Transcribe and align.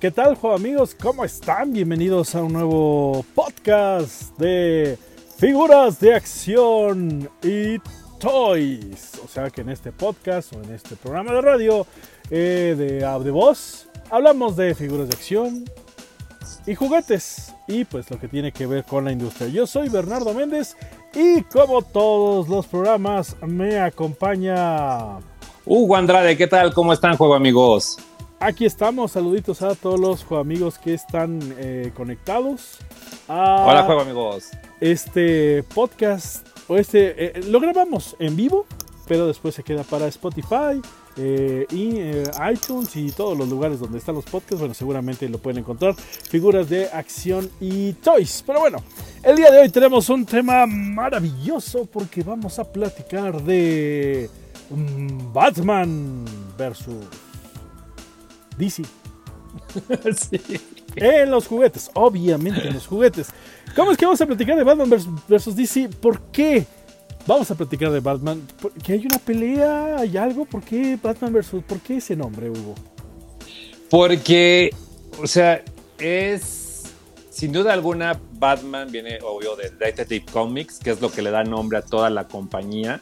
¿Qué 0.00 0.10
tal, 0.10 0.34
juego 0.34 0.56
amigos? 0.56 0.94
¿Cómo 1.00 1.24
están? 1.24 1.72
Bienvenidos 1.72 2.34
a 2.34 2.42
un 2.42 2.52
nuevo 2.52 3.24
podcast 3.34 4.36
de 4.36 4.98
figuras 5.38 5.98
de 5.98 6.14
acción 6.14 7.30
y 7.42 7.78
toys. 8.18 9.12
O 9.24 9.28
sea 9.28 9.48
que 9.48 9.62
en 9.62 9.70
este 9.70 9.92
podcast 9.92 10.52
o 10.52 10.62
en 10.62 10.74
este 10.74 10.96
programa 10.96 11.32
de 11.32 11.40
radio 11.40 11.86
eh, 12.30 12.74
de 12.76 13.24
de 13.24 13.30
Voz 13.30 13.88
hablamos 14.10 14.56
de 14.56 14.74
figuras 14.74 15.08
de 15.08 15.14
acción 15.14 15.64
y 16.66 16.74
juguetes 16.74 17.54
y 17.66 17.84
pues 17.84 18.10
lo 18.10 18.18
que 18.18 18.28
tiene 18.28 18.52
que 18.52 18.66
ver 18.66 18.84
con 18.84 19.06
la 19.06 19.12
industria. 19.12 19.48
Yo 19.48 19.66
soy 19.66 19.88
Bernardo 19.88 20.34
Méndez 20.34 20.76
y 21.14 21.42
como 21.42 21.80
todos 21.80 22.48
los 22.48 22.66
programas 22.66 23.36
me 23.40 23.78
acompaña 23.78 25.18
Hugo 25.64 25.96
Andrade. 25.96 26.36
¿Qué 26.36 26.46
tal? 26.46 26.74
¿Cómo 26.74 26.92
están, 26.92 27.16
juego 27.16 27.34
amigos? 27.34 27.96
Aquí 28.44 28.66
estamos, 28.66 29.12
saluditos 29.12 29.62
a 29.62 29.74
todos 29.74 29.98
los 29.98 30.30
amigos 30.32 30.78
que 30.78 30.92
están 30.92 31.40
eh, 31.56 31.92
conectados. 31.96 32.76
Hola, 33.26 33.84
juego 33.84 34.02
amigos. 34.02 34.50
Este 34.82 35.62
podcast, 35.74 36.46
o 36.68 36.76
este, 36.76 37.38
eh, 37.38 37.42
lo 37.44 37.58
grabamos 37.58 38.14
en 38.18 38.36
vivo, 38.36 38.66
pero 39.08 39.26
después 39.26 39.54
se 39.54 39.62
queda 39.62 39.82
para 39.82 40.08
Spotify 40.08 40.78
eh, 41.16 41.66
y 41.70 42.00
iTunes 42.52 42.94
y 42.96 43.12
todos 43.12 43.38
los 43.38 43.48
lugares 43.48 43.80
donde 43.80 43.96
están 43.96 44.14
los 44.14 44.26
podcasts. 44.26 44.58
Bueno, 44.58 44.74
seguramente 44.74 45.26
lo 45.26 45.38
pueden 45.38 45.60
encontrar. 45.60 45.94
Figuras 45.94 46.68
de 46.68 46.90
acción 46.90 47.50
y 47.62 47.94
toys. 47.94 48.44
Pero 48.46 48.60
bueno, 48.60 48.76
el 49.22 49.36
día 49.36 49.50
de 49.50 49.60
hoy 49.60 49.70
tenemos 49.70 50.10
un 50.10 50.26
tema 50.26 50.66
maravilloso 50.66 51.86
porque 51.86 52.22
vamos 52.22 52.58
a 52.58 52.70
platicar 52.70 53.42
de 53.42 54.28
Batman 55.32 56.26
versus 56.58 57.06
DC. 58.58 58.82
En 60.96 61.30
los 61.30 61.48
juguetes, 61.48 61.90
obviamente 61.94 62.68
en 62.68 62.74
los 62.74 62.86
juguetes. 62.86 63.28
¿Cómo 63.74 63.90
es 63.90 63.98
que 63.98 64.04
vamos 64.04 64.20
a 64.20 64.26
platicar 64.26 64.56
de 64.56 64.62
Batman 64.62 64.88
versus 65.26 65.56
DC? 65.56 65.88
¿Por 65.88 66.20
qué? 66.30 66.66
Vamos 67.26 67.50
a 67.50 67.56
platicar 67.56 67.90
de 67.90 67.98
Batman. 67.98 68.46
¿Que 68.82 68.92
hay 68.92 69.06
una 69.06 69.18
pelea? 69.18 69.96
¿Hay 69.98 70.16
algo? 70.16 70.44
¿Por 70.44 70.62
qué 70.62 70.96
Batman 71.02 71.32
versus? 71.32 71.64
¿Por 71.64 71.80
qué 71.80 71.96
ese 71.96 72.14
nombre, 72.14 72.48
Hugo? 72.48 72.74
Porque, 73.90 74.70
o 75.20 75.26
sea, 75.26 75.64
es 75.98 76.84
sin 77.30 77.50
duda 77.50 77.72
alguna 77.72 78.20
Batman 78.34 78.92
viene 78.92 79.18
obvio 79.22 79.56
de 79.56 79.70
Detective 79.70 80.24
Comics, 80.30 80.78
que 80.78 80.90
es 80.90 81.00
lo 81.00 81.10
que 81.10 81.22
le 81.22 81.32
da 81.32 81.42
nombre 81.42 81.78
a 81.78 81.82
toda 81.82 82.08
la 82.08 82.28
compañía. 82.28 83.00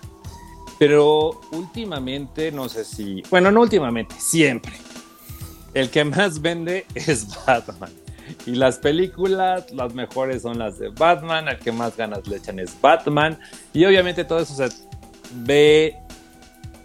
Pero 0.78 1.42
últimamente, 1.52 2.50
no 2.50 2.70
sé 2.70 2.86
si, 2.86 3.22
bueno, 3.30 3.50
no 3.50 3.60
últimamente, 3.60 4.14
siempre 4.18 4.72
el 5.74 5.90
que 5.90 6.04
más 6.04 6.40
vende 6.40 6.86
es 6.94 7.26
Batman. 7.46 7.90
Y 8.46 8.52
las 8.52 8.78
películas, 8.78 9.70
las 9.72 9.94
mejores 9.94 10.42
son 10.42 10.58
las 10.58 10.78
de 10.78 10.88
Batman, 10.88 11.48
el 11.48 11.58
que 11.58 11.72
más 11.72 11.96
ganas 11.96 12.26
le 12.26 12.36
echan 12.36 12.58
es 12.58 12.80
Batman. 12.80 13.38
Y 13.72 13.84
obviamente 13.84 14.24
todo 14.24 14.40
eso 14.40 14.54
se 14.54 14.68
ve 15.44 15.96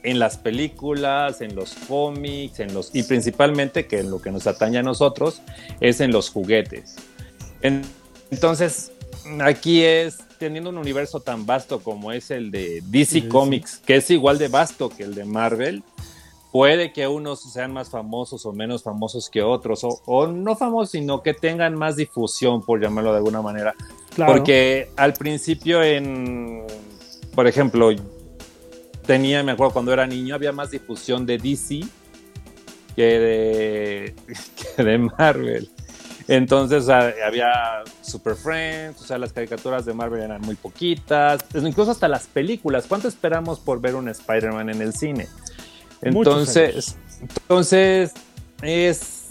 en 0.03 0.19
las 0.19 0.37
películas, 0.37 1.41
en 1.41 1.55
los 1.55 1.73
cómics, 1.87 2.59
en 2.59 2.73
los 2.73 2.93
y 2.95 3.03
principalmente 3.03 3.87
que 3.87 3.99
en 3.99 4.09
lo 4.09 4.21
que 4.21 4.31
nos 4.31 4.47
atañe 4.47 4.77
a 4.77 4.83
nosotros 4.83 5.41
es 5.79 5.99
en 5.99 6.11
los 6.11 6.29
juguetes. 6.29 6.95
entonces, 7.61 8.91
aquí 9.41 9.83
es 9.83 10.19
teniendo 10.37 10.69
un 10.69 10.77
universo 10.77 11.19
tan 11.19 11.45
vasto 11.45 11.79
como 11.79 12.11
es 12.11 12.31
el 12.31 12.51
de 12.51 12.81
DC 12.85 13.27
Comics, 13.27 13.81
que 13.85 13.97
es 13.97 14.09
igual 14.11 14.37
de 14.37 14.47
vasto 14.47 14.89
que 14.89 15.03
el 15.03 15.15
de 15.15 15.25
Marvel 15.25 15.83
puede 16.51 16.93
que 16.93 17.07
unos 17.07 17.41
sean 17.41 17.73
más 17.73 17.89
famosos 17.89 18.45
o 18.45 18.53
menos 18.53 18.83
famosos 18.83 19.29
que 19.29 19.41
otros, 19.41 19.81
o, 19.83 20.27
no 20.27 20.55
famosos, 20.55 20.91
sino 20.91 21.21
que 21.21 21.33
tengan 21.33 21.75
más 21.75 21.95
difusión, 21.95 22.63
por 22.63 22.81
llamarlo 22.81 23.11
de 23.11 23.17
alguna 23.17 23.41
manera. 23.41 23.75
Porque 24.15 24.89
al 24.95 25.13
principio 25.13 25.83
en, 25.83 26.65
por 27.35 27.47
ejemplo, 27.47 27.89
tenía, 29.05 29.43
me 29.43 29.51
acuerdo 29.51 29.73
cuando 29.73 29.93
era 29.93 30.07
niño, 30.07 30.35
había 30.35 30.51
más 30.51 30.71
difusión 30.71 31.25
de 31.25 31.37
DC 31.37 31.81
que 32.95 33.03
de, 33.03 34.15
que 34.75 34.83
de 34.83 34.97
Marvel. 34.97 35.69
Entonces 36.27 36.89
había 36.89 37.83
Super 38.01 38.35
Friends, 38.35 39.01
o 39.01 39.05
sea, 39.05 39.17
las 39.17 39.31
caricaturas 39.31 39.85
de 39.85 39.93
Marvel 39.93 40.21
eran 40.21 40.41
muy 40.41 40.55
poquitas, 40.55 41.45
incluso 41.53 41.91
hasta 41.91 42.09
las 42.09 42.27
películas. 42.27 42.85
¿Cuánto 42.85 43.07
esperamos 43.07 43.59
por 43.59 43.79
ver 43.79 43.95
un 43.95 44.09
Spider-Man 44.09 44.69
en 44.69 44.81
el 44.81 44.93
cine? 44.93 45.27
Entonces, 46.01 46.95
entonces 47.21 48.13
es, 48.61 49.29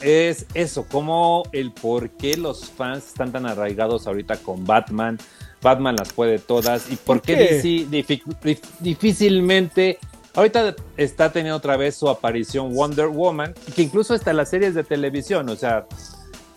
es 0.00 0.46
eso, 0.54 0.86
como 0.90 1.44
el 1.52 1.72
por 1.72 2.10
qué 2.10 2.36
los 2.36 2.70
fans 2.70 3.08
están 3.08 3.32
tan 3.32 3.46
arraigados 3.46 4.06
ahorita 4.06 4.36
con 4.38 4.64
Batman. 4.64 5.18
Batman 5.62 5.96
las 5.96 6.12
puede 6.12 6.38
todas. 6.38 6.90
¿Y 6.90 6.96
por, 6.96 7.22
qué, 7.22 7.36
DC 7.36 7.86
difícilmente 8.80 9.98
Ahorita 10.36 10.76
está 10.98 11.32
teniendo 11.32 11.56
otra 11.56 11.78
vez 11.78 11.96
su 11.96 12.10
aparición 12.10 12.74
Wonder 12.74 13.06
Woman, 13.06 13.54
que 13.74 13.80
incluso 13.80 14.12
hasta 14.12 14.34
las 14.34 14.50
series 14.50 14.74
de 14.74 14.84
televisión, 14.84 15.48
o 15.48 15.56
sea, 15.56 15.86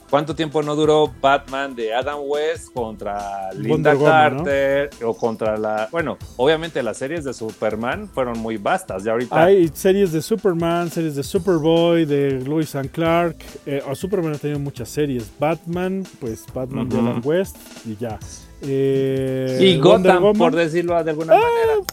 ¿Cuánto 0.09 0.33
tiempo 0.33 0.63
no 0.63 0.75
duró 0.75 1.13
Batman 1.21 1.75
de 1.75 1.93
Adam 1.93 2.17
West 2.23 2.73
contra 2.73 3.53
Linda 3.53 3.95
Carter 3.95 4.89
o 5.05 5.15
contra 5.15 5.55
la... 5.55 5.87
Bueno, 5.91 6.17
obviamente 6.37 6.81
las 6.81 6.97
series 6.97 7.23
de 7.25 7.33
Superman 7.33 8.09
fueron 8.09 8.39
muy 8.39 8.57
vastas. 8.57 9.03
Ya 9.03 9.11
ahorita... 9.11 9.43
Hay 9.43 9.69
series 9.71 10.11
de 10.11 10.23
Superman, 10.23 10.89
series 10.89 11.15
de 11.15 11.21
Superboy, 11.21 12.05
de 12.05 12.41
Lois 12.43 12.73
and 12.75 12.89
Clark. 12.89 13.35
Eh, 13.67 13.83
Superman 13.93 14.33
ha 14.33 14.37
tenido 14.39 14.59
muchas 14.59 14.89
series. 14.89 15.31
Batman, 15.37 16.03
pues 16.19 16.43
Batman 16.51 16.89
de 16.89 16.97
Adam 16.97 17.21
West 17.23 17.57
y 17.85 17.95
ya. 17.95 18.17
Eh, 18.63 19.59
y 19.61 19.77
Gotham, 19.77 20.33
por 20.33 20.55
decirlo 20.55 21.01
de 21.03 21.11
alguna 21.11 21.35
ah, 21.35 21.39
manera. 21.39 21.87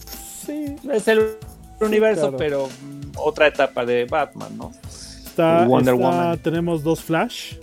Sí. 0.46 0.76
Es 0.90 1.06
el 1.08 1.36
universo, 1.82 2.34
pero 2.36 2.66
mm, 2.66 3.18
otra 3.18 3.48
etapa 3.48 3.84
de 3.84 4.06
Batman, 4.06 4.56
¿no? 4.56 4.72
Está, 5.26 5.66
Wonder 5.66 5.94
Woman. 5.94 6.38
Tenemos 6.38 6.82
dos 6.82 7.02
Flash. 7.02 7.56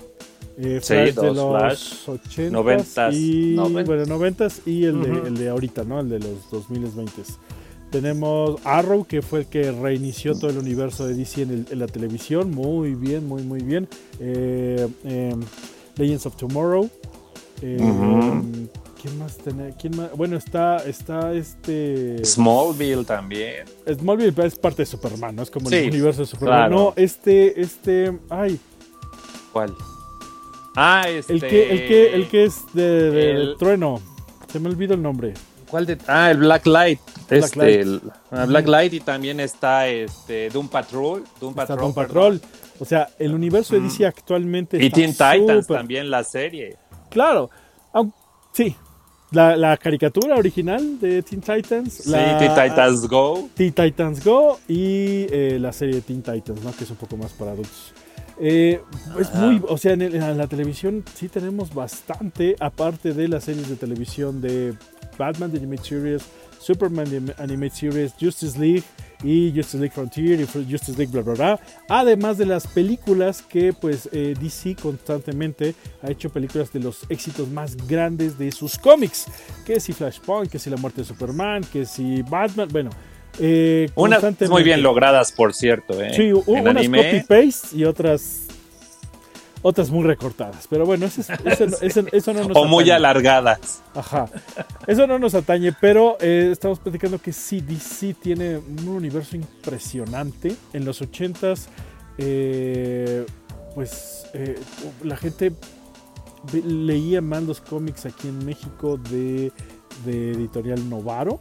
Eh, 0.57 0.79
Flash 0.81 1.15
de 1.15 1.33
los 1.33 2.07
80 2.07 3.09
y, 3.11 3.55
Bueno, 3.55 4.05
90 4.05 4.47
y 4.65 4.85
el, 4.85 5.01
de, 5.01 5.27
el 5.27 5.35
de 5.35 5.49
ahorita, 5.49 5.83
¿no? 5.83 5.99
El 5.99 6.09
de 6.09 6.19
los 6.19 6.49
2020. 6.51 7.23
Tenemos 7.89 8.59
Arrow, 8.63 9.05
que 9.05 9.21
fue 9.21 9.41
el 9.41 9.45
que 9.45 9.71
reinició 9.71 10.33
todo 10.33 10.49
el 10.49 10.57
universo 10.57 11.07
de 11.07 11.13
DC 11.13 11.43
en, 11.43 11.67
la 11.71 11.87
televisión. 11.87 12.51
Muy 12.51 12.95
bien, 12.95 13.27
muy, 13.27 13.43
muy 13.43 13.61
bien. 13.61 13.87
Eh, 14.19 14.87
em, 15.03 15.39
Legends 15.95 16.25
of 16.25 16.35
Tomorrow. 16.35 16.89
Eh, 17.61 17.77
¿Quién 18.99 19.19
más 19.19 19.37
tiene? 19.37 19.73
¿Quién 19.79 19.95
más? 19.95 20.11
Bueno, 20.15 20.37
está, 20.37 20.77
está 20.77 21.33
este. 21.33 22.23
Smallville 22.25 23.05
también. 23.05 23.65
Smallville 23.87 24.33
es 24.43 24.55
parte 24.55 24.83
de 24.83 24.85
Superman, 24.85 25.35
¿no? 25.35 25.43
Es 25.43 25.51
como 25.51 25.69
el 25.69 25.89
universo 25.89 26.21
de 26.21 26.27
Superman. 26.27 26.71
No, 26.71 26.93
este, 26.95 27.61
este. 27.61 28.17
Ay. 28.29 28.59
¿Cuál? 29.51 29.75
Ah, 30.75 31.03
este. 31.07 31.33
El 31.33 31.41
que, 31.41 31.71
el 31.71 31.87
que, 31.87 32.15
el 32.15 32.27
que 32.27 32.43
es 32.45 32.61
de, 32.73 33.55
Trueno. 33.59 34.01
Se 34.51 34.59
me 34.59 34.69
olvidó 34.69 34.93
el 34.93 35.01
nombre. 35.01 35.33
¿Cuál 35.69 35.85
de.? 35.85 35.97
Ah, 36.07 36.31
el 36.31 36.37
Black 36.37 36.65
Light. 36.65 36.99
Black 37.29 37.43
este, 37.43 37.59
Light. 37.59 37.79
El, 37.79 38.01
ah, 38.31 38.45
Black 38.45 38.67
Light 38.67 38.93
y 38.93 38.99
también 38.99 39.39
está 39.39 39.87
este 39.87 40.49
Doom 40.49 40.67
Patrol. 40.67 41.23
Doom 41.39 41.53
Patrol. 41.53 41.79
Doom 41.79 41.93
Patrol. 41.93 42.41
O 42.79 42.85
sea, 42.85 43.09
el 43.19 43.33
universo 43.33 43.75
de 43.75 43.81
DC 43.81 44.05
actualmente. 44.05 44.83
Y 44.83 44.89
Teen 44.89 45.11
Titans 45.11 45.67
también, 45.67 46.09
la 46.09 46.23
serie. 46.23 46.77
Claro. 47.09 47.49
sí. 48.51 48.75
La, 49.31 49.55
la, 49.57 49.77
caricatura 49.77 50.35
original 50.35 50.99
de 50.99 51.23
Teen 51.23 51.41
Titans. 51.41 51.91
Sí, 51.91 52.11
Teen 52.11 52.53
Titans 52.53 53.07
Go. 53.07 53.49
Teen 53.55 53.73
Titans 53.73 54.23
Go 54.23 54.59
y 54.67 55.25
eh, 55.31 55.57
la 55.59 55.73
serie 55.73 55.95
de 55.95 56.01
Teen 56.01 56.21
Titans, 56.21 56.61
¿no? 56.63 56.71
Que 56.71 56.83
es 56.83 56.91
un 56.91 56.97
poco 56.97 57.17
más 57.17 57.31
para 57.33 57.51
adultos. 57.53 57.93
Eh, 58.39 58.81
es 59.19 59.33
muy, 59.35 59.61
o 59.67 59.77
sea, 59.77 59.93
en, 59.93 60.37
la 60.37 60.47
televisión 60.47 61.03
sí 61.13 61.29
tenemos 61.29 61.73
bastante, 61.73 62.55
aparte 62.59 63.13
de 63.13 63.27
las 63.27 63.43
series 63.43 63.69
de 63.69 63.75
televisión 63.75 64.41
de 64.41 64.73
Batman 65.17 65.51
The 65.51 65.57
Animated 65.57 65.83
Series, 65.83 66.23
Superman 66.59 67.09
The 67.09 67.41
Animated 67.41 67.73
Series, 67.73 68.13
Justice 68.19 68.57
League 68.57 68.83
y 69.23 69.51
Justice 69.55 69.77
League 69.77 69.93
Frontier 69.93 70.41
y 70.41 70.45
Justice 70.45 70.97
League 70.97 71.11
bla 71.11 71.21
bla 71.21 71.33
bla. 71.33 71.59
Además 71.89 72.37
de 72.37 72.45
las 72.45 72.67
películas 72.67 73.41
que 73.41 73.71
pues 73.71 74.09
eh, 74.11 74.33
DC 74.39 74.75
constantemente 74.75 75.75
ha 76.01 76.09
hecho 76.09 76.29
películas 76.29 76.73
de 76.73 76.79
los 76.79 77.05
éxitos 77.09 77.49
más 77.49 77.77
grandes 77.87 78.37
de 78.37 78.51
sus 78.51 78.77
cómics. 78.77 79.25
Que 79.65 79.79
si 79.79 79.93
Flashpoint, 79.93 80.51
que 80.51 80.59
si 80.59 80.69
La 80.69 80.77
Muerte 80.77 81.01
de 81.01 81.07
Superman, 81.07 81.63
que 81.71 81.85
si 81.85 82.21
Batman, 82.23 82.67
bueno 82.71 82.89
eh, 83.39 83.89
unas 83.95 84.23
muy 84.49 84.63
bien 84.63 84.83
logradas, 84.83 85.31
por 85.31 85.53
cierto. 85.53 86.01
¿eh? 86.01 86.13
Sí, 86.15 86.31
unas 86.45 86.87
copy-paste 86.87 87.75
y 87.75 87.85
otras 87.85 88.43
otras 89.63 89.89
muy 89.89 90.03
recortadas. 90.03 90.67
Pero 90.69 90.85
bueno, 90.85 91.07
eso, 91.07 91.21
eso, 92.11 92.33
no 92.33 92.47
nos 92.47 92.57
O 92.57 92.65
muy 92.65 92.91
alargadas. 92.91 93.81
Ajá. 93.95 94.29
Eso 94.85 95.07
no 95.07 95.17
nos 95.17 95.33
atañe, 95.33 95.73
pero 95.79 96.17
eh, 96.19 96.49
estamos 96.51 96.79
platicando 96.79 97.17
que 97.17 97.33
sí, 97.33 97.61
DC 97.61 98.15
tiene 98.21 98.57
un 98.57 98.87
universo 98.87 99.35
impresionante. 99.35 100.55
En 100.73 100.85
los 100.85 101.01
80s, 101.01 101.67
eh, 102.17 103.25
pues 103.73 104.27
eh, 104.33 104.59
la 105.01 105.17
gente 105.17 105.53
leía 106.51 107.21
más 107.21 107.43
los 107.43 107.61
cómics 107.61 108.05
aquí 108.05 108.27
en 108.27 108.45
México 108.45 108.97
de, 108.97 109.51
de 110.05 110.31
editorial 110.31 110.89
Novaro, 110.89 111.39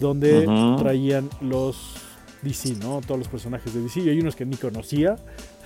donde 0.00 0.46
traían 0.78 1.28
los 1.40 1.94
DC, 2.42 2.76
¿no? 2.80 3.00
Todos 3.00 3.18
los 3.18 3.28
personajes 3.28 3.74
de 3.74 3.82
DC. 3.82 4.00
Y 4.00 4.08
hay 4.10 4.20
unos 4.20 4.36
que 4.36 4.44
ni 4.44 4.56
conocía. 4.56 5.16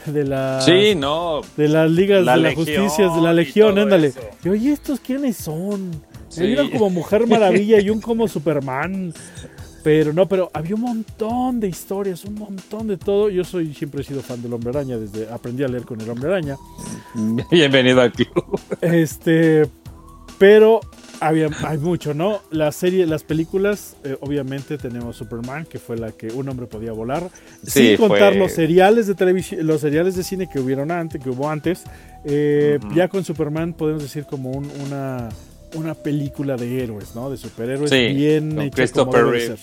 De 0.06 0.24
la. 0.24 0.60
Sí, 0.60 0.94
no. 0.96 1.42
De 1.56 1.68
las 1.68 1.90
ligas 1.90 2.26
de 2.26 2.36
la 2.36 2.54
justicia, 2.54 3.08
de 3.08 3.20
la 3.20 3.32
legión, 3.32 3.78
ándale. 3.78 4.12
Y 4.44 4.48
oye, 4.48 4.72
¿estos 4.72 5.00
quiénes 5.00 5.36
son? 5.36 5.90
Hay 6.36 6.54
uno 6.54 6.70
como 6.70 6.90
Mujer 6.90 7.26
Maravilla 7.26 7.80
y 7.80 7.90
un 7.90 8.00
como 8.00 8.26
Superman. 8.26 9.12
Pero 9.84 10.12
no, 10.12 10.28
pero 10.28 10.48
había 10.54 10.76
un 10.76 10.82
montón 10.82 11.58
de 11.58 11.68
historias, 11.68 12.24
un 12.24 12.34
montón 12.34 12.86
de 12.86 12.96
todo. 12.96 13.28
Yo 13.28 13.42
soy 13.42 13.74
siempre 13.74 14.02
he 14.02 14.04
sido 14.04 14.22
fan 14.22 14.40
del 14.40 14.52
Hombre 14.52 14.70
Araña, 14.70 14.96
desde 14.96 15.28
aprendí 15.28 15.64
a 15.64 15.68
leer 15.68 15.84
con 15.84 16.00
el 16.00 16.08
Hombre 16.08 16.30
Araña. 16.30 16.56
Bienvenido 17.50 18.00
al 18.00 18.12
club. 18.12 18.60
Este, 18.80 19.68
pero 20.38 20.80
había, 21.26 21.48
hay 21.64 21.78
mucho, 21.78 22.14
¿no? 22.14 22.40
La 22.50 22.72
serie, 22.72 23.06
las 23.06 23.22
películas, 23.22 23.96
eh, 24.04 24.16
obviamente 24.20 24.78
tenemos 24.78 25.16
Superman, 25.16 25.66
que 25.66 25.78
fue 25.78 25.96
la 25.96 26.12
que 26.12 26.28
un 26.28 26.48
hombre 26.48 26.66
podía 26.66 26.92
volar. 26.92 27.30
sin 27.64 27.96
contar 27.96 28.36
los 28.36 28.52
seriales 28.52 29.06
de 29.06 29.14
televisión, 29.14 29.66
los 29.66 29.80
seriales 29.80 30.16
de 30.16 30.24
cine 30.24 30.48
que 30.52 30.60
hubieron 30.60 30.90
antes, 30.90 31.22
que 31.22 31.30
hubo 31.30 31.48
antes. 31.48 31.84
Eh, 32.24 32.78
ya 32.94 33.08
con 33.08 33.24
Superman 33.24 33.72
podemos 33.72 34.02
decir 34.02 34.24
como 34.24 34.50
una 34.50 35.28
una 35.74 35.94
película 35.94 36.56
de 36.56 36.82
héroes, 36.82 37.14
¿no? 37.14 37.30
De 37.30 37.36
superhéroes 37.36 37.90
bien 37.90 38.60
hecha 38.60 38.86
como 38.88 39.12
debe 39.12 39.56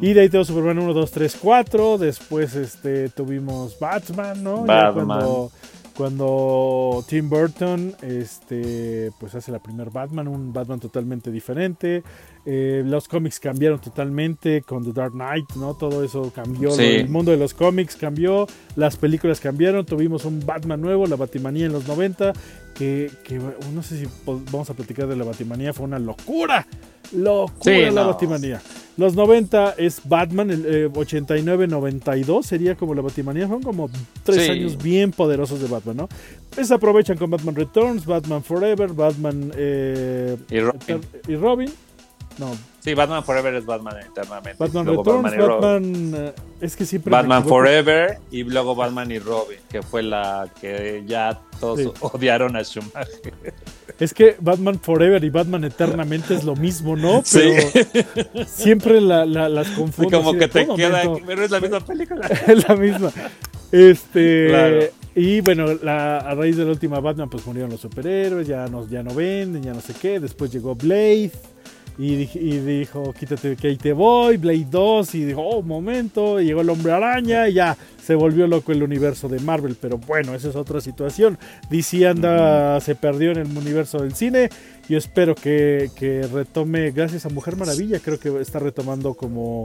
Y 0.00 0.12
de 0.12 0.20
ahí 0.20 0.28
tenemos 0.28 0.48
Superman 0.48 0.78
1, 0.78 0.92
2, 0.92 1.10
3, 1.10 1.38
4. 1.40 1.98
Después 1.98 2.54
este, 2.54 3.08
tuvimos 3.08 3.78
Batman, 3.78 4.42
¿no? 4.42 4.64
Batman 4.64 5.06
cuando 5.06 5.52
Tim 5.94 7.28
Burton 7.28 7.94
este, 8.02 9.12
pues 9.18 9.34
hace 9.34 9.52
la 9.52 9.60
primer 9.60 9.90
Batman, 9.90 10.26
un 10.26 10.52
Batman 10.52 10.80
totalmente 10.80 11.30
diferente. 11.30 12.02
Eh, 12.44 12.82
los 12.84 13.08
cómics 13.08 13.38
cambiaron 13.38 13.80
totalmente 13.80 14.62
con 14.62 14.84
The 14.84 14.92
Dark 14.92 15.12
Knight, 15.12 15.52
¿no? 15.56 15.74
Todo 15.74 16.02
eso 16.04 16.32
cambió. 16.34 16.78
El 16.78 17.08
mundo 17.08 17.30
de 17.30 17.36
los 17.36 17.54
cómics 17.54 17.96
cambió, 17.96 18.46
las 18.76 18.96
películas 18.96 19.40
cambiaron. 19.40 19.86
Tuvimos 19.86 20.24
un 20.24 20.44
Batman 20.44 20.80
nuevo, 20.80 21.06
la 21.06 21.16
Batimanía 21.16 21.66
en 21.66 21.72
los 21.72 21.86
90, 21.86 22.32
que, 22.74 23.10
que 23.22 23.40
no 23.72 23.82
sé 23.82 24.00
si 24.00 24.08
vamos 24.24 24.68
a 24.70 24.74
platicar 24.74 25.06
de 25.06 25.16
la 25.16 25.24
Batimanía, 25.24 25.72
fue 25.72 25.86
una 25.86 25.98
locura. 25.98 26.66
Locura 27.12 27.90
la 27.90 28.02
Batimanía. 28.02 28.60
Los 28.96 29.16
90 29.16 29.74
es 29.76 30.00
Batman, 30.04 30.50
el 30.50 30.92
89-92 30.92 32.38
eh, 32.38 32.42
sería 32.42 32.74
como 32.76 32.94
la 32.94 33.02
Batimanía. 33.02 33.48
Son 33.48 33.62
como 33.62 33.90
tres 34.22 34.48
años 34.48 34.80
bien 34.80 35.10
poderosos 35.10 35.60
de 35.60 35.66
Batman, 35.66 35.96
¿no? 35.96 36.08
Pues 36.54 36.70
aprovechan 36.70 37.16
con 37.16 37.30
Batman 37.30 37.56
Returns, 37.56 38.06
Batman 38.06 38.42
Forever, 38.44 38.92
Batman 38.92 39.52
eh, 39.56 40.36
y 41.26 41.34
Robin. 41.36 41.70
No. 42.38 42.56
Sí, 42.80 42.92
Batman 42.92 43.24
Forever 43.24 43.54
es 43.54 43.64
Batman 43.64 43.96
eternamente. 43.98 44.56
Batman 44.58 44.86
Returns, 44.86 45.36
Batman, 45.36 46.14
eh, 46.14 46.32
es 46.60 46.76
que 46.76 46.84
siempre 46.84 47.10
Batman 47.10 47.44
Forever 47.46 48.18
y 48.30 48.42
luego 48.44 48.74
Batman 48.74 49.10
y 49.10 49.18
Robin, 49.18 49.58
que 49.70 49.82
fue 49.82 50.02
la 50.02 50.48
que 50.60 51.02
ya 51.06 51.40
todos 51.60 51.94
odiaron 52.00 52.56
a 52.56 52.62
Schumacher. 52.62 53.32
Es 54.00 54.12
que 54.12 54.34
Batman 54.40 54.80
Forever 54.80 55.22
y 55.22 55.30
Batman 55.30 55.62
eternamente 55.62 56.34
es 56.34 56.42
lo 56.42 56.56
mismo, 56.56 56.96
¿no? 56.96 57.22
Pero 57.32 57.62
siempre 58.44 59.00
la, 59.00 59.24
las 59.24 59.68
confundo. 59.68 60.18
como 60.18 60.36
que 60.36 60.48
te 60.48 60.66
queda, 60.66 61.02
pero 61.24 61.44
es 61.44 61.50
la 61.52 61.60
misma 61.60 61.78
película. 61.78 62.26
es 62.48 62.68
la 62.68 62.74
misma. 62.74 63.12
Este, 63.70 64.92
y 65.14 65.40
bueno, 65.42 65.74
la, 65.80 66.18
a 66.18 66.34
raíz 66.34 66.56
de 66.56 66.64
la 66.64 66.72
última 66.72 66.98
Batman, 66.98 67.30
pues 67.30 67.46
murieron 67.46 67.70
los 67.70 67.80
superhéroes, 67.80 68.48
ya, 68.48 68.66
nos, 68.66 68.90
ya 68.90 69.04
no 69.04 69.14
venden, 69.14 69.62
ya 69.62 69.72
no 69.72 69.80
sé 69.80 69.94
qué. 69.94 70.18
Después 70.18 70.50
llegó 70.50 70.74
Blade 70.74 71.30
y, 71.96 72.16
dijo, 72.16 73.12
quítate 73.12 73.54
que 73.54 73.68
ahí 73.68 73.76
te 73.76 73.92
voy, 73.92 74.36
Blade 74.36 74.66
2, 74.68 75.14
y 75.14 75.24
dijo, 75.26 75.42
oh, 75.42 75.58
un 75.58 75.68
momento, 75.68 76.40
y 76.40 76.46
llegó 76.46 76.62
el 76.62 76.70
hombre 76.70 76.92
araña, 76.92 77.48
y 77.48 77.54
ya 77.54 77.76
se 78.02 78.16
volvió 78.16 78.48
loco 78.48 78.72
el 78.72 78.82
universo 78.82 79.28
de 79.28 79.38
Marvel, 79.38 79.76
pero 79.80 79.98
bueno, 79.98 80.34
esa 80.34 80.48
es 80.48 80.56
otra 80.56 80.80
situación. 80.80 81.38
DC 81.70 82.06
anda, 82.08 82.80
se 82.80 82.96
perdió 82.96 83.30
en 83.30 83.38
el 83.38 83.56
universo 83.56 83.98
del 83.98 84.14
cine, 84.14 84.50
yo 84.88 84.98
espero 84.98 85.36
que, 85.36 85.88
retome, 86.32 86.90
gracias 86.90 87.26
a 87.26 87.28
Mujer 87.28 87.56
Maravilla, 87.56 88.00
creo 88.00 88.18
que 88.18 88.40
está 88.40 88.58
retomando 88.58 89.14
como, 89.14 89.62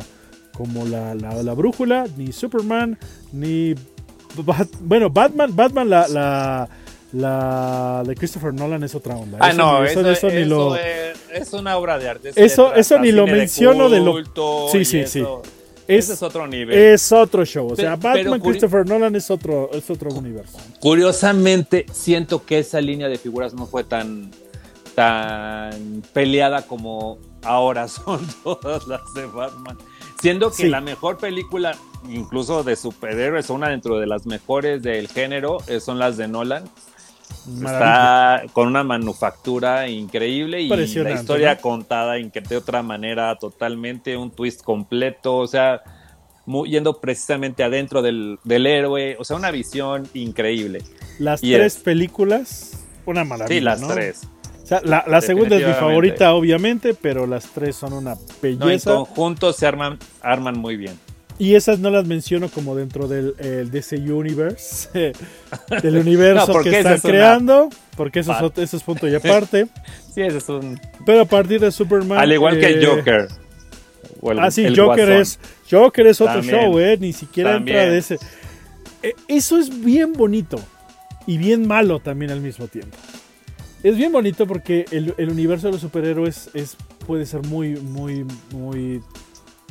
como 0.53 0.85
la, 0.85 1.15
la, 1.15 1.53
brújula, 1.53 2.05
ni 2.15 2.31
Superman, 2.31 2.99
ni... 3.33 3.73
bueno, 4.81 5.09
Batman, 5.09 5.55
Batman 5.55 5.89
la 5.89 6.07
la 6.07 6.69
de 7.11 8.15
Christopher 8.15 8.53
Nolan 8.53 8.83
es 8.83 8.95
otra 8.95 9.15
onda. 9.15 9.37
Ah, 9.41 9.53
no, 9.53 9.83
eso, 9.83 10.29
ni 10.29 10.45
lo... 10.45 10.75
es, 10.75 11.53
una 11.53 11.77
obra 11.77 11.97
de 11.97 12.09
arte. 12.09 12.31
Eso, 12.35 12.73
eso 12.73 12.99
ni 12.99 13.11
lo 13.11 13.25
menciono 13.25 13.89
de, 13.89 13.99
lo. 13.99 14.69
Sí, 14.71 14.85
sí, 14.85 15.05
sí. 15.07 15.23
Ese 15.89 16.13
es 16.13 16.21
otro 16.21 16.45
nivel. 16.45 16.77
Es 16.77 17.11
otro 17.11 17.43
show. 17.43 17.71
O 17.71 17.75
sea, 17.75 17.95
Batman, 17.95 18.39
Christopher 18.39 18.87
Nolan 18.87 19.15
es 19.15 19.31
otro, 19.31 19.71
es 19.73 19.89
otro 19.89 20.11
universo. 20.11 20.59
Curiosamente, 20.79 21.87
siento 21.91 22.45
que 22.45 22.59
esa 22.59 22.79
línea 22.79 23.07
de 23.07 23.17
figuras 23.17 23.55
no 23.55 23.65
fue 23.65 23.83
tan, 23.83 24.29
tan 24.93 26.03
peleada 26.13 26.61
como 26.61 27.17
ahora 27.41 27.87
son 27.87 28.19
todas 28.43 28.85
las 28.87 29.01
de 29.15 29.25
Batman. 29.25 29.79
Siendo 30.21 30.51
que 30.51 30.67
la 30.67 30.79
mejor 30.79 31.17
película, 31.17 31.75
incluso 32.07 32.63
de 32.63 32.75
superhéroes, 32.75 33.49
una 33.49 33.69
dentro 33.69 33.97
de 33.97 34.05
las 34.05 34.27
mejores 34.27 34.83
del 34.83 35.07
género, 35.07 35.57
eh, 35.67 35.79
son 35.79 35.97
las 35.97 36.17
de 36.17 36.27
Nolan. 36.27 36.65
Está 37.57 38.43
con 38.53 38.67
una 38.67 38.83
manufactura 38.83 39.87
increíble 39.87 40.61
y 40.61 40.69
la 40.69 41.11
historia 41.11 41.57
contada 41.57 42.13
de 42.13 42.57
otra 42.57 42.83
manera 42.83 43.35
totalmente, 43.37 44.15
un 44.17 44.31
twist 44.31 44.61
completo, 44.61 45.37
o 45.37 45.47
sea, 45.47 45.81
yendo 46.67 46.99
precisamente 46.99 47.63
adentro 47.63 48.01
del, 48.01 48.39
héroe, 48.45 49.15
o 49.19 49.23
sea, 49.23 49.37
una 49.37 49.51
visión 49.51 50.07
increíble. 50.13 50.83
Las 51.17 51.41
tres 51.41 51.77
películas, 51.77 52.85
una 53.05 53.23
maravilla. 53.23 53.75
Sí, 53.75 53.81
las 53.81 53.87
tres. 53.87 54.21
la, 54.83 55.21
segunda 55.21 55.57
es 55.57 55.67
mi 55.67 55.73
favorita, 55.73 56.33
obviamente, 56.33 56.93
pero 56.93 57.25
las 57.25 57.45
tres 57.51 57.75
son 57.75 57.93
una 57.93 58.15
belleza. 58.41 58.91
en 58.91 58.97
conjunto 58.97 59.53
se 59.53 59.65
arman, 59.65 59.97
arman 60.21 60.57
muy 60.57 60.77
bien. 60.77 61.08
Y 61.39 61.55
esas 61.55 61.79
no 61.79 61.89
las 61.89 62.05
menciono 62.05 62.49
como 62.49 62.75
dentro 62.75 63.07
del 63.07 63.71
DC 63.71 63.95
Universe, 63.95 64.89
del 65.81 65.97
universo 65.97 66.59
que 66.63 66.79
están 66.79 66.99
creando, 66.99 67.69
porque 67.95 68.19
eso 68.19 68.33
es, 68.33 68.57
eso 68.57 68.77
es, 68.77 68.83
punto 68.83 69.07
y 69.07 69.15
aparte. 69.15 69.67
sí, 70.13 70.21
eso 70.21 70.37
es 70.37 70.49
un... 70.49 70.79
Pero 71.05 71.21
a 71.21 71.25
partir 71.25 71.61
de 71.61 71.71
Superman... 71.71 72.19
Al 72.19 72.33
igual 72.33 72.59
que 72.59 72.71
eh, 72.71 72.85
Joker. 72.85 73.29
ah, 74.37 74.51
sí, 74.51 74.67
Joker 74.75 75.09
es, 75.11 75.39
Joker 75.71 76.07
es 76.07 76.19
otro 76.19 76.43
show, 76.43 76.77
¿eh? 76.77 76.97
Ni 76.99 77.13
siquiera 77.13 77.55
entra 77.55 77.85
de 77.85 77.97
ese... 77.97 78.19
Eh, 79.01 79.15
eso 79.29 79.57
es 79.57 79.69
bien 79.81 80.11
bonito 80.11 80.59
y 81.25 81.37
bien 81.37 81.65
malo 81.65 81.99
también 81.99 82.31
al 82.31 82.41
mismo 82.41 82.67
tiempo. 82.67 82.97
Es 83.81 83.95
bien 83.95 84.11
bonito 84.11 84.45
porque 84.45 84.83
el, 84.91 85.13
el 85.17 85.29
universo 85.29 85.67
de 85.67 85.71
los 85.71 85.81
superhéroes 85.81 86.49
es, 86.53 86.75
puede 87.07 87.25
ser 87.25 87.43
muy, 87.43 87.77
muy, 87.77 88.25
muy 88.51 89.01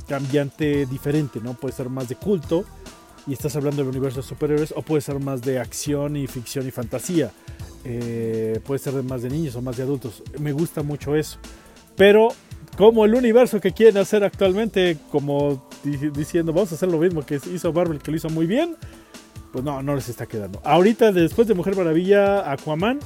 cambiante 0.09 0.87
diferente, 0.87 1.41
¿no? 1.43 1.55
Puede 1.55 1.75
ser 1.75 1.89
más 1.89 2.09
de 2.09 2.17
culto 2.17 2.65
y 3.27 3.35
estás 3.35 3.55
hablando 3.57 3.83
del 3.83 3.91
universo 3.91 4.23
de 4.23 4.27
superhéroes 4.27 4.73
o 4.75 4.83
puede 4.83 5.03
ser 5.03 5.21
más 5.21 5.43
de 5.43 5.59
acción 5.59 6.17
y 6.17 6.27
ficción 6.27 6.67
y 6.67 6.71
fantasía. 6.71 7.31
Eh, 7.85 8.59
puede 8.65 8.79
ser 8.79 8.95
más 9.03 9.23
de 9.23 9.31
niños 9.31 9.55
o 9.55 9.63
más 9.63 9.77
de 9.77 9.83
adultos. 9.83 10.23
Me 10.39 10.53
gusta 10.53 10.83
mucho 10.83 11.15
eso. 11.15 11.39
Pero 11.95 12.29
como 12.77 13.05
el 13.05 13.15
universo 13.15 13.61
que 13.61 13.73
quieren 13.73 13.99
hacer 13.99 14.25
actualmente, 14.25 14.97
como 15.11 15.69
diciendo 15.85 16.53
vamos 16.53 16.73
a 16.73 16.75
hacer 16.77 16.89
lo 16.89 16.99
mismo 16.99 17.25
que 17.25 17.41
hizo 17.53 17.73
Marvel, 17.73 17.99
que 17.99 18.11
lo 18.11 18.17
hizo 18.17 18.31
muy 18.31 18.47
bien, 18.47 18.77
pues 19.53 19.65
no, 19.65 19.83
no 19.83 19.95
les 19.95 20.09
está 20.09 20.27
quedando. 20.27 20.61
Ahorita, 20.65 21.13
después 21.13 21.49
de 21.49 21.55
Mujer 21.55 21.77
Maravilla, 21.77 22.51
Aquaman, 22.51 23.01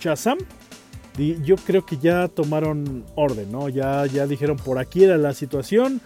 Shazam, 0.00 0.38
yo 1.42 1.56
creo 1.56 1.84
que 1.84 1.98
ya 1.98 2.28
tomaron 2.28 3.04
orden, 3.14 3.52
¿no? 3.52 3.68
Ya, 3.68 4.06
ya 4.06 4.26
dijeron 4.26 4.56
por 4.56 4.78
aquí 4.78 5.04
era 5.04 5.18
la 5.18 5.34
situación 5.34 6.00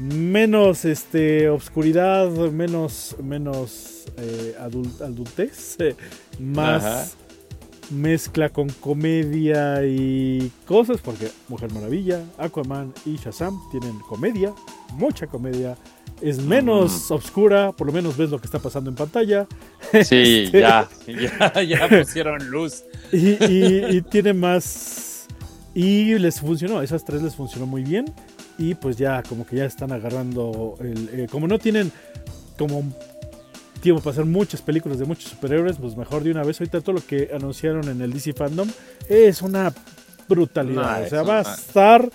menos 0.00 0.86
este 0.86 1.50
obscuridad, 1.50 2.30
menos 2.30 3.16
menos 3.22 4.06
eh, 4.16 4.56
adultez, 4.58 5.76
más 6.38 7.16
mezcla 7.90 8.48
con 8.48 8.70
comedia 8.70 9.84
y 9.84 10.50
cosas, 10.64 11.00
porque 11.02 11.28
Mujer 11.48 11.72
Maravilla, 11.72 12.24
Aquaman 12.38 12.94
y 13.04 13.16
Shazam 13.16 13.58
tienen 13.70 13.98
comedia, 14.00 14.54
mucha 14.94 15.26
comedia. 15.26 15.76
Es 16.22 16.38
menos 16.38 17.10
oscura, 17.10 17.72
por 17.72 17.86
lo 17.86 17.94
menos 17.94 18.16
ves 18.16 18.28
lo 18.28 18.38
que 18.38 18.46
está 18.46 18.58
pasando 18.58 18.90
en 18.90 18.96
pantalla. 18.96 19.46
Sí, 20.04 20.44
este, 20.44 20.60
ya, 20.60 20.88
ya, 21.62 21.88
pusieron 21.88 22.50
luz. 22.50 22.84
y 23.12 24.00
tiene 24.02 24.32
más. 24.32 25.26
Y 25.74 26.14
les 26.18 26.40
funcionó, 26.40 26.82
esas 26.82 27.04
tres 27.04 27.22
les 27.22 27.34
funcionó 27.34 27.66
muy 27.66 27.82
bien 27.82 28.06
y 28.60 28.74
pues 28.74 28.98
ya 28.98 29.22
como 29.22 29.46
que 29.46 29.56
ya 29.56 29.64
están 29.64 29.90
agarrando 29.90 30.76
el, 30.80 31.08
eh, 31.12 31.26
como 31.30 31.48
no 31.48 31.58
tienen 31.58 31.90
como 32.58 32.84
tiempo 33.80 34.02
para 34.02 34.12
hacer 34.12 34.26
muchas 34.26 34.60
películas 34.60 34.98
de 34.98 35.06
muchos 35.06 35.30
superhéroes, 35.30 35.78
pues 35.78 35.96
mejor 35.96 36.22
de 36.22 36.30
una 36.30 36.44
vez. 36.44 36.60
Ahorita 36.60 36.82
todo 36.82 36.96
lo 36.96 37.06
que 37.06 37.30
anunciaron 37.34 37.88
en 37.88 38.02
el 38.02 38.12
DC 38.12 38.34
Fandom 38.34 38.68
es 39.08 39.40
una 39.40 39.72
brutalidad. 40.28 41.04
o 41.04 41.08
sea, 41.08 41.22
va 41.22 41.38
a 41.38 41.54
estar 41.54 42.06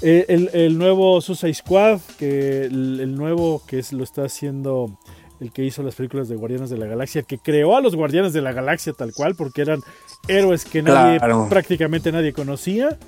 eh, 0.00 0.48
el, 0.54 0.78
nuevo 0.78 1.20
Suicide 1.20 1.52
Squad, 1.52 2.00
que 2.18 2.64
el, 2.64 3.14
nuevo 3.14 3.62
que 3.66 3.80
es, 3.80 3.92
lo 3.92 4.02
está 4.02 4.24
haciendo 4.24 4.98
el 5.38 5.52
que 5.52 5.64
hizo 5.64 5.82
las 5.82 5.96
películas 5.96 6.30
de 6.30 6.36
Guardianes 6.36 6.70
de 6.70 6.78
la 6.78 6.86
Galaxia, 6.86 7.24
que 7.24 7.36
creó 7.36 7.76
a 7.76 7.82
los 7.82 7.94
Guardianes 7.94 8.32
de 8.32 8.40
la 8.40 8.52
Galaxia 8.52 8.94
tal 8.94 9.12
cual, 9.12 9.34
porque 9.34 9.60
eran 9.60 9.82
héroes 10.28 10.64
que 10.64 10.80
nadie, 10.80 11.20
prácticamente 11.50 12.10
nadie 12.10 12.32
conocía. 12.32 12.98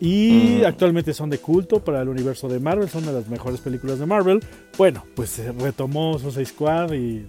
Y 0.00 0.60
mm. 0.62 0.66
actualmente 0.66 1.12
son 1.12 1.30
de 1.30 1.38
culto 1.38 1.80
para 1.80 2.02
el 2.02 2.08
universo 2.08 2.48
de 2.48 2.60
Marvel, 2.60 2.88
son 2.88 3.04
de 3.04 3.12
las 3.12 3.28
mejores 3.28 3.60
películas 3.60 3.98
de 3.98 4.06
Marvel. 4.06 4.40
Bueno, 4.76 5.04
pues 5.14 5.42
retomó 5.58 6.18
Suicide 6.18 6.46
Squad 6.46 6.92
y 6.92 7.26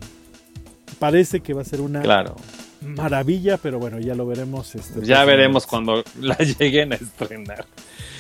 parece 1.00 1.40
que 1.40 1.54
va 1.54 1.62
a 1.62 1.66
ser 1.66 1.82
una 1.82 2.04
maravilla, 2.82 3.58
pero 3.58 3.80
bueno, 3.80 4.00
ya 4.00 4.16
lo 4.16 4.26
veremos. 4.26 4.76
Este, 4.76 5.06
ya 5.06 5.26
veremos 5.26 5.66
cuando 5.66 6.04
la 6.20 6.38
lleguen 6.60 6.94
a 6.94 6.96
estrenar. 6.96 7.66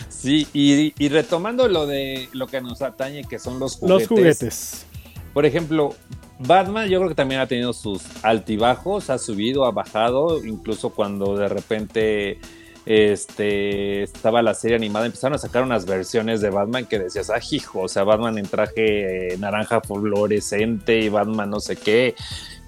Sí, 0.10 0.48
y, 0.54 1.10
retomando 1.10 1.68
lo 1.68 1.86
de 1.86 2.28
lo 2.34 2.48
que 2.48 2.60
nos 2.62 2.82
atañe, 2.82 3.24
que 3.24 3.40
son 3.40 3.60
los 3.60 3.78
juguetes. 3.78 4.00
Los 4.00 4.08
juguetes. 4.08 4.86
Por 5.34 5.46
ejemplo, 5.46 5.96
Batman 6.40 6.90
yo 6.90 7.00
creo 7.00 7.10
que 7.10 7.16
también 7.16 7.40
ha 7.40 7.48
tenido 7.48 7.72
sus 7.74 8.02
altibajos, 8.24 9.10
ha 9.10 9.18
subido, 9.18 9.66
ha 9.66 9.72
bajado, 9.72 10.44
incluso 10.44 10.90
cuando 10.90 11.38
de 11.38 11.48
repente 11.48 12.40
este, 12.86 14.04
estaba 14.04 14.42
la 14.42 14.54
serie 14.54 14.78
animada, 14.78 15.06
empezaron 15.06 15.36
a 15.36 15.38
sacar 15.38 15.64
unas 15.64 15.86
versiones 15.86 16.42
de 16.42 16.50
Batman 16.50 16.86
que 16.86 17.00
decías, 17.00 17.30
ah, 17.30 17.40
hijo, 17.52 17.82
o 17.82 17.88
sea, 17.88 18.04
Batman 18.04 18.38
en 18.38 18.48
traje 18.48 19.36
naranja 19.38 19.82
fluorescente 19.82 21.00
y 21.00 21.10
Batman 21.10 21.50
no 21.50 21.60
sé 21.60 21.76
qué. 21.76 22.16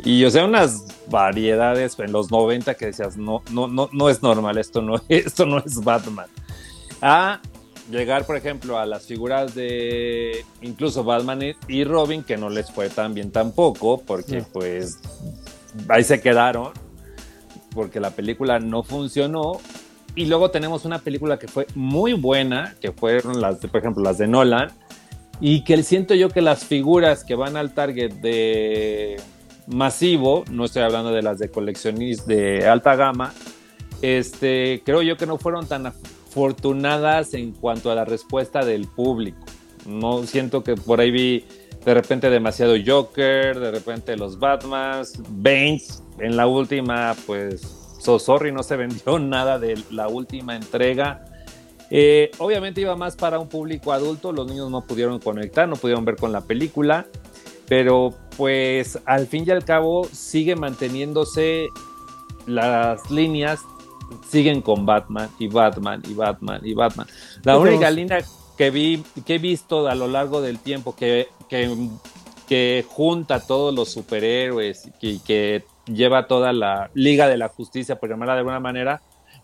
Y 0.03 0.23
o 0.25 0.31
sea, 0.31 0.45
unas 0.45 0.85
variedades 1.07 1.97
en 1.99 2.11
los 2.11 2.31
90 2.31 2.75
que 2.75 2.87
decías, 2.87 3.17
no, 3.17 3.41
no, 3.51 3.67
no, 3.67 3.89
no 3.91 4.09
es 4.09 4.21
normal, 4.21 4.57
esto 4.57 4.81
no, 4.81 5.01
esto 5.09 5.45
no 5.45 5.59
es 5.59 5.83
Batman. 5.83 6.27
A 7.01 7.41
llegar, 7.89 8.25
por 8.25 8.35
ejemplo, 8.35 8.77
a 8.77 8.85
las 8.85 9.05
figuras 9.05 9.55
de 9.55 10.45
incluso 10.61 11.03
Batman 11.03 11.55
y 11.67 11.83
Robin, 11.83 12.23
que 12.23 12.37
no 12.37 12.49
les 12.49 12.71
fue 12.71 12.89
tan 12.89 13.13
bien 13.13 13.31
tampoco, 13.31 14.01
porque 14.01 14.43
pues 14.53 14.99
ahí 15.89 16.03
se 16.03 16.21
quedaron, 16.21 16.71
porque 17.73 17.99
la 17.99 18.11
película 18.11 18.59
no 18.59 18.83
funcionó 18.83 19.59
y 20.15 20.25
luego 20.25 20.51
tenemos 20.51 20.85
una 20.85 20.99
película 20.99 21.39
que 21.39 21.47
fue 21.47 21.67
muy 21.75 22.13
buena, 22.13 22.75
que 22.81 22.91
fueron 22.91 23.41
las, 23.41 23.61
de, 23.61 23.67
por 23.67 23.79
ejemplo, 23.79 24.03
las 24.03 24.17
de 24.17 24.27
Nolan, 24.27 24.69
y 25.39 25.63
que 25.63 25.81
siento 25.83 26.13
yo 26.13 26.29
que 26.29 26.41
las 26.41 26.65
figuras 26.65 27.23
que 27.23 27.35
van 27.35 27.57
al 27.57 27.73
target 27.73 28.13
de 28.15 29.19
masivo, 29.67 30.43
no 30.51 30.65
estoy 30.65 30.83
hablando 30.83 31.11
de 31.11 31.21
las 31.21 31.39
de 31.39 31.49
coleccionistas 31.49 32.27
de 32.27 32.67
alta 32.67 32.95
gama, 32.95 33.33
este, 34.01 34.81
creo 34.85 35.01
yo 35.01 35.17
que 35.17 35.25
no 35.25 35.37
fueron 35.37 35.67
tan 35.67 35.87
afortunadas 35.87 37.33
en 37.33 37.51
cuanto 37.53 37.91
a 37.91 37.95
la 37.95 38.05
respuesta 38.05 38.65
del 38.65 38.87
público. 38.87 39.39
No 39.85 40.23
siento 40.23 40.63
que 40.63 40.75
por 40.75 40.99
ahí 40.99 41.11
vi 41.11 41.45
de 41.85 41.93
repente 41.93 42.29
demasiado 42.29 42.75
Joker, 42.85 43.59
de 43.59 43.71
repente 43.71 44.15
los 44.15 44.37
Batmans, 44.37 45.21
Baines 45.29 46.03
en 46.19 46.37
la 46.37 46.45
última, 46.47 47.15
pues 47.25 47.80
So 48.01 48.17
Sorry 48.17 48.51
no 48.51 48.63
se 48.63 48.75
vendió 48.75 49.19
nada 49.19 49.59
de 49.59 49.81
la 49.91 50.07
última 50.07 50.55
entrega. 50.55 51.25
Eh, 51.89 52.31
obviamente 52.39 52.81
iba 52.81 52.95
más 52.95 53.15
para 53.15 53.37
un 53.37 53.49
público 53.49 53.91
adulto, 53.91 54.31
los 54.31 54.47
niños 54.47 54.71
no 54.71 54.81
pudieron 54.81 55.19
conectar, 55.19 55.67
no 55.67 55.75
pudieron 55.75 56.05
ver 56.05 56.15
con 56.15 56.31
la 56.31 56.39
película, 56.39 57.05
pero 57.67 58.13
pues 58.37 58.97
al 59.05 59.27
fin 59.27 59.43
y 59.45 59.51
al 59.51 59.65
cabo 59.65 60.07
sigue 60.09 60.55
manteniéndose 60.55 61.67
las 62.47 63.11
líneas, 63.11 63.59
siguen 64.29 64.61
con 64.61 64.85
Batman 64.85 65.29
y 65.37 65.47
Batman 65.47 66.01
y 66.07 66.13
Batman 66.13 66.61
y 66.63 66.73
Batman. 66.73 67.07
La 67.43 67.57
única 67.57 67.91
línea 67.91 68.23
que, 68.57 68.71
vi, 68.71 69.03
que 69.25 69.35
he 69.35 69.39
visto 69.39 69.85
a 69.89 69.95
lo 69.95 70.07
largo 70.07 70.41
del 70.41 70.59
tiempo 70.59 70.95
que, 70.95 71.27
que, 71.49 72.85
junta 72.87 73.35
a 73.35 73.39
todos 73.41 73.75
los 73.75 73.89
superhéroes 73.91 74.89
y 75.01 75.19
que 75.19 75.65
lleva 75.85 76.27
toda 76.27 76.53
la 76.53 76.89
Liga 76.93 77.27
de 77.27 77.37
la 77.37 77.47
Justicia, 77.47 77.99
por 77.99 78.09
llamarla 78.09 78.33
de 78.33 78.39
alguna 78.39 78.59
manera, 78.59 79.01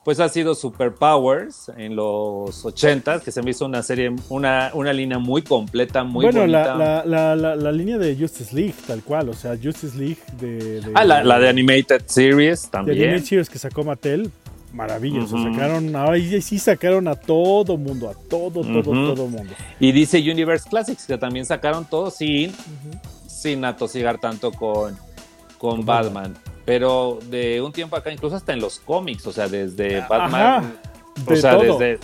pues 0.08 0.22
ha 0.22 0.30
sido 0.30 0.56
Superpowers 0.56 1.70
en 1.76 1.94
los 1.98 2.66
80 2.66 3.20
que 3.20 3.30
se 3.30 3.42
me 3.42 3.52
hizo 3.52 3.66
una 3.66 3.84
serie, 3.84 4.10
una, 4.30 4.72
una 4.74 4.94
línea 4.94 5.20
muy 5.20 5.42
completa, 5.42 6.06
muy 6.06 6.24
bueno, 6.24 6.40
bonita. 6.40 6.76
La, 6.76 7.04
la, 7.06 7.36
la, 7.36 7.56
la, 7.58 7.72
línea 7.74 7.98
de 7.98 8.16
Justice 8.16 8.56
League, 8.56 8.76
tal 8.88 9.04
cual, 9.04 9.28
o 9.28 9.34
sea, 9.34 9.58
Justice 9.62 9.98
League 9.98 10.20
de... 10.40 10.82
ah, 10.94 11.04
la, 11.04 11.40
de 11.40 11.50
Animated 11.50 12.04
Series 12.06 12.70
también. 12.70 12.98
De 12.98 13.04
Animated 13.04 13.26
Series 13.26 13.50
que 13.50 13.60
sacó 13.60 13.84
Mattel, 13.84 14.32
maravilloso. 14.72 15.38
Sacaron, 15.44 15.94
ahí 15.98 16.42
sí 16.42 16.58
sacaron 16.58 17.10
a 17.10 17.16
todo 17.16 17.76
mundo, 17.76 18.10
a 18.10 18.14
todo, 18.14 18.62
todo, 18.62 18.82
todo 18.82 19.28
mundo. 19.28 19.54
Y 19.78 19.92
dice 19.92 20.20
Universe 20.20 20.70
Classics, 20.70 21.06
que 21.06 21.18
también 21.18 21.46
sacaron 21.46 21.84
todo 21.84 22.12
sin, 22.12 22.54
sin 23.28 23.66
atosigar 23.66 24.20
tanto 24.20 24.54
con 24.54 24.96
con 25.58 25.86
Batman. 25.86 26.38
Pero 26.66 27.20
de 27.30 27.62
un 27.62 27.72
tiempo 27.72 27.96
acá, 27.96 28.12
incluso 28.12 28.36
hasta 28.36 28.52
en 28.52 28.60
los 28.60 28.80
cómics, 28.80 29.26
o 29.26 29.32
sea, 29.32 29.48
desde 29.48 30.02
Batman. 30.02 30.78
o 31.26 31.36
sea, 31.36 31.56
desde. 31.56 32.00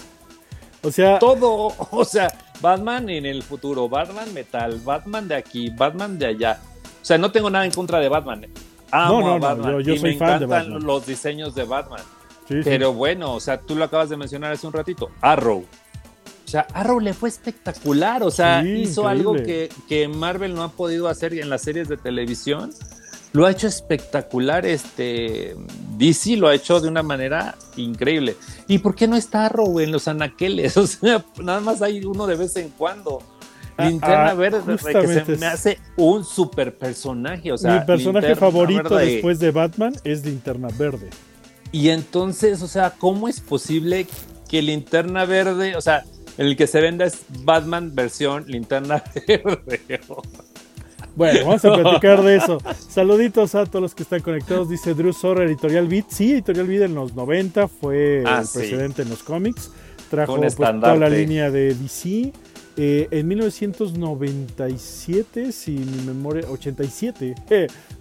O 0.81 0.91
sea. 0.91 1.19
Todo. 1.19 1.73
O 1.91 2.05
sea, 2.05 2.29
Batman 2.61 3.09
en 3.09 3.25
el 3.25 3.43
futuro, 3.43 3.89
Batman 3.89 4.33
metal, 4.33 4.79
Batman 4.83 5.27
de 5.27 5.35
aquí, 5.35 5.69
Batman 5.69 6.17
de 6.17 6.27
allá. 6.27 6.59
O 7.01 7.05
sea, 7.05 7.17
no 7.17 7.29
tengo 7.29 7.49
nada 7.49 7.65
en 7.65 7.71
contra 7.71 7.99
de 7.99 8.07
Batman. 8.07 8.47
Amo 8.89 9.19
no, 9.19 9.27
no, 9.33 9.39
Batman. 9.39 9.79
yo, 9.81 9.97
soy 9.97 10.13
me 10.13 10.17
fan 10.17 10.43
encantan 10.43 10.79
de 10.79 10.79
los 10.79 11.05
diseños 11.05 11.55
de 11.55 11.65
Batman. 11.65 12.01
Pero 12.47 12.93
bueno, 12.93 13.33
o 13.33 13.39
sea, 13.41 13.59
tú 13.59 13.75
lo 13.75 13.83
acabas 13.83 14.09
de 14.09 14.15
mencionar 14.15 14.53
hace 14.53 14.65
un 14.65 14.71
ratito. 14.71 15.11
Arrow. 15.19 15.65
O 16.45 16.47
sea, 16.47 16.67
Arrow 16.73 17.01
le 17.01 17.13
fue 17.13 17.27
espectacular. 17.27 18.23
O 18.23 18.31
sea, 18.31 18.63
hizo 18.63 19.09
algo 19.09 19.33
que, 19.33 19.69
que 19.89 20.07
Marvel 20.07 20.55
no 20.55 20.63
ha 20.63 20.69
podido 20.69 21.09
hacer 21.09 21.33
en 21.33 21.49
las 21.49 21.63
series 21.63 21.89
de 21.89 21.97
televisión 21.97 22.71
lo 23.33 23.45
ha 23.45 23.51
hecho 23.51 23.67
espectacular. 23.67 24.65
Este 24.65 25.55
DC 25.97 26.37
lo 26.37 26.47
ha 26.47 26.55
hecho 26.55 26.79
de 26.79 26.87
una 26.87 27.03
manera 27.03 27.55
increíble. 27.75 28.37
¿Y 28.67 28.77
por 28.77 28.95
qué 28.95 29.07
no 29.07 29.15
está 29.15 29.47
Arrow 29.47 29.79
en 29.79 29.91
los 29.91 30.07
anaqueles? 30.07 30.77
O 30.83 30.87
sea, 30.87 31.25
nada 31.41 31.59
más 31.59 31.81
hay 31.81 32.03
uno 32.05 32.27
de 32.27 32.35
vez 32.35 32.55
en 32.55 32.69
cuando. 32.69 33.21
Ah, 33.75 33.89
Linterna 33.89 34.29
ah, 34.29 34.33
Verde 34.35 34.61
que 34.77 35.07
se 35.07 35.37
me 35.37 35.47
hace 35.47 35.79
un 35.97 36.23
super 36.23 36.77
personaje. 36.77 37.51
O 37.51 37.57
sea, 37.57 37.79
Mi 37.79 37.85
personaje 37.85 38.35
favorito 38.35 38.95
después 38.95 39.39
de 39.39 39.51
Batman 39.51 39.95
es 40.03 40.23
Linterna 40.23 40.67
Verde. 40.77 41.09
Y 41.71 41.89
entonces, 41.89 42.61
o 42.61 42.67
sea, 42.67 42.91
¿cómo 42.91 43.27
es 43.27 43.39
posible 43.39 44.05
que 44.47 44.61
Linterna 44.61 45.25
Verde, 45.25 45.75
o 45.75 45.81
sea, 45.81 46.03
el 46.37 46.55
que 46.55 46.67
se 46.67 46.81
venda 46.81 47.05
es 47.05 47.23
Batman 47.39 47.95
versión 47.95 48.45
Linterna 48.45 49.03
Verde? 49.27 49.81
Bueno, 51.15 51.45
vamos 51.45 51.63
a 51.65 51.73
platicar 51.75 52.23
de 52.23 52.37
eso. 52.37 52.57
Saluditos 52.89 53.53
a 53.55 53.65
todos 53.65 53.81
los 53.81 53.95
que 53.95 54.03
están 54.03 54.21
conectados. 54.21 54.69
Dice 54.69 54.93
Drew 54.93 55.11
Sorra, 55.13 55.45
Editorial 55.45 55.87
Beat. 55.87 56.05
Sí, 56.09 56.33
Editorial 56.33 56.67
Beat 56.67 56.83
en 56.83 56.93
los 56.95 57.15
90 57.15 57.67
fue 57.67 58.23
ah, 58.25 58.41
el 58.41 58.47
precedente 58.47 59.01
en 59.03 59.09
los 59.09 59.23
cómics. 59.23 59.71
Trajo 60.09 60.37
pues, 60.37 60.55
toda 60.55 60.95
la 60.95 61.09
línea 61.09 61.51
de 61.51 61.73
DC. 61.73 62.31
Eh, 62.75 63.07
en 63.11 63.27
1997, 63.27 65.51
si 65.51 65.73
mi 65.73 66.07
memoria, 66.07 66.49
87, 66.49 67.35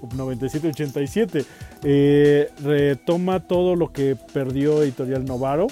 97-87, 0.01 1.45
eh, 1.85 2.49
retoma 2.65 3.41
todo 3.41 3.77
lo 3.77 3.93
que 3.93 4.17
perdió 4.33 4.83
Editorial 4.83 5.27
Novaro 5.27 5.67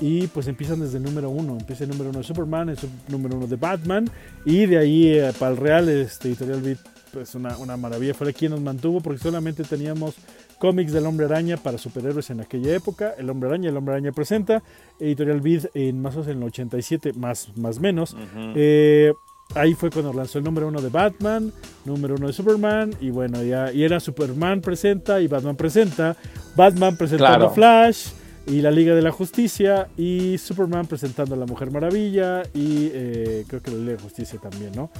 y 0.00 0.26
pues 0.28 0.46
empiezan 0.48 0.80
desde 0.80 0.98
el 0.98 1.04
número 1.04 1.30
uno. 1.30 1.56
Empieza 1.58 1.84
el 1.84 1.90
número 1.90 2.10
uno 2.10 2.18
de 2.18 2.24
Superman, 2.24 2.68
el 2.68 2.78
número 3.08 3.36
uno 3.36 3.46
de 3.46 3.56
Batman 3.56 4.10
y 4.44 4.66
de 4.66 4.78
ahí 4.78 5.08
eh, 5.08 5.32
para 5.38 5.52
el 5.52 5.56
Real 5.56 5.88
este, 5.88 6.28
Editorial 6.28 6.62
Beat 6.62 6.78
pues 7.12 7.34
una, 7.34 7.56
una 7.58 7.76
maravilla. 7.76 8.14
Fue 8.14 8.32
quien 8.32 8.52
nos 8.52 8.60
mantuvo 8.60 9.00
porque 9.00 9.20
solamente 9.20 9.64
teníamos 9.64 10.14
cómics 10.58 10.92
del 10.92 11.06
Hombre 11.06 11.26
Araña 11.26 11.56
para 11.56 11.78
superhéroes 11.78 12.30
en 12.30 12.40
aquella 12.40 12.74
época. 12.74 13.14
El 13.18 13.30
Hombre 13.30 13.48
Araña, 13.48 13.70
el 13.70 13.76
Hombre 13.76 13.94
Araña 13.94 14.12
presenta. 14.12 14.62
Editorial 14.98 15.40
Beat 15.40 15.70
en 15.74 16.00
más 16.00 16.14
o 16.14 16.20
menos 16.20 16.28
en 16.32 16.38
el 16.38 16.44
87, 16.44 17.12
más 17.14 17.56
más 17.56 17.80
menos. 17.80 18.16
Eh, 18.54 19.14
ahí 19.54 19.74
fue 19.74 19.90
cuando 19.90 20.12
lanzó 20.12 20.38
el 20.38 20.44
número 20.44 20.68
uno 20.68 20.80
de 20.80 20.88
Batman, 20.88 21.52
número 21.84 22.14
uno 22.16 22.26
de 22.26 22.32
Superman, 22.32 22.94
y 23.00 23.10
bueno, 23.10 23.42
ya 23.42 23.72
y 23.72 23.84
era 23.84 24.00
Superman 24.00 24.60
presenta 24.60 25.20
y 25.20 25.26
Batman 25.26 25.56
presenta, 25.56 26.16
Batman 26.56 26.96
presentando 26.96 27.46
a 27.46 27.50
Flash, 27.50 28.08
y 28.48 28.62
la 28.62 28.70
Liga 28.70 28.94
de 28.94 29.02
la 29.02 29.12
Justicia 29.12 29.88
y 29.96 30.38
Superman 30.38 30.86
presentando 30.86 31.34
a 31.34 31.38
la 31.38 31.46
Mujer 31.46 31.70
Maravilla 31.70 32.42
y 32.54 32.90
eh, 32.92 33.44
creo 33.46 33.62
que 33.62 33.70
la 33.70 33.76
Liga 33.76 33.92
de 33.92 33.98
Justicia 33.98 34.38
también, 34.40 34.72
¿no? 34.74 34.90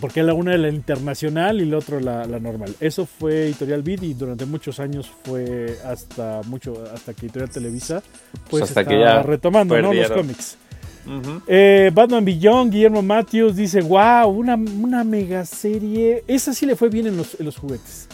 Porque 0.00 0.22
la 0.22 0.32
una 0.32 0.54
es 0.54 0.60
la 0.60 0.70
internacional 0.70 1.60
y 1.60 1.66
la 1.66 1.78
otra 1.78 2.00
la, 2.00 2.24
la 2.24 2.40
normal. 2.40 2.74
Eso 2.80 3.04
fue 3.04 3.44
Editorial 3.44 3.82
Beat 3.82 4.02
y 4.02 4.14
durante 4.14 4.46
muchos 4.46 4.80
años 4.80 5.10
fue 5.22 5.76
hasta 5.84 6.40
mucho 6.46 6.82
hasta 6.92 7.12
que 7.12 7.26
Editorial 7.26 7.50
Televisa 7.50 8.02
pues, 8.32 8.48
pues 8.48 8.62
hasta 8.64 8.84
que 8.84 8.98
ya 8.98 9.22
retomando 9.22 9.80
¿no? 9.80 9.92
los 9.92 10.10
cómics. 10.10 10.58
Eh, 11.46 11.90
Batman 11.92 12.24
Beyond, 12.24 12.72
Guillermo 12.72 13.02
Matthews 13.02 13.56
dice, 13.56 13.82
wow, 13.82 14.28
una, 14.28 14.54
una 14.54 15.04
mega 15.04 15.44
serie. 15.44 16.24
Esa 16.26 16.54
sí 16.54 16.64
le 16.64 16.76
fue 16.76 16.88
bien 16.88 17.06
en 17.06 17.16
los, 17.18 17.38
en 17.38 17.44
los 17.44 17.58
juguetes. 17.58 18.08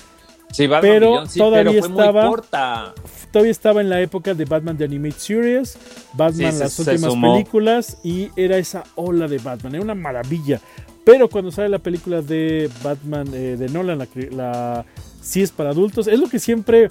Sí, 0.52 0.66
Batman 0.66 0.92
pero 0.92 1.11
Beyond, 1.12 1.28
sí, 1.30 1.38
todavía 1.38 1.71
pero 1.73 1.83
fue 1.85 1.90
estaba- 1.90 2.21
muy 2.23 2.30
corta. 2.30 2.95
Todavía 3.33 3.52
estaba 3.52 3.80
en 3.80 3.88
la 3.88 4.00
época 4.00 4.35
de 4.35 4.45
Batman 4.45 4.76
The 4.76 4.85
Animated 4.85 5.19
Series, 5.19 5.78
Batman 6.14 6.50
Sí, 6.52 6.59
se- 6.59 6.64
las 6.64 6.73
se 6.73 6.83
últimas 6.83 7.12
sumó. 7.12 7.33
películas 7.35 7.99
y 8.02 8.30
era 8.37 8.59
esa 8.59 8.83
ola 8.97 9.28
de 9.28 9.38
Batman, 9.38 9.75
era 9.76 9.85
una 9.85 9.95
maravilla. 9.95 10.61
Pero 11.04 11.28
cuando 11.28 11.50
sale 11.52 11.69
la 11.69 11.78
película 11.78 12.21
de 12.23 12.69
Batman 12.83 13.28
eh, 13.33 13.57
de 13.59 13.69
Nolan, 13.69 13.99
la, 13.99 14.07
la 14.33 14.85
sí 15.23 15.42
es 15.42 15.50
para 15.52 15.71
adultos, 15.71 16.09
es 16.09 16.19
lo 16.19 16.28
que 16.28 16.38
siempre 16.40 16.90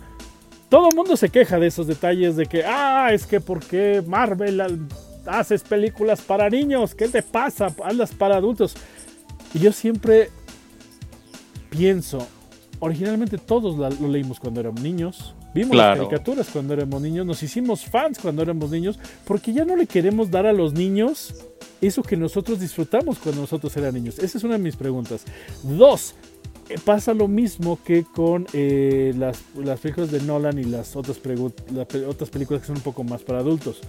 todo 0.69 0.87
el 0.89 0.95
mundo 0.95 1.17
se 1.17 1.29
queja 1.29 1.59
de 1.59 1.67
esos 1.67 1.87
detalles 1.87 2.35
de 2.37 2.45
que, 2.45 2.63
ah, 2.65 3.09
es 3.11 3.25
que 3.25 3.41
¿por 3.41 3.59
qué 3.59 4.01
Marvel 4.07 4.87
haces 5.25 5.61
películas 5.63 6.21
para 6.21 6.49
niños? 6.49 6.95
¿Qué 6.95 7.07
te 7.09 7.21
pasa? 7.21 7.67
Hazlas 7.83 8.11
para 8.13 8.37
adultos. 8.37 8.75
Y 9.53 9.59
yo 9.59 9.71
siempre 9.73 10.29
pienso, 11.69 12.25
originalmente 12.79 13.38
todos 13.38 13.77
la- 13.77 13.89
lo 13.89 14.07
leímos 14.07 14.39
cuando 14.39 14.59
éramos 14.59 14.81
niños. 14.81 15.33
Vimos 15.53 15.75
las 15.75 15.98
caricaturas 16.09 16.48
cuando 16.51 16.74
éramos 16.74 17.01
niños, 17.01 17.25
nos 17.25 17.41
hicimos 17.43 17.86
fans 17.86 18.19
cuando 18.19 18.41
éramos 18.41 18.69
niños, 18.71 19.00
porque 19.25 19.51
ya 19.53 19.65
no 19.65 19.75
le 19.75 19.88
queremos 19.88 20.29
dar 20.29 20.45
a 20.45 20.53
los 20.53 20.74
niños 20.74 21.33
eso 21.81 22.03
que 22.03 22.17
nosotros 22.17 22.59
disfrutamos 22.59 23.17
cuando 23.19 23.41
nosotros 23.41 23.75
éramos 23.77 23.95
niños. 23.95 24.19
Esa 24.19 24.38
es 24.38 24.43
una 24.43 24.53
de 24.55 24.59
mis 24.63 24.75
preguntas. 24.75 25.24
Dos, 25.63 26.13
eh, 26.69 26.75
pasa 26.83 27.13
lo 27.13 27.27
mismo 27.27 27.79
que 27.83 28.03
con 28.03 28.45
eh, 28.53 29.13
las, 29.17 29.41
las 29.55 29.79
películas 29.79 30.12
de 30.12 30.21
Nolan 30.21 30.59
y 30.59 30.65
las 30.65 30.95
otras, 30.95 31.19
las 31.74 31.88
otras 32.07 32.29
películas 32.29 32.62
que 32.62 32.67
son 32.67 32.77
un 32.77 32.83
poco 32.83 33.03
más 33.03 33.24
para 33.24 33.39
adultos. 33.39 33.81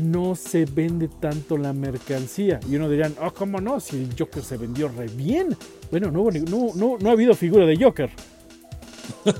No 0.00 0.34
se 0.34 0.64
vende 0.64 1.08
tanto 1.08 1.56
la 1.58 1.72
mercancía. 1.72 2.58
Y 2.68 2.76
uno 2.76 2.88
dirían, 2.88 3.14
oh, 3.22 3.32
¿cómo 3.32 3.60
no? 3.60 3.78
Si 3.80 3.96
el 3.96 4.08
Joker 4.18 4.42
se 4.42 4.56
vendió 4.56 4.88
re 4.88 5.06
bien. 5.08 5.56
Bueno, 5.90 6.10
no, 6.10 6.30
no, 6.30 6.70
no, 6.74 6.96
no 6.98 7.08
ha 7.08 7.12
habido 7.12 7.34
figura 7.34 7.66
de 7.66 7.76
Joker. 7.76 8.10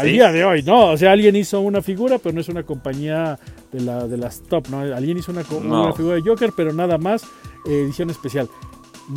Sí. 0.00 0.06
día 0.12 0.32
de 0.32 0.44
hoy, 0.44 0.62
¿no? 0.62 0.92
O 0.92 0.96
sea, 0.96 1.12
alguien 1.12 1.36
hizo 1.36 1.60
una 1.60 1.82
figura, 1.82 2.18
pero 2.18 2.34
no 2.34 2.40
es 2.40 2.48
una 2.48 2.62
compañía 2.62 3.38
de, 3.70 3.80
la, 3.82 4.08
de 4.08 4.16
las 4.16 4.40
top, 4.40 4.68
¿no? 4.70 4.80
Alguien 4.80 5.18
hizo 5.18 5.30
una, 5.30 5.44
co- 5.44 5.60
No. 5.60 5.84
una 5.84 5.92
figura 5.92 6.14
de 6.16 6.22
Joker, 6.22 6.52
pero 6.56 6.72
nada 6.72 6.96
más, 6.96 7.22
eh, 7.66 7.82
edición 7.84 8.08
especial. 8.08 8.48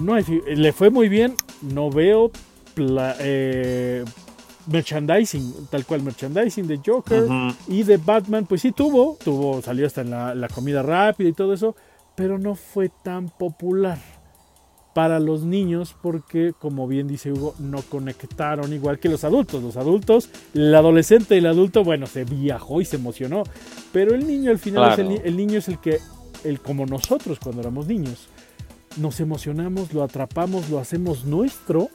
No 0.04 0.14
hay 0.14 0.24
fi- 0.24 0.42
le 0.46 0.74
fue 0.74 0.90
muy 0.90 1.08
bien, 1.08 1.36
no 1.62 1.90
veo 1.90 2.32
pla- 2.76 3.16
eh, 3.20 4.04
merchandising, 4.68 5.68
tal 5.70 5.86
cual 5.86 6.04
merchandising 6.04 6.68
de 6.68 6.80
Joker 6.86 7.24
y 7.68 7.84
de 7.84 7.98
Batman, 7.98 8.46
pues 8.46 8.62
sí 8.62 8.72
tuvo, 8.72 9.18
tuvo, 9.24 9.62
salió 9.62 9.88
hasta 9.88 10.02
en 10.02 10.12
la, 10.12 10.36
la 10.36 10.48
comida 10.48 10.84
rápida 10.84 11.30
y 11.30 11.34
todo 11.34 11.54
eso, 11.54 11.76
pero 12.16 12.38
no 12.38 12.56
fue 12.56 12.90
tan 13.04 13.30
popular 13.30 13.98
para 14.98 15.20
los 15.20 15.44
niños 15.44 15.96
porque, 16.02 16.54
como 16.58 16.88
bien 16.88 17.08
dice 17.08 17.32
Hugo, 17.32 17.54
no 17.60 17.84
conectaron 17.84 18.74
igual 18.74 18.98
que 18.98 19.10
los 19.10 19.24
adultos. 19.24 19.62
Los 19.62 19.78
adultos, 19.78 20.32
el 20.56 20.74
adolescente 20.74 21.36
y 21.36 21.38
el 21.38 21.46
adulto, 21.46 21.84
bueno, 21.84 22.08
se 22.08 22.24
viajó 22.24 22.82
y 22.82 22.86
se 22.86 22.96
emocionó, 22.96 23.44
pero 23.94 24.16
el 24.16 24.26
niño 24.26 24.50
al 24.50 24.58
final 24.58 24.94
es 24.94 24.98
el, 24.98 25.22
el 25.24 25.38
niño 25.38 25.60
es 25.60 25.68
el 25.68 25.80
que, 25.80 26.00
el 26.44 26.62
como 26.62 26.88
nosotros 26.88 27.38
cuando 27.40 27.62
éramos 27.62 27.86
niños, 27.86 28.28
nos 29.00 29.20
emocionamos, 29.20 29.94
lo 29.94 30.02
atrapamos, 30.02 30.68
lo 30.72 30.80
hacemos 30.80 31.26
nuestro 31.26 31.90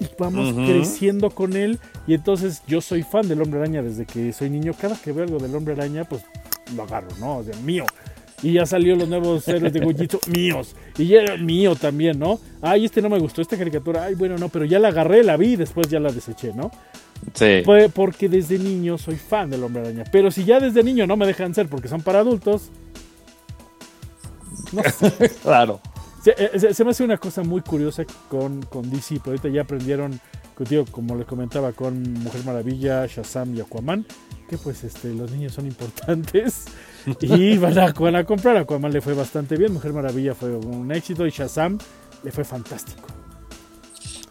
y 0.00 0.06
vamos 0.18 0.54
creciendo 0.54 1.30
con 1.30 1.54
él. 1.56 1.78
Y 2.06 2.14
entonces 2.14 2.62
yo 2.66 2.80
soy 2.80 3.02
fan 3.02 3.28
del 3.28 3.42
hombre 3.42 3.60
araña 3.60 3.82
desde 3.82 4.06
que 4.06 4.32
soy 4.32 4.50
niño. 4.50 4.72
Cada 4.78 4.96
que 4.96 5.12
veo 5.12 5.24
algo 5.24 5.38
del 5.38 5.54
hombre 5.54 5.74
araña, 5.74 6.04
pues 6.04 6.22
lo 6.74 6.82
agarro, 6.82 7.08
¿no? 7.18 7.38
O 7.38 7.42
sea, 7.44 7.56
mío. 7.60 7.84
Y 8.42 8.52
ya 8.52 8.66
salió 8.66 8.94
los 8.94 9.08
nuevos 9.08 9.46
héroes 9.48 9.72
de 9.72 9.80
Gujitsu, 9.80 10.20
míos. 10.30 10.74
Y 10.98 11.06
ya 11.06 11.22
era 11.22 11.36
mío 11.36 11.76
también, 11.76 12.18
¿no? 12.18 12.40
Ay, 12.60 12.84
este 12.84 13.00
no 13.00 13.08
me 13.08 13.18
gustó, 13.18 13.40
esta 13.40 13.56
caricatura, 13.56 14.04
ay, 14.04 14.14
bueno, 14.16 14.36
no, 14.36 14.48
pero 14.50 14.64
ya 14.64 14.78
la 14.78 14.88
agarré, 14.88 15.24
la 15.24 15.36
vi 15.36 15.52
y 15.52 15.56
después 15.56 15.88
ya 15.88 15.98
la 15.98 16.12
deseché, 16.12 16.52
¿no? 16.52 16.70
Sí. 17.32 17.62
Fue 17.64 17.88
porque 17.88 18.28
desde 18.28 18.58
niño 18.58 18.98
soy 18.98 19.16
fan 19.16 19.48
del 19.48 19.64
hombre 19.64 19.82
araña. 19.82 20.04
Pero 20.12 20.30
si 20.30 20.44
ya 20.44 20.60
desde 20.60 20.82
niño 20.82 21.06
no 21.06 21.16
me 21.16 21.26
dejan 21.26 21.54
ser 21.54 21.68
porque 21.68 21.88
son 21.88 22.02
para 22.02 22.18
adultos, 22.18 22.70
no 24.72 24.82
sé. 24.82 25.30
Claro. 25.42 25.80
Se, 26.24 26.30
eh, 26.38 26.58
se- 26.58 26.72
se 26.72 26.84
me 26.84 26.90
hace 26.92 27.04
una 27.04 27.18
cosa 27.18 27.42
muy 27.42 27.60
curiosa 27.60 28.04
con, 28.30 28.62
con 28.62 28.88
DC, 28.90 29.16
pero 29.22 29.32
ahorita 29.32 29.48
ya 29.50 29.60
aprendieron, 29.62 30.18
contigo, 30.54 30.84
como 30.90 31.14
les 31.16 31.26
comentaba, 31.26 31.72
con 31.72 32.02
Mujer 32.14 32.44
Maravilla, 32.46 33.04
Shazam 33.06 33.54
y 33.54 33.60
Aquaman, 33.60 34.06
que 34.48 34.56
pues 34.56 34.84
este, 34.84 35.12
los 35.12 35.30
niños 35.32 35.52
son 35.52 35.66
importantes 35.66 36.64
y 37.20 37.58
van 37.58 37.78
a, 37.78 37.92
van 37.92 38.16
a 38.16 38.24
comprar. 38.24 38.56
Aquaman 38.56 38.90
le 38.92 39.00
fue 39.02 39.12
bastante 39.12 39.56
bien, 39.56 39.72
Mujer 39.74 39.92
Maravilla 39.92 40.34
fue 40.34 40.56
un 40.56 40.90
éxito 40.92 41.26
y 41.26 41.30
Shazam 41.30 41.78
le 42.22 42.32
fue 42.32 42.44
fantástico. 42.44 43.08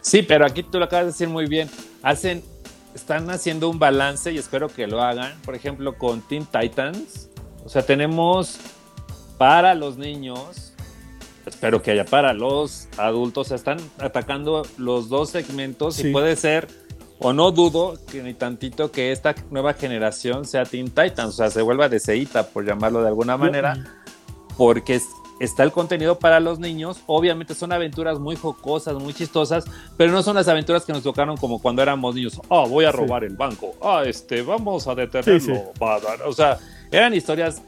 Sí, 0.00 0.22
pero 0.22 0.44
aquí 0.44 0.62
tú 0.64 0.78
lo 0.78 0.84
acabas 0.86 1.06
de 1.06 1.12
decir 1.12 1.28
muy 1.28 1.46
bien. 1.46 1.70
Hacen, 2.02 2.42
están 2.94 3.30
haciendo 3.30 3.70
un 3.70 3.78
balance 3.78 4.32
y 4.32 4.38
espero 4.38 4.68
que 4.68 4.86
lo 4.86 5.00
hagan. 5.00 5.32
Por 5.44 5.54
ejemplo, 5.54 5.96
con 5.96 6.20
Teen 6.22 6.44
Titans. 6.46 7.30
O 7.64 7.68
sea, 7.70 7.86
tenemos 7.86 8.58
para 9.38 9.74
los 9.74 9.96
niños, 9.96 10.73
espero 11.46 11.82
que 11.82 11.90
haya 11.92 12.04
para 12.04 12.32
los 12.32 12.88
adultos. 12.96 13.50
Están 13.50 13.78
atacando 13.98 14.66
los 14.78 15.08
dos 15.08 15.30
segmentos 15.30 15.96
Sí. 15.96 16.08
y 16.08 16.12
puede 16.12 16.36
ser, 16.36 16.68
o 17.18 17.32
no 17.32 17.50
dudo, 17.52 17.98
que 18.10 18.22
ni 18.22 18.34
tantito 18.34 18.90
que 18.90 19.12
esta 19.12 19.34
nueva 19.50 19.74
generación 19.74 20.44
sea 20.46 20.64
Teen 20.64 20.86
Titans. 20.86 21.28
O 21.28 21.32
sea, 21.32 21.50
se 21.50 21.62
vuelva 21.62 21.88
deseíta, 21.88 22.46
por 22.48 22.64
llamarlo 22.66 23.00
de 23.02 23.08
alguna 23.08 23.36
manera 23.36 24.02
porque 24.56 24.94
es- 24.96 25.08
está 25.40 25.64
el 25.64 25.72
contenido 25.72 26.18
para 26.20 26.38
los 26.38 26.58
niños. 26.60 27.00
Obviamente 27.06 27.54
son 27.54 27.72
aventuras 27.72 28.18
muy 28.20 28.36
jocosas, 28.36 28.94
muy 28.94 29.12
chistosas, 29.12 29.64
pero 29.96 30.12
no 30.12 30.22
son 30.22 30.36
las 30.36 30.46
aventuras 30.48 30.84
que 30.84 30.92
nos 30.92 31.02
tocaron 31.02 31.36
como 31.36 31.60
cuando 31.60 31.82
éramos 31.82 32.14
niños. 32.14 32.40
Ah, 32.48 32.64
voy 32.68 32.84
a 32.84 32.92
Sí. 32.92 32.96
robar 32.98 33.24
el 33.24 33.36
banco. 33.36 33.72
Ah, 33.82 34.02
este, 34.06 34.42
vamos 34.42 34.86
a 34.86 34.94
detenerlo. 34.94 35.40
Sí. 35.40 35.52
O 36.24 36.32
sea, 36.32 36.58
eran 36.92 37.14
historias 37.14 37.60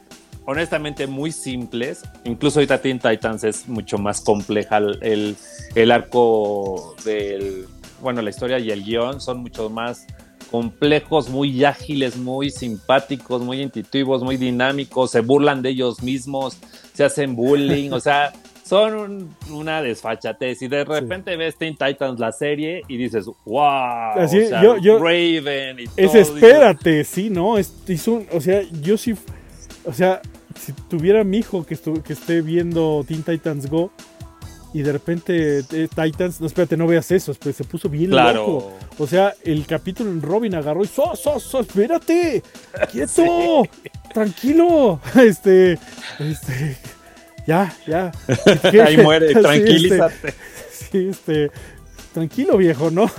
honestamente 0.47 1.05
muy 1.07 1.31
simples. 1.31 2.01
Incluso 2.23 2.59
ahorita 2.59 2.81
Teen 2.81 2.99
Titans 2.99 3.43
es 3.43 3.67
mucho 3.67 3.97
más 3.97 4.21
compleja. 4.21 4.77
El, 4.77 5.35
el, 5.75 5.91
arco 5.91 6.95
del, 7.03 7.67
bueno, 8.01 8.21
la 8.21 8.29
historia 8.29 8.57
y 8.57 8.71
el 8.71 8.83
guion 8.83 9.19
son 9.19 9.39
mucho 9.41 9.69
más 9.69 10.07
complejos, 10.49 11.29
muy 11.29 11.65
ágiles, 11.65 12.15
muy 12.15 12.49
simpáticos, 12.49 13.41
muy 13.41 13.61
intuitivos, 13.61 14.23
muy 14.23 14.37
dinámicos, 14.37 15.11
se 15.11 15.19
burlan 15.19 15.61
de 15.61 15.71
ellos 15.71 16.01
mismos, 16.01 16.57
se 16.93 17.03
hacen 17.03 17.35
bullying, 17.35 17.91
o 17.91 17.99
sea, 17.99 18.31
son 18.63 18.95
un- 18.95 19.35
una 19.51 19.81
desfachatez. 19.81 20.61
Y 20.61 20.69
de 20.69 20.85
repente 20.85 21.35
ves 21.35 21.57
Teen 21.57 21.75
Titans 21.75 22.17
la 22.21 22.31
serie 22.31 22.83
y 22.87 22.95
dices, 22.95 23.25
wow, 23.43 24.11
Así, 24.15 24.39
o 24.43 24.47
sea, 24.47 24.63
yo- 24.63 24.77
yo- 24.77 24.97
Raven 24.99 25.79
y 25.81 25.83
Es 25.97 26.11
todo, 26.13 26.21
espérate, 26.21 27.03
sí, 27.03 27.29
¿no? 27.29 27.57
Es, 27.57 27.73
es 27.85 28.07
un- 28.07 28.25
o 28.31 28.39
sea, 28.39 28.61
yo 28.81 28.97
sí, 28.97 29.13
o 29.83 29.91
sea, 29.91 30.21
si 30.59 30.73
tuviera 30.89 31.23
mi 31.23 31.37
hijo 31.39 31.65
que, 31.65 31.75
esté 32.13 32.41
viendo 32.41 33.03
Teen 33.07 33.23
Titans 33.23 33.69
Go 33.69 33.91
y 34.73 34.81
de 34.81 34.91
repente 34.91 35.59
eh, 35.71 35.87
Titans, 35.93 36.41
no, 36.41 36.47
espérate, 36.47 36.75
no 36.77 36.87
veas 36.87 37.09
eso, 37.11 37.33
pues 37.39 37.55
se 37.55 37.63
puso 37.63 37.89
bien 37.89 38.11
Claro. 38.11 38.45
loco. 38.45 38.73
O 38.99 39.07
sea, 39.07 39.33
el 39.43 39.65
capítulo 39.65 40.11
en 40.11 40.21
Robin 40.21 40.55
agarró 40.55 40.83
y, 40.83 40.87
¡so, 40.87 41.15
so, 41.15 41.39
so, 41.39 41.61
espérate! 41.61 42.43
¡Quieto! 42.91 43.63
¡Tranquilo! 44.13 44.99
Este, 45.15 45.79
este, 46.19 46.77
ya, 47.47 47.73
ya. 47.87 48.11
Ahí 48.85 48.97
muere, 48.97 49.27
Sí, 49.27 49.33
este, 49.33 49.41
tranquilízate. 49.41 50.33
Sí, 50.91 51.07
este, 51.09 51.51
tranquilo 52.13 52.57
viejo, 52.57 52.91
¿no? 52.91 53.09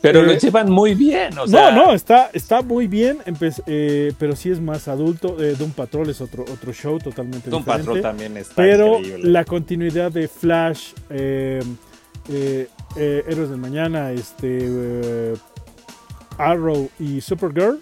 Pero 0.00 0.22
lo 0.22 0.32
Eh, 0.32 0.38
llevan 0.38 0.70
muy 0.70 0.94
bien, 0.94 1.36
o 1.38 1.46
sea. 1.46 1.70
no, 1.72 1.86
no, 1.86 1.92
está, 1.94 2.30
está 2.32 2.62
muy 2.62 2.86
bien, 2.86 3.18
eh, 3.66 4.12
pero 4.18 4.36
sí 4.36 4.50
es 4.50 4.60
más 4.60 4.86
adulto. 4.88 5.42
Eh, 5.42 5.56
Doom 5.58 5.72
Patrol 5.72 6.08
es 6.10 6.20
otro, 6.20 6.44
otro 6.44 6.72
show 6.72 6.98
totalmente 6.98 7.50
Doom 7.50 7.62
diferente. 7.62 7.86
Patrol 7.86 8.02
también 8.02 8.36
está 8.36 8.54
pero 8.54 8.98
increíble. 8.98 9.30
la 9.30 9.44
continuidad 9.44 10.12
de 10.12 10.28
Flash, 10.28 10.92
eh, 11.10 11.60
eh, 12.30 12.68
eh, 12.96 13.24
Héroes 13.26 13.50
del 13.50 13.58
Mañana, 13.58 14.12
este, 14.12 14.58
eh, 14.60 15.34
Arrow 16.38 16.88
y 17.00 17.20
Supergirl 17.20 17.78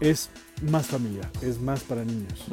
es 0.00 0.28
más 0.70 0.86
familiar, 0.86 1.30
es 1.40 1.60
más 1.60 1.80
para 1.80 2.04
niños. 2.04 2.44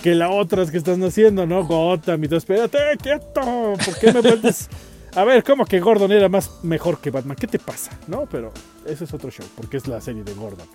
Que 0.00 0.14
las 0.14 0.30
otras 0.32 0.70
que 0.70 0.78
están 0.78 1.02
haciendo, 1.02 1.44
¿no? 1.46 1.64
Gotham 1.66 2.22
y 2.24 2.28
todo. 2.28 2.38
Espérate, 2.38 2.78
quieto. 3.02 3.74
¿Por 3.84 3.98
qué 4.00 4.12
me 4.12 4.20
vuelves? 4.20 4.68
A 5.14 5.24
ver, 5.24 5.42
¿cómo 5.42 5.64
que 5.64 5.80
Gordon 5.80 6.12
era 6.12 6.28
más 6.28 6.62
mejor 6.62 6.98
que 7.00 7.10
Batman? 7.10 7.36
¿Qué 7.38 7.46
te 7.46 7.58
pasa? 7.58 7.90
No, 8.06 8.26
pero 8.30 8.52
ese 8.86 9.04
es 9.04 9.12
otro 9.14 9.30
show, 9.30 9.46
porque 9.56 9.78
es 9.78 9.88
la 9.88 10.00
serie 10.00 10.22
de 10.22 10.34
Gordon. 10.34 10.66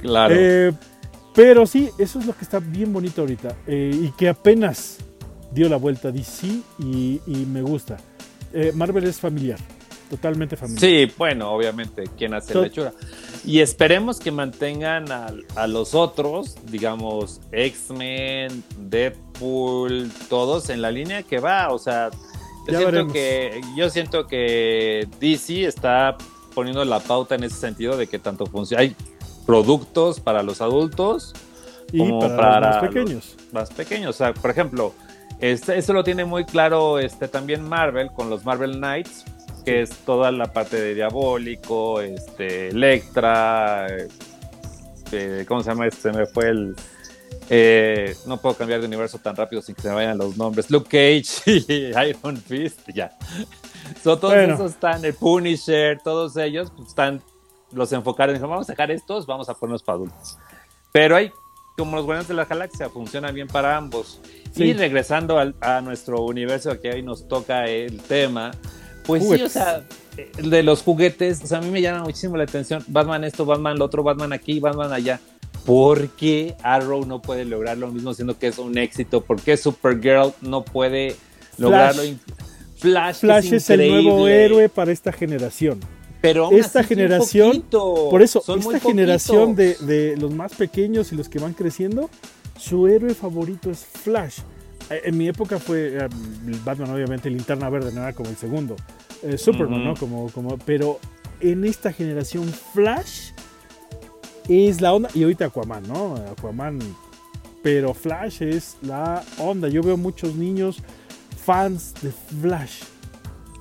Claro. 0.00 0.34
Eh, 0.36 0.72
pero 1.34 1.66
sí, 1.66 1.90
eso 1.98 2.18
es 2.18 2.26
lo 2.26 2.34
que 2.36 2.44
está 2.44 2.58
bien 2.60 2.92
bonito 2.92 3.20
ahorita. 3.20 3.54
eh, 3.66 3.90
y 3.94 4.10
que 4.12 4.28
apenas 4.28 4.98
dio 5.52 5.68
la 5.68 5.76
vuelta 5.76 6.08
a 6.08 6.12
DC 6.12 6.46
y, 6.78 7.20
y 7.26 7.46
me 7.46 7.62
gusta. 7.62 7.96
Eh, 8.52 8.72
Marvel 8.74 9.04
es 9.04 9.20
familiar, 9.20 9.58
totalmente 10.08 10.56
familiar. 10.56 10.80
Sí, 10.80 11.12
bueno, 11.18 11.50
obviamente, 11.52 12.04
quien 12.16 12.34
hace 12.34 12.54
la 12.54 12.66
hechura. 12.66 12.92
Y 13.44 13.60
esperemos 13.60 14.18
que 14.18 14.30
mantengan 14.32 15.10
a, 15.12 15.26
a 15.54 15.66
los 15.66 15.94
otros, 15.94 16.56
digamos, 16.70 17.40
X-Men, 17.52 18.64
Deadpool, 18.78 20.10
todos 20.28 20.70
en 20.70 20.82
la 20.82 20.90
línea 20.90 21.22
que 21.22 21.38
va. 21.38 21.70
O 21.72 21.78
sea, 21.78 22.10
yo, 22.68 22.72
Ya 22.72 22.78
siento 22.78 22.92
veremos. 22.92 23.12
que, 23.12 23.60
yo 23.76 23.90
siento 23.90 24.26
que 24.26 25.08
DC 25.20 25.64
está 25.64 26.16
poniendo 26.54 26.84
la 26.84 27.00
pauta 27.00 27.34
en 27.34 27.44
ese 27.44 27.56
sentido 27.56 27.96
de 27.96 28.06
que 28.06 28.18
tanto 28.18 28.46
funciona. 28.46 28.82
Hay 28.82 28.94
productos 29.46 30.20
para 30.20 30.42
los 30.42 30.60
adultos 30.60 31.32
Y 31.92 31.98
como 31.98 32.20
para, 32.20 32.36
para 32.36 32.60
los 32.60 32.60
más 32.60 32.82
los- 32.82 32.92
pequeños. 32.92 33.36
más 33.52 33.70
pequeños. 33.70 34.10
O 34.10 34.18
sea, 34.18 34.34
por 34.34 34.50
ejemplo, 34.50 34.92
este, 35.40 35.78
eso 35.78 35.92
lo 35.92 36.04
tiene 36.04 36.24
muy 36.24 36.44
claro 36.44 36.98
este, 36.98 37.28
también 37.28 37.66
Marvel 37.68 38.10
con 38.14 38.28
los 38.28 38.44
Marvel 38.44 38.72
Knights, 38.72 39.24
que 39.64 39.82
es 39.82 39.90
toda 40.04 40.30
la 40.32 40.52
parte 40.52 40.80
de 40.80 40.94
Diabólico, 40.94 42.00
este, 42.00 42.68
Electra, 42.68 43.86
eh, 45.12 45.44
¿cómo 45.48 45.62
se 45.62 45.70
llama? 45.70 45.86
Este 45.86 46.12
me 46.12 46.26
fue 46.26 46.48
el... 46.48 46.76
eh, 47.50 48.16
no 48.26 48.36
puedo 48.38 48.54
cambiar 48.56 48.80
de 48.80 48.86
universo 48.86 49.18
tan 49.18 49.34
rápido 49.36 49.62
sin 49.62 49.74
que 49.74 49.82
se 49.82 49.88
me 49.88 49.94
vayan 49.94 50.18
los 50.18 50.36
nombres. 50.36 50.70
Luke 50.70 50.88
Cage 50.88 51.42
y 51.68 52.08
Iron 52.08 52.36
Fist, 52.36 52.80
ya. 52.94 53.16
So, 54.02 54.18
todos 54.18 54.34
Bueno. 54.34 54.54
esos 54.54 54.72
están, 54.72 55.04
el 55.04 55.14
Punisher, 55.14 55.98
todos 56.02 56.36
ellos 56.36 56.70
pues, 56.76 56.88
están, 56.88 57.22
los 57.72 57.90
enfocaron, 57.92 58.34
dijeron, 58.34 58.50
vamos 58.50 58.68
a 58.68 58.72
sacar 58.72 58.90
estos, 58.90 59.26
vamos 59.26 59.48
a 59.48 59.54
ponerlos 59.54 59.82
para 59.82 59.96
adultos. 59.96 60.38
Pero 60.92 61.16
hay, 61.16 61.30
como 61.76 61.96
los 61.96 62.04
Guardianes 62.04 62.28
de 62.28 62.34
la 62.34 62.44
Galaxia, 62.44 62.90
funciona 62.90 63.30
bien 63.30 63.48
para 63.48 63.76
ambos. 63.76 64.20
Sí. 64.52 64.64
Y 64.64 64.72
regresando 64.74 65.38
al- 65.38 65.54
a 65.60 65.80
nuestro 65.80 66.22
universo 66.22 66.78
que 66.80 66.90
hoy 66.90 67.02
nos 67.02 67.28
toca 67.28 67.66
el 67.66 68.00
tema, 68.02 68.50
pues 69.06 69.22
sí, 69.22 69.26
Juguetes. 69.28 69.46
o 69.46 69.50
sea, 69.50 69.84
de 70.42 70.62
los 70.62 70.82
juguetes, 70.82 71.42
o 71.42 71.46
sea, 71.46 71.58
a 71.58 71.60
mí 71.60 71.70
me 71.70 71.80
llama 71.80 72.04
muchísimo 72.04 72.36
la 72.36 72.44
atención. 72.44 72.84
Batman 72.88 73.24
esto, 73.24 73.44
Batman 73.44 73.78
lo 73.78 73.84
otro, 73.86 74.02
Batman 74.02 74.32
aquí, 74.32 74.60
Batman 74.60 74.92
allá. 74.92 75.20
¿Por 75.64 76.08
qué 76.10 76.54
Arrow 76.62 77.04
no 77.04 77.20
puede 77.20 77.44
lograr 77.44 77.76
lo 77.76 77.90
mismo 77.90 78.14
siendo 78.14 78.38
que 78.38 78.48
es 78.48 78.58
un 78.58 78.78
éxito? 78.78 79.22
¿Por 79.22 79.40
qué 79.40 79.56
Supergirl 79.56 80.32
no 80.40 80.64
puede 80.64 81.16
lograrlo? 81.58 82.02
Flash, 82.76 83.16
Flash 83.16 83.52
es 83.52 83.68
el 83.70 83.88
nuevo 83.88 84.28
héroe 84.28 84.68
para 84.68 84.92
esta 84.92 85.12
generación. 85.12 85.80
Pero 86.20 86.50
esta 86.50 86.82
generación, 86.82 87.48
poquito, 87.50 88.08
Por 88.10 88.22
eso, 88.22 88.42
esta 88.56 88.80
generación 88.80 89.54
de, 89.54 89.74
de 89.74 90.16
los 90.16 90.32
más 90.32 90.54
pequeños 90.54 91.12
y 91.12 91.16
los 91.16 91.28
que 91.28 91.38
van 91.38 91.54
creciendo, 91.54 92.10
su 92.58 92.88
héroe 92.88 93.14
favorito 93.14 93.70
es 93.70 93.84
Flash. 93.84 94.40
Eh, 94.90 95.02
En 95.04 95.18
mi 95.18 95.28
época 95.28 95.58
fue 95.58 95.96
eh, 95.96 96.08
Batman, 96.64 96.90
obviamente, 96.90 97.30
Linterna 97.30 97.68
Verde, 97.70 97.92
no 97.92 98.00
era 98.00 98.12
como 98.14 98.30
el 98.30 98.36
segundo. 98.36 98.74
Eh, 99.22 99.38
Superman. 99.38 99.84
¿no? 99.84 99.94
Como, 99.94 100.30
como, 100.30 100.58
pero 100.58 100.98
en 101.40 101.64
esta 101.64 101.92
generación, 101.92 102.48
Flash 102.74 103.30
es 104.48 104.80
la 104.80 104.92
onda. 104.92 105.08
Y 105.14 105.22
ahorita 105.22 105.46
Aquaman, 105.46 105.86
¿no? 105.86 106.14
Aquaman. 106.32 106.78
Pero 107.62 107.94
Flash 107.94 108.42
es 108.42 108.76
la 108.82 109.22
onda. 109.38 109.68
Yo 109.68 109.82
veo 109.82 109.96
muchos 109.96 110.34
niños 110.34 110.78
fans 111.44 111.94
de 112.02 112.12
Flash. 112.12 112.82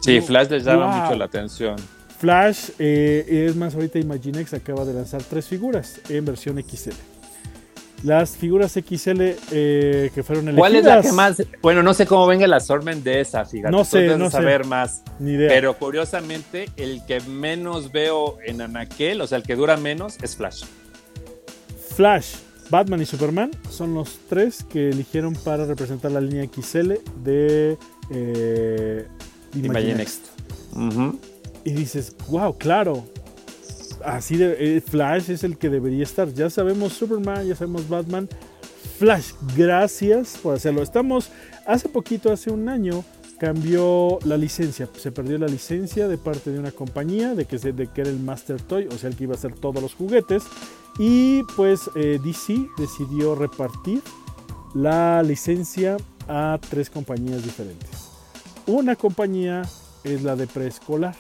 Sí, 0.02 0.22
Flash 0.22 0.50
les 0.50 0.64
llama 0.64 0.88
wow. 0.88 1.04
mucho 1.04 1.16
la 1.16 1.26
atención. 1.26 1.76
Flash, 2.20 2.72
eh, 2.80 3.46
es 3.48 3.56
más, 3.56 3.76
ahorita 3.76 4.00
Imaginex 4.00 4.54
acaba 4.54 4.86
de 4.86 4.94
lanzar 4.94 5.22
tres 5.24 5.48
figuras 5.48 6.02
en 6.10 6.26
versión 6.26 6.62
XL. 6.62 7.17
Las 8.04 8.38
figuras 8.38 8.74
XL 8.74 9.22
eh, 9.52 10.12
que 10.14 10.24
fueron 10.24 10.48
elegidas. 10.48 10.60
¿Cuál 10.60 10.76
es 10.76 10.86
la 10.86 11.02
que 11.02 11.12
más? 11.12 11.44
Bueno, 11.62 11.82
no 11.82 11.94
sé 11.94 12.06
cómo 12.06 12.28
venga 12.28 12.46
el 12.46 12.54
assortment 12.54 13.04
de 13.04 13.22
esa, 13.22 13.44
fíjate. 13.46 13.72
No 13.72 13.84
sé, 13.84 14.02
debes 14.02 14.20
no 14.20 14.26
sé. 14.26 14.38
saber 14.38 14.66
más. 14.66 15.02
Ni 15.20 15.32
idea. 15.32 15.50
Pero 15.50 15.78
curiosamente, 15.78 16.70
el 16.78 17.04
que 17.06 17.22
menos 17.22 17.92
veo 17.92 18.38
en 18.46 18.62
Anaquel, 18.62 19.22
o 19.22 19.28
sea, 19.28 19.40
el 19.40 19.44
que 19.44 19.56
dura 19.56 19.78
menos, 19.78 20.18
es 20.22 20.36
Flash. 20.36 20.64
Flash, 21.96 22.36
Batman 22.70 23.02
y 23.02 23.06
Superman 23.06 23.52
son 23.72 23.96
los 23.96 24.20
tres 24.30 24.64
que 24.64 24.90
eligieron 24.90 25.34
para 25.34 25.66
representar 25.66 26.12
la 26.12 26.22
línea 26.22 26.48
XL 26.48 26.94
de 27.24 27.78
eh. 28.12 29.08
Imaginext. 29.56 30.26
Ujú. 30.74 31.20
Y 31.64 31.72
dices, 31.72 32.16
wow, 32.30 32.58
claro. 32.58 33.06
Así 34.04 34.38
de, 34.38 34.78
eh, 34.78 34.82
Flash 34.82 35.30
es 35.30 35.44
el 35.44 35.58
que 35.58 35.70
debería 35.70 36.04
estar. 36.04 36.34
Ya 36.34 36.50
sabemos 36.50 36.94
Superman, 36.94 37.46
ya 37.46 37.56
sabemos 37.56 37.88
Batman. 37.88 38.30
Flash, 38.98 39.34
gracias 39.56 40.38
por 40.42 40.56
hacerlo. 40.56 40.82
Estamos, 40.82 41.30
hace 41.66 41.90
poquito, 41.90 42.32
hace 42.32 42.50
un 42.50 42.68
año, 42.68 43.04
cambió 43.38 44.20
la 44.26 44.38
licencia. 44.38 44.90
Se 44.98 45.12
perdió 45.12 45.38
la 45.38 45.48
licencia 45.48 46.08
de 46.08 46.18
parte 46.18 46.52
de 46.52 46.60
una 46.60 46.72
compañía 46.72 47.36
de 47.36 47.46
que, 47.46 47.58
de 47.58 47.88
que 47.88 48.02
era 48.02 48.10
el 48.10 48.20
Master 48.20 48.62
Toy, 48.62 48.88
o 48.88 48.98
sea, 48.98 49.10
el 49.10 49.16
que 49.16 49.26
iba 49.26 49.34
a 49.34 49.38
hacer 49.38 49.54
todos 49.54 49.82
los 49.82 49.94
juguetes. 49.94 50.44
Y 51.00 51.44
pues 51.56 51.90
eh, 51.96 52.20
DC 52.24 52.56
decidió 52.78 53.36
repartir 53.36 54.02
la 54.74 55.22
licencia 55.22 55.98
a 56.28 56.60
tres 56.70 56.90
compañías 56.90 57.44
diferentes. 57.44 58.10
Una 58.66 58.96
compañía 58.96 59.62
es 60.04 60.24
la 60.24 60.36
de 60.36 60.48
preescolar. 60.48 61.16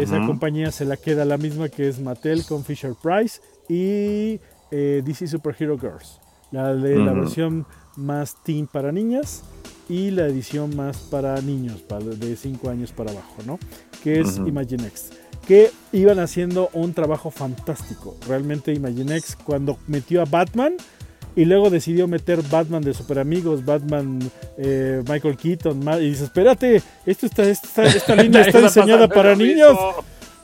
Esa 0.00 0.24
compañía 0.26 0.70
se 0.72 0.84
la 0.84 0.96
queda 0.96 1.24
la 1.24 1.36
misma 1.38 1.68
que 1.68 1.88
es 1.88 2.00
Mattel 2.00 2.44
con 2.44 2.64
Fisher 2.64 2.94
Price 3.00 3.40
y 3.68 4.40
eh, 4.70 5.02
DC 5.04 5.26
Superhero 5.28 5.78
Girls. 5.78 6.20
La 6.50 6.74
de 6.74 6.96
la 6.98 7.12
versión 7.12 7.66
más 7.96 8.36
teen 8.44 8.66
para 8.66 8.92
niñas 8.92 9.42
y 9.88 10.10
la 10.10 10.26
edición 10.26 10.74
más 10.76 10.98
para 10.98 11.40
niños, 11.40 11.80
para- 11.82 12.04
de 12.04 12.36
5 12.36 12.68
años 12.70 12.92
para 12.92 13.10
abajo, 13.12 13.36
¿no? 13.46 13.58
Que 14.02 14.20
es 14.20 14.38
Ujú. 14.38 14.48
Imaginext. 14.48 15.12
Que 15.46 15.70
iban 15.92 16.18
haciendo 16.18 16.70
un 16.72 16.92
trabajo 16.92 17.30
fantástico. 17.30 18.16
Realmente 18.26 18.72
Imaginext 18.74 19.40
cuando 19.44 19.78
metió 19.86 20.20
a 20.20 20.24
Batman 20.24 20.74
y 21.36 21.44
luego 21.44 21.70
decidió 21.70 22.08
meter 22.08 22.40
Batman 22.50 22.82
de 22.82 22.94
Super 22.94 23.18
Amigos, 23.20 23.64
Batman 23.64 24.18
eh, 24.56 25.02
Michael 25.08 25.36
Keaton, 25.36 25.80
y 26.00 26.08
dice, 26.10 26.24
espérate, 26.24 26.82
esto 27.04 27.26
está, 27.26 27.44
esta, 27.44 27.84
esta 27.84 28.16
línea 28.22 28.40
está 28.40 28.62
diseñada 28.62 29.06
para 29.06 29.36
niños. 29.36 29.70
mismo. 29.72 29.94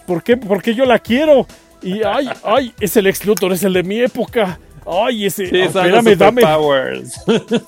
¿Por 0.06 0.22
qué? 0.22 0.36
Porque 0.36 0.74
yo 0.74 0.84
la 0.84 0.98
quiero. 0.98 1.46
Y 1.82 2.02
ay, 2.04 2.28
ay, 2.44 2.72
es 2.78 2.96
el 2.96 3.06
ex 3.08 3.24
Luthor, 3.24 3.52
es 3.52 3.62
el 3.64 3.72
de 3.72 3.82
mi 3.82 3.98
época. 4.00 4.60
Ay, 4.86 5.26
ese. 5.26 5.48
Sí, 5.48 5.60
ah, 5.60 5.64
espérame, 5.66 6.16
dame. 6.16 6.42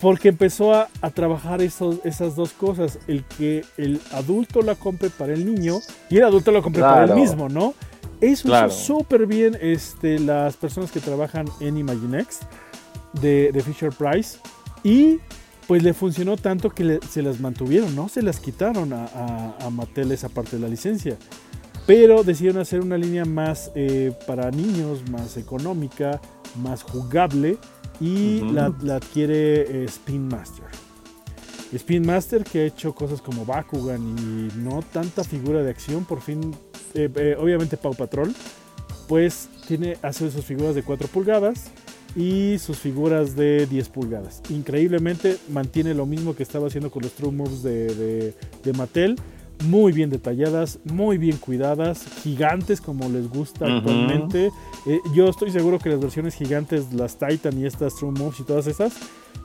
Porque 0.00 0.28
empezó 0.28 0.74
a, 0.74 0.88
a 1.00 1.10
trabajar 1.10 1.62
esos, 1.62 1.96
esas 2.04 2.36
dos 2.36 2.52
cosas. 2.52 2.98
El 3.08 3.24
que 3.24 3.64
el 3.76 4.00
adulto 4.12 4.62
la 4.62 4.74
compre 4.74 5.10
para 5.10 5.32
el 5.32 5.46
niño 5.46 5.78
y 6.10 6.18
el 6.18 6.24
adulto 6.24 6.52
la 6.52 6.62
compre 6.62 6.82
para 6.82 7.00
él 7.04 7.06
Claro. 7.06 7.20
mismo, 7.20 7.48
¿no? 7.48 7.74
Eso 8.20 8.48
Claro. 8.48 8.68
hizo 8.68 8.76
súper 8.98 9.26
bien 9.26 9.56
este, 9.60 10.18
las 10.18 10.56
personas 10.56 10.90
que 10.90 11.00
trabajan 11.00 11.46
en 11.60 11.76
Imaginext 11.76 12.42
de, 13.20 13.50
de 13.52 13.60
Fisher 13.62 13.90
Price. 13.92 14.38
Y 14.82 15.18
pues 15.66 15.82
le 15.82 15.92
funcionó 15.94 16.36
tanto 16.36 16.70
que 16.70 16.84
le- 16.84 17.00
se 17.10 17.22
las 17.22 17.40
mantuvieron, 17.40 17.94
no 17.96 18.08
se 18.08 18.22
las 18.22 18.38
quitaron 18.40 18.92
a, 18.92 19.04
a, 19.06 19.56
a 19.66 19.70
Mattel 19.70 20.12
esa 20.12 20.28
parte 20.28 20.56
de 20.56 20.62
la 20.62 20.68
licencia. 20.68 21.16
Pero 21.86 22.22
decidieron 22.24 22.60
hacer 22.60 22.80
una 22.80 22.96
línea 22.98 23.24
más 23.24 23.70
eh, 23.74 24.12
para 24.26 24.50
niños, 24.50 25.08
más 25.10 25.36
económica, 25.36 26.20
más 26.56 26.82
jugable. 26.82 27.58
Y 28.00 28.40
la 28.52 28.66
adquiere 28.96 29.82
eh, 29.82 29.84
Spin 29.86 30.28
Master. 30.28 30.66
Spin 31.72 32.06
Master 32.06 32.44
que 32.44 32.60
ha 32.60 32.64
hecho 32.66 32.94
cosas 32.94 33.20
como 33.22 33.44
Bakugan 33.44 34.00
y 34.02 34.48
no 34.58 34.82
tanta 34.82 35.24
figura 35.24 35.62
de 35.62 35.70
acción, 35.70 36.04
por 36.04 36.20
fin, 36.20 36.54
eh, 36.94 37.10
eh, 37.16 37.36
obviamente 37.38 37.76
Pau 37.76 37.94
Patrol, 37.94 38.32
pues 39.08 39.48
tiene, 39.68 39.96
hace 40.02 40.30
sus 40.30 40.44
figuras 40.44 40.74
de 40.74 40.82
4 40.82 41.08
pulgadas 41.08 41.66
y 42.14 42.58
sus 42.58 42.78
figuras 42.78 43.36
de 43.36 43.66
10 43.66 43.88
pulgadas. 43.90 44.42
Increíblemente 44.50 45.36
mantiene 45.50 45.94
lo 45.94 46.06
mismo 46.06 46.34
que 46.34 46.42
estaba 46.42 46.66
haciendo 46.68 46.90
con 46.90 47.02
los 47.02 47.12
True 47.12 47.32
Moves 47.32 47.62
de, 47.62 47.94
de- 47.94 48.34
de 48.64 48.72
Mattel. 48.72 49.16
Muy 49.64 49.92
bien 49.92 50.10
detalladas, 50.10 50.78
muy 50.84 51.16
bien 51.16 51.38
cuidadas, 51.38 52.04
gigantes 52.22 52.80
como 52.82 53.08
les 53.08 53.26
gusta 53.28 53.64
actualmente. 53.78 54.50
Eh, 54.86 54.98
yo 55.14 55.28
estoy 55.30 55.50
seguro 55.50 55.78
que 55.78 55.88
las 55.88 55.98
versiones 56.00 56.34
gigantes, 56.34 56.92
las 56.92 57.16
Titan 57.18 57.58
y 57.58 57.64
estas 57.64 57.94
True 57.96 58.12
Moves 58.12 58.40
y 58.40 58.42
todas 58.42 58.66
esas, 58.66 58.92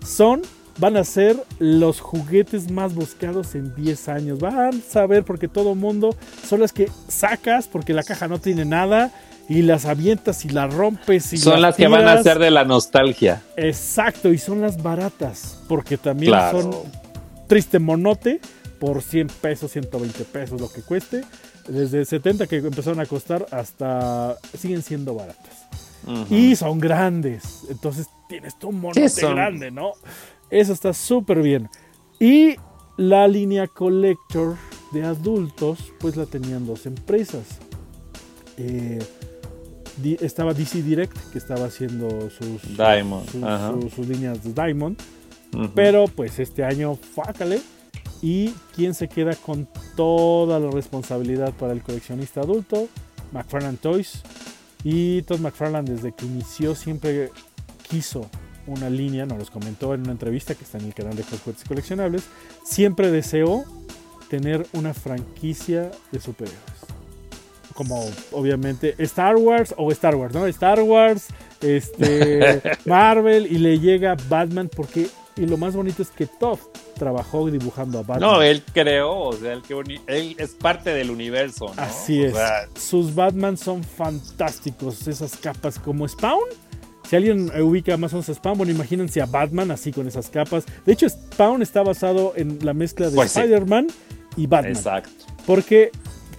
son, 0.06 0.42
van 0.78 0.98
a 0.98 1.04
ser 1.04 1.38
los 1.60 2.00
juguetes 2.00 2.72
más 2.72 2.94
buscados 2.96 3.56
en 3.56 3.76
10 3.76 4.10
años. 4.10 4.40
Van 4.40 4.58
a 4.58 4.72
saber 4.74 5.24
porque 5.24 5.48
todo 5.48 5.76
mundo 5.76 6.16
son 6.48 6.60
las 6.62 6.72
que 6.74 6.90
sacas 7.08 7.68
porque 7.68 7.94
la 7.94 8.04
caja 8.04 8.28
no 8.28 8.40
tiene 8.40 8.66
nada 8.66 9.12
y 9.50 9.64
las 9.64 9.86
avientas 9.86 10.46
y 10.46 10.50
las 10.50 10.74
rompes 10.74 11.34
y 11.34 11.38
Son 11.38 11.62
las 11.62 11.76
que 11.76 11.88
van 11.88 12.08
a 12.08 12.22
ser 12.24 12.40
de 12.40 12.52
la 12.52 12.64
nostalgia. 12.64 13.42
Exacto, 13.58 14.32
y 14.32 14.38
son 14.38 14.62
las 14.62 14.82
baratas 14.82 15.60
porque 15.68 15.98
también 15.98 16.32
Claro. 16.32 16.62
son 16.62 16.76
triste 17.48 17.80
monote 17.80 18.40
por 18.80 19.02
100 19.02 19.28
pesos, 19.28 19.72
120 19.72 20.24
pesos, 20.26 20.60
lo 20.62 20.72
que 20.72 20.82
cueste. 20.82 21.24
Desde 21.68 22.06
70 22.06 22.48
que 22.48 22.58
empezaron 22.58 23.00
a 23.00 23.06
costar 23.06 23.46
hasta 23.52 24.36
siguen 24.58 24.82
siendo 24.82 25.14
baratas. 25.14 25.68
Y 26.32 26.56
son 26.56 26.80
grandes. 26.80 27.44
Entonces 27.70 28.08
tienes 28.28 28.58
tu 28.58 28.72
monote 28.72 29.08
Sí, 29.10 29.22
grande, 29.22 29.70
¿no? 29.70 29.92
Eso 30.52 30.74
está 30.74 30.94
súper 30.94 31.42
bien. 31.42 31.70
Y 32.20 32.56
la 32.98 33.28
línea 33.28 33.68
Collector 33.68 34.56
de 34.92 35.04
adultos, 35.04 35.80
pues 36.00 36.18
la 36.18 36.26
tenían 36.26 36.66
dos 36.68 36.86
empresas. 36.86 37.44
Eh, 38.58 39.00
di- 39.98 40.18
estaba 40.22 40.54
DC 40.54 40.84
Direct, 40.84 41.16
que 41.32 41.38
estaba 41.38 41.66
haciendo 41.66 42.30
sus, 42.30 42.78
Diamond, 42.78 43.30
sus, 43.30 43.44
ajá. 43.44 43.72
sus- 43.74 43.94
sus 43.94 44.08
líneas 44.08 44.44
de 44.44 44.54
Diamond. 44.54 44.98
Pero 45.76 46.06
pues 46.08 46.40
este 46.40 46.64
año, 46.64 46.96
fácale. 46.96 47.62
¿Y 48.22 48.50
quién 48.76 48.94
se 48.94 49.08
queda 49.10 49.36
con 49.36 49.68
toda 49.96 50.60
la 50.60 50.70
responsabilidad 50.70 51.54
para 51.54 51.74
el 51.74 51.82
coleccionista 51.82 52.42
adulto? 52.42 52.88
McFarlane 53.34 53.78
Toys. 53.78 54.22
Y 54.84 55.24
Todd 55.24 55.40
McFarlane 55.40 55.92
desde 55.92 56.12
que 56.14 56.26
inició 56.26 56.74
siempre 56.76 57.32
quiso 57.90 58.30
una 58.68 58.90
línea, 58.90 59.26
nos 59.26 59.38
los 59.38 59.50
comentó 59.52 59.94
en 59.94 60.02
una 60.02 60.12
entrevista 60.12 60.56
que 60.56 60.64
está 60.64 60.78
en 60.78 60.86
el 60.86 60.94
canal 60.94 61.16
de 61.16 61.24
Juguetes 61.24 61.64
Coleccionables, 61.68 62.24
siempre 62.64 63.12
deseó 63.12 63.64
tener 64.30 64.66
una 64.74 64.94
franquicia 64.94 65.92
de 66.12 66.20
superhéroes. 66.20 66.62
Como 67.74 68.06
obviamente 68.32 68.96
Star 68.98 69.38
Wars 69.38 69.74
o 69.78 69.92
Star 69.92 70.16
Wars, 70.16 70.34
¿no? 70.34 70.46
Star 70.48 70.82
Wars, 70.82 71.28
este, 71.62 72.62
Marvel 72.86 73.48
y 73.52 73.58
le 73.58 73.80
llega 73.80 74.16
Batman 74.30 74.70
porque 74.74 75.08
y 75.38 75.46
lo 75.46 75.58
más 75.58 75.76
bonito 75.76 76.02
es 76.02 76.10
que 76.10 76.28
Todd 76.28 76.60
trabajó 76.98 77.50
dibujando 77.50 78.00
a 78.00 78.04
Batman. 78.04 78.20
No, 78.32 78.42
él 78.42 78.64
creó, 78.74 79.14
o 79.20 79.34
sea, 79.34 79.54
él, 79.54 80.36
es 80.38 80.52
parte 80.52 80.92
del 80.94 81.10
universo, 81.10 81.72
¿no? 81.76 81.82
Así 81.82 82.22
O 82.22 82.28
es. 82.28 82.34
sea, 82.34 82.68
Sus 82.76 83.16
Batman 83.16 83.58
son 83.58 83.84
fantásticos. 83.84 85.08
Esas 85.08 85.38
capas 85.38 85.80
como 85.80 86.08
Spawn. 86.08 86.50
Si 87.12 87.18
alguien 87.18 87.52
eh, 87.54 87.62
ubica 87.62 87.98
más 87.98 88.14
o 88.14 88.16
menos 88.16 88.30
a 88.30 88.34
Spawn, 88.34 88.58
bueno, 88.58 88.72
imagínense 88.72 89.22
a 89.22 89.26
Batman 89.26 89.70
así 89.70 89.92
con 89.92 90.08
esas 90.08 90.30
capas. 90.30 90.64
De 90.86 90.94
hecho, 90.94 91.10
Spawn 91.10 91.62
está 91.62 91.84
basado 91.84 92.32
en 92.38 92.60
la 92.64 92.74
mezcla 92.74 93.10
de 93.10 93.16
Pues 93.18 93.32
sí. 93.34 93.40
Spider-Man 93.42 93.88
y 94.38 94.48
Batman. 94.48 94.72
exacto. 94.72 95.10
Porque 95.46 95.92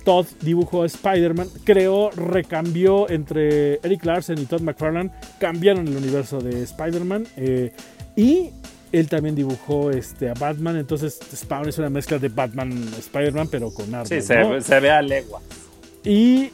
Todd 0.03 0.25
dibujó 0.41 0.83
a 0.83 0.87
Spider-Man, 0.87 1.47
creó, 1.65 2.09
recambió 2.13 3.11
entre 3.11 3.81
Eric 3.83 4.03
Larsen 4.07 4.39
y 4.39 4.47
Todd 4.47 4.63
McFarlane, 4.63 5.11
cambiaron 5.39 5.87
el 5.89 5.95
universo 5.95 6.41
de 6.41 6.63
Spider-Man. 6.63 7.27
eh, 7.37 7.71
y 8.17 8.49
él 8.93 9.09
también 9.09 9.35
dibujó 9.35 9.91
este, 9.91 10.31
a 10.31 10.35
Batman. 10.35 10.79
Entonces, 10.79 11.19
Spawn 11.35 11.69
es 11.69 11.77
una 11.77 11.91
mezcla 11.91 12.19
de 12.19 12.29
Batman, 12.31 12.73
Spider-Man, 12.99 13.49
pero 13.51 13.75
con 13.75 13.95
armas. 13.95 14.09
Sí, 14.09 14.23
se, 14.23 14.39
¿no? 14.39 14.59
se 14.63 14.81
ve 14.81 14.91
a 14.91 15.03
legua. 15.03 15.43
Y 16.03 16.49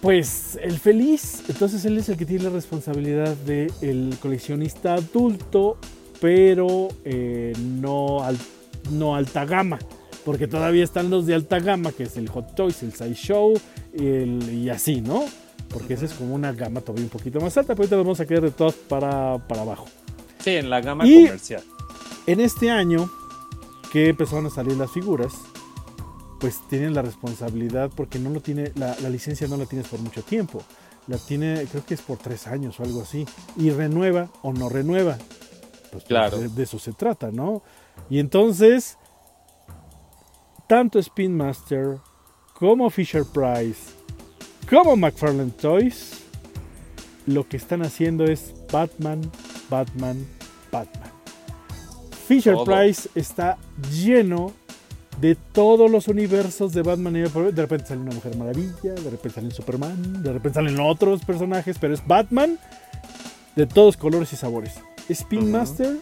pues 0.00 0.58
el 0.62 0.78
feliz, 0.78 1.42
entonces 1.48 1.84
él 1.84 1.98
es 1.98 2.08
el 2.08 2.16
que 2.16 2.24
tiene 2.24 2.44
la 2.44 2.50
responsabilidad 2.50 3.34
del 3.36 4.16
coleccionista 4.22 4.94
adulto, 4.94 5.76
pero 6.20 6.88
eh, 7.04 7.52
no, 7.60 8.22
al- 8.22 8.38
no 8.92 9.16
alta 9.16 9.44
gama, 9.44 9.78
porque 10.24 10.46
todavía 10.46 10.84
están 10.84 11.10
los 11.10 11.26
de 11.26 11.34
alta 11.34 11.58
gama, 11.58 11.90
que 11.92 12.04
es 12.04 12.16
el 12.16 12.28
Hot 12.28 12.54
Toys, 12.54 12.82
el 12.82 12.92
Sideshow 12.92 13.54
el, 13.92 14.48
y 14.52 14.70
así, 14.70 15.00
¿no? 15.00 15.24
Porque 15.68 15.94
esa 15.94 16.04
es 16.06 16.12
como 16.14 16.34
una 16.34 16.52
gama 16.52 16.80
todavía 16.80 17.04
un 17.04 17.10
poquito 17.10 17.40
más 17.40 17.56
alta, 17.58 17.74
pero 17.74 17.82
ahorita 17.84 17.96
vamos 17.96 18.20
a 18.20 18.26
quedar 18.26 18.42
de 18.44 18.50
todo 18.52 18.72
para, 18.88 19.36
para 19.48 19.62
abajo. 19.62 19.86
Sí, 20.42 20.50
en 20.50 20.70
la 20.70 20.80
gama 20.80 21.06
Y- 21.06 21.26
comercial. 21.26 21.62
En 22.26 22.40
este 22.40 22.70
año 22.70 23.10
que 23.92 24.10
empezaron 24.10 24.46
a 24.46 24.50
salir 24.50 24.76
las 24.76 24.90
figuras, 24.92 25.32
pues 26.40 26.60
tienen 26.68 26.94
la 26.94 27.02
responsabilidad 27.02 27.90
porque 27.94 28.18
no 28.18 28.30
lo 28.30 28.40
tiene, 28.40 28.72
la, 28.76 28.96
la 29.00 29.10
licencia 29.10 29.48
no 29.48 29.56
la 29.56 29.66
tienes 29.66 29.88
por 29.88 30.00
mucho 30.00 30.22
tiempo. 30.22 30.62
La 31.06 31.16
tiene, 31.16 31.66
creo 31.70 31.84
que 31.84 31.94
es 31.94 32.02
por 32.02 32.18
tres 32.18 32.46
años 32.46 32.78
o 32.78 32.82
algo 32.84 33.02
así. 33.02 33.26
Y 33.56 33.70
renueva 33.70 34.28
o 34.42 34.52
no 34.52 34.68
renueva. 34.68 35.16
Pues 35.90 36.04
Claro. 36.04 36.38
de, 36.38 36.48
de 36.48 36.62
eso 36.62 36.78
se 36.78 36.92
trata, 36.92 37.30
¿no? 37.32 37.62
Y 38.10 38.18
entonces, 38.18 38.98
tanto 40.66 40.98
Spin 40.98 41.34
Master 41.36 41.98
como 42.54 42.90
Fisher 42.90 43.24
Price, 43.24 43.92
como 44.68 44.96
McFarlane 44.96 45.50
Toys, 45.52 46.24
lo 47.26 47.48
que 47.48 47.56
están 47.56 47.82
haciendo 47.82 48.24
es 48.24 48.54
Batman, 48.70 49.20
Batman, 49.70 50.26
Batman. 50.70 51.10
Fisher 52.26 52.54
Todo. 52.54 52.64
Price 52.66 53.08
está 53.14 53.56
lleno 53.90 54.52
de 55.20 55.34
todos 55.34 55.90
los 55.90 56.08
universos 56.08 56.72
de 56.72 56.82
Batman 56.82 57.16
y 57.16 57.20
de 57.20 57.62
repente 57.62 57.86
sale 57.86 58.00
una 58.00 58.14
Mujer 58.14 58.36
Maravilla, 58.36 58.92
de 58.94 59.10
repente 59.10 59.40
sale 59.40 59.50
Superman, 59.50 60.22
de 60.22 60.32
repente 60.32 60.54
salen 60.54 60.78
otros 60.80 61.24
personajes, 61.24 61.76
pero 61.80 61.94
es 61.94 62.06
Batman 62.06 62.58
de 63.56 63.66
todos 63.66 63.96
colores 63.96 64.32
y 64.32 64.36
sabores. 64.36 64.74
Spin. 65.08 65.50
Master 65.50 65.96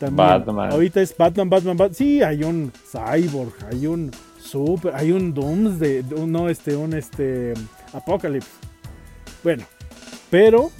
también. 0.00 0.16
Batman. 0.16 0.72
Ahorita 0.72 1.00
es 1.00 1.16
Batman, 1.16 1.48
Batman, 1.48 1.76
Batman. 1.76 1.94
Sí, 1.94 2.22
hay 2.22 2.42
un 2.42 2.72
Cyborg, 2.90 3.54
hay 3.70 3.86
un 3.86 4.10
Super, 4.38 4.94
hay 4.94 5.10
un 5.10 5.32
Doomsday, 5.32 6.04
no 6.26 6.48
este, 6.48 6.76
un 6.76 6.94
este 6.94 7.54
Apocalypse. 7.92 8.50
Bueno, 9.42 9.64
pero 10.30 10.70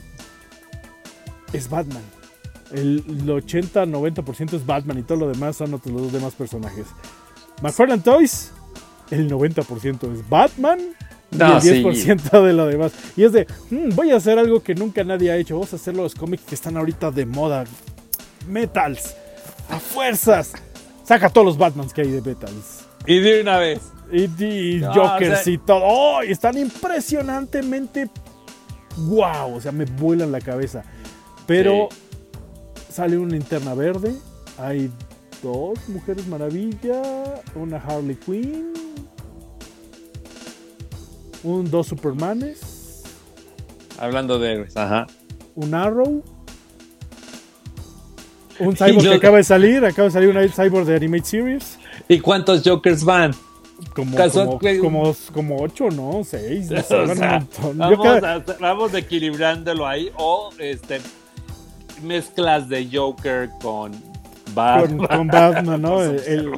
es 1.52 1.68
Batman. 1.70 2.02
El, 2.72 3.04
el 3.06 3.26
80-90% 3.26 4.54
es 4.54 4.66
Batman 4.66 4.98
y 4.98 5.02
todo 5.02 5.18
lo 5.18 5.28
demás 5.28 5.56
son 5.56 5.74
otros 5.74 5.94
los 5.94 6.12
demás 6.12 6.34
personajes. 6.34 6.86
McFarlane 7.62 8.02
Toys, 8.02 8.52
el 9.10 9.30
90% 9.30 10.12
es 10.12 10.28
Batman 10.28 10.78
y 11.30 11.42
el 11.42 11.60
sí. 11.60 11.68
10% 11.82 12.42
de 12.42 12.52
lo 12.52 12.66
demás. 12.66 12.92
Y 13.16 13.24
es 13.24 13.32
de, 13.32 13.46
"Mm, 13.70 13.94
voy 13.94 14.10
a 14.12 14.16
hacer 14.16 14.38
algo 14.38 14.62
que 14.62 14.74
nunca 14.74 15.02
nadie 15.04 15.30
ha 15.32 15.36
hecho. 15.36 15.54
Vamos 15.54 15.72
a 15.72 15.76
hacer 15.76 15.94
los 15.94 16.14
cómics 16.14 16.44
que 16.44 16.54
están 16.54 16.76
ahorita 16.76 17.10
de 17.10 17.26
moda. 17.26 17.64
Metals. 18.48 19.14
A 19.70 19.78
fuerzas. 19.78 20.52
Saca 21.04 21.28
todos 21.30 21.46
los 21.46 21.58
Batmans 21.58 21.92
que 21.92 22.02
hay 22.02 22.10
de 22.10 22.20
Metals. 22.22 22.84
Y 23.06 23.18
de 23.20 23.40
una 23.42 23.58
vez. 23.58 23.80
Y, 24.12 24.24
y 24.44 24.78
No, 24.80 24.92
Jokers 24.92 25.40
o 25.40 25.42
sea- 25.44 25.52
y 25.52 25.58
todo. 25.58 25.80
¡Oh! 25.82 26.22
y 26.22 26.30
están 26.32 26.56
impresionantemente 26.58 28.08
wow. 28.96 29.54
O 29.56 29.60
sea, 29.60 29.72
me 29.72 29.84
vuelan 29.86 30.30
la 30.32 30.40
cabeza. 30.40 30.82
Pero 31.46 31.88
sale 32.90 33.18
una 33.18 33.32
linterna 33.32 33.74
verde. 33.74 34.14
Hay 34.58 34.90
dos 35.44 35.78
Mujeres 35.88 36.26
Maravilla. 36.26 37.02
Una 37.54 37.76
Harley 37.76 38.16
Quinn. 38.16 38.72
Un, 41.42 41.70
dos 41.70 41.86
Supermanes. 41.88 43.02
Hablando 43.98 44.38
de 44.38 44.52
héroes. 44.52 44.76
Ajá. 44.76 45.06
Un 45.54 45.74
Arrow. 45.74 46.22
Un 48.58 48.76
Cyborg 48.76 49.02
que 49.02 49.14
acaba 49.14 49.36
de 49.36 49.44
salir. 49.44 49.84
Acaba 49.84 50.08
de 50.08 50.12
salir 50.12 50.28
un 50.36 50.48
Cyborg 50.48 50.86
de 50.86 50.96
Animate 50.96 51.24
Series. 51.24 51.78
¿Y 52.08 52.18
cuántos 52.20 52.62
Jokers 52.64 53.04
van? 53.04 53.32
Como, 53.94 54.16
como, 54.16 54.58
como, 54.80 55.16
como 55.32 55.62
ocho, 55.62 55.88
¿no? 55.90 56.22
Seis. 56.24 56.70
No 56.70 56.82
sé, 56.82 56.94
O 56.96 57.14
sea, 57.14 57.46
vamos, 57.74 57.98
cada- 58.02 58.34
a- 58.36 58.44
vamos 58.60 58.94
equilibrándolo 58.94 59.86
ahí. 59.86 60.10
O 60.16 60.50
este 60.58 61.00
mezclas 62.02 62.68
de 62.68 62.88
Joker 62.92 63.50
con, 63.62 63.92
Batman. 64.52 65.06
con 65.06 65.26
Batman, 65.28 65.82
¿no? 65.82 66.02
El- 66.02 66.52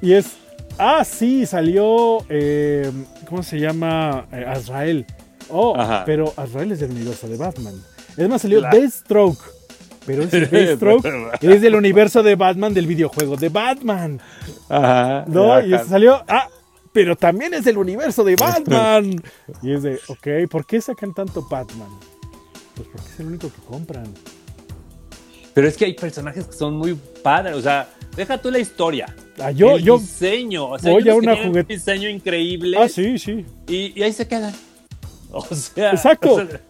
y 0.00 0.12
es. 0.14 0.36
Ah, 0.78 1.04
sí, 1.04 1.44
salió. 1.46 2.18
eh, 2.28 2.90
¿Cómo 3.28 3.42
se 3.42 3.58
llama? 3.60 4.26
Eh, 4.32 4.44
Azrael. 4.46 5.06
Oh, 5.50 5.76
Ajá. 5.76 6.04
pero 6.06 6.32
Azrael 6.36 6.72
es 6.72 6.80
del 6.80 6.92
universo 6.92 7.28
de 7.28 7.36
Batman. 7.36 7.74
Es 8.16 8.28
más, 8.28 8.42
salió 8.42 8.60
Claro. 8.60 8.78
Deathstroke. 8.78 9.38
Pero 10.06 10.22
ese 10.22 10.40
Deathstroke 10.46 11.06
es 11.42 11.60
del 11.60 11.74
universo 11.74 12.22
de 12.22 12.34
Batman 12.34 12.72
del 12.72 12.86
videojuego 12.86 13.36
de 13.36 13.48
Batman. 13.50 14.20
Ajá. 14.68 15.24
¿No? 15.28 15.52
Ajá. 15.52 15.66
Y 15.66 15.78
salió. 15.86 16.22
Ah, 16.26 16.48
pero 16.92 17.14
también 17.14 17.52
es 17.54 17.64
del 17.64 17.76
universo 17.78 18.24
de 18.24 18.34
Batman. 18.36 19.22
y 19.62 19.72
es 19.74 19.82
de, 19.82 20.00
ok, 20.08 20.48
¿por 20.50 20.64
qué 20.66 20.80
sacan 20.80 21.12
tanto 21.14 21.46
Batman? 21.48 21.88
Pues 22.74 22.88
porque 22.90 23.08
es 23.12 23.20
el 23.20 23.26
único 23.26 23.48
que 23.48 23.60
compran. 23.68 24.06
Pero 25.54 25.66
es 25.68 25.76
que 25.76 25.84
hay 25.86 25.94
personajes 25.94 26.46
que 26.46 26.52
son 26.52 26.76
muy 26.76 26.94
padres. 27.22 27.54
O 27.56 27.60
sea, 27.62 27.88
deja 28.16 28.38
tú 28.38 28.50
la 28.50 28.58
historia. 28.58 29.14
Ah, 29.38 29.50
yo, 29.50 29.76
el 29.76 29.82
yo. 29.84 29.98
diseño. 29.98 30.68
O 30.70 30.78
sea, 30.78 30.92
voy 30.92 31.08
a 31.08 31.14
una 31.14 31.34
juguet- 31.34 31.62
un 31.62 31.66
diseño 31.66 32.08
increíble. 32.08 32.76
Ah, 32.78 32.88
sí, 32.88 33.18
sí. 33.18 33.44
y, 33.66 33.98
y 33.98 34.02
ahí 34.02 34.12
se 34.12 34.26
quedan. 34.28 34.54
O 35.32 35.44
sea, 35.54 35.92
Exacto. 35.92 36.32
o 36.34 36.44
sea, 36.44 36.60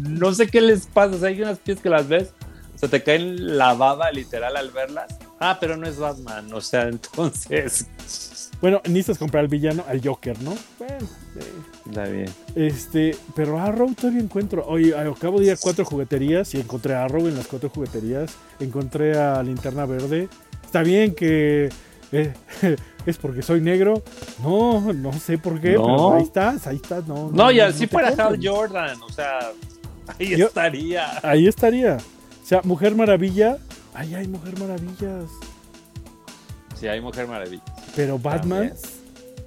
no 0.00 0.34
sé 0.34 0.46
qué 0.46 0.60
les 0.60 0.86
pasa. 0.86 1.16
O 1.16 1.18
sea, 1.18 1.28
hay 1.28 1.40
unas 1.40 1.58
piezas 1.58 1.82
que 1.82 1.88
las 1.88 2.06
ves, 2.06 2.28
se 2.74 2.86
te 2.86 3.02
caen 3.02 3.56
la 3.56 3.72
baba 3.72 4.10
literal 4.12 4.56
al 4.58 4.70
verlas. 4.70 5.16
Ah, 5.40 5.56
pero 5.58 5.76
no 5.76 5.86
es 5.86 5.98
Batman. 5.98 6.52
O 6.52 6.60
sea, 6.60 6.82
entonces. 6.88 7.86
Bueno, 8.60 8.80
necesitas 8.84 9.16
comprar 9.18 9.42
al 9.44 9.48
villano, 9.48 9.84
al 9.88 10.06
Joker, 10.06 10.38
¿no? 10.42 10.54
Bueno, 10.78 10.94
eh, 11.36 11.52
Está 11.88 12.04
bien. 12.06 12.28
este, 12.56 13.16
pero 13.34 13.58
Arrow 13.60 13.92
todavía 13.94 14.20
encuentro. 14.20 14.64
Hoy 14.66 14.92
acabo 14.92 15.38
de 15.38 15.46
ir 15.46 15.52
a 15.52 15.56
cuatro 15.56 15.84
jugueterías 15.84 16.52
y 16.54 16.60
encontré 16.60 16.94
a 16.94 17.04
Arrow 17.04 17.26
en 17.28 17.36
las 17.36 17.46
cuatro 17.46 17.68
jugueterías. 17.70 18.32
Encontré 18.58 19.16
a 19.16 19.42
Linterna 19.42 19.86
Verde. 19.86 20.28
Está 20.64 20.82
bien 20.82 21.14
que 21.14 21.68
eh, 22.12 22.34
es 23.06 23.18
porque 23.18 23.42
soy 23.42 23.60
negro. 23.60 24.02
No, 24.42 24.92
no 24.92 25.12
sé 25.12 25.38
por 25.38 25.60
qué, 25.60 25.74
No. 25.74 25.84
pero 25.84 26.14
ahí 26.14 26.22
estás, 26.24 26.66
ahí 26.66 26.76
estás. 26.76 27.06
No, 27.06 27.30
No, 27.32 27.50
y 27.52 27.58
no 27.58 27.64
así 27.64 27.86
fuera 27.86 28.08
compran. 28.08 28.28
Hal 28.34 28.40
Jordan. 28.42 29.02
O 29.02 29.12
sea, 29.12 29.38
ahí 30.18 30.36
Yo- 30.36 30.46
estaría. 30.48 31.06
Ahí 31.22 31.46
estaría. 31.46 31.98
O 32.42 32.46
sea, 32.46 32.60
Mujer 32.64 32.94
Maravilla. 32.96 33.58
Ay, 33.94 34.14
hay 34.14 34.26
Mujer 34.28 34.58
Maravillas. 34.58 35.24
Sí, 36.78 36.88
hay 36.88 37.00
Mujer 37.00 37.26
Maravilla. 37.26 37.62
Pero 37.94 38.18
Batman. 38.18 38.72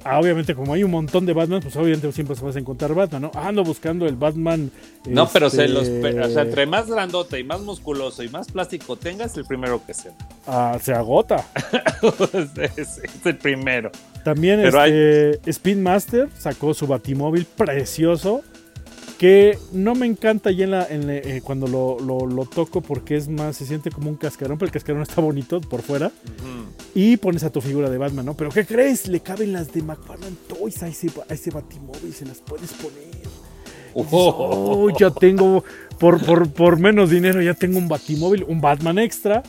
Ah, 0.03 0.19
obviamente, 0.19 0.55
como 0.55 0.73
hay 0.73 0.83
un 0.83 0.91
montón 0.91 1.25
de 1.25 1.33
Batman, 1.33 1.61
pues 1.61 1.75
obviamente 1.75 2.11
siempre 2.11 2.35
se 2.35 2.43
vas 2.43 2.55
a 2.55 2.59
encontrar 2.59 2.93
Batman, 2.93 3.23
¿no? 3.23 3.31
Ando 3.35 3.63
buscando 3.63 4.07
el 4.07 4.15
Batman. 4.15 4.71
No, 5.05 5.27
pero 5.27 5.49
se 5.49 5.65
este, 5.65 5.73
los, 5.73 6.29
o 6.29 6.33
sea, 6.33 6.43
entre 6.43 6.65
más 6.65 6.87
grandote 6.87 7.39
y 7.39 7.43
más 7.43 7.61
musculoso 7.61 8.23
y 8.23 8.29
más 8.29 8.51
plástico 8.51 8.95
tengas, 8.95 9.35
el 9.37 9.45
primero 9.45 9.81
que 9.85 9.93
se. 9.93 10.11
Ah, 10.47 10.77
se 10.81 10.93
agota. 10.93 11.45
es, 12.77 12.77
es, 12.77 13.25
el 13.25 13.37
primero. 13.37 13.91
También 14.23 14.61
este, 14.61 15.39
Spin 15.49 15.83
Master 15.83 16.29
sacó 16.37 16.73
su 16.73 16.87
batimóvil 16.87 17.45
precioso. 17.45 18.41
Que 19.19 19.59
no 19.73 19.93
me 19.95 20.05
encanta 20.07 20.49
ya 20.49 20.63
en 20.63 20.71
la, 20.71 20.87
en 20.87 21.05
la- 21.05 21.15
eh, 21.17 21.41
cuando 21.43 21.67
lo, 21.67 21.99
lo- 21.99 22.25
lo 22.25 22.45
toco 22.45 22.79
porque 22.81 23.17
es 23.17 23.27
más, 23.27 23.57
se 23.57 23.65
siente 23.65 23.91
como 23.91 24.09
un 24.09 24.15
cascarón, 24.15 24.57
pero 24.57 24.67
el 24.67 24.71
cascarón 24.71 25.01
está 25.01 25.19
bonito 25.21 25.59
por 25.59 25.81
fuera. 25.81 26.07
Ujú. 26.07 26.69
Y 26.95 27.17
pones 27.17 27.43
a 27.43 27.49
tu 27.51 27.59
figura 27.59 27.89
de 27.89 27.97
Batman, 27.97 28.25
¿no? 28.25 28.33
Pero 28.35 28.49
¿qué 28.49 28.65
crees? 28.65 29.07
Le 29.07 29.19
caben 29.19 29.51
las 29.51 29.73
de 29.73 29.81
McFarlane 29.81 30.37
Toys 30.47 30.81
a 30.83 30.87
ese, 30.87 31.11
a 31.29 31.33
ese 31.33 31.51
batimóvil, 31.51 32.13
se 32.13 32.25
las 32.25 32.37
puedes 32.39 32.71
poner. 32.73 33.09
Dices, 33.09 33.29
Ojo. 33.93 34.35
"Oh, 34.85 34.89
ya 34.97 35.09
tengo, 35.11 35.65
por, 35.99 36.23
por, 36.25 36.49
por 36.51 36.79
menos 36.79 37.09
dinero, 37.09 37.41
ya 37.41 37.53
tengo 37.55 37.77
un 37.77 37.89
batimóvil, 37.89 38.45
un 38.47 38.61
Batman 38.61 38.99
extra 38.99 39.43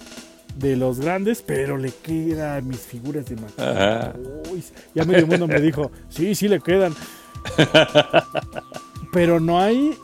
de 0.56 0.74
los 0.76 0.98
grandes, 0.98 1.42
pero 1.46 1.76
le 1.78 1.92
quedan 2.02 2.66
mis 2.66 2.80
figuras 2.80 3.24
de. 3.26 3.36
McFarlane 3.36 4.24
Toys. 4.42 4.72
Ya 4.96 5.04
medio 5.04 5.28
mundo 5.28 5.46
me 5.46 5.60
dijo, 5.60 5.92
sí, 6.08 6.34
sí 6.34 6.48
le 6.48 6.58
quedan. 6.58 6.92
pero 9.12 9.40
no 9.40 9.60
hay... 9.60 9.96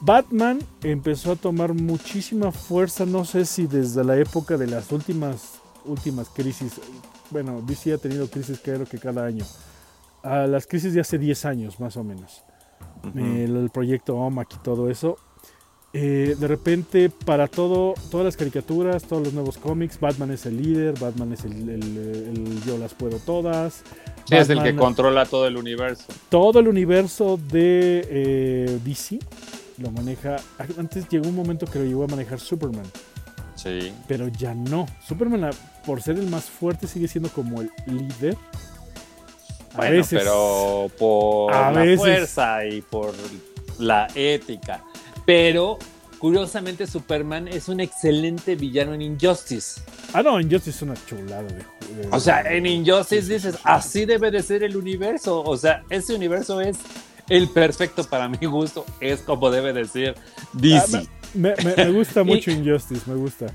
Batman 0.00 0.58
empezó 0.82 1.32
a 1.32 1.36
tomar 1.36 1.74
muchísima 1.74 2.50
fuerza, 2.50 3.06
no 3.06 3.24
sé 3.24 3.44
si 3.44 3.68
desde 3.68 4.02
la 4.02 4.16
época 4.16 4.56
de 4.56 4.66
las 4.66 4.90
últimas, 4.90 5.60
últimas 5.84 6.28
crisis, 6.28 6.80
bueno, 7.30 7.62
DC 7.62 7.92
ha 7.92 7.98
tenido 7.98 8.28
crisis 8.28 8.60
creo 8.62 8.84
que 8.84 8.98
cada 8.98 9.24
año, 9.24 9.44
a 10.24 10.48
las 10.48 10.66
crisis 10.66 10.92
de 10.92 11.00
hace 11.00 11.18
10 11.18 11.44
años 11.44 11.78
más 11.78 11.96
o 11.96 12.02
menos, 12.02 12.42
el, 13.14 13.56
el 13.56 13.70
proyecto 13.70 14.16
OMAC 14.16 14.54
y 14.54 14.58
todo 14.58 14.90
eso, 14.90 15.18
eh, 15.94 16.36
de 16.38 16.48
repente 16.48 17.10
para 17.10 17.48
todo, 17.48 17.94
todas 18.10 18.24
las 18.24 18.36
caricaturas, 18.36 19.02
todos 19.04 19.22
los 19.24 19.32
nuevos 19.34 19.58
cómics, 19.58 20.00
Batman 20.00 20.30
es 20.30 20.46
el 20.46 20.56
líder, 20.62 20.98
Batman 20.98 21.32
es 21.34 21.44
el, 21.44 21.52
el- 21.68 21.96
el 21.98 22.62
yo 22.64 22.78
las 22.78 22.94
puedo 22.94 23.18
todas. 23.18 23.82
Sí, 24.26 24.36
es 24.36 24.48
el 24.48 24.62
que 24.62 24.74
controla 24.74 25.26
todo 25.26 25.46
el 25.46 25.56
universo. 25.56 26.04
todo 26.30 26.60
el 26.60 26.68
universo 26.68 27.38
de 27.50 28.06
eh, 28.08 28.78
DC 28.84 29.18
lo 29.78 29.90
maneja. 29.90 30.36
Antes 30.78 31.08
llegó 31.08 31.28
un 31.28 31.34
momento 31.36 31.66
que 31.66 31.78
lo 31.80 31.84
llegó 31.84 32.04
a 32.04 32.06
manejar 32.06 32.40
Superman, 32.40 32.84
Sí. 33.54 33.92
pero 34.08 34.28
ya 34.28 34.54
no. 34.54 34.86
Superman, 35.06 35.50
por 35.84 36.00
ser 36.00 36.16
el 36.18 36.26
más 36.28 36.44
fuerte, 36.44 36.86
sigue 36.86 37.08
siendo 37.08 37.28
como 37.30 37.60
el 37.60 37.70
líder. 37.86 38.36
A 39.74 39.76
Bueno, 39.78 39.96
veces. 39.96 40.18
pero 40.20 40.90
por 40.98 41.50
la 41.52 41.70
veces. 41.70 41.98
fuerza 41.98 42.64
y 42.66 42.80
por 42.82 43.12
la 43.78 44.06
ética. 44.14 44.84
Pero 45.26 45.78
curiosamente 46.18 46.86
Superman 46.86 47.48
es 47.48 47.68
un 47.68 47.80
excelente 47.80 48.54
villano 48.54 48.94
en 48.94 49.02
Injustice. 49.02 49.80
Ah, 50.12 50.22
no, 50.22 50.40
Injustice 50.40 50.70
es 50.76 50.82
una 50.82 50.94
chulada 51.06 51.42
de 51.42 51.54
de- 51.54 52.08
O 52.10 52.20
sea, 52.20 52.40
en 52.42 52.64
Injustice 52.66 53.22
Sí, 53.22 53.32
dices, 53.34 53.52
sí, 53.54 53.58
sí. 53.58 53.62
así 53.64 54.04
debe 54.04 54.30
de 54.30 54.42
ser 54.42 54.62
el 54.62 54.76
universo. 54.76 55.42
O 55.42 55.56
sea, 55.56 55.82
ese 55.90 56.14
universo 56.14 56.60
es 56.60 56.78
el 57.28 57.48
perfecto 57.48 58.04
para 58.04 58.28
mi 58.28 58.46
gusto. 58.46 58.84
Es 59.00 59.20
como 59.20 59.50
debe 59.50 59.72
de 59.72 59.84
ser 59.86 60.14
Ah, 60.18 60.48
DC. 60.54 61.08
me, 61.34 61.54
me- 61.64 61.76
me 61.76 61.90
gusta 61.92 62.20
Y- 62.22 62.24
mucho 62.24 62.50
Injustice, 62.50 63.02
me 63.06 63.16
gusta. 63.16 63.46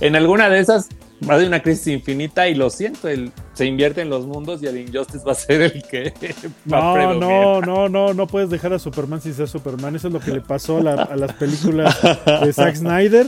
En 0.00 0.16
alguna 0.16 0.48
de 0.48 0.60
esas 0.60 0.88
va 1.28 1.34
a 1.34 1.36
haber 1.36 1.48
una 1.48 1.62
crisis 1.62 1.86
infinita 1.88 2.48
y 2.48 2.54
lo 2.54 2.68
siento, 2.70 3.08
el, 3.08 3.30
se 3.54 3.64
invierte 3.66 4.00
en 4.00 4.10
los 4.10 4.26
mundos 4.26 4.62
y 4.62 4.66
el 4.66 4.78
Injustice 4.78 5.24
va 5.26 5.32
a 5.32 5.34
ser 5.34 5.62
el 5.62 5.82
que 5.84 6.12
va 6.72 7.10
a 7.10 7.14
No, 7.14 7.14
no, 7.14 7.60
no, 7.60 7.88
no, 7.88 8.14
no 8.14 8.26
puedes 8.26 8.50
dejar 8.50 8.72
a 8.72 8.78
Superman 8.78 9.20
sin 9.20 9.34
ser 9.34 9.48
Superman. 9.48 9.94
Eso 9.96 10.08
es 10.08 10.14
lo 10.14 10.20
que 10.20 10.30
le 10.32 10.40
pasó 10.40 10.78
a, 10.78 10.82
la- 10.82 11.02
a 11.02 11.16
las 11.16 11.32
películas 11.34 11.96
de 12.44 12.52
Zack 12.52 12.76
Snyder. 12.76 13.26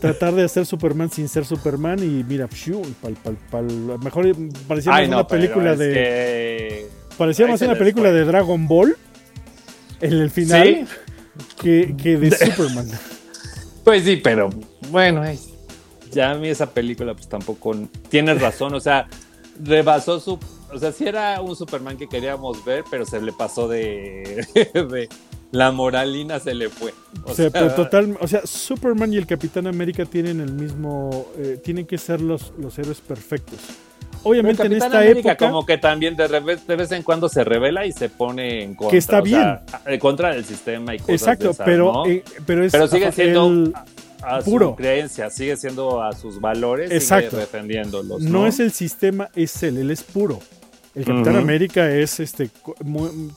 Tratar 0.00 0.34
de 0.34 0.44
hacer 0.44 0.66
Superman 0.66 1.10
sin 1.10 1.28
ser 1.28 1.44
Superman 1.46 1.98
y 2.00 2.22
mira, 2.24 2.46
pshu, 2.48 2.82
pal, 3.00 3.16
pal, 3.22 3.36
pal. 3.50 3.66
mejor 4.04 4.26
parecía 4.68 4.92
más 4.92 5.08
no, 5.08 5.16
una 5.18 5.26
película 5.26 5.72
es 5.72 5.78
de 5.78 5.92
que- 5.92 6.86
parecía 7.16 7.46
ahí 7.46 7.52
más 7.52 7.62
una 7.62 7.74
película 7.76 8.10
fue. 8.10 8.18
de 8.18 8.24
Dragon 8.26 8.68
Ball 8.68 8.96
en 10.02 10.12
el 10.12 10.30
final 10.30 10.86
Sí, 10.88 11.52
que, 11.60 11.94
que 11.96 12.16
de 12.18 12.30
Superman. 12.36 12.88
pues 13.84 14.04
sí, 14.04 14.16
pero 14.16 14.50
bueno, 14.90 15.22
ay, 15.22 15.38
ya 16.10 16.32
a 16.32 16.34
mí 16.34 16.48
esa 16.48 16.70
película 16.70 17.14
pues 17.14 17.28
tampoco 17.28 17.74
tienes 18.08 18.40
razón, 18.40 18.74
o 18.74 18.80
sea, 18.80 19.08
rebasó 19.62 20.20
su, 20.20 20.38
o 20.72 20.78
sea, 20.78 20.92
sí 20.92 21.06
era 21.06 21.40
un 21.40 21.54
Superman 21.56 21.96
que 21.96 22.08
queríamos 22.08 22.64
ver, 22.64 22.84
pero 22.90 23.04
se 23.04 23.20
le 23.20 23.32
pasó 23.32 23.68
de, 23.68 24.46
de- 24.74 25.08
la 25.52 25.72
moralina 25.72 26.38
se 26.38 26.54
le 26.54 26.68
fue. 26.68 26.94
O 27.24 27.32
O 27.32 27.34
sea, 27.34 27.50
total, 27.74 28.16
o 28.20 28.28
sea, 28.28 28.46
Superman 28.46 29.12
y 29.12 29.16
el 29.16 29.26
Capitán 29.26 29.66
América 29.66 30.04
tienen 30.04 30.40
el 30.40 30.52
mismo, 30.52 31.26
eh, 31.38 31.58
tienen 31.62 31.86
que 31.86 31.98
ser 31.98 32.20
los, 32.20 32.52
los 32.56 32.78
héroes 32.78 33.00
perfectos. 33.00 33.58
Obviamente 34.22 34.64
en 34.66 34.74
esta 34.74 34.98
América 35.00 35.32
época, 35.32 35.48
como 35.48 35.64
que 35.66 35.78
también 35.78 36.14
de, 36.14 36.28
revés- 36.28 36.64
de 36.66 36.76
vez 36.76 36.92
en 36.92 37.02
cuando 37.02 37.28
se 37.28 37.42
revela 37.42 37.86
y 37.86 37.90
se 37.92 38.10
pone 38.10 38.62
en 38.62 38.74
contra. 38.74 38.90
Que 38.92 38.98
está 38.98 39.22
o 39.22 39.26
sea, 39.26 39.64
bien. 39.82 39.94
en 39.94 39.98
contra 39.98 40.34
del 40.34 40.44
sistema 40.44 40.94
y 40.94 40.98
cosas 40.98 41.06
de 41.08 41.14
exacto, 41.14 41.50
esas, 41.50 41.64
pero, 41.64 41.92
¿no? 41.92 42.06
eh, 42.06 42.22
pero 42.46 42.64
es 42.64 42.70
Pero 42.70 42.86
sigue 42.86 43.10
siendo 43.12 43.46
el- 43.48 43.74
a 44.22 44.40
puro. 44.40 44.70
su 44.70 44.76
creencia, 44.76 45.30
sigue 45.30 45.56
siendo 45.56 46.02
a 46.02 46.12
sus 46.12 46.40
valores, 46.40 46.90
Exacto. 46.90 47.30
sigue 47.30 47.40
defendiéndolos. 47.42 48.22
no 48.22 48.46
es 48.46 48.60
el 48.60 48.72
sistema, 48.72 49.28
es 49.34 49.62
él, 49.62 49.78
él 49.78 49.90
es 49.90 50.02
puro. 50.02 50.38
El 50.94 51.04
Capitán. 51.04 51.36
América 51.36 51.88
es 51.90 52.18
este 52.20 52.50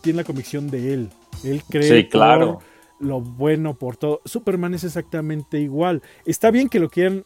tiene 0.02 0.18
la 0.18 0.24
convicción 0.24 0.70
de 0.72 0.94
él. 0.94 1.10
Él 1.44 1.62
cree 1.70 2.02
Sí, 2.04 2.10
claro. 2.10 2.60
por 3.00 3.08
lo 3.08 3.22
bueno 3.22 3.76
por 3.76 3.96
todo. 3.98 4.22
Superman 4.26 4.74
es 4.74 4.84
exactamente 4.84 5.60
igual. 5.60 6.02
Está 6.26 6.50
bien 6.50 6.68
que 6.68 6.80
lo 6.80 6.90
quieran 6.90 7.26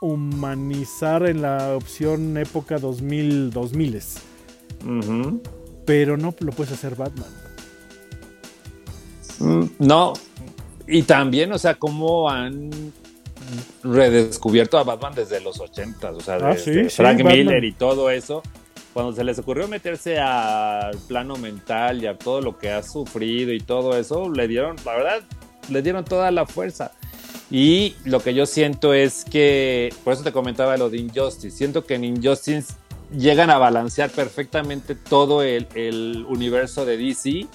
humanizar 0.00 1.26
en 1.26 1.42
la 1.42 1.74
opción 1.74 2.36
época 2.36 2.78
2000 2.78 3.50
2000 3.50 4.00
Ujú. 4.86 5.42
pero 5.84 6.16
no 6.16 6.32
lo 6.38 6.52
puedes 6.52 6.72
hacer 6.72 6.94
Batman. 6.94 7.28
Mm, 9.40 9.64
No, 9.80 10.12
y 10.86 11.02
también, 11.02 11.52
o 11.52 11.58
sea, 11.58 11.74
cómo 11.74 12.30
han 12.30 12.70
redescubierto 13.82 14.78
a 14.78 14.84
Batman 14.84 15.14
desde 15.14 15.40
los 15.40 15.60
80, 15.60 16.10
o 16.10 16.20
sea, 16.20 16.34
Ah, 16.36 16.52
desde 16.52 16.64
sí, 16.64 16.90
sí, 16.90 16.96
Frank 16.96 17.18
Batman. 17.18 17.38
Miller 17.38 17.64
y 17.64 17.72
todo 17.72 18.10
eso. 18.10 18.42
Cuando 18.92 19.12
se 19.12 19.24
les 19.24 19.38
ocurrió 19.38 19.68
meterse 19.68 20.18
al 20.18 20.96
plano 21.06 21.36
mental 21.36 22.02
y 22.02 22.06
a 22.06 22.16
todo 22.16 22.40
lo 22.40 22.56
que 22.56 22.70
ha 22.70 22.82
sufrido 22.82 23.52
y 23.52 23.60
todo 23.60 23.96
eso, 23.98 24.30
le 24.30 24.48
dieron, 24.48 24.76
la 24.86 24.94
verdad, 24.96 25.22
le 25.68 25.82
dieron 25.82 26.04
toda 26.04 26.30
la 26.30 26.46
fuerza. 26.46 26.92
Y 27.50 27.94
lo 28.04 28.20
que 28.20 28.32
yo 28.34 28.46
siento 28.46 28.94
es 28.94 29.24
que, 29.24 29.92
por 30.02 30.14
eso 30.14 30.22
te 30.22 30.32
comentaba 30.32 30.76
lo 30.78 30.88
de 30.88 30.96
Injustice, 30.98 31.56
siento 31.56 31.84
que 31.84 31.94
en 31.94 32.04
Injustice 32.04 32.72
llegan 33.16 33.50
a 33.50 33.58
balancear 33.58 34.10
perfectamente 34.10 34.94
todo 34.94 35.42
el, 35.42 35.68
el 35.74 36.24
universo 36.28 36.84
de 36.84 36.96
DC 36.96 37.46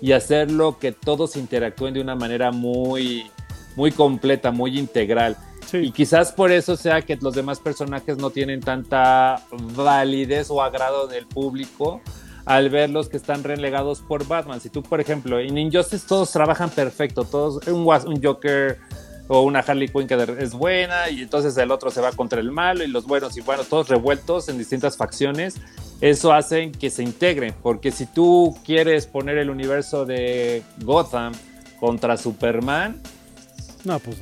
y 0.00 0.12
hacerlo 0.12 0.78
que 0.78 0.92
todos 0.92 1.36
interactúen 1.36 1.94
de 1.94 2.00
una 2.00 2.14
manera 2.14 2.52
muy, 2.52 3.30
muy 3.76 3.92
completa, 3.92 4.50
muy 4.50 4.78
integral. 4.78 5.36
Y 5.72 5.90
quizás 5.90 6.32
por 6.32 6.52
eso 6.52 6.76
sea 6.76 7.02
que 7.02 7.16
los 7.16 7.34
demás 7.34 7.58
personajes 7.58 8.18
no 8.18 8.30
tienen 8.30 8.60
tanta 8.60 9.42
validez 9.74 10.50
o 10.50 10.62
agrado 10.62 11.08
del 11.08 11.26
público 11.26 12.00
al 12.44 12.70
verlos 12.70 13.08
que 13.08 13.16
están 13.16 13.42
relegados 13.42 14.00
por 14.00 14.26
Batman. 14.26 14.60
Si 14.60 14.70
tú, 14.70 14.82
por 14.82 15.00
ejemplo, 15.00 15.40
en 15.40 15.58
Injustice 15.58 16.06
todos 16.06 16.30
trabajan 16.30 16.70
perfecto, 16.70 17.24
todos, 17.24 17.66
un, 17.66 17.80
un 17.80 18.22
Joker 18.22 18.78
o 19.28 19.42
una 19.42 19.60
Harley 19.60 19.88
Quinn 19.88 20.06
que 20.06 20.36
es 20.38 20.52
buena 20.52 21.10
y 21.10 21.22
entonces 21.22 21.56
el 21.56 21.70
otro 21.70 21.90
se 21.90 22.00
va 22.00 22.12
contra 22.12 22.40
el 22.40 22.50
malo 22.50 22.84
y 22.84 22.88
los 22.88 23.06
buenos 23.06 23.36
y 23.36 23.40
buenos, 23.40 23.68
todos 23.68 23.88
revueltos 23.88 24.48
en 24.48 24.58
distintas 24.58 24.96
facciones, 24.96 25.56
eso 26.00 26.32
hace 26.32 26.70
que 26.72 26.90
se 26.90 27.02
integren, 27.02 27.54
porque 27.62 27.90
si 27.90 28.06
tú 28.06 28.56
quieres 28.64 29.06
poner 29.06 29.38
el 29.38 29.50
universo 29.50 30.04
de 30.04 30.62
Gotham 30.82 31.32
contra 31.80 32.16
Superman, 32.16 33.00
no, 33.84 33.98
pues 34.00 34.18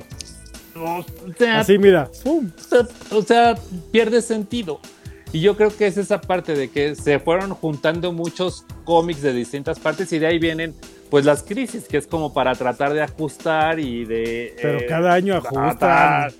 no. 0.75 0.97
o 0.99 1.05
sea, 1.39 1.61
Así, 1.61 1.79
mira. 1.79 2.11
¡pum! 2.23 2.51
o 3.11 3.23
sea, 3.23 3.55
pierde 3.91 4.21
sentido. 4.21 4.81
Y 5.33 5.41
yo 5.41 5.57
creo 5.57 5.77
que 5.77 5.89
es 5.89 5.97
esa 5.97 6.21
parte 6.21 6.55
de 6.55 6.71
que 6.71 6.95
se 6.95 7.19
fueron 7.19 7.51
juntando 7.55 8.13
muchos 8.13 8.65
cómics 8.85 9.21
de 9.21 9.33
distintas 9.33 9.81
partes 9.81 10.13
y 10.13 10.21
de 10.21 10.29
ahí 10.29 10.39
vienen 10.39 10.77
pues 11.11 11.25
las 11.25 11.43
crisis, 11.43 11.85
que 11.89 11.97
es 11.97 12.07
como 12.07 12.33
para 12.33 12.55
tratar 12.55 12.93
de 12.95 13.03
ajustar 13.03 13.79
y 13.79 14.05
de... 14.05 14.55
Pero 14.61 14.79
eh, 14.81 14.87
cada 14.89 15.13
año 15.13 15.37
ajustan. 15.37 16.33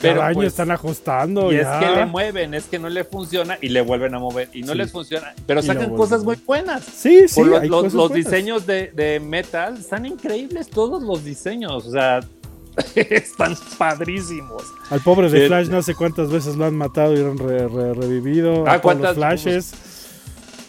Pero 0.00 0.16
cada 0.16 0.26
año 0.28 0.34
pues, 0.36 0.48
están 0.48 0.70
ajustando. 0.70 1.52
y 1.52 1.56
es 1.56 1.62
ya. 1.62 1.78
que 1.78 1.86
le 2.00 2.06
mueven, 2.06 2.54
es 2.54 2.64
que 2.64 2.78
no 2.78 2.88
le 2.88 3.04
funciona 3.04 3.56
y 3.60 3.68
le 3.68 3.82
vuelven 3.82 4.14
a 4.14 4.18
mover 4.18 4.48
y 4.52 4.62
no 4.62 4.72
Sí. 4.72 4.78
les 4.78 4.90
funciona, 4.90 5.32
pero 5.46 5.62
sacan 5.62 5.94
cosas 5.94 6.24
muy 6.24 6.36
buenas. 6.44 6.82
Sí, 6.84 7.28
sí, 7.28 7.42
los, 7.44 8.12
diseños 8.12 8.66
de, 8.66 8.90
de 8.92 9.20
Metal 9.20 9.76
están 9.78 10.04
increíbles, 10.06 10.68
todos 10.70 11.02
los 11.02 11.24
diseños, 11.24 11.86
o 11.86 11.90
sea, 11.92 12.18
están 12.96 13.54
padrísimos. 13.78 14.64
Al 14.90 15.00
pobre 15.02 15.30
de 15.30 15.42
Sí. 15.42 15.46
Flash 15.46 15.68
no 15.68 15.82
sé 15.82 15.94
cuántas 15.94 16.30
veces 16.30 16.56
lo 16.56 16.64
han 16.64 16.74
matado 16.74 17.12
y 17.12 17.18
lo 17.18 17.30
han 17.30 17.38
re- 17.38 17.68
re- 17.68 17.94
revivido. 17.94 18.64
Ah, 18.66 18.80
todos 18.80 18.96
los 18.96 19.02
¿cuántas? 19.02 19.14
flashes. 19.14 19.72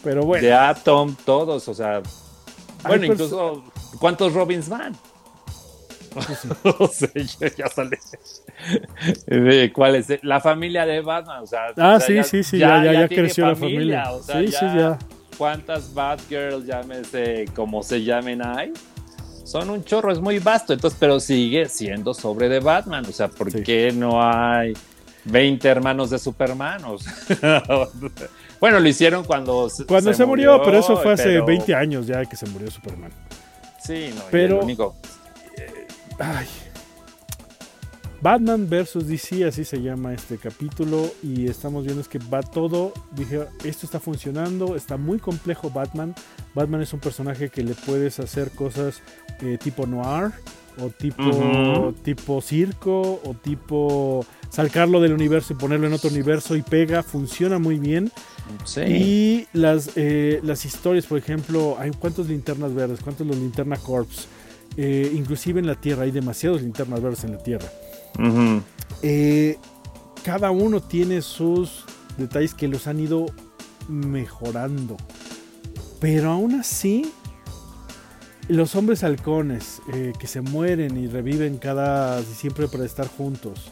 Pero 0.04 0.24
bueno. 0.24 0.45
De 0.45 0.54
Atom, 0.54 1.16
todos, 1.26 1.68
o 1.70 1.74
sea. 1.74 2.04
Bueno, 2.88 3.04
pers- 3.04 3.12
incluso, 3.14 3.64
¿cuántos 4.00 4.34
Robins 4.34 4.70
van? 4.70 4.96
o 6.80 6.88
sea, 6.88 7.10
ya, 7.58 7.68
sale. 7.68 7.98
¿Cuál 9.74 9.96
es? 9.96 10.24
La 10.24 10.40
familia 10.40 10.86
de 10.86 11.02
Batman, 11.02 11.42
o 11.44 11.48
sea. 11.48 11.68
Ah, 11.78 11.96
o 11.96 12.00
sea, 12.00 12.08
sí, 12.08 12.14
ya- 12.16 12.24
sí, 12.24 12.44
sí, 12.44 12.58
ya, 12.60 12.84
ya, 12.84 12.94
ya 12.94 13.08
creció 13.08 13.48
la 13.48 13.56
familia. 13.56 14.12
o 14.12 14.22
sea, 14.22 14.40
sí, 14.40 14.48
sí, 14.48 14.66
ya. 14.78 15.00
¿Cuántas 15.38 15.94
Batgirls, 15.94 16.66
llámese 16.66 17.46
como 17.56 17.82
se 17.82 18.04
llamen 18.04 18.46
hay? 18.46 18.72
Son 19.44 19.70
un 19.70 19.84
chorro, 19.84 20.12
es 20.12 20.20
muy 20.22 20.40
vasto, 20.40 20.72
entonces, 20.74 20.98
pero 21.00 21.20
sigue 21.20 21.68
siendo 21.68 22.14
sobre 22.14 22.48
de 22.48 22.60
Batman, 22.60 23.04
o 23.08 23.12
sea, 23.12 23.28
¿por 23.28 23.52
Sí. 23.52 23.64
qué 23.64 23.92
no 23.92 24.22
hay 24.24 24.74
20 25.26 25.67
hermanos 25.67 26.09
de 26.09 26.19
Superman? 26.19 26.82
Bueno, 28.59 28.80
lo 28.80 28.88
hicieron 28.88 29.26
cuando 29.26 29.69
se, 29.69 29.86
Cuando 29.86 30.13
se, 30.13 30.26
murió, 30.26 30.61
pero 30.63 30.78
eso 30.80 30.95
fue 30.95 31.11
hace 31.13 31.24
pero- 31.26 31.45
20 31.45 31.76
años 31.76 32.07
ya 32.07 32.24
que 32.24 32.38
se 32.38 32.45
murió 32.45 32.71
Superman. 32.71 33.11
Sí, 33.84 34.09
no, 34.15 34.21
Pero- 34.32 34.59
el 34.59 34.63
único. 34.63 34.95
Ay. 36.17 36.47
Batman 38.21 38.69
vs 38.69 39.05
DC, 39.05 39.43
así 39.43 39.65
se 39.65 39.82
llama 39.82 40.13
este 40.13 40.38
capítulo. 40.38 41.11
Y 41.21 41.47
estamos 41.47 41.84
viendo 41.84 42.01
es 42.01 42.07
que 42.07 42.19
va 42.19 42.41
todo. 42.41 42.93
Dije, 43.11 43.41
esto 43.65 43.86
está 43.86 43.99
funcionando, 43.99 44.78
está 44.78 44.95
muy 44.95 45.19
complejo 45.19 45.69
Batman. 45.69 46.15
Batman 46.55 46.82
es 46.82 46.93
un 46.93 47.01
personaje 47.01 47.49
que 47.49 47.63
le 47.63 47.74
puedes 47.74 48.21
hacer 48.21 48.51
cosas 48.51 49.01
eh, 49.41 49.57
tipo 49.61 49.86
noir, 49.86 50.32
o 50.80 50.88
tipo, 50.89 51.93
tipo 52.01 52.39
circo, 52.41 53.19
o 53.26 53.36
tipo 53.43 54.26
sacarlo 54.54 55.01
del 55.01 55.14
universo 55.14 55.54
y 55.54 55.56
ponerlo 55.56 55.88
en 55.88 55.93
otro 55.93 56.12
universo 56.12 56.56
y 56.56 56.62
pega, 56.62 57.01
funciona 57.01 57.58
muy 57.58 57.80
bien. 57.80 58.12
Sí. 58.66 58.82
Y 58.82 59.47
las, 59.54 59.91
eh, 59.95 60.39
las 60.43 60.64
historias, 60.66 61.08
por 61.08 61.18
ejemplo, 61.18 61.76
hay 61.80 61.89
cuántos 61.91 62.28
linternas 62.28 62.74
verdes, 62.74 62.99
cuántos 63.01 63.26
los 63.26 63.36
linterna 63.36 63.78
corps. 63.78 64.28
Eh, 64.78 65.12
inclusive 65.16 65.60
en 65.60 65.66
la 65.66 65.76
Tierra 65.76 66.04
hay 66.04 66.12
demasiados 66.12 66.62
linternas 66.62 67.01
verdes 67.01 67.24
en 67.24 67.32
la 67.32 67.38
Tierra. 67.39 67.68
Eh, 69.01 69.58
cada 70.24 70.51
uno 70.51 70.82
tiene 70.82 71.24
sus 71.24 71.86
detalles 72.18 72.54
que 72.54 72.68
los 72.68 72.86
han 72.86 72.99
ido 72.99 73.26
mejorando. 73.88 74.97
Pero 75.99 76.30
aún 76.30 76.60
así, 76.60 77.12
los 78.49 78.76
hombres 78.76 79.04
halcones 79.04 79.82
eh, 79.93 80.14
que 80.20 80.28
se 80.28 80.41
mueren 80.41 80.95
y 80.95 81.08
reviven 81.08 81.58
cada 81.58 82.22
siempre 82.22 82.68
para 82.68 82.86
estar 82.86 83.08
juntos. 83.08 83.72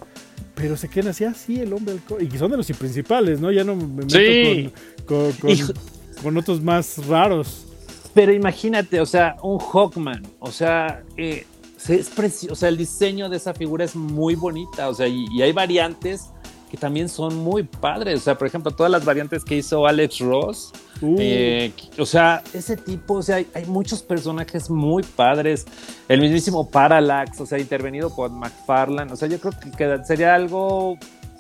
Pero 0.62 0.78
se 0.78 0.88
quedan 0.90 1.10
así, 1.10 1.24
así 1.26 1.60
el 1.60 1.74
hombre. 1.74 1.96
Y 2.20 2.38
son 2.38 2.52
de 2.52 2.58
los 2.58 2.68
principales, 2.68 3.40
¿no? 3.40 3.52
Ya 3.52 3.64
no 3.64 3.76
me 3.76 3.86
meto 4.06 4.16
Sí. 4.18 4.70
con, 5.06 5.18
con- 5.18 5.32
con- 5.34 5.50
Hijo- 5.50 5.74
con 6.22 6.38
otros 6.38 6.62
más 6.62 7.06
raros. 7.08 7.66
Pero 8.14 8.34
imagínate, 8.34 9.00
o 9.02 9.06
sea, 9.06 9.38
un 9.42 9.58
Hawkman, 9.58 10.22
o 10.40 10.52
sea, 10.52 11.02
eh, 11.18 11.46
es 11.88 12.10
precioso, 12.10 12.54
o 12.54 12.56
sea, 12.56 12.70
el 12.70 12.78
diseño 12.78 13.30
de 13.30 13.38
esa 13.38 13.54
figura 13.54 13.86
es 13.86 13.96
muy 13.96 14.36
bonita, 14.36 14.90
o 14.90 14.94
sea, 14.94 15.08
y, 15.08 15.26
y 15.34 15.42
hay 15.42 15.52
variantes 15.54 16.26
que 16.70 16.78
también 16.78 17.08
son 17.10 17.36
muy 17.38 17.64
padres, 17.64 18.20
o 18.20 18.24
sea, 18.24 18.38
por 18.38 18.48
ejemplo, 18.48 18.72
todas 18.72 18.92
las 18.92 19.04
variantes 19.06 19.44
que 19.46 19.56
hizo 19.58 19.88
Alex 19.88 20.20
Ross, 20.20 20.72
Uh, 21.02 21.16
eh, 21.20 21.74
o 21.98 22.06
sea, 22.06 22.44
ese 22.54 22.78
tipo, 22.78 23.16
o 23.16 23.24
sea, 23.24 23.38
hay, 23.38 23.48
hay 23.56 23.66
muchos 23.66 24.04
personajes 24.04 24.70
muy 24.70 25.02
padres, 25.04 25.66
el 26.08 26.22
mismísimo 26.22 26.70
Parallax, 26.70 27.42
o 27.42 27.46
sea, 27.46 27.58
intervenido 27.58 28.16
por 28.16 28.30
McFarlane, 28.30 29.12
o 29.12 29.16
sea, 29.16 29.28
yo 29.28 29.40
creo 29.40 29.54
que, 29.60 29.72
que 29.72 30.04
sería 30.06 30.36
algo 30.36 30.98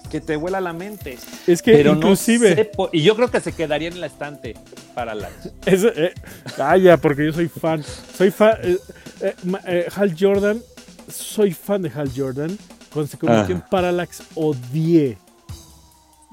que 0.10 0.20
te 0.20 0.36
vuela 0.36 0.60
la 0.60 0.74
mente, 0.74 1.18
es 1.48 1.62
que 1.62 1.72
pero 1.74 1.94
inclusive... 1.94 2.50
no 2.50 2.56
sé, 2.56 2.66
po- 2.66 2.90
y 2.92 3.02
yo 3.04 3.16
creo 3.16 3.30
que 3.32 3.40
se 3.40 3.54
quedaría 3.54 3.88
en 3.88 4.02
la 4.02 4.08
estante 4.08 4.56
Parallax. 4.94 5.52
Es, 5.66 5.84
eh, 5.86 6.14
calla, 6.58 6.98
porque 6.98 7.28
yo 7.28 7.32
soy 7.32 7.48
fan. 7.48 7.82
Soy 8.18 8.30
fan. 8.30 8.58
eh, 8.64 8.78
eh, 9.22 9.36
eh, 9.68 9.88
Hal 9.96 10.14
Jordan. 10.20 10.62
Soy 11.08 11.54
fan 11.54 11.84
de 11.84 11.92
Hal 11.96 12.12
Jordan. 12.14 12.58
Cuando 12.92 13.10
se 13.10 13.18
convirtió 13.18 13.56
Ajá. 13.56 13.64
en 13.64 13.70
Parallax, 13.70 14.24
odié. 14.36 15.18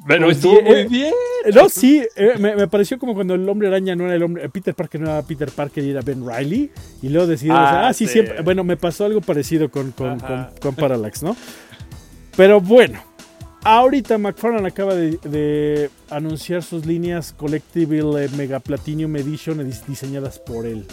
Pero 0.07 0.25
Pues 0.27 0.37
estuvo 0.39 0.57
sí, 0.57 0.63
muy 0.63 0.73
eh, 0.75 0.87
bien. 0.89 1.13
Eh, 1.45 1.51
No, 1.55 1.69
sí, 1.69 2.03
eh, 2.17 2.35
me, 2.39 2.55
me 2.57 2.69
pareció 2.69 2.99
como 2.99 3.15
cuando 3.15 3.35
el 3.35 3.47
hombre 3.49 3.69
araña 3.69 3.95
no 3.97 4.05
era 4.07 4.15
el 4.15 4.23
hombre. 4.23 4.49
Peter 4.49 4.75
Parker 4.75 5.01
no 5.01 5.11
era 5.11 5.23
Peter 5.23 5.51
Parker 5.51 5.85
y 5.85 5.91
era 5.91 6.01
Ben 6.03 6.25
Riley. 6.27 6.71
Y 7.03 7.09
luego 7.09 7.27
decidió. 7.27 7.55
Ah, 7.55 7.89
Ah, 7.89 7.93
sí, 7.93 8.07
sí. 8.07 8.13
siempre. 8.15 8.41
Bueno, 8.43 8.65
me 8.65 8.77
pasó 8.77 9.05
algo 9.05 9.21
parecido 9.21 9.71
con, 9.71 9.93
con, 9.93 10.19
con- 10.21 10.49
con 10.61 10.75
Parallax, 10.75 11.23
¿no? 11.23 11.37
Pero 12.37 12.61
bueno. 12.61 13.03
Ahorita 13.65 14.17
McFarlane 14.19 14.69
acaba 14.69 14.95
de, 14.95 15.19
de 15.25 15.91
anunciar 16.11 16.63
sus 16.63 16.87
líneas 16.87 17.33
Collectible 17.37 18.29
Mega 18.37 18.61
Platinum 18.61 19.15
Edition 19.17 19.59
dis- 19.69 19.85
diseñadas 19.85 20.39
por 20.39 20.65
él. 20.65 20.87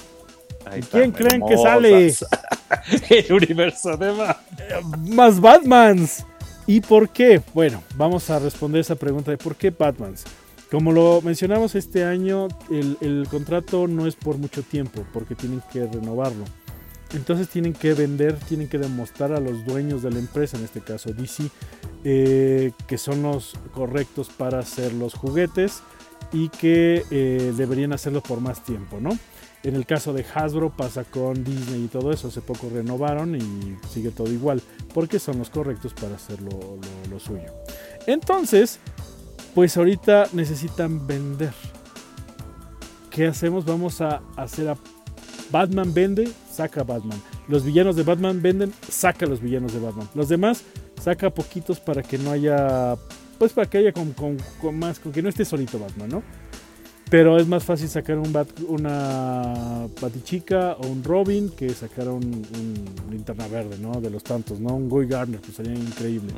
¿Quién 0.92 1.12
creen 1.12 1.44
que 1.48 1.58
sale? 1.58 2.12
el 3.10 3.34
universo 3.34 3.96
de 3.98 4.12
Batman. 4.12 5.16
más 5.16 5.40
Batmans. 5.40 6.26
¿Y 6.68 6.82
por 6.82 7.10
qué? 7.10 7.42
Bueno, 7.54 7.84
vamos 7.96 8.30
a 8.30 8.40
responder 8.40 8.82
esa 8.82 8.96
pregunta 8.96 9.32
de 9.32 9.38
por 9.38 9.56
qué 9.56 9.70
Batmans. 9.70 10.24
Como 10.72 10.92
lo 10.92 11.22
mencionamos 11.22 11.76
este 11.76 12.04
año, 12.04 12.48
el, 12.72 13.28
contrato 13.30 13.88
no 13.88 14.08
es 14.08 14.16
por 14.16 14.38
mucho 14.38 14.64
tiempo, 14.64 15.06
porque 15.14 15.36
tienen 15.36 15.62
que 15.72 15.86
renovarlo. 15.86 16.44
Entonces 17.14 17.50
tienen 17.50 17.74
que 17.74 17.94
vender, 17.94 18.36
tienen 18.40 18.68
que 18.68 18.80
demostrar 18.80 19.32
a 19.32 19.40
los 19.40 19.64
dueños 19.64 20.02
de 20.02 20.10
la 20.10 20.20
empresa, 20.20 20.58
en 20.58 20.64
este 20.64 20.82
caso 20.82 21.14
DC, 21.14 21.50
eh, 22.04 22.72
que 22.88 22.98
son 22.98 23.22
los 23.22 23.54
correctos 23.74 24.30
para 24.30 24.60
hacer 24.60 24.92
los 24.94 25.14
juguetes 25.14 25.84
y 26.34 26.50
que 26.50 27.04
eh, 27.12 27.54
deberían 27.56 27.94
hacerlo 27.94 28.22
por 28.22 28.42
más 28.42 28.64
tiempo, 28.64 29.00
¿no? 29.00 29.18
En 29.66 29.76
el 29.76 29.86
caso 29.88 30.14
de 30.14 30.24
Hasbro 30.34 30.70
pasa 30.70 31.04
con 31.06 31.44
Disney 31.44 31.86
y 31.86 31.88
todo 31.88 32.12
eso, 32.12 32.28
hace 32.28 32.40
poco 32.40 32.70
renovaron 32.72 33.36
y 33.36 33.76
sigue 33.92 34.12
todo 34.12 34.32
igual, 34.32 34.62
porque 34.94 35.18
son 35.18 35.40
los 35.40 35.50
correctos 35.50 35.92
para 35.96 36.16
hacer 36.16 36.40
lo, 36.42 37.20
suyo. 37.20 37.52
Entonces, 38.06 38.78
pues 39.56 39.76
ahorita 39.76 40.28
necesitan 40.34 41.08
vender. 41.08 41.52
¿Qué 43.10 43.26
hacemos? 43.26 43.66
Vamos 43.66 44.02
a 44.02 44.22
hacer 44.36 44.70
a 44.70 44.78
Batman 45.52 45.94
vende, 45.94 46.30
saca 46.52 46.84
Batman. 46.84 47.20
Los 47.48 47.64
villanos 47.64 47.96
de 47.96 48.04
Batman 48.04 48.42
venden, 48.44 48.72
saca 48.90 49.26
los 49.26 49.42
villanos 49.42 49.74
de 49.74 49.80
Batman. 49.80 50.08
Los 50.14 50.30
demás, 50.30 50.62
saca 51.02 51.32
poquitos 51.32 51.80
para 51.80 52.04
que 52.04 52.20
no 52.20 52.30
haya, 52.32 52.96
pues 53.40 53.54
para 53.54 53.68
que 53.70 53.80
haya 53.80 53.94
con, 53.94 54.12
con- 54.14 54.38
con 54.62 54.78
más, 54.78 55.00
con 55.00 55.12
que 55.12 55.24
no 55.24 55.30
esté 55.30 55.44
solito 55.44 55.80
Batman, 55.80 56.10
¿no? 56.10 56.24
Pero 57.10 57.38
es 57.38 57.48
más 57.48 57.64
fácil 57.64 57.88
sacar 57.88 58.18
un 58.18 58.34
bat, 58.34 58.48
una 58.68 59.88
Batichica 60.02 60.74
o 60.74 60.88
un 60.88 61.04
Robin 61.04 61.50
que 61.50 61.70
sacar 61.70 62.10
un, 62.10 62.24
un 62.24 63.12
linterna 63.12 63.48
verde, 63.48 63.78
¿no? 63.80 64.02
De 64.02 64.10
los 64.10 64.24
tantos, 64.24 64.60
¿no? 64.60 64.76
Un 64.76 64.90
Guy 64.90 65.06
Garner, 65.06 65.40
pues 65.40 65.56
sería 65.56 65.74
increíble. 65.74 66.34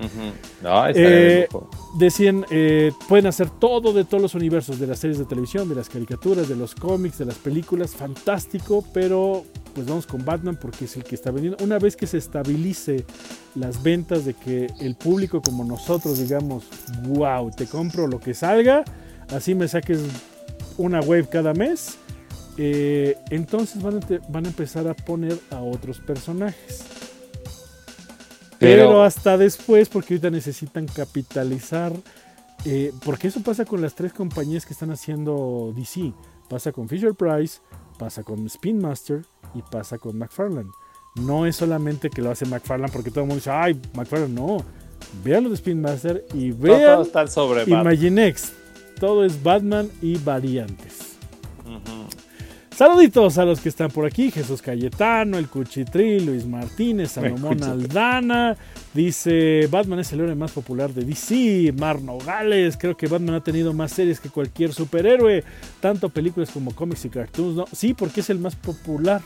No, 0.61 0.85
estaría 0.85 1.09
Eh, 1.09 1.13
de 1.13 1.47
lujo. 1.51 1.69
Decían, 1.97 2.45
eh, 2.51 2.91
pueden 3.07 3.27
hacer 3.27 3.49
todo 3.49 3.93
de 3.93 4.03
todos 4.03 4.21
los 4.21 4.35
universos, 4.35 4.77
de 4.77 4.87
las 4.87 4.99
series 4.99 5.17
de 5.17 5.25
televisión, 5.25 5.69
de 5.69 5.75
las 5.75 5.87
caricaturas, 5.87 6.49
de 6.49 6.55
los 6.57 6.75
cómics, 6.75 7.17
de 7.17 7.25
las 7.25 7.37
películas, 7.37 7.91
fantástico, 7.95 8.83
pero 8.93 9.45
pues 9.73 9.87
vamos 9.87 10.05
con 10.05 10.25
Batman 10.25 10.57
porque 10.59 10.85
es 10.85 10.97
el 10.97 11.03
que 11.05 11.15
está 11.15 11.31
vendiendo. 11.31 11.63
Una 11.63 11.79
vez 11.79 11.95
que 11.95 12.07
se 12.07 12.17
estabilice 12.17 13.05
las 13.55 13.81
ventas 13.83 14.25
de 14.25 14.33
que 14.33 14.67
el 14.81 14.95
público 14.95 15.41
como 15.41 15.63
nosotros 15.63 16.19
digamos, 16.19 16.65
wow, 17.03 17.51
te 17.55 17.67
compro 17.67 18.07
lo 18.07 18.19
que 18.19 18.33
salga, 18.33 18.83
así 19.29 19.55
me 19.55 19.67
saques 19.67 19.99
una 20.77 20.99
wave 21.01 21.27
cada 21.29 21.53
mes, 21.53 21.97
eh, 22.57 23.15
entonces 23.29 23.81
van 23.81 23.97
a, 23.97 23.99
te- 23.99 24.19
van 24.29 24.45
a 24.45 24.49
empezar 24.49 24.87
a 24.87 24.93
poner 24.93 25.37
a 25.51 25.61
otros 25.61 25.99
personajes. 25.99 26.83
Pero, 28.59 28.87
Pero- 28.87 29.03
hasta 29.03 29.37
después, 29.37 29.87
porque 29.89 30.15
ahorita 30.15 30.29
necesitan 30.29 30.85
capitalizar. 30.87 31.93
eh, 32.65 32.91
porque 33.05 33.27
eso 33.27 33.41
pasa 33.43 33.63
con 33.65 33.81
las 33.81 33.93
tres 33.93 34.11
compañías 34.11 34.65
que 34.65 34.73
están 34.73 34.89
haciendo 34.91 35.71
DC. 35.75 36.11
Pasa 36.49 36.71
con 36.71 36.89
Fisher 36.89 37.13
Price, 37.13 37.59
pasa 37.99 38.23
con 38.23 38.45
Spin 38.47 38.79
Master 38.79 39.21
y 39.53 39.61
pasa 39.61 39.97
con 39.99 40.17
McFarlane. 40.17 40.69
No 41.15 41.45
es 41.45 41.55
solamente 41.55 42.09
que 42.09 42.21
lo 42.21 42.31
hace 42.31 42.45
McFarlane 42.45 42.91
porque 42.91 43.09
todo 43.11 43.21
el 43.21 43.27
mundo 43.27 43.35
dice, 43.35 43.51
ay, 43.51 43.79
McFarlane, 43.93 44.33
no. 44.33 44.57
Vean 45.23 45.43
lo 45.43 45.49
de 45.49 45.55
Spin 45.55 45.79
Master 45.79 46.25
y 46.33 46.49
No, 46.49 46.57
vean 46.57 46.79
Batman. 47.67 47.93
Imaginext. 47.93 48.53
Todo 48.99 49.25
es 49.25 49.41
Batman 49.43 49.89
y 50.01 50.17
variantes. 50.17 51.17
Saluditos 52.77 53.39
a 53.39 53.45
los 53.45 53.59
que 53.59 53.69
están 53.69 53.89
por 53.89 54.05
aquí, 54.05 54.29
Jesús 54.29 54.61
Cayetano, 54.61 55.39
el 55.39 55.47
Cuchitril, 55.47 56.27
Luis 56.27 56.45
Martínez, 56.45 57.13
Salomón. 57.13 57.63
Aldana, 57.63 58.55
dice 58.93 59.67
Batman 59.71 59.97
es 59.97 60.13
el 60.13 60.19
héroe 60.19 60.35
más 60.35 60.51
popular 60.51 60.93
de 60.93 61.03
DC, 61.03 61.73
Mar 61.75 61.99
Nogales, 62.03 62.77
creo 62.77 62.95
que 62.95 63.07
Batman 63.07 63.33
ha 63.33 63.43
tenido 63.43 63.73
más 63.73 63.93
series 63.93 64.19
que 64.19 64.29
cualquier 64.29 64.73
superhéroe, 64.73 65.43
tanto 65.79 66.09
películas 66.09 66.51
como 66.51 66.75
cómics 66.75 67.05
y 67.05 67.09
cartoons, 67.09 67.55
¿no? 67.55 67.65
Sí, 67.71 67.95
porque 67.95 68.19
es 68.19 68.29
el 68.29 68.37
más 68.37 68.55
popular. 68.55 69.21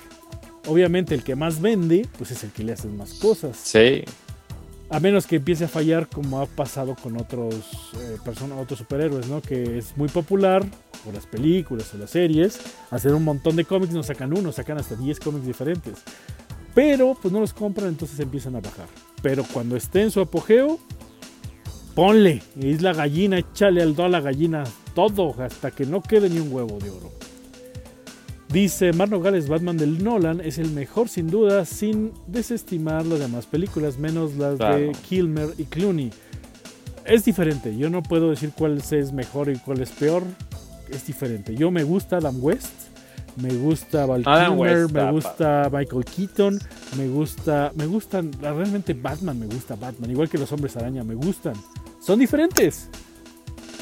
Obviamente 0.68 1.14
el 1.14 1.24
que 1.24 1.36
más 1.36 1.60
vende, 1.60 2.08
pues 2.18 2.32
es 2.32 2.46
el 2.46 2.52
que 2.52 2.64
le 2.64 2.72
hacen 2.72 2.96
más 2.96 3.16
cosas. 3.16 3.58
Sí. 3.62 4.04
A 4.92 5.00
menos 5.00 5.26
que 5.26 5.38
empiece 5.38 5.64
a 5.64 5.68
fallar 5.70 6.10
como 6.10 6.42
ha 6.42 6.46
pasado 6.46 6.96
con 7.02 7.16
otros, 7.16 7.56
eh, 7.96 8.18
personas, 8.26 8.60
otros 8.60 8.80
superhéroes, 8.80 9.28
¿no? 9.30 9.42
Que 9.42 9.78
es 9.78 9.96
muy 9.96 10.10
popular, 10.10 10.66
o 11.08 11.12
las 11.14 11.26
películas 11.26 11.94
o 11.94 11.98
las 11.98 12.10
series, 12.10 12.60
hacer 12.90 13.14
un 13.14 13.24
montón 13.24 13.56
de 13.56 13.64
cómics, 13.64 13.94
no 13.94 14.04
sacan 14.04 14.38
uno, 14.38 14.52
sacan 14.52 14.78
hasta 14.78 14.96
10 14.96 15.22
cómics 15.22 15.46
diferentes. 15.46 16.00
Pero 16.76 17.18
pues 17.22 17.34
no 17.34 17.40
los 17.40 17.54
compran, 17.54 17.88
entonces 17.88 18.20
empiezan 18.20 18.58
a 18.58 18.60
bajar. 18.60 18.88
Pero 19.22 19.46
cuando 19.54 19.78
esté 19.78 20.02
en 20.02 20.12
su 20.12 20.20
apogeo, 20.20 20.78
ponle, 21.96 22.44
es 22.60 22.82
la 22.82 22.94
gallina, 22.94 23.38
échale 23.38 23.82
al 23.82 23.96
a 23.98 24.10
la 24.10 24.20
gallina 24.20 24.66
todo, 24.94 25.34
hasta 25.42 25.72
que 25.72 25.86
no 25.86 26.02
quede 26.02 26.30
ni 26.30 26.40
un 26.40 26.52
huevo 26.52 26.80
de 26.80 26.90
oro. 26.90 27.12
Dice 28.52 28.92
Marno 28.92 29.22
Gales, 29.22 29.48
Batman 29.48 29.78
del 29.78 30.04
Nolan 30.04 30.42
es 30.42 30.58
el 30.58 30.72
mejor 30.72 31.08
sin 31.08 31.28
duda, 31.28 31.64
sin 31.64 32.12
desestimar 32.28 33.06
las 33.06 33.20
demás 33.20 33.46
películas, 33.46 33.98
menos 33.98 34.36
las 34.36 34.60
de 34.60 34.92
Kilmer 35.08 35.52
y 35.58 35.64
Clooney. 35.64 36.12
Es 37.06 37.24
diferente, 37.24 37.78
yo 37.78 37.90
no 37.90 38.04
puedo 38.04 38.30
decir 38.30 38.52
cuál 38.54 38.78
es 38.78 39.14
mejor 39.14 39.50
y 39.50 39.58
cuál 39.58 39.80
es 39.80 39.92
peor, 39.92 40.24
es 40.90 41.08
diferente. 41.08 41.56
Yo 41.56 41.72
me 41.72 41.84
gusta 41.84 42.18
Adam 42.18 42.44
West, 42.44 42.74
me 43.42 43.54
gusta 43.54 44.06
Val 44.06 44.26
Kilmer, 44.26 44.92
me 44.92 45.12
gusta 45.12 45.70
Michael 45.72 46.04
Keaton, 46.04 46.60
me 46.98 47.08
gusta, 47.08 47.72
me 47.76 47.86
gustan, 47.86 48.34
realmente 48.42 48.94
Batman 48.94 49.40
me 49.40 49.46
gusta 49.46 49.78
Batman, 49.78 50.12
igual 50.12 50.28
que 50.28 50.38
los 50.38 50.52
hombres 50.52 50.76
araña 50.76 51.06
me 51.06 51.16
gustan. 51.16 51.54
Son 52.02 52.20
diferentes. 52.20 52.90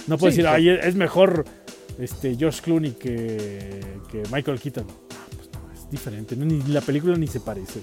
No 0.05 0.17
puedo 0.17 0.29
decir, 0.29 0.45
Ay, 0.47 0.69
es 0.69 0.95
mejor 0.95 1.45
este, 1.99 2.35
George 2.35 2.61
Clooney 2.61 2.91
que, 2.91 3.81
Michael 4.31 4.59
Keaton. 4.59 4.85
pues 4.85 5.49
no, 5.53 5.73
es 5.73 5.89
diferente. 5.89 6.35
ni 6.35 6.61
la 6.63 6.81
película 6.81 7.15
ni 7.15 7.27
se 7.27 7.39
parece. 7.39 7.81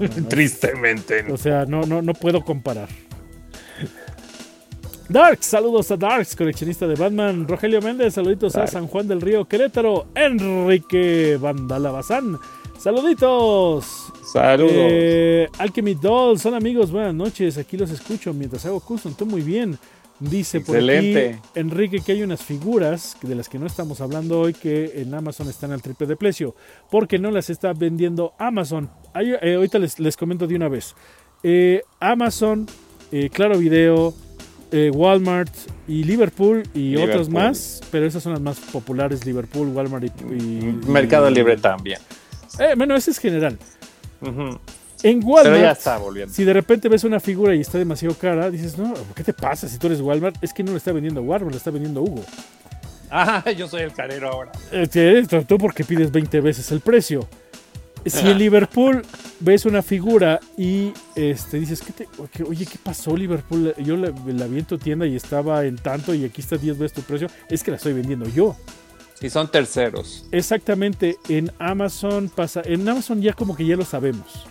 Tristemente. 0.28 1.24
O 1.30 1.36
sea, 1.36 1.64
no, 1.66 1.82
no, 1.82 2.02
no 2.02 2.14
puedo 2.14 2.42
comparar. 2.44 2.88
Darks, 5.08 5.46
saludos 5.46 5.90
a 5.90 5.96
Darks, 5.96 6.36
coleccionista 6.36 6.86
de 6.86 6.94
Batman. 6.94 7.46
Rogelio 7.48 7.82
Méndez, 7.82 8.14
saluditos 8.14 8.54
a 8.56 8.66
San 8.66 8.86
Juan 8.86 9.08
del 9.08 9.20
Río 9.20 9.44
Querétaro. 9.44 10.06
Enrique 10.14 11.36
Vandala 11.36 11.90
Bazán, 11.90 12.38
saluditos. 12.78 13.84
Saludos. 14.32 14.72
Eh, 14.72 15.48
Alchemy 15.58 15.94
Doll, 15.94 16.38
son 16.38 16.54
amigos, 16.54 16.92
buenas 16.92 17.14
noches. 17.14 17.58
Aquí 17.58 17.76
los 17.76 17.90
escucho 17.90 18.32
mientras 18.32 18.64
hago 18.66 18.78
custom. 18.78 19.10
Estoy 19.10 19.26
muy 19.26 19.42
bien. 19.42 19.76
Dice 20.20 20.60
por 20.60 20.76
aquí 20.76 21.16
Enrique 21.54 22.00
que 22.00 22.12
hay 22.12 22.22
unas 22.22 22.42
figuras 22.42 23.16
de 23.22 23.34
las 23.34 23.48
que 23.48 23.58
no 23.58 23.66
estamos 23.66 24.02
hablando 24.02 24.38
hoy 24.38 24.52
que 24.52 25.00
en 25.00 25.14
Amazon 25.14 25.48
están 25.48 25.72
al 25.72 25.80
triple 25.80 26.06
de 26.06 26.14
precio 26.14 26.54
porque 26.90 27.18
no 27.18 27.30
las 27.30 27.48
está 27.48 27.72
vendiendo 27.72 28.34
Amazon. 28.38 28.90
Eh, 29.18 29.54
ahorita 29.54 29.78
les, 29.78 29.98
les, 29.98 30.18
comento 30.18 30.46
de 30.46 30.56
una 30.56 30.68
vez. 30.68 30.94
Eh, 31.42 31.80
Amazon, 32.00 32.66
eh, 33.10 33.30
Claro 33.32 33.58
Video, 33.58 34.14
Walmart 34.92 35.52
y 35.88 36.04
Liverpool 36.04 36.62
y 36.74 36.96
otros 36.96 37.28
más, 37.28 37.80
pero 37.90 38.06
esas 38.06 38.22
son 38.22 38.32
las 38.32 38.42
más 38.42 38.60
populares, 38.60 39.26
Liverpool, 39.26 39.68
Walmart 39.68 40.04
y... 40.04 40.86
Mercado 40.86 41.28
Libre 41.28 41.56
también. 41.56 41.98
bueno, 42.76 42.94
ese 42.94 43.10
es 43.10 43.18
general. 43.18 43.58
En 45.02 45.20
Walmart, 45.24 45.80
si 46.30 46.44
de 46.44 46.52
repente 46.52 46.88
ves 46.88 47.04
una 47.04 47.20
figura 47.20 47.54
y 47.54 47.60
está 47.60 47.78
demasiado 47.78 48.14
cara, 48.14 48.50
dices, 48.50 48.76
no, 48.76 48.94
¿qué 49.14 49.24
te 49.24 49.32
pasa 49.32 49.68
si 49.68 49.78
tú 49.78 49.86
eres 49.86 50.00
Walmart? 50.00 50.36
Es 50.42 50.52
que 50.52 50.62
no 50.62 50.72
le 50.72 50.78
está 50.78 50.92
vendiendo 50.92 51.22
Walmart, 51.22 51.52
le 51.52 51.58
está 51.58 51.70
vendiendo 51.70 52.02
Hugo. 52.02 52.24
Ah, 53.10 53.44
yo 53.56 53.66
soy 53.68 53.82
el 53.82 53.92
carero 53.92 54.30
ahora. 54.30 54.52
Eh, 54.72 55.26
tú 55.46 55.58
porque 55.58 55.84
pides 55.84 56.10
20 56.12 56.40
veces 56.40 56.70
el 56.70 56.80
precio. 56.80 57.26
Si 58.06 58.26
en 58.26 58.38
Liverpool 58.38 59.02
ves 59.40 59.66
una 59.66 59.82
figura 59.82 60.40
y 60.56 60.92
este, 61.14 61.60
dices, 61.60 61.82
¿qué 61.82 61.92
te, 61.92 62.08
oye, 62.44 62.64
¿qué 62.64 62.78
pasó 62.82 63.14
Liverpool? 63.14 63.74
Yo 63.76 63.96
la, 63.96 64.10
la 64.26 64.46
vi 64.46 64.60
en 64.60 64.64
tu 64.64 64.78
tienda 64.78 65.06
y 65.06 65.16
estaba 65.16 65.66
en 65.66 65.76
tanto 65.76 66.14
y 66.14 66.24
aquí 66.24 66.40
está 66.40 66.56
10 66.56 66.78
veces 66.78 66.94
tu 66.94 67.02
precio. 67.02 67.28
Es 67.50 67.62
que 67.62 67.70
la 67.70 67.76
estoy 67.76 67.92
vendiendo 67.92 68.26
yo. 68.26 68.56
Y 69.20 69.28
son 69.28 69.50
terceros. 69.50 70.24
Exactamente. 70.32 71.18
En 71.28 71.52
Amazon 71.58 72.30
pasa. 72.34 72.62
En 72.64 72.88
Amazon 72.88 73.20
ya 73.20 73.34
como 73.34 73.54
que 73.54 73.66
ya 73.66 73.76
lo 73.76 73.84
sabemos. 73.84 74.46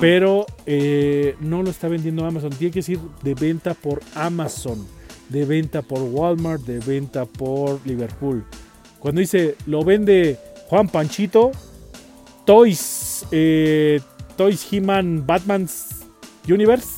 Pero 0.00 0.46
eh, 0.66 1.34
no 1.40 1.62
lo 1.62 1.70
está 1.70 1.88
vendiendo 1.88 2.26
Amazon. 2.26 2.50
Tiene 2.50 2.72
que 2.72 2.80
decir 2.80 2.98
de 3.22 3.34
venta 3.34 3.74
por 3.74 4.00
Amazon, 4.14 4.86
de 5.28 5.44
venta 5.44 5.82
por 5.82 6.00
Walmart, 6.02 6.62
de 6.62 6.78
venta 6.78 7.24
por 7.24 7.80
Liverpool. 7.86 8.44
Cuando 8.98 9.20
dice 9.20 9.56
lo 9.66 9.82
vende 9.82 10.38
Juan 10.68 10.88
Panchito, 10.88 11.52
Toys, 12.44 13.26
eh, 13.30 14.00
Toys 14.36 14.66
He-Man 14.70 15.24
Batman's 15.26 16.00
Universe, 16.48 16.88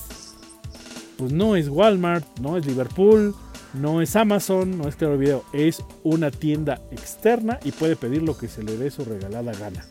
pues 1.16 1.32
no 1.32 1.54
es 1.54 1.68
Walmart, 1.68 2.26
no 2.40 2.56
es 2.56 2.66
Liverpool, 2.66 3.34
no 3.72 4.02
es 4.02 4.16
Amazon, 4.16 4.78
no 4.78 4.88
es 4.88 4.96
Claro 4.96 5.16
Video, 5.16 5.44
es 5.52 5.82
una 6.02 6.30
tienda 6.30 6.80
externa 6.90 7.60
y 7.64 7.72
puede 7.72 7.94
pedir 7.94 8.22
lo 8.22 8.36
que 8.36 8.48
se 8.48 8.62
le 8.62 8.76
dé 8.76 8.90
su 8.90 9.04
regalada 9.04 9.52
gana 9.52 9.86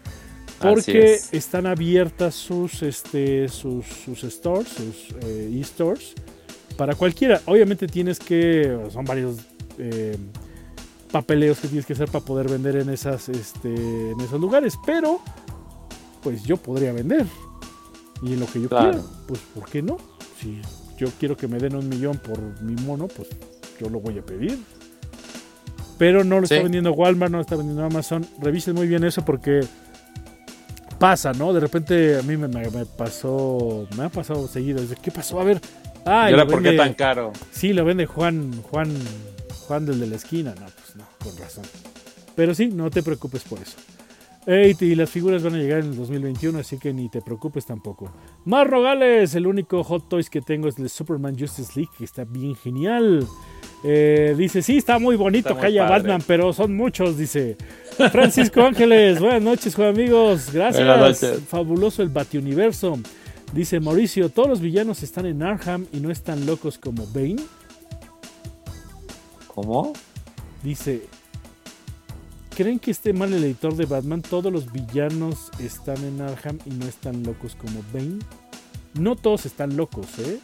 porque 0.63 1.19
están 1.31 1.65
abiertas 1.67 2.35
sus, 2.35 2.81
este, 2.83 3.47
sus, 3.49 3.85
sus 3.85 4.21
stores, 4.23 4.69
sus 4.69 5.15
eh, 5.23 5.59
e-stores, 5.59 6.13
para 6.77 6.95
cualquiera. 6.95 7.41
Obviamente 7.45 7.87
tienes 7.87 8.19
que, 8.19 8.77
son 8.91 9.05
varios 9.05 9.37
eh, 9.77 10.17
papeleos 11.11 11.59
que 11.59 11.67
tienes 11.67 11.85
que 11.85 11.93
hacer 11.93 12.09
para 12.09 12.25
poder 12.25 12.49
vender 12.49 12.77
en, 12.77 12.89
esas, 12.89 13.29
este, 13.29 13.69
en 13.69 14.19
esos 14.19 14.39
lugares, 14.39 14.73
pero 14.85 15.19
pues 16.21 16.43
yo 16.43 16.57
podría 16.57 16.91
vender. 16.91 17.25
Y 18.21 18.33
en 18.33 18.39
lo 18.39 18.47
que 18.47 18.61
yo 18.61 18.69
quiera, 18.69 18.99
pues 19.27 19.41
¿por 19.53 19.69
qué 19.69 19.81
no? 19.81 19.97
Si 20.39 20.61
yo 20.97 21.09
quiero 21.19 21.35
que 21.35 21.47
me 21.47 21.59
den 21.59 21.75
un 21.75 21.87
millón 21.89 22.17
por 22.17 22.39
mi 22.61 22.73
mono, 22.81 23.07
pues 23.07 23.27
yo 23.79 23.89
lo 23.89 23.99
voy 23.99 24.17
a 24.17 24.21
pedir. 24.21 24.57
Pero 25.97 26.23
no 26.23 26.39
lo 26.39 26.45
está 26.45 26.61
vendiendo 26.61 26.91
Walmart, 26.93 27.31
no 27.31 27.37
lo 27.37 27.41
está 27.41 27.55
vendiendo 27.55 27.83
Amazon. 27.83 28.25
Revisen 28.41 28.75
muy 28.75 28.87
bien 28.87 29.03
eso 29.03 29.23
porque 29.23 29.61
pasa, 31.03 31.33
¿no? 31.33 31.51
De 31.51 31.59
repente 31.59 32.17
a 32.17 32.21
mí 32.21 32.37
me, 32.37 32.47
pasó, 32.85 33.85
me 33.97 34.05
ha 34.05 34.09
pasado 34.09 34.47
seguido. 34.47 34.81
¿Qué 35.01 35.11
pasó? 35.11 35.37
A 35.41 35.43
ver. 35.43 35.59
Ah, 36.05 36.29
¿Y 36.29 36.33
ahora 36.33 36.45
por 36.47 36.63
qué 36.63 36.77
tan 36.77 36.93
caro? 36.93 37.33
Sí, 37.51 37.73
lo 37.73 37.83
vende 37.83 38.05
Juan, 38.05 38.61
Juan, 38.61 38.89
Juan 39.67 39.85
del 39.85 39.99
de 39.99 40.07
la 40.07 40.15
esquina. 40.15 40.55
No, 40.57 40.65
pues 40.65 40.95
no, 40.95 41.05
con 41.21 41.37
razón. 41.37 41.65
Pero 42.37 42.55
sí, 42.55 42.67
no 42.67 42.89
te 42.89 43.03
preocupes 43.03 43.43
por 43.43 43.59
eso. 43.59 43.75
Y 44.45 44.95
las 44.95 45.09
figuras 45.09 45.41
van 45.43 45.55
a 45.55 45.57
llegar 45.57 45.79
en 45.79 45.91
el 45.91 45.95
2021, 45.95 46.59
así 46.59 46.77
que 46.77 46.93
ni 46.93 47.09
te 47.09 47.21
preocupes 47.21 47.65
tampoco. 47.65 48.11
Más 48.45 48.67
Rogales, 48.67 49.35
el 49.35 49.47
único 49.47 49.83
Hot 49.83 50.09
Toys 50.09 50.29
que 50.29 50.41
tengo 50.41 50.67
es 50.67 50.77
el 50.77 50.89
Superman 50.89 51.37
Justice 51.39 51.71
League, 51.75 51.91
que 51.97 52.03
está 52.03 52.25
bien 52.25 52.55
genial. 52.55 53.25
Eh, 53.85 54.35
dice, 54.37 54.61
sí, 54.61 54.77
está 54.77 54.99
muy 54.99 55.15
bonito 55.15 55.57
que 55.57 55.67
haya 55.67 55.87
Batman, 55.87 56.21
pero 56.25 56.51
son 56.53 56.75
muchos, 56.75 57.17
dice. 57.17 57.57
Francisco 58.11 58.61
Ángeles, 58.61 59.19
buenas 59.19 59.41
noches, 59.41 59.75
Juan 59.75 59.89
amigos. 59.89 60.51
Gracias. 60.51 61.39
Fabuloso 61.47 62.01
el 62.01 62.09
Batiuniverso. 62.09 62.99
Dice 63.53 63.79
Mauricio, 63.79 64.29
todos 64.29 64.49
los 64.49 64.61
villanos 64.61 65.03
están 65.03 65.25
en 65.25 65.43
Arkham 65.43 65.85
y 65.93 65.99
no 65.99 66.09
están 66.09 66.45
locos 66.45 66.77
como 66.77 67.05
Bane. 67.07 67.43
¿Cómo? 69.47 69.93
Dice, 70.63 71.03
¿creen 72.53 72.79
que 72.79 72.91
esté 72.91 73.13
mal 73.13 73.33
el 73.33 73.43
editor 73.43 73.75
de 73.75 73.85
Batman? 73.85 74.21
Todos 74.21 74.51
los 74.51 74.71
villanos 74.71 75.49
están 75.59 75.97
en 76.03 76.21
Arkham 76.21 76.59
y 76.65 76.69
no 76.71 76.85
están 76.85 77.23
locos 77.23 77.55
como 77.55 77.81
Bane. 77.93 78.19
No 78.93 79.15
todos 79.15 79.45
están 79.45 79.75
locos, 79.75 80.07
¿eh? 80.19 80.39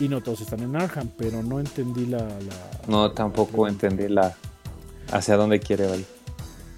Y 0.00 0.08
no 0.08 0.20
todos 0.20 0.40
están 0.40 0.60
en 0.60 0.76
Arkham, 0.76 1.10
pero 1.16 1.42
no 1.42 1.60
entendí 1.60 2.06
la... 2.06 2.26
no, 2.86 3.10
tampoco 3.12 3.66
entendí 3.68 4.08
la... 4.08 4.34
hacia 5.12 5.36
dónde 5.36 5.60
quiere 5.60 5.96
ir. 5.96 6.04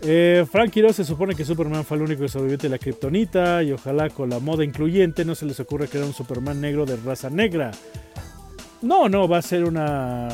Eh, 0.03 0.47
Frank 0.51 0.71
Quiroz 0.71 0.97
se 0.97 1.05
supone 1.05 1.35
que 1.35 1.45
Superman 1.45 1.85
fue 1.85 1.99
el 1.99 2.05
único 2.05 2.23
que 2.23 2.29
sobrevivió 2.29 2.57
de 2.57 2.71
la 2.71 2.79
kriptonita 2.79 3.63
y 3.63 3.73
ojalá 3.73 4.09
con 4.09 4.31
la 4.31 4.39
moda 4.39 4.65
incluyente 4.65 5.27
no 5.27 5.35
se 5.35 5.45
les 5.45 5.61
ocurra 5.61 5.87
crear 5.87 6.07
un 6.07 6.15
Superman 6.15 6.61
negro 6.61 6.87
de 6.87 6.97
raza 6.97 7.29
negra. 7.29 7.71
No, 8.83 9.09
no, 9.09 9.29
va 9.29 9.39
a 9.39 9.43
ser 9.43 9.65
una 9.65 10.29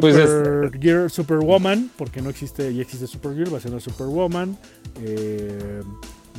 pues 0.00 0.14
Super 0.14 1.10
Superwoman, 1.10 1.90
porque 1.96 2.22
no 2.22 2.30
existe, 2.30 2.72
ya 2.72 2.82
existe 2.82 3.06
Supergirl, 3.06 3.52
va 3.52 3.58
a 3.58 3.60
ser 3.60 3.72
una 3.72 3.80
Superwoman, 3.80 4.56
eh, 5.02 5.82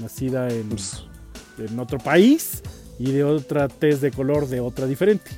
nacida 0.01 0.49
en, 0.49 0.69
pues 0.69 1.03
en 1.57 1.77
otro 1.79 1.97
país 1.99 2.63
y 2.99 3.11
de 3.11 3.23
otra 3.23 3.67
tez 3.67 3.99
de 3.99 4.11
color 4.11 4.47
de 4.47 4.61
otra 4.61 4.85
diferente. 4.85 5.31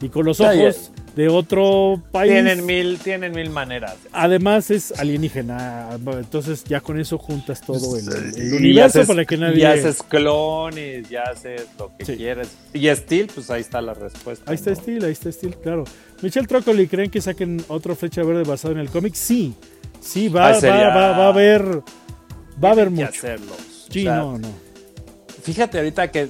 Y 0.00 0.08
con 0.08 0.26
los 0.26 0.40
ojos 0.40 0.90
de 1.14 1.28
otro 1.28 2.02
país. 2.10 2.32
Tienen 2.32 2.64
mil, 2.64 2.98
tienen 2.98 3.32
mil 3.32 3.50
maneras. 3.50 3.96
Además 4.12 4.70
es 4.70 4.92
alienígena, 4.98 5.90
entonces 5.94 6.64
ya 6.64 6.80
con 6.80 6.98
eso 6.98 7.18
juntas 7.18 7.60
todo 7.60 7.96
el, 7.96 8.54
universo 8.54 9.06
para 9.06 9.24
que 9.24 9.36
nadie... 9.36 9.60
Ya 9.60 9.72
haces 9.72 10.02
clones, 10.02 11.08
ya 11.08 11.22
haces 11.24 11.66
lo 11.78 11.92
que 11.96 12.16
quieras. 12.16 12.48
Y 12.72 12.88
Steel, 12.88 13.28
pues 13.34 13.50
ahí 13.50 13.60
está 13.60 13.80
la 13.80 13.94
respuesta. 13.94 14.50
Ahí 14.50 14.54
está 14.54 14.74
Steel, 14.74 15.04
ahí 15.04 15.12
está 15.12 15.30
Steel, 15.30 15.56
claro. 15.56 15.84
Michelle 16.22 16.46
Trocoli, 16.46 16.86
¿creen 16.86 17.10
que 17.10 17.20
saquen 17.20 17.62
otro 17.68 17.94
Flecha 17.94 18.22
Verde 18.22 18.44
basado 18.44 18.72
en 18.72 18.80
el 18.80 18.88
cómic? 18.88 19.14
Sí, 19.14 19.54
sí, 20.00 20.28
va, 20.28 20.48
ah, 20.48 20.60
va, 20.62 21.12
va, 21.12 21.26
a 21.26 21.28
haber... 21.28 21.82
Va 22.62 22.68
a 22.68 22.72
haber 22.72 22.90
mucho. 22.90 23.08
Hacerlo. 23.08 23.52
Sí, 23.90 24.04
no, 24.04 24.38
no 24.38 24.61
fíjate 25.42 25.78
ahorita 25.78 26.10
que, 26.10 26.28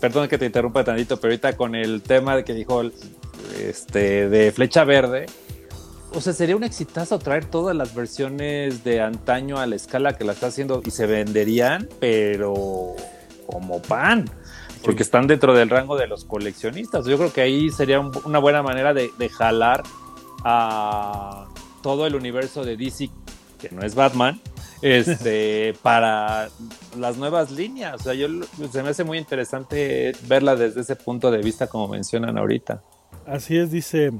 perdón 0.00 0.28
que 0.28 0.38
te 0.38 0.46
interrumpa 0.46 0.84
tantito, 0.84 1.18
pero 1.18 1.32
ahorita 1.32 1.56
con 1.56 1.74
el 1.74 2.02
tema 2.02 2.36
de 2.36 2.44
que 2.44 2.54
dijo 2.54 2.82
este 3.58 4.28
de 4.28 4.52
Flecha 4.52 4.84
Verde, 4.84 5.26
o 6.14 6.20
sea, 6.20 6.32
sería 6.32 6.54
un 6.54 6.62
exitazo 6.62 7.18
traer 7.18 7.44
todas 7.46 7.74
las 7.74 7.94
versiones 7.94 8.84
de 8.84 9.00
antaño 9.00 9.58
a 9.58 9.66
la 9.66 9.74
escala 9.74 10.16
que 10.16 10.24
la 10.24 10.32
está 10.32 10.46
haciendo 10.46 10.80
y 10.84 10.90
se 10.92 11.06
venderían, 11.06 11.88
pero 11.98 12.94
como 13.46 13.82
pan, 13.82 14.30
porque 14.84 15.02
están 15.02 15.26
dentro 15.26 15.54
del 15.54 15.68
rango 15.70 15.96
de 15.96 16.06
los 16.06 16.24
coleccionistas. 16.24 17.04
Yo 17.06 17.16
creo 17.18 17.32
que 17.32 17.40
ahí 17.40 17.70
sería 17.70 17.98
una 17.98 18.38
buena 18.38 18.62
manera 18.62 18.94
de, 18.94 19.10
jalar 19.28 19.82
a 20.44 21.46
todo 21.82 22.06
el 22.06 22.14
universo 22.14 22.64
de 22.64 22.76
DC, 22.76 23.10
que 23.60 23.70
no 23.70 23.82
es 23.82 23.96
Batman, 23.96 24.40
este, 24.82 25.74
para 25.82 26.48
las 26.98 27.16
nuevas 27.16 27.50
líneas. 27.50 28.00
O 28.00 28.04
sea, 28.04 28.14
yo, 28.14 28.28
se 28.70 28.82
me 28.82 28.90
hace 28.90 29.04
muy 29.04 29.18
interesante 29.18 30.12
verla 30.26 30.56
desde 30.56 30.82
ese 30.82 30.96
punto 30.96 31.30
de 31.30 31.38
vista, 31.38 31.66
como 31.66 31.88
mencionan 31.88 32.38
ahorita. 32.38 32.82
Así 33.26 33.56
es, 33.56 33.70
dice 33.70 34.12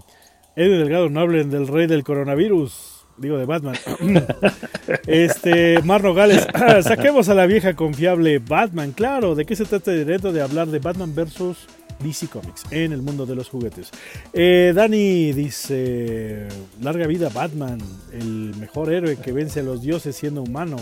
Eddie 0.57 0.78
Delgado, 0.78 1.09
no 1.09 1.20
hablen 1.20 1.50
del 1.50 1.68
rey 1.68 1.86
del 1.86 2.05
coronavirus. 2.05 2.90
Digo, 3.16 3.38
de 3.38 3.44
Batman. 3.44 3.76
este, 5.07 5.80
Marno 5.82 6.14
Gales, 6.14 6.48
saquemos 6.82 7.28
a 7.28 7.34
la 7.34 7.46
vieja 7.46 7.74
confiable 7.74 8.40
Batman. 8.40 8.90
Claro, 8.90 9.36
¿de 9.36 9.44
qué 9.44 9.55
se 9.55 9.64
trata 9.64 9.92
el 9.92 10.05
reto 10.05 10.32
de 10.32 10.42
hablar 10.42 10.66
de 10.66 10.80
Batman 10.80 11.14
versus 11.14 11.68
DC 12.05 12.28
Comics 12.28 12.64
en 12.70 12.92
el 12.92 13.02
mundo 13.02 13.26
de 13.26 13.34
los 13.34 13.48
juguetes? 13.48 13.90
Eh, 14.32 14.72
Dani 14.74 15.32
dice: 15.32 16.46
Larga 16.80 17.07
vida 17.07 17.30
Batman, 17.30 17.78
el 18.12 18.55
mejor 18.61 18.92
héroe 18.92 19.16
que 19.16 19.32
vence 19.32 19.61
a 19.61 19.62
los 19.64 19.82
dioses 19.82 20.14
siendo 20.14 20.42
humano. 20.42 20.76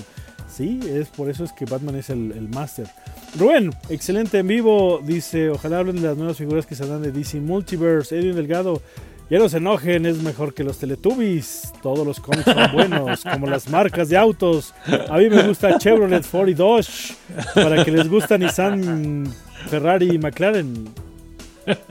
Sí, 0.54 0.80
es 0.86 1.08
por 1.08 1.30
eso 1.30 1.44
es 1.44 1.52
que 1.52 1.64
Batman 1.64 1.96
es 1.96 2.10
el, 2.10 2.32
el 2.32 2.48
máster. 2.48 2.86
Rubén, 3.38 3.70
excelente 3.88 4.38
en 4.38 4.48
vivo. 4.48 5.00
Dice: 5.02 5.48
Ojalá 5.48 5.78
hablen 5.78 5.96
de 5.96 6.08
las 6.08 6.16
nuevas 6.16 6.36
figuras 6.36 6.66
que 6.66 6.74
se 6.74 6.86
dan 6.86 7.00
de 7.00 7.12
DC 7.12 7.40
Multiverse. 7.40 8.18
Edwin 8.18 8.34
Delgado. 8.34 8.82
Ya 9.32 9.38
no 9.38 9.48
se 9.48 9.56
enojen, 9.56 10.04
es 10.04 10.18
mejor 10.22 10.52
que 10.52 10.62
los 10.62 10.76
Teletubbies. 10.76 11.72
Todos 11.82 12.06
los 12.06 12.20
cómics 12.20 12.44
son 12.44 12.70
buenos, 12.70 13.24
como 13.32 13.46
las 13.46 13.66
marcas 13.66 14.10
de 14.10 14.18
autos. 14.18 14.74
A 15.08 15.16
mí 15.16 15.30
me 15.30 15.42
gusta 15.44 15.78
Chevrolet, 15.78 16.22
Ford 16.22 16.48
y 16.48 16.54
Dodge. 16.54 17.14
Para 17.54 17.82
que 17.82 17.90
les 17.90 18.10
gusta 18.10 18.36
Nissan, 18.36 19.32
Ferrari 19.70 20.16
y 20.16 20.18
McLaren. 20.18 20.84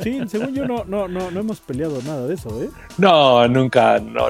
Sí, 0.04 0.22
según 0.28 0.54
yo 0.54 0.66
no, 0.68 0.84
no, 0.86 1.08
no, 1.08 1.32
no 1.32 1.40
hemos 1.40 1.60
peleado 1.60 2.02
nada 2.04 2.28
de 2.28 2.36
eso, 2.36 2.62
¿eh? 2.62 2.70
No, 2.98 3.48
nunca, 3.48 4.00
no. 4.00 4.28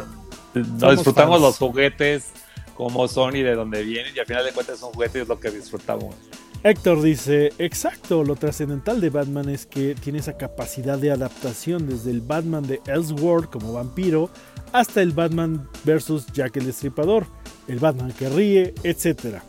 no 0.54 0.92
disfrutamos 0.92 1.42
los 1.42 1.58
juguetes 1.58 2.32
como 2.76 3.08
son 3.08 3.36
y 3.36 3.42
de 3.42 3.56
dónde 3.56 3.84
vienen 3.84 4.14
y 4.16 4.20
al 4.20 4.26
final 4.26 4.46
de 4.46 4.52
cuentas 4.52 4.80
son 4.80 4.92
juguetes 4.92 5.28
lo 5.28 5.40
que 5.40 5.52
disfrutamos. 5.52 6.16
Héctor 6.64 7.02
dice, 7.02 7.52
exacto, 7.58 8.24
lo 8.24 8.36
trascendental 8.36 9.02
de 9.02 9.10
Batman 9.10 9.50
es 9.50 9.66
que 9.66 9.96
tiene 9.96 10.20
esa 10.20 10.38
capacidad 10.38 11.00
de 11.00 11.10
adaptación 11.10 11.88
desde 11.88 12.12
el 12.12 12.22
Batman 12.22 12.68
de 12.68 12.80
Elseworld 12.86 13.50
como 13.50 13.74
vampiro 13.74 14.30
hasta 14.72 15.02
el 15.02 15.12
Batman 15.12 15.68
versus 15.84 16.28
Jack 16.28 16.58
el 16.58 16.68
Destripador, 16.68 17.26
el 17.68 17.80
Batman 17.80 18.12
que 18.12 18.30
ríe, 18.30 18.74
etc. 18.84 19.42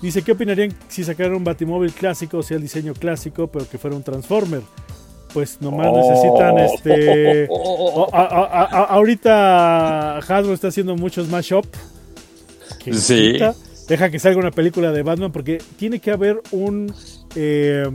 Dice, 0.00 0.22
¿qué 0.22 0.32
opinarían 0.32 0.74
si 0.88 1.04
sacaran 1.04 1.34
un 1.34 1.44
Batimóvil 1.44 1.92
clásico, 1.92 2.38
o 2.38 2.42
sea, 2.42 2.56
el 2.56 2.62
diseño 2.62 2.94
clásico, 2.94 3.48
pero 3.48 3.68
que 3.68 3.76
fuera 3.78 3.96
un 3.96 4.02
Transformer? 4.02 4.62
Pues 5.34 5.60
nomás 5.60 5.92
necesitan 5.92 6.56
oh. 6.56 6.58
este... 6.58 7.48
ahorita 8.12 10.18
Hasbro 10.18 10.54
está 10.54 10.68
haciendo 10.68 10.96
muchos 10.96 11.28
mashup. 11.28 11.66
Sí 12.92 13.38
deja 13.88 14.10
que 14.10 14.18
salga 14.18 14.38
una 14.38 14.50
película 14.50 14.92
de 14.92 15.02
Batman 15.02 15.32
porque 15.32 15.60
tiene 15.76 15.98
que 15.98 16.10
haber 16.10 16.40
un, 16.52 16.94
eh, 17.34 17.90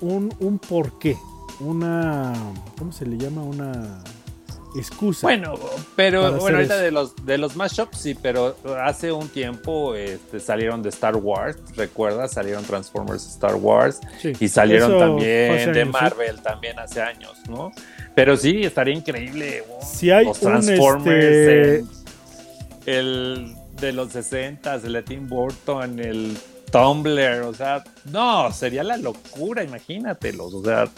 un, 0.00 0.34
un 0.40 0.58
porqué, 0.58 1.16
una, 1.60 2.32
¿cómo 2.78 2.90
se 2.90 3.06
le 3.06 3.18
llama? 3.18 3.42
Una 3.42 4.02
excusa. 4.76 5.26
Bueno, 5.26 5.54
pero 5.96 6.32
bueno, 6.32 6.56
ahorita 6.56 6.78
de 6.78 6.90
los 6.90 7.14
de 7.24 7.38
los 7.38 7.56
mashups 7.56 7.98
sí, 7.98 8.14
pero 8.14 8.56
hace 8.82 9.12
un 9.12 9.28
tiempo 9.28 9.94
este, 9.94 10.40
salieron 10.40 10.82
de 10.82 10.88
Star 10.90 11.16
Wars, 11.16 11.58
¿recuerdas? 11.76 12.32
Salieron 12.32 12.64
Transformers 12.64 13.26
Star 13.26 13.54
Wars 13.54 14.00
y 14.22 14.48
salieron 14.48 14.98
también 14.98 15.72
de 15.72 15.84
Marvel 15.84 16.40
también 16.40 16.78
hace 16.78 17.00
años, 17.02 17.38
¿no? 17.48 17.72
Pero 18.14 18.36
sí, 18.36 18.62
estaría 18.64 18.94
increíble. 18.94 19.64
Si 19.82 20.10
hay 20.10 20.24
los 20.26 20.40
Transformers, 20.40 21.24
este 21.24 21.84
el 22.86 23.54
de 23.80 23.92
los 23.92 24.12
60, 24.12 24.74
el 24.74 24.92
de 24.92 25.02
Tim 25.02 25.28
Burton, 25.28 25.98
el 25.98 26.36
Tumblr, 26.70 27.42
o 27.42 27.54
sea, 27.54 27.84
no, 28.10 28.52
sería 28.52 28.82
la 28.82 28.96
locura, 28.96 29.62
imagínatelos, 29.62 30.54
o 30.54 30.64
sea, 30.64 30.88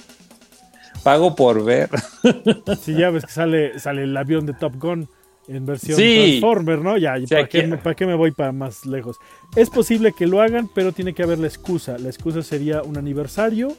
pago 1.06 1.36
por 1.36 1.64
ver. 1.64 1.88
Sí, 2.82 2.94
ya 2.94 3.10
ves 3.10 3.24
que 3.24 3.30
sale, 3.30 3.78
sale 3.78 4.02
el 4.02 4.16
avión 4.16 4.44
de 4.44 4.54
Top 4.54 4.74
Gun 4.76 5.08
en 5.46 5.64
versión 5.64 5.96
Transformer, 5.96 6.80
¿no? 6.80 6.96
Ya, 6.96 7.14
¿para, 7.30 7.94
qué, 7.94 8.06
me 8.06 8.14
voy 8.16 8.32
para 8.32 8.50
más 8.50 8.84
lejos? 8.86 9.18
Es 9.54 9.70
posible 9.70 10.12
que 10.18 10.26
lo 10.26 10.40
hagan, 10.40 10.68
pero 10.74 10.90
tiene 10.90 11.14
que 11.14 11.22
haber 11.22 11.38
la 11.38 11.46
excusa. 11.46 11.96
La 11.98 12.08
excusa 12.08 12.42
sería 12.42 12.82
un 12.82 12.98
aniversario. 12.98 13.72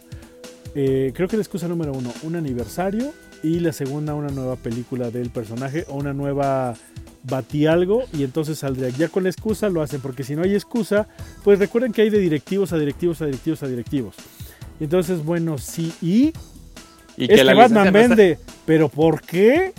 Eh, 0.73 1.11
creo 1.13 1.27
que 1.27 1.35
la 1.35 1.41
excusa 1.41 1.67
número 1.67 1.91
uno, 1.91 2.13
un 2.23 2.37
aniversario. 2.37 3.11
Y 3.43 3.59
la 3.59 3.73
segunda, 3.73 4.13
una 4.13 4.29
nueva 4.29 4.55
película 4.55 5.11
del 5.11 5.29
personaje 5.29 5.83
o 5.89 5.95
una 5.95 6.13
nueva 6.13 6.75
batí 7.23 7.65
algo 7.65 8.05
y 8.13 8.23
entonces 8.23 8.59
saldría. 8.59 8.87
Ya 8.89 9.09
con 9.09 9.23
la 9.23 9.29
excusa 9.29 9.67
lo 9.67 9.81
hacen, 9.81 9.99
porque 9.99 10.23
si 10.23 10.33
no 10.35 10.43
hay 10.43 10.55
excusa, 10.55 11.09
pues 11.43 11.59
recuerden 11.59 11.91
que 11.91 12.03
hay 12.03 12.09
de 12.09 12.19
directivos 12.19 12.71
a 12.71 12.77
directivos 12.77 13.21
a 13.21 13.25
directivos 13.25 13.63
a 13.63 13.67
directivos. 13.67 14.15
Entonces, 14.79 15.23
bueno, 15.25 15.57
sí, 15.57 15.91
y, 16.01 16.33
¿Y 17.17 17.27
que, 17.27 17.43
la 17.43 17.55
Batman 17.55 17.91
vende, 17.91 18.37
pero 18.65 18.89
¿por 18.89 19.21
qué? 19.21 19.73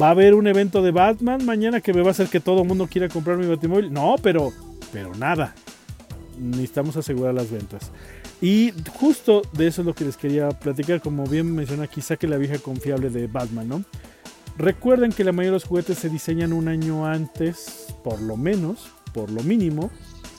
¿Va 0.00 0.08
a 0.08 0.10
haber 0.10 0.34
un 0.34 0.46
evento 0.46 0.82
de 0.82 0.90
Batman 0.90 1.44
mañana 1.46 1.80
que 1.80 1.94
me 1.94 2.02
va 2.02 2.08
a 2.08 2.10
hacer 2.10 2.26
que 2.26 2.40
todo 2.40 2.62
el 2.62 2.68
mundo 2.68 2.88
quiera 2.88 3.08
comprar 3.08 3.38
mi 3.38 3.46
Batimóvil? 3.46 3.92
No, 3.92 4.16
pero, 4.20 4.52
pero 4.92 5.14
nada. 5.14 5.54
Necesitamos 6.38 6.96
asegurar 6.96 7.32
las 7.32 7.50
ventas. 7.50 7.92
Y 8.42 8.72
justo 8.92 9.42
de 9.52 9.68
eso 9.68 9.82
es 9.82 9.86
lo 9.86 9.94
que 9.94 10.04
les 10.04 10.16
quería 10.16 10.50
platicar. 10.50 11.00
Como 11.00 11.24
bien 11.24 11.54
menciona 11.54 11.84
aquí, 11.84 12.02
saque 12.02 12.26
la 12.26 12.36
vieja 12.36 12.58
confiable 12.58 13.08
de 13.08 13.26
Batman, 13.28 13.68
¿no? 13.68 13.84
Recuerden 14.58 15.12
que 15.12 15.24
la 15.24 15.32
mayoría 15.32 15.52
de 15.52 15.56
los 15.56 15.64
juguetes 15.64 15.98
se 15.98 16.08
diseñan 16.08 16.52
un 16.52 16.68
año 16.68 17.06
antes, 17.06 17.94
por 18.02 18.20
lo 18.20 18.36
menos, 18.36 18.90
por 19.14 19.30
lo 19.30 19.42
mínimo. 19.42 19.90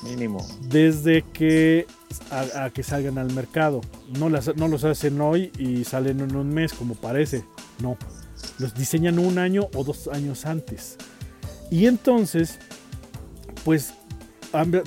Mínimo. 0.03 0.45
Desde 0.61 1.23
que 1.33 1.87
a, 2.31 2.69
que 2.69 2.83
salgan 2.83 3.17
al 3.17 3.33
mercado. 3.33 3.81
No, 4.17 4.29
las, 4.29 4.55
no 4.55 4.67
los 4.67 4.83
hacen 4.83 5.19
hoy 5.21 5.51
y 5.57 5.83
salen 5.83 6.19
en 6.19 6.35
un 6.35 6.49
mes, 6.49 6.73
como 6.73 6.95
parece. 6.95 7.45
No. 7.81 7.97
Los 8.59 8.73
diseñan 8.73 9.19
un 9.19 9.37
año 9.37 9.69
o 9.73 9.83
dos 9.83 10.07
años 10.07 10.45
antes. 10.45 10.97
Y 11.69 11.85
entonces, 11.85 12.59
pues, 13.63 13.93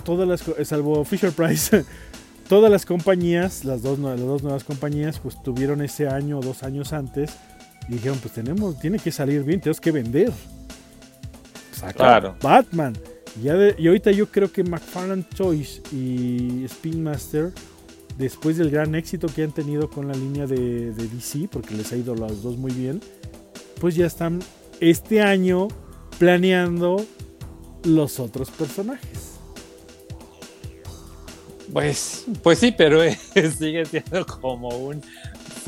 todas 0.05 0.27
las, 0.29 0.69
salvo 0.69 1.05
Fisher 1.05 1.33
Price, 1.33 1.85
todas 2.49 2.71
las 2.71 2.87
compañías, 2.87 3.65
las 3.65 3.83
dos, 3.83 3.99
las 3.99 4.21
dos 4.21 4.43
nuevas 4.43 4.65
compañías, 4.65 5.19
pues 5.19 5.43
tuvieron 5.43 5.83
ese 5.83 6.09
año 6.09 6.39
o 6.39 6.43
dos 6.43 6.63
años 6.63 6.93
antes 6.93 7.33
y 7.89 7.95
dijeron, 7.95 8.19
pues 8.19 8.35
tenemos, 8.35 8.79
tiene 8.79 8.99
que 8.99 9.13
salir 9.13 9.43
bien, 9.45 9.61
tenemos 9.61 9.81
que 9.81 9.93
vender. 9.93 10.33
claro. 11.95 12.37
Batman. 12.43 12.97
Y, 13.41 13.47
y 13.83 13.87
ahorita 13.89 14.11
yo 14.11 14.27
creo 14.27 14.53
que 14.53 14.65
McFarlane 14.65 15.25
Choice 15.35 15.83
y 15.93 16.65
Spin 16.65 17.03
Master, 17.03 17.53
después 18.19 18.57
del 18.57 18.71
gran 18.71 18.95
éxito 18.95 19.29
que 19.29 19.43
han 19.43 19.53
tenido 19.53 19.89
con 19.89 20.09
la 20.09 20.15
línea 20.15 20.47
de, 20.47 20.93
DC, 20.93 21.49
porque 21.51 21.75
les 21.75 21.93
ha 21.93 21.97
ido 21.97 22.15
los 22.15 22.43
dos 22.43 22.57
muy 22.57 22.73
bien, 22.73 23.01
pues 23.81 23.95
ya 23.95 24.07
están 24.07 24.41
este 24.81 25.23
año 25.23 25.69
planeando 26.19 27.05
los 27.85 28.21
otros 28.21 28.51
personajes. 28.51 29.31
Pues, 31.73 32.25
pues 32.43 32.59
sí, 32.59 32.75
pero 32.77 33.01
sigue 33.59 33.87
siendo 33.87 34.27
como 34.27 34.69
un 34.69 35.01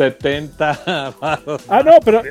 70 0.03 1.15
Ah, 1.69 1.83
no, 1.85 1.93
pero 2.05 2.23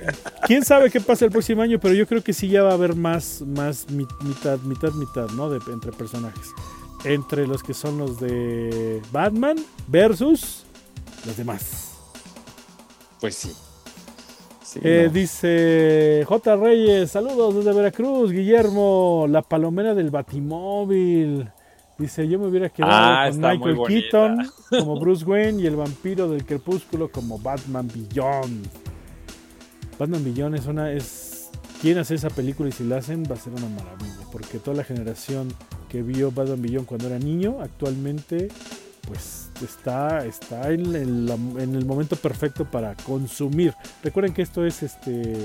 quién 0.45 0.65
sabe 0.65 0.89
qué 0.89 0.99
pasa 0.99 1.26
el 1.26 1.32
próximo 1.32 1.61
año, 1.61 1.80
pero 1.80 1.93
yo 1.93 2.05
creo 2.05 2.22
que 2.22 2.34
sí 2.34 2.49
ya 2.49 2.63
va 2.63 2.72
a 2.72 2.74
haber 2.74 2.95
más, 2.95 3.41
más 3.41 3.89
mitad, 3.89 4.59
mitad, 4.59 4.91
mitad, 4.93 5.30
¿no? 5.30 5.49
De, 5.49 5.59
entre 5.72 5.91
personajes. 5.91 6.47
Entre 7.05 7.47
los 7.47 7.63
que 7.63 7.74
son 7.74 7.97
los 7.97 8.19
de 8.19 9.01
Batman 9.11 9.57
versus 9.88 10.65
los 11.26 11.38
demás. 11.38 11.93
Pues 13.19 13.36
sí. 13.36 13.51
Eh, 14.82 15.09
dice 15.11 16.24
J. 16.28 16.55
Reyes, 16.55 17.11
saludos 17.11 17.55
desde 17.55 17.74
Veracruz, 17.74 18.32
Guillermo, 18.32 19.26
la 19.30 19.41
palomera 19.41 19.93
del 19.93 20.11
Batimóvil. 20.11 21.49
Dice, 22.01 22.27
yo 22.27 22.39
me 22.39 22.47
hubiera 22.47 22.67
quedado 22.69 22.91
ah, 22.91 23.29
con 23.29 23.39
Michael 23.39 23.77
Keaton 23.87 24.51
como 24.69 24.99
Bruce 24.99 25.23
Wayne 25.23 25.61
y 25.61 25.67
el 25.67 25.75
vampiro 25.75 26.27
del 26.27 26.43
crepúsculo 26.43 27.11
como 27.11 27.37
Batman 27.37 27.87
Beyond. 27.93 28.67
Batman 29.99 30.23
Beyond 30.23 30.55
es 30.55 30.65
una... 30.65 30.91
es 30.91 31.51
Quieren 31.79 32.01
hacer 32.01 32.15
esa 32.15 32.31
película 32.31 32.69
y 32.69 32.71
si 32.71 32.83
la 32.83 32.97
hacen 32.97 33.23
va 33.29 33.35
a 33.35 33.37
ser 33.37 33.53
una 33.53 33.67
maravilla. 33.69 34.25
Porque 34.31 34.57
toda 34.57 34.77
la 34.77 34.83
generación 34.83 35.53
que 35.89 36.01
vio 36.01 36.31
Batman 36.31 36.63
Beyond 36.63 36.87
cuando 36.87 37.05
era 37.05 37.19
niño, 37.19 37.57
actualmente 37.61 38.49
pues 39.07 39.51
está, 39.63 40.25
está 40.25 40.71
en, 40.71 40.95
el, 40.95 41.29
en 41.59 41.75
el 41.75 41.85
momento 41.85 42.15
perfecto 42.15 42.65
para 42.65 42.95
consumir. 42.95 43.75
Recuerden 44.03 44.33
que 44.33 44.41
esto 44.41 44.65
es 44.65 44.81
este 44.81 45.37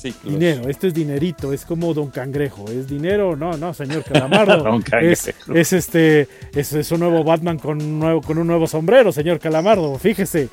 ciclos. 0.00 0.32
Dinero, 0.32 0.68
esto 0.68 0.86
es 0.86 0.94
dinerito, 0.94 1.52
es 1.52 1.64
como 1.64 1.94
Don 1.94 2.10
Cangrejo, 2.10 2.64
es 2.70 2.88
dinero, 2.88 3.36
no, 3.36 3.56
no, 3.56 3.74
señor 3.74 4.04
Calamardo. 4.04 4.56
Don 4.62 4.82
es, 5.02 5.22
Cangrejo. 5.22 5.54
es 5.54 5.72
este, 5.72 6.28
es, 6.54 6.72
es 6.72 6.92
un 6.92 7.00
nuevo 7.00 7.24
Batman 7.24 7.58
con 7.58 7.82
un 7.82 7.98
nuevo, 7.98 8.20
con 8.22 8.38
un 8.38 8.46
nuevo 8.46 8.66
sombrero, 8.66 9.12
señor 9.12 9.38
Calamardo, 9.38 9.98
fíjese, 9.98 10.48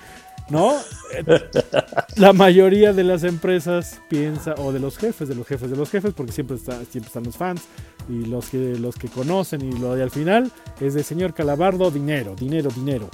¿no? 0.49 0.73
La 2.15 2.33
mayoría 2.33 2.93
de 2.93 3.03
las 3.03 3.23
empresas 3.23 4.01
piensa, 4.09 4.55
o 4.57 4.71
de 4.71 4.79
los 4.79 4.97
jefes, 4.97 5.27
de 5.27 5.35
los 5.35 5.47
jefes 5.47 5.69
de 5.69 5.75
los 5.75 5.89
jefes, 5.89 6.13
porque 6.15 6.31
siempre, 6.31 6.57
está, 6.57 6.73
siempre 6.85 7.07
están 7.07 7.23
los 7.23 7.37
fans 7.37 7.61
y 8.09 8.25
los 8.25 8.49
que, 8.49 8.77
los 8.77 8.95
que 8.95 9.07
conocen 9.07 9.61
y 9.61 9.71
lo 9.79 9.95
de 9.95 10.03
al 10.03 10.11
final 10.11 10.51
es 10.79 10.93
de 10.93 11.03
señor 11.03 11.33
Calamardo, 11.33 11.91
dinero, 11.91 12.35
dinero, 12.35 12.69
dinero. 12.69 13.09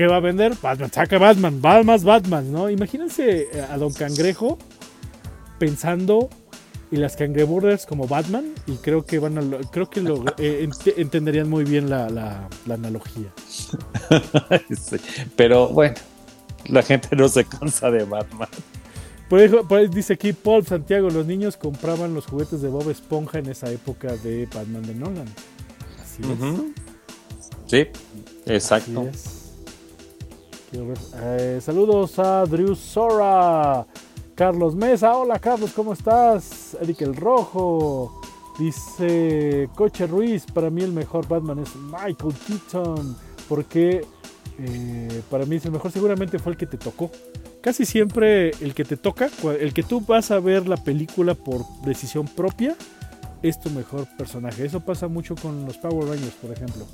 ¿Qué 0.00 0.06
va 0.06 0.16
a 0.16 0.20
vender? 0.20 0.54
Batman, 0.62 0.90
saca 0.90 1.18
Batman, 1.18 1.60
va 1.62 1.82
más 1.82 2.04
Batman, 2.04 2.50
¿no? 2.50 2.70
Imagínense 2.70 3.48
eh, 3.52 3.66
a 3.70 3.76
Don 3.76 3.92
Cangrejo 3.92 4.56
pensando 5.58 6.30
en 6.90 7.02
las 7.02 7.16
Cangreburgers 7.16 7.84
como 7.84 8.08
Batman 8.08 8.46
y 8.66 8.76
creo 8.76 9.04
que 9.04 9.18
van 9.18 9.36
a 9.36 9.42
lo- 9.42 9.60
creo 9.60 9.90
que 9.90 10.00
lo 10.00 10.24
eh, 10.38 10.66
ent- 10.66 10.94
entenderían 10.96 11.50
muy 11.50 11.64
bien 11.64 11.90
la, 11.90 12.08
la- 12.08 12.48
la 12.64 12.74
analogía. 12.76 13.26
Sí, 14.74 14.96
Pero 15.36 15.68
bueno, 15.68 15.96
la 16.64 16.82
gente 16.82 17.14
no 17.14 17.28
se 17.28 17.44
cansa 17.44 17.90
de 17.90 18.04
Batman. 18.04 18.48
Por 19.28 19.38
ahí 19.78 19.88
dice 19.88 20.14
aquí 20.14 20.32
Paul 20.32 20.64
Santiago, 20.66 21.10
los 21.10 21.26
niños 21.26 21.58
compraban 21.58 22.14
los 22.14 22.24
juguetes 22.24 22.62
de 22.62 22.68
Bob 22.70 22.88
Esponja 22.88 23.38
en 23.38 23.50
esa 23.50 23.70
época 23.70 24.16
de 24.16 24.46
Batman 24.46 24.80
de 24.80 24.94
Nolan. 24.94 25.28
Así 26.02 26.22
es. 26.22 26.28
Ujú. 26.30 26.72
Sí, 27.66 27.86
exacto. 28.46 29.00
Así 29.02 29.08
es. 29.34 29.39
Eh, 30.72 31.58
saludos 31.60 32.18
a 32.18 32.44
Drew 32.44 32.76
Sora. 32.76 33.84
Carlos 34.36 34.76
Mesa. 34.76 35.16
Hola 35.16 35.38
Carlos, 35.38 35.72
¿cómo 35.74 35.92
estás? 35.92 36.76
Eric 36.80 37.02
el 37.02 37.16
Rojo. 37.16 38.20
Dice 38.58 39.68
Coche 39.74 40.06
Ruiz. 40.06 40.46
Para 40.46 40.70
mí 40.70 40.82
el 40.82 40.92
mejor 40.92 41.26
Batman 41.26 41.58
es 41.58 41.74
Michael 41.74 42.34
Keaton. 42.46 43.16
Porque 43.48 44.06
eh, 44.60 45.22
para 45.28 45.44
mí 45.44 45.56
es 45.56 45.64
el 45.64 45.72
mejor. 45.72 45.90
Seguramente 45.90 46.38
fue 46.38 46.52
el 46.52 46.58
que 46.58 46.66
te 46.66 46.78
tocó. 46.78 47.10
Casi 47.60 47.84
siempre 47.84 48.50
el 48.60 48.72
que 48.72 48.84
te 48.84 48.96
toca, 48.96 49.28
el 49.58 49.74
que 49.74 49.82
tú 49.82 50.00
vas 50.00 50.30
a 50.30 50.38
ver 50.38 50.66
la 50.68 50.78
película 50.78 51.34
por 51.34 51.62
decisión 51.84 52.26
propia, 52.26 52.74
es 53.42 53.60
tu 53.60 53.68
mejor 53.70 54.06
personaje. 54.16 54.64
Eso 54.64 54.80
pasa 54.80 55.08
mucho 55.08 55.34
con 55.34 55.66
los 55.66 55.76
Power 55.76 56.08
Rangers, 56.08 56.34
por 56.40 56.52
ejemplo. 56.52 56.86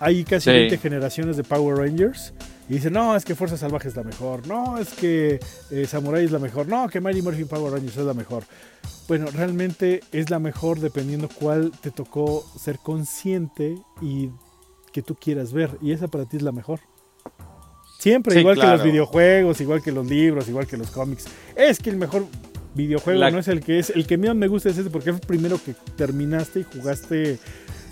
Hay 0.00 0.24
casi 0.24 0.44
Sí. 0.50 0.56
20 0.56 0.78
generaciones 0.78 1.36
de 1.36 1.44
Power 1.44 1.76
Rangers. 1.78 2.32
Y 2.68 2.74
dicen, 2.74 2.92
no, 2.92 3.16
es 3.16 3.24
que 3.24 3.34
Fuerza 3.34 3.56
Salvaje 3.56 3.88
es 3.88 3.96
la 3.96 4.02
mejor. 4.02 4.46
No, 4.46 4.76
es 4.78 4.90
que 4.90 5.40
eh, 5.70 5.86
Samurai 5.86 6.24
es 6.24 6.30
la 6.30 6.38
mejor. 6.38 6.68
No, 6.68 6.86
que 6.88 7.00
Mighty 7.00 7.22
Morphin 7.22 7.48
Power 7.48 7.72
Rangers 7.72 7.96
es 7.96 8.04
la 8.04 8.12
mejor. 8.14 8.44
Bueno, 9.08 9.26
realmente 9.32 10.02
es 10.12 10.28
la 10.28 10.38
mejor 10.38 10.78
dependiendo 10.78 11.28
cuál 11.34 11.72
te 11.80 11.90
tocó 11.90 12.44
ser 12.58 12.78
consciente 12.78 13.78
y 14.02 14.28
que 14.92 15.00
tú 15.02 15.14
quieras 15.14 15.52
ver. 15.54 15.70
Y 15.80 15.92
esa 15.92 16.08
para 16.08 16.26
ti 16.26 16.36
es 16.36 16.42
la 16.42 16.52
mejor. 16.52 16.80
Siempre, 17.98 18.34
Sí, 18.34 18.40
igual 18.40 18.54
que 18.56 18.60
claro. 18.60 18.76
los 18.76 18.84
videojuegos, 18.86 19.60
igual 19.60 19.82
que 19.82 19.90
los 19.90 20.06
libros, 20.06 20.48
igual 20.48 20.66
que 20.66 20.76
los 20.76 20.90
cómics. 20.90 21.24
Es 21.56 21.78
que 21.80 21.90
el 21.90 21.96
mejor 21.96 22.26
videojuego 22.74 23.18
La- 23.18 23.30
no 23.30 23.38
es 23.38 23.48
el 23.48 23.60
que 23.60 23.78
es. 23.78 23.90
El 23.90 24.06
que 24.06 24.16
más 24.18 24.36
me 24.36 24.46
gusta 24.46 24.68
es 24.68 24.78
ese 24.78 24.90
porque 24.90 25.10
es 25.10 25.16
el 25.16 25.22
primero 25.22 25.58
que 25.64 25.74
terminaste 25.96 26.60
y 26.60 26.64
jugaste. 26.64 27.38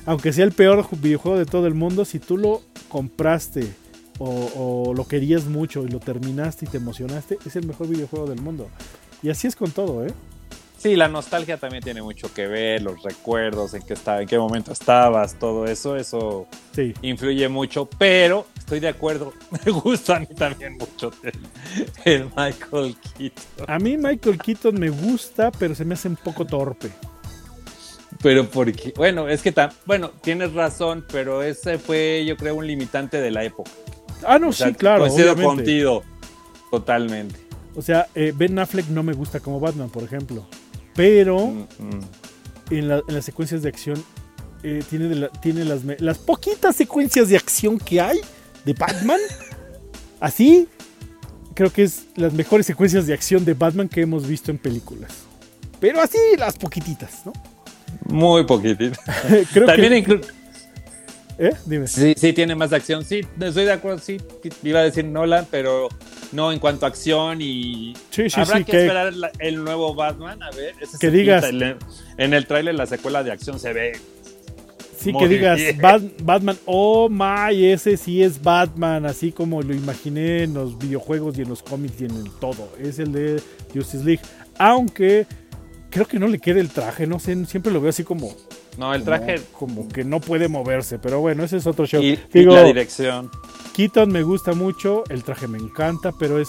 Aunque 0.06 0.32
sea 0.32 0.44
el 0.44 0.52
peor 0.52 0.82
ju- 0.84 0.98
videojuego 1.00 1.36
de 1.38 1.44
todo 1.46 1.66
el 1.66 1.74
mundo, 1.74 2.04
si 2.04 2.18
tú 2.18 2.36
lo 2.38 2.62
compraste 2.88 3.68
o, 4.18 4.86
o 4.88 4.94
lo 4.94 5.06
querías 5.06 5.44
mucho 5.46 5.82
y 5.84 5.88
lo 5.88 5.98
terminaste 6.00 6.64
y 6.64 6.68
te 6.68 6.78
emocionaste, 6.78 7.38
es 7.44 7.56
el 7.56 7.66
mejor 7.66 7.88
videojuego 7.88 8.26
del 8.26 8.40
mundo. 8.40 8.68
Y 9.22 9.30
así 9.30 9.46
es 9.46 9.56
con 9.56 9.70
todo, 9.72 10.06
¿eh? 10.06 10.12
Sí, 10.78 10.94
la 10.94 11.08
nostalgia 11.08 11.56
también 11.56 11.82
tiene 11.82 12.02
mucho 12.02 12.32
que 12.32 12.46
ver, 12.46 12.82
los 12.82 13.02
recuerdos, 13.02 13.72
en 13.74 13.82
qué 13.82 13.94
estaba, 13.94 14.20
en 14.20 14.28
qué 14.28 14.38
momento 14.38 14.72
estabas, 14.72 15.34
todo 15.38 15.64
eso, 15.66 15.96
eso 15.96 16.46
Sí. 16.72 16.92
influye 17.02 17.48
mucho, 17.48 17.88
pero 17.98 18.46
estoy 18.56 18.78
de 18.80 18.88
acuerdo, 18.88 19.32
me 19.66 19.72
gusta 19.72 20.16
a 20.16 20.20
mí 20.20 20.26
también 20.26 20.76
mucho 20.78 21.10
el, 21.22 21.32
el 22.04 22.24
Michael 22.36 22.94
Keaton. 23.16 23.64
A 23.66 23.78
mí 23.78 23.96
Michael 23.96 24.38
Keaton 24.38 24.78
me 24.78 24.90
gusta, 24.90 25.50
pero 25.50 25.74
se 25.74 25.84
me 25.84 25.94
hace 25.94 26.08
un 26.08 26.16
poco 26.16 26.44
torpe. 26.44 26.90
Pero 28.22 28.48
porque, 28.50 28.92
bueno, 28.96 29.28
es 29.28 29.42
que, 29.42 29.52
ta- 29.52 29.72
bueno, 29.84 30.10
tienes 30.22 30.52
razón, 30.52 31.04
pero 31.10 31.42
ese 31.42 31.78
fue, 31.78 32.24
yo 32.26 32.36
creo, 32.36 32.54
un 32.54 32.66
limitante 32.66 33.20
de 33.20 33.30
la 33.30 33.44
época. 33.44 33.70
Ah, 34.26 34.38
no, 34.38 34.48
O 34.48 34.52
sea, 34.52 34.68
sí, 34.68 34.74
claro. 34.74 35.00
Coincido 35.00 35.32
obviamente. 35.32 35.56
contigo, 35.64 36.02
totalmente. 36.70 37.38
O 37.74 37.82
sea, 37.82 38.06
eh, 38.14 38.32
Ben 38.34 38.58
Affleck 38.58 38.88
no 38.88 39.02
me 39.02 39.12
gusta 39.12 39.40
como 39.40 39.60
Batman, 39.60 39.90
por 39.90 40.02
ejemplo. 40.02 40.46
Pero 40.94 41.48
Mm, 41.48 41.66
en, 42.70 42.88
la- 42.88 43.02
en 43.06 43.14
las 43.14 43.24
secuencias 43.24 43.62
de 43.62 43.68
acción 43.68 44.02
eh, 44.62 44.82
tiene, 44.88 45.06
de 45.08 45.14
la- 45.16 45.28
tiene 45.28 45.64
las, 45.64 45.82
las 46.00 46.18
poquitas 46.18 46.74
secuencias 46.74 47.28
de 47.28 47.36
acción 47.36 47.78
que 47.78 48.00
hay 48.00 48.18
de 48.64 48.72
Batman. 48.72 49.20
así, 50.20 50.66
creo 51.54 51.70
que 51.72 51.82
es 51.82 52.06
las 52.16 52.32
mejores 52.32 52.66
secuencias 52.66 53.06
de 53.06 53.12
acción 53.14 53.44
de 53.44 53.54
Batman 53.54 53.88
que 53.88 54.00
hemos 54.00 54.26
visto 54.26 54.50
en 54.50 54.58
películas. 54.58 55.12
Pero 55.78 56.00
así, 56.00 56.18
las 56.38 56.56
poquititas, 56.56 57.26
¿no? 57.26 57.32
Muy 58.04 58.44
poquitito. 58.44 58.98
creo 59.52 59.66
También 59.66 60.04
que... 60.04 60.20
¿Eh? 61.38 61.52
Dime. 61.66 61.86
Sí, 61.86 62.14
sí, 62.16 62.32
tiene 62.32 62.54
más 62.54 62.72
acción. 62.72 63.04
Sí, 63.04 63.20
estoy 63.38 63.64
de 63.66 63.72
acuerdo. 63.72 63.98
Sí, 63.98 64.16
iba 64.62 64.80
a 64.80 64.84
decir 64.84 65.04
Nolan, 65.04 65.46
pero 65.50 65.88
no 66.32 66.50
en 66.50 66.58
cuanto 66.58 66.86
a 66.86 66.88
acción 66.88 67.42
y. 67.42 67.92
Sí, 68.10 68.30
sí, 68.30 68.40
Habrá 68.40 68.56
sí, 68.58 68.64
que, 68.64 68.72
que- 68.72 68.80
esperar 68.80 69.12
la- 69.12 69.30
el 69.38 69.62
nuevo 69.62 69.94
Batman. 69.94 70.42
A 70.42 70.50
ver, 70.52 70.74
ese 70.80 70.96
Que 70.98 71.10
digas-. 71.10 71.44
El- 71.44 71.76
En 72.16 72.32
el 72.32 72.46
tráiler, 72.46 72.74
la 72.74 72.86
secuela 72.86 73.22
de 73.22 73.32
acción 73.32 73.58
se 73.60 73.74
ve. 73.74 73.92
Sí, 74.98 75.12
que 75.12 75.28
digas 75.28 75.58
Batman, 76.22 76.56
oh 76.64 77.08
my, 77.10 77.66
ese 77.66 77.98
sí 77.98 78.22
es 78.22 78.42
Batman, 78.42 79.04
así 79.04 79.30
como 79.30 79.60
lo 79.62 79.74
imaginé 79.74 80.44
en 80.44 80.54
los 80.54 80.78
videojuegos 80.78 81.38
y 81.38 81.42
en 81.42 81.50
los 81.50 81.62
cómics 81.62 82.00
y 82.00 82.06
en 82.06 82.12
el 82.16 82.30
todo. 82.40 82.72
Es 82.80 82.98
el 82.98 83.12
de 83.12 83.42
Justice 83.74 84.02
League. 84.02 84.22
Aunque 84.58 85.26
creo 85.90 86.06
que 86.06 86.18
no 86.18 86.26
le 86.28 86.38
queda 86.38 86.60
el 86.60 86.70
traje, 86.70 87.06
no 87.06 87.18
sé, 87.18 87.44
siempre 87.46 87.72
lo 87.72 87.80
veo 87.80 87.90
así 87.90 88.04
como, 88.04 88.32
No, 88.78 88.94
el 88.94 89.02
como- 89.04 89.16
traje 89.16 89.40
como, 89.52 89.88
que 89.88 90.04
no 90.04 90.20
puede 90.20 90.48
moverse. 90.48 90.98
Pero 90.98 91.20
bueno, 91.20 91.44
ese 91.44 91.56
es 91.58 91.66
otro 91.66 91.86
show. 91.86 92.02
y, 92.02 92.10
y 92.12 92.20
Digo, 92.32 92.54
la 92.54 92.64
dirección. 92.64 93.30
Keaton 93.74 94.10
me 94.10 94.22
gusta 94.22 94.52
mucho, 94.52 95.04
el 95.10 95.22
traje 95.24 95.48
me 95.48 95.58
encanta, 95.58 96.12
pero 96.18 96.40
es 96.40 96.48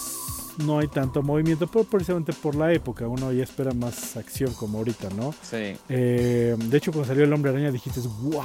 no 0.66 0.80
hay 0.80 0.88
tanto 0.88 1.22
movimiento, 1.22 1.68
pero 1.68 1.84
precisamente 1.86 2.34
por 2.34 2.56
la 2.56 2.74
época. 2.74 3.08
Uno 3.08 3.32
ya 3.32 3.44
espera 3.44 3.74
más 3.74 4.18
acción 4.18 4.52
como 4.54 4.80
ahorita, 4.80 5.10
¿no? 5.16 5.32
Sí. 5.44 5.76
Eh, 5.88 6.56
de 6.58 6.78
hecho, 6.78 6.92
cuando 6.92 7.08
salió 7.08 7.26
el 7.26 7.34
hombre 7.34 7.52
araña 7.52 7.70
dijiste, 7.72 8.00
wow. 8.24 8.42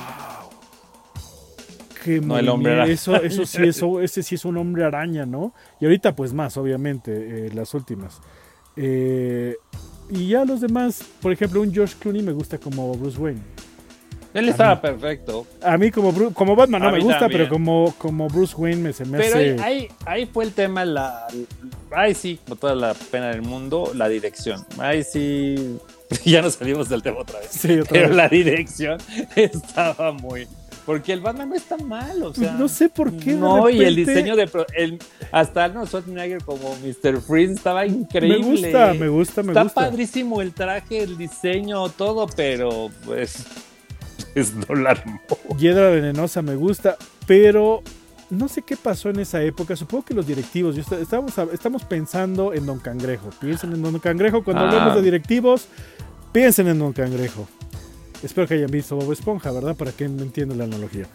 Qué 2.05 2.21
No, 2.21 2.37
el 2.39 2.49
hombre 2.49 2.73
movimiento". 2.73 2.73
araña. 2.73 2.93
Eso, 2.93 3.17
eso 3.17 3.47
sí, 3.47 3.63
eso, 3.63 4.01
ese 4.03 4.23
sí 4.23 4.35
es 4.35 4.45
un 4.45 4.57
hombre 4.59 4.85
araña, 4.85 5.25
¿no? 5.25 5.55
Y 5.81 5.85
ahorita, 5.87 6.15
pues 6.17 6.33
más, 6.35 6.57
obviamente, 6.57 7.47
eh, 7.47 7.51
las 7.55 7.73
últimas. 7.75 8.21
Eh, 8.77 9.57
y 10.13 10.29
ya 10.29 10.45
los 10.45 10.61
demás, 10.61 11.03
por 11.21 11.33
ejemplo, 11.33 11.61
un 11.61 11.73
George 11.73 11.95
Clooney 11.99 12.23
me 12.23 12.33
gusta 12.33 12.59
como 12.59 12.93
Bruce 12.95 13.19
Wayne. 13.19 13.41
Él 14.35 14.49
estaba 14.49 14.81
perfecto. 14.81 15.47
A 15.63 15.77
mí 15.77 15.91
como, 15.91 16.11
Bru- 16.11 16.33
como 16.33 16.57
Batman 16.57 16.81
no 16.83 16.91
me 16.91 17.01
gusta, 17.01 17.19
también. 17.21 17.41
pero 17.43 17.53
como, 17.53 17.95
como 17.99 18.29
Bruce 18.29 18.55
Wayne 18.57 18.81
me, 18.81 18.93
se 18.95 19.05
me 19.05 19.19
Pero 19.19 19.37
hace... 19.37 19.51
ahí, 19.53 19.59
ahí, 19.61 19.89
ahí 20.07 20.27
fue 20.27 20.45
el 20.45 20.53
tema, 20.53 20.87
la, 20.87 21.27
ahí 21.95 22.15
sí, 22.15 22.39
con 22.49 22.57
toda 22.57 22.75
la 22.75 22.95
pena 22.95 23.29
del 23.29 23.43
mundo, 23.43 23.93
la 23.95 24.09
dirección. 24.09 24.65
Ahí 24.79 25.05
sí, 25.05 25.77
ya 26.25 26.41
nos 26.41 26.55
salimos 26.55 26.89
del 26.89 27.03
tema 27.03 27.19
otra 27.21 27.41
vez. 27.41 27.51
Sí, 27.51 27.79
otra 27.81 27.93
Pero 27.93 28.09
vez. 28.09 28.17
la 28.17 28.29
dirección 28.29 28.99
estaba 29.37 30.13
muy... 30.13 30.49
Porque 30.85 31.13
el 31.13 31.21
Batman 31.21 31.51
no 31.51 31.55
está 31.55 31.77
mal, 31.77 32.23
o 32.25 32.35
sea... 32.35 32.53
no 32.55 32.69
sé 32.69 32.89
por 32.89 33.13
qué. 33.17 33.35
No, 33.35 33.71
y 33.71 33.79
el 33.85 33.95
repente 33.97 34.11
diseño 34.13 34.37
de... 34.37 34.51
El, 34.75 34.99
hasta 35.31 35.65
Arnold 35.65 35.87
Schwarzenegger 35.89 36.43
como 36.43 36.75
Mr. 36.77 37.21
Freeze 37.21 37.53
estaba 37.55 37.87
increíble. 37.87 38.39
Me 38.39 38.45
gusta, 38.51 38.95
me 38.95 39.09
gusta, 39.09 39.43
me 39.45 39.49
Está 39.53 39.63
gusta. 39.63 39.81
padrísimo 39.81 40.43
el 40.43 40.53
traje, 40.53 41.03
el 41.05 41.17
diseño, 41.17 41.89
todo, 41.91 42.27
pero 42.35 42.91
pues... 43.05 43.45
pues 44.35 44.53
no 44.55 44.75
la 44.75 44.91
armó. 44.91 45.21
Hiedra 45.57 45.91
venenosa 45.91 46.43
me 46.43 46.57
gusta, 46.57 46.97
pero 47.29 47.83
no 48.31 48.49
sé 48.49 48.63
qué 48.63 48.77
pasó 48.77 49.09
en 49.11 49.21
esa 49.21 49.41
época. 49.43 49.77
Supongo 49.77 50.05
que 50.05 50.15
los 50.15 50.27
directivos, 50.27 50.75
yo 50.75 50.83
estamos, 51.01 51.33
estamos 51.53 51.85
pensando 51.85 52.53
en 52.55 52.67
Don 52.67 52.81
Cangrejo. 52.81 53.31
Piensen 53.41 53.73
en 53.73 53.83
Don 53.83 53.99
Cangrejo. 54.01 54.43
Cuando 54.43 54.65
Ah. 54.65 54.69
hablemos 54.69 54.97
de 54.97 55.03
directivos, 55.03 55.69
piensen 56.33 56.67
en 56.67 56.79
Don 56.81 56.93
Cangrejo. 56.93 57.47
Espero 58.23 58.47
que 58.47 58.55
hayan 58.55 58.71
visto 58.71 58.97
Bob 58.97 59.13
Esponja, 59.13 59.51
¿verdad? 59.51 59.75
Para 59.77 59.93
que 59.93 60.05
entiendan 60.05 60.59
la 60.59 60.65
analogía. 60.65 61.07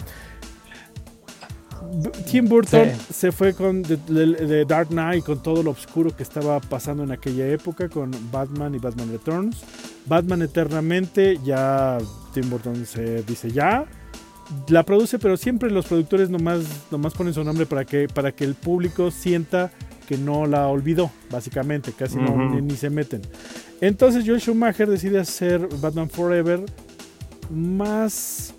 Tim 2.29 2.47
Burton 2.49 2.89
Sí. 3.07 3.13
se 3.13 3.31
fue 3.31 3.53
con 3.53 3.81
The, 3.83 3.97
The- 3.97 4.33
The 4.47 4.65
Dark 4.65 4.89
Knight, 4.89 5.23
con 5.23 5.41
todo 5.41 5.63
lo 5.63 5.71
oscuro 5.71 6.15
que 6.15 6.23
estaba 6.23 6.59
pasando 6.59 7.03
en 7.03 7.11
aquella 7.11 7.47
época, 7.47 7.87
con 7.87 8.11
Batman 8.31 8.75
y 8.75 8.79
Batman 8.79 9.09
Returns. 9.11 9.57
Batman 10.05 10.41
Eternamente, 10.41 11.37
ya 11.45 11.97
Tim 12.33 12.49
Burton 12.49 12.85
se 12.85 13.23
dice 13.23 13.51
ya. 13.51 13.85
La 14.69 14.83
produce, 14.83 15.19
pero 15.19 15.37
siempre 15.37 15.69
los 15.69 15.85
productores 15.85 16.29
nomás, 16.29 16.63
nomás 16.91 17.13
ponen 17.13 17.33
su 17.33 17.43
nombre 17.43 17.65
para 17.65 17.85
que, 17.85 18.07
para 18.07 18.31
que 18.31 18.43
el 18.45 18.55
público 18.55 19.11
sienta 19.11 19.71
que 20.07 20.17
no 20.17 20.45
la 20.45 20.67
olvidó, 20.67 21.11
básicamente, 21.29 21.91
casi 21.91 22.15
no, 22.17 22.31
Ujú. 22.31 22.55
ni, 22.55 22.61
ni 22.61 22.75
se 22.77 22.89
meten. 22.89 23.21
Entonces 23.81 24.23
Joel 24.25 24.39
Schumacher 24.41 24.89
decide 24.89 25.19
hacer 25.19 25.67
Batman 25.81 26.09
Forever 26.09 26.63
más 27.49 28.53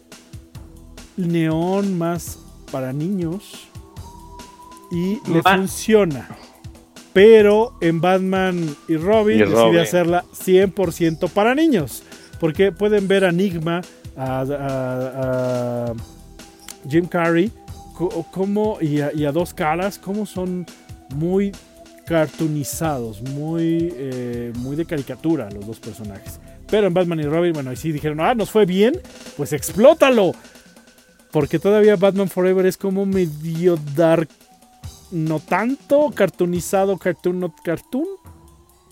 neón, 1.17 1.97
más 1.99 2.39
para 2.71 2.93
niños 2.93 3.69
y 4.91 5.19
le 5.31 5.43
funciona. 5.43 6.29
Pero 7.13 7.75
en 7.81 8.01
Batman 8.01 8.77
y 8.87 8.97
Robin 8.97 9.37
Y 9.37 9.41
decide 9.41 9.55
Robin. 9.57 9.79
hacerla 9.81 10.25
100% 10.33 11.29
para 11.31 11.55
niños. 11.55 12.03
Porque 12.39 12.71
pueden 12.71 13.09
ver 13.09 13.25
a 13.25 13.31
Enigma, 13.31 13.81
a, 14.17 14.41
a- 14.43 15.87
a 15.91 15.93
Jim 16.89 17.07
Carrey, 17.07 17.51
co- 17.97 18.25
como, 18.33 18.79
y, 18.81 19.01
a, 19.01 19.13
y 19.13 19.25
a 19.25 19.33
dos 19.33 19.53
caras, 19.53 19.99
como 19.99 20.27
son 20.27 20.65
muy 21.17 21.51
cartoonizados, 22.07 23.21
muy, 23.23 23.93
eh, 23.97 24.53
muy 24.59 24.77
de 24.77 24.85
caricatura 24.85 25.51
los 25.51 25.67
dos 25.67 25.81
personajes. 25.81 26.39
Pero 26.71 26.87
en 26.87 26.95
Batman 26.95 27.21
y 27.21 27.25
Robin, 27.25 27.53
bueno, 27.53 27.71
ahí 27.71 27.77
sí 27.77 27.93
dijeron, 27.93 28.21
ah, 28.21 28.35
nos 28.35 28.51
fue 28.51 28.67
bien, 28.67 29.01
pues 29.37 29.53
explótalo. 29.53 30.33
Porque 31.31 31.59
todavía 31.59 31.97
Batman 31.97 32.29
Forever 32.29 32.67
es 32.67 32.77
como 32.77 33.07
medio 33.07 33.79
dark, 33.95 34.29
no 35.11 35.41
tanto 35.41 36.11
cartoonizado, 36.15 36.99
cartoon, 36.99 37.41
not 37.41 37.55
cartoon. 37.63 38.07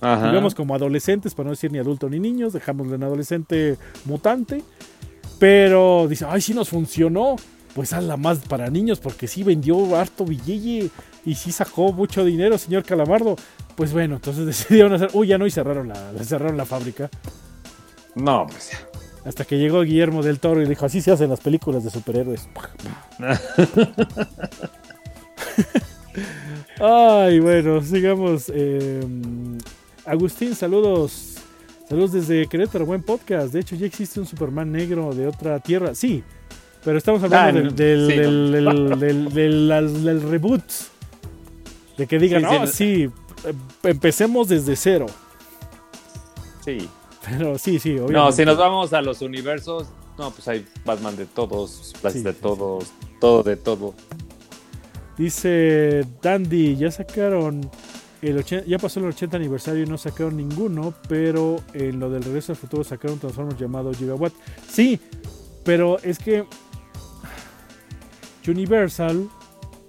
Ajá. 0.01 0.29
Digamos 0.29 0.55
como 0.55 0.75
adolescentes, 0.75 1.35
para 1.35 1.47
no 1.47 1.51
decir 1.51 1.73
ni 1.73 1.79
adulto 1.79 2.09
ni 2.09 2.21
niños, 2.21 2.53
dejámoslo 2.53 2.95
en 2.95 3.03
adolescente 3.03 3.79
mutante. 4.05 4.63
Pero 5.39 6.07
dice, 6.09 6.27
ay, 6.29 6.41
sí 6.41 6.55
nos 6.55 6.69
funcionó. 6.69 7.37
Pues 7.75 7.93
hazla 7.93 8.17
más 8.17 8.39
para 8.39 8.71
niños, 8.71 9.01
porque 9.01 9.27
sí 9.27 9.43
vendió 9.43 9.97
harto 9.97 10.25
billete 10.25 10.91
y 11.27 11.35
sí 11.35 11.53
sacó 11.53 11.93
mucho 11.93 12.25
dinero, 12.25 12.57
señor 12.57 12.85
Calamardo. 12.85 13.37
Pues 13.75 13.93
bueno, 13.93 14.15
entonces 14.15 14.47
decidieron 14.47 14.95
hacer, 14.95 15.11
uy, 15.13 15.29
ya 15.29 15.37
no, 15.37 15.47
y 15.47 15.51
cerraron 15.51 15.89
la, 15.89 16.13
cerraron 16.25 16.57
la 16.57 16.65
fábrica. 16.65 17.11
No, 18.17 18.47
pues 18.49 18.71
ya. 18.73 18.79
Hasta 19.25 19.45
que 19.45 19.59
llegó 19.59 19.83
Guillermo 19.83 20.23
del 20.23 20.39
Toro 20.41 20.63
y 20.63 20.67
dijo, 20.67 20.85
así 20.87 21.01
se 21.01 21.11
hacen 21.13 21.31
las 21.31 21.41
películas 21.41 21.85
de 21.85 21.91
superhéroes. 21.91 22.49
Ay, 26.81 27.41
bueno, 27.41 27.83
sigamos. 27.83 28.51
eh, 28.55 29.01
Agustín, 30.05 30.55
saludos. 30.55 31.35
Saludos 31.89 32.13
desde 32.13 32.47
Querétaro, 32.47 32.87
buen 32.87 33.03
podcast. 33.03 33.53
De 33.53 33.61
hecho, 33.61 33.77
ya 33.77 33.87
existe 33.87 34.21
un 34.21 34.27
Superman 34.27 34.71
negro 34.73 35.13
de 35.15 35.27
otra 35.29 35.59
tierra. 35.61 35.95
Sí, 35.95 36.23
pero 36.85 36.99
estamos 36.99 37.23
hablando 37.23 37.61
Ah, 37.61 37.73
del, 37.73 38.07
sí, 38.07 38.15
reboot. 40.29 40.63
De 41.97 42.07
que 42.07 42.19
digan, 42.19 42.43
Sí, 42.43 42.49
oh, 42.51 42.59
no. 42.61 42.67
sí, 42.67 43.11
eh, 43.45 43.53
empecemos 43.85 44.49
desde 44.49 44.77
cero. 44.77 45.07
Sí. 46.65 46.89
Pero 47.29 47.59
sí, 47.59 47.79
sí, 47.79 47.91
obviamente. 47.93 48.13
No, 48.13 48.33
si 48.33 48.45
nos 48.45 48.57
vamos 48.57 48.93
a 48.93 49.03
los 49.03 49.21
universos, 49.23 49.89
no, 50.19 50.31
pues 50.31 50.47
hay 50.49 50.67
Batman 50.85 51.17
de 51.17 51.27
todos, 51.27 51.93
Flash 52.01 52.15
Sí, 52.15 52.23
de 52.23 52.33
todos, 52.33 52.87
todo 53.21 53.43
de 53.43 53.57
todo. 53.57 53.95
Dice 55.19 56.05
Dandy, 56.23 56.77
ya 56.77 56.91
sacaron 56.91 57.71
el 58.23 58.39
80 58.39 58.67
ya 58.67 58.79
pasó 58.79 59.01
el 59.01 59.07
80 59.07 59.37
aniversario 59.37 59.85
y 59.85 59.87
no 59.87 59.99
sacaron 59.99 60.37
ninguno, 60.37 60.95
pero 61.09 61.61
en 61.75 62.01
lo 62.01 62.11
del 62.11 62.23
regreso 62.23 62.53
al 62.53 62.57
futuro 62.57 62.83
sacaron 62.83 63.15
un 63.15 63.21
Transformers 63.21 63.59
llamado 63.59 63.93
Gigawatt. 63.93 64.33
Sí, 64.69 65.01
pero 65.65 65.99
es 66.01 66.19
que 66.19 66.45
Universal 68.47 69.29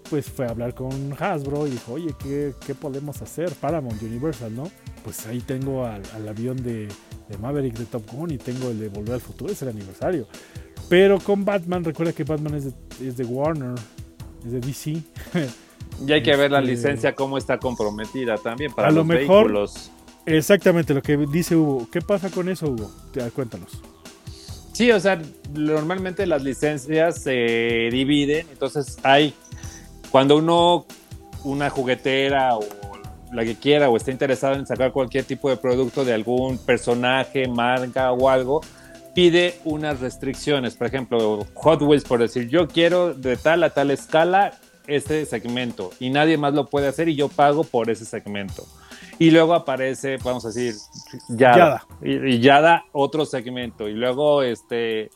pues 0.10 0.30
fue 0.30 0.46
a 0.46 0.50
hablar 0.50 0.74
con 0.74 1.14
Hasbro 1.20 1.68
y 1.68 1.72
dijo, 1.72 1.94
oye, 1.94 2.16
¿qué, 2.18 2.54
qué 2.66 2.74
podemos 2.74 3.22
hacer? 3.22 3.52
Paramount 3.56 4.02
Universal, 4.02 4.56
¿no? 4.56 4.70
Pues 5.08 5.26
ahí 5.26 5.40
tengo 5.40 5.86
al, 5.86 6.02
al 6.16 6.28
avión 6.28 6.62
de, 6.62 6.90
de 7.30 7.38
Maverick 7.40 7.76
de 7.78 7.86
Top 7.86 8.04
Gun 8.12 8.32
y 8.32 8.38
tengo 8.38 8.70
el 8.72 8.78
de 8.78 8.90
Volver 8.90 9.14
al 9.14 9.22
Futuro, 9.22 9.50
es 9.54 9.62
el 9.62 9.70
aniversario. 9.70 10.28
Pero 10.90 11.18
con 11.22 11.46
Batman, 11.46 11.86
recuerda 11.86 12.12
que 12.12 12.26
Batman 12.26 12.56
es 12.56 12.66
de, 12.66 13.08
es 13.08 13.16
de 13.16 13.24
Warner, 13.24 13.76
es 14.46 14.52
de 14.52 14.60
DC. 14.60 15.02
Y 16.06 16.12
hay 16.12 16.22
que 16.22 16.36
ver 16.36 16.52
la 16.52 16.60
Este- 16.60 16.72
licencia 16.72 17.16
cómo 17.16 17.38
está 17.38 17.58
comprometida 17.58 18.36
también 18.36 18.74
para 18.74 18.90
A 18.90 18.92
lo 18.92 18.98
los 18.98 19.06
mejor- 19.08 19.46
vehículos. 19.46 19.92
Exactamente 20.26 20.94
lo 20.94 21.02
que 21.02 21.16
dice 21.16 21.56
Hugo. 21.56 21.88
¿Qué 21.90 22.02
pasa 22.02 22.30
con 22.30 22.50
eso, 22.50 22.68
Hugo? 22.68 22.92
Cuéntanos. 23.34 23.82
Sí, 24.74 24.92
o 24.92 25.00
sea, 25.00 25.22
normalmente 25.54 26.28
las 26.28 26.44
licencias 26.44 27.24
se 27.24 27.88
dividen, 27.92 28.46
entonces 28.52 28.98
hay, 29.04 29.34
cuando 30.12 30.36
uno, 30.36 30.86
una 31.46 31.70
juguetera 31.70 32.58
o 32.58 32.66
la 33.32 33.44
que 33.44 33.56
quiera 33.56 33.90
o 33.90 33.98
está 33.98 34.12
interesado 34.12 34.56
en 34.56 34.66
sacar 34.66 34.92
cualquier 34.92 35.26
tipo 35.26 35.50
de 35.50 35.58
producto 35.58 36.06
de 36.06 36.14
algún 36.14 36.58
personaje, 36.58 37.48
marca 37.48 38.12
o 38.12 38.30
algo, 38.30 38.62
pide 39.14 39.60
unas 39.66 40.00
restricciones. 40.00 40.76
Por 40.76 40.88
ejemplo, 40.88 41.46
Hot 41.56 41.82
Wheels, 41.82 42.04
por 42.04 42.20
decir, 42.20 42.50
yo 42.50 42.68
quiero 42.68 43.14
de 43.14 43.38
tal 43.38 43.64
a 43.64 43.72
tal 43.72 43.92
escala 43.92 44.54
este 44.88 45.26
segmento 45.26 45.92
y 46.00 46.10
nadie 46.10 46.38
más 46.38 46.54
lo 46.54 46.68
puede 46.68 46.88
hacer 46.88 47.10
y 47.10 47.16
yo 47.16 47.28
pago 47.28 47.64
por 47.64 47.90
ese 47.90 48.06
segmento. 48.06 48.66
Y 49.20 49.32
luego 49.32 49.56
aparece, 49.56 50.18
vamos 50.24 50.46
a 50.46 50.50
decir, 50.50 50.76
Yada. 51.30 51.58
Yada. 51.58 51.88
Y, 52.04 52.36
y 52.36 52.40
Yada, 52.40 52.86
otro 52.92 53.26
segmento. 53.26 53.90
Y 53.90 53.94
luego, 53.94 54.44
este, 54.44 55.10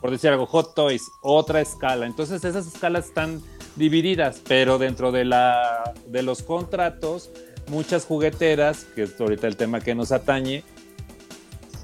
por 0.00 0.10
decir 0.12 0.30
algo, 0.30 0.46
Hot 0.46 0.74
Toys, 0.74 1.02
otra 1.22 1.60
escala. 1.60 2.06
Entonces 2.06 2.44
esas 2.44 2.66
escalas 2.66 3.06
están 3.06 3.42
divididas, 3.74 4.40
pero 4.46 4.78
dentro 4.78 5.12
de, 5.12 5.24
la, 5.24 5.94
de 6.06 6.22
los 6.22 6.42
contratos, 6.42 7.30
muchas 7.68 8.04
jugueteras, 8.04 8.86
que 8.94 9.02
es 9.04 9.20
ahorita 9.20 9.46
el 9.46 9.56
tema 9.56 9.80
que 9.80 9.94
nos 9.94 10.12
atañe, 10.12 10.64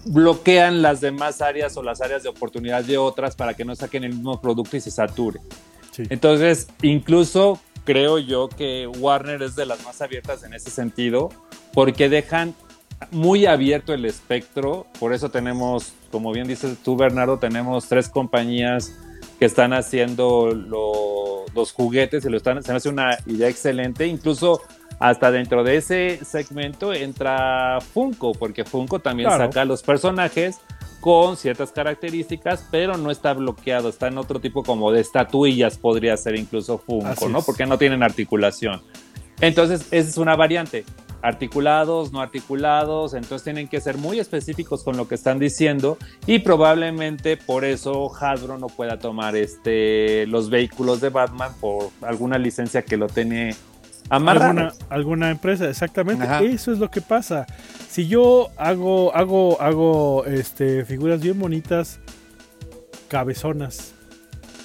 bloquean 0.07 0.83
las 0.83 1.01
demás 1.01 1.41
áreas 1.41 1.77
o 1.77 1.83
las 1.83 2.01
áreas 2.01 2.23
de 2.23 2.29
oportunidad 2.29 2.85
de 2.85 2.99
otras 2.99 3.37
para 3.37 3.55
que 3.55 3.65
no 3.65 3.75
saquen 3.75 4.05
el 4.05 4.13
mismo 4.15 4.41
producto 4.41 4.77
y 4.77 4.81
se 4.81 4.91
sature. 4.91 5.41
Sí. 5.93 6.03
Entonces, 6.11 6.69
incluso 6.83 7.61
creo 7.85 8.19
yo 8.19 8.49
que 8.49 8.87
Warner 8.87 9.43
es 9.43 9.57
de 9.57 9.67
las 9.67 9.83
más 9.85 10.03
abiertas 10.03 10.43
en 10.45 10.55
ese 10.55 10.71
sentido, 10.71 11.31
porque 11.73 12.09
dejan 12.09 12.55
muy 13.11 13.47
abierto 13.47 13.93
el 13.95 14.05
espectro. 14.05 14.87
Por 14.99 15.13
eso 15.13 15.31
tenemos, 15.31 15.93
como 16.11 16.33
bien 16.33 16.47
dices 16.49 16.77
tú, 16.83 16.97
Bernardo, 16.97 17.39
tenemos 17.39 17.89
tres 17.89 18.09
compañías 18.09 18.95
que 19.39 19.45
están 19.47 19.73
haciendo 19.73 20.55
lo- 20.55 21.45
los 21.55 21.73
juguetes 21.73 22.25
y 22.25 22.29
lo 22.29 22.37
están, 22.37 22.63
se 22.63 22.73
me 22.73 22.77
hace 22.77 22.89
una 22.89 23.19
idea 23.27 23.49
excelente. 23.49 24.07
Incluso 24.07 24.61
hasta 25.07 25.31
dentro 25.31 25.63
de 25.65 25.77
ese 25.77 26.25
segmento 26.25 26.95
entra 26.95 27.79
Funko, 27.93 28.33
porque 28.33 28.65
Funko 28.65 29.01
también 29.01 29.29
Claro. 29.29 29.45
saca 29.45 29.67
los 29.67 29.83
personajes 29.83 30.57
con 31.01 31.37
ciertas 31.37 31.73
características, 31.73 32.67
pero 32.71 32.97
no 32.97 33.11
está 33.11 33.35
bloqueado, 33.35 33.91
está 33.91 34.09
en 34.09 34.17
otro 34.17 34.41
tipo 34.41 34.63
como 34.63 34.91
de 34.93 35.03
estatuillas, 35.03 35.77
podría 35.77 36.17
ser 36.17 36.37
incluso 36.37 36.79
Funko, 36.79 37.09
Así 37.09 37.27
¿no? 37.27 37.41
es. 37.41 37.45
Porque 37.45 37.67
no 37.67 37.77
tienen 37.77 38.03
articulación. 38.03 38.81
Entonces, 39.43 39.89
esa 39.91 40.09
es 40.09 40.17
una 40.17 40.37
variante. 40.37 40.87
Articulados, 41.21 42.11
no 42.13 42.21
articulados, 42.23 43.13
entonces 43.13 43.45
tienen 43.45 43.69
que 43.69 43.83
ser 43.83 43.99
muy 43.99 44.19
específicos 44.21 44.85
con 44.85 44.97
lo 44.97 45.07
que 45.07 45.15
están 45.17 45.39
diciendo 45.39 45.99
y 46.27 46.39
probablemente 46.39 47.37
por 47.37 47.67
eso 47.67 48.11
Hasbro 48.15 48.57
no 48.59 48.69
pueda 48.69 48.99
tomar 48.99 49.37
este, 49.37 50.27
los 50.29 50.49
vehículos 50.49 51.01
de 51.03 51.11
Batman 51.11 51.53
por 51.61 51.91
alguna 52.03 52.39
licencia 52.39 52.83
que 52.83 52.97
lo 52.99 53.07
tiene 53.09 53.55
alguna, 54.11 54.73
alguna 54.89 55.31
empresa, 55.31 55.69
exactamente. 55.69 56.25
Ajá. 56.25 56.43
Eso 56.43 56.73
es 56.73 56.79
lo 56.79 56.91
que 56.91 57.01
pasa. 57.01 57.47
Si 57.89 58.07
yo 58.07 58.51
hago, 58.57 59.15
hago, 59.15 59.61
hago 59.61 60.25
este, 60.27 60.85
figuras 60.85 61.21
bien 61.21 61.39
bonitas, 61.39 62.01
cabezonas, 63.09 63.95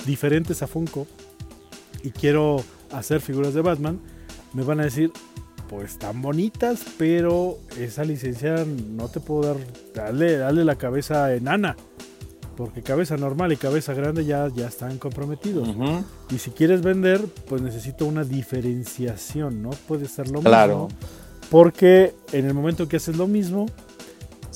diferentes 0.05 0.61
a 0.63 0.67
Funko, 0.67 1.07
y 2.03 2.11
quiero 2.11 2.63
hacer 2.91 3.21
figuras 3.21 3.53
de 3.53 3.61
Batman, 3.61 3.99
me 4.53 4.63
van 4.63 4.79
a 4.79 4.83
decir, 4.83 5.11
pues 5.69 5.91
están 5.91 6.21
bonitas, 6.21 6.83
pero 6.97 7.59
esa 7.77 8.03
licencia 8.03 8.65
no 8.65 9.07
te 9.09 9.19
puedo 9.19 9.53
dar, 9.53 9.57
dale, 9.93 10.37
dale 10.37 10.65
la 10.65 10.75
cabeza 10.75 11.33
enana. 11.33 11.75
Porque 12.59 12.81
cabeza 12.83 13.15
normal 13.15 13.53
y 13.53 13.55
cabeza 13.55 13.93
grande 13.93 14.25
ya, 14.25 14.49
ya 14.53 14.67
están 14.67 14.97
comprometidos. 14.97 15.69
Ujú. 15.69 16.03
Y 16.29 16.39
si 16.39 16.51
quieres 16.51 16.81
vender, 16.81 17.21
pues 17.47 17.61
necesito 17.61 18.05
una 18.05 18.25
diferenciación, 18.25 19.61
¿no? 19.61 19.69
Puede 19.87 20.09
ser 20.09 20.29
lo 20.29 20.41
Claro. 20.41 20.87
mismo. 20.89 20.99
Porque 21.49 22.13
en 22.33 22.45
el 22.45 22.53
momento 22.53 22.89
que 22.89 22.97
haces 22.97 23.15
lo 23.15 23.27
mismo, 23.27 23.65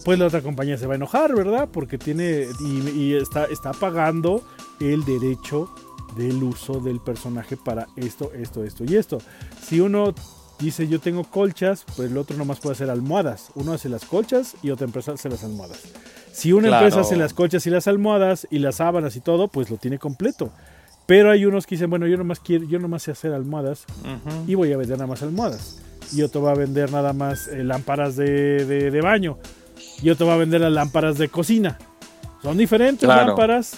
pues 0.03 0.19
la 0.19 0.25
otra 0.27 0.41
compañía 0.41 0.77
se 0.77 0.85
va 0.85 0.93
a 0.93 0.95
enojar, 0.97 1.33
¿verdad? 1.33 1.69
Porque 1.71 1.97
tiene 1.97 2.45
y, 2.59 2.89
y 2.89 3.13
está, 3.13 3.45
está 3.45 3.71
pagando 3.71 4.43
el 4.81 5.05
derecho 5.05 5.73
del 6.17 6.43
uso 6.43 6.81
del 6.81 6.99
personaje 6.99 7.55
para 7.55 7.87
esto, 7.95 8.33
esto, 8.33 8.65
esto 8.65 8.83
y 8.83 8.97
esto. 8.97 9.19
Si 9.65 9.79
uno 9.79 10.13
dice 10.59 10.89
yo 10.89 10.99
tengo 10.99 11.23
colchas, 11.23 11.85
pues 11.95 12.11
el 12.11 12.17
otro 12.17 12.35
nomás 12.35 12.59
puede 12.59 12.73
hacer 12.73 12.89
almohadas. 12.89 13.47
Uno 13.55 13.71
hace 13.71 13.87
las 13.87 14.03
colchas 14.03 14.55
y 14.61 14.71
otra 14.71 14.85
empresa 14.87 15.13
hace 15.13 15.29
las 15.29 15.45
almohadas. 15.45 15.79
Si 16.33 16.51
una 16.51 16.67
Claro. 16.67 16.85
empresa 16.87 17.01
hace 17.07 17.15
las 17.15 17.33
colchas 17.33 17.65
y 17.67 17.69
las 17.69 17.87
almohadas 17.87 18.47
y 18.51 18.59
las 18.59 18.75
sábanas 18.75 19.15
y 19.15 19.21
todo, 19.21 19.47
pues 19.47 19.69
lo 19.69 19.77
tiene 19.77 19.99
completo. 19.99 20.51
Pero 21.05 21.31
hay 21.31 21.45
unos 21.45 21.65
que 21.67 21.75
dicen, 21.75 21.89
bueno, 21.89 22.07
yo 22.07 22.17
nomás 22.17 22.39
quiero, 22.39 22.65
yo 22.65 22.79
nomás 22.79 23.03
sé 23.03 23.11
hacer 23.11 23.33
almohadas 23.33 23.85
y 24.47 24.55
voy 24.55 24.71
a 24.73 24.77
vender 24.77 24.97
nada 24.97 25.07
más 25.07 25.21
almohadas. 25.21 25.79
y 26.11 26.21
otro 26.21 26.41
va 26.41 26.51
a 26.51 26.55
vender 26.55 26.91
nada 26.91 27.13
más 27.13 27.47
eh, 27.47 27.63
lámparas 27.63 28.15
de, 28.17 28.65
de, 28.65 28.91
de 28.91 29.01
baño 29.01 29.37
y 30.01 30.09
otro 30.09 30.27
va 30.27 30.33
a 30.33 30.37
vender 30.37 30.61
las 30.61 30.71
lámparas 30.71 31.17
de 31.17 31.29
cocina. 31.29 31.77
Son 32.41 32.57
diferentes 32.57 33.05
Claro. 33.07 33.27
lámparas, 33.27 33.77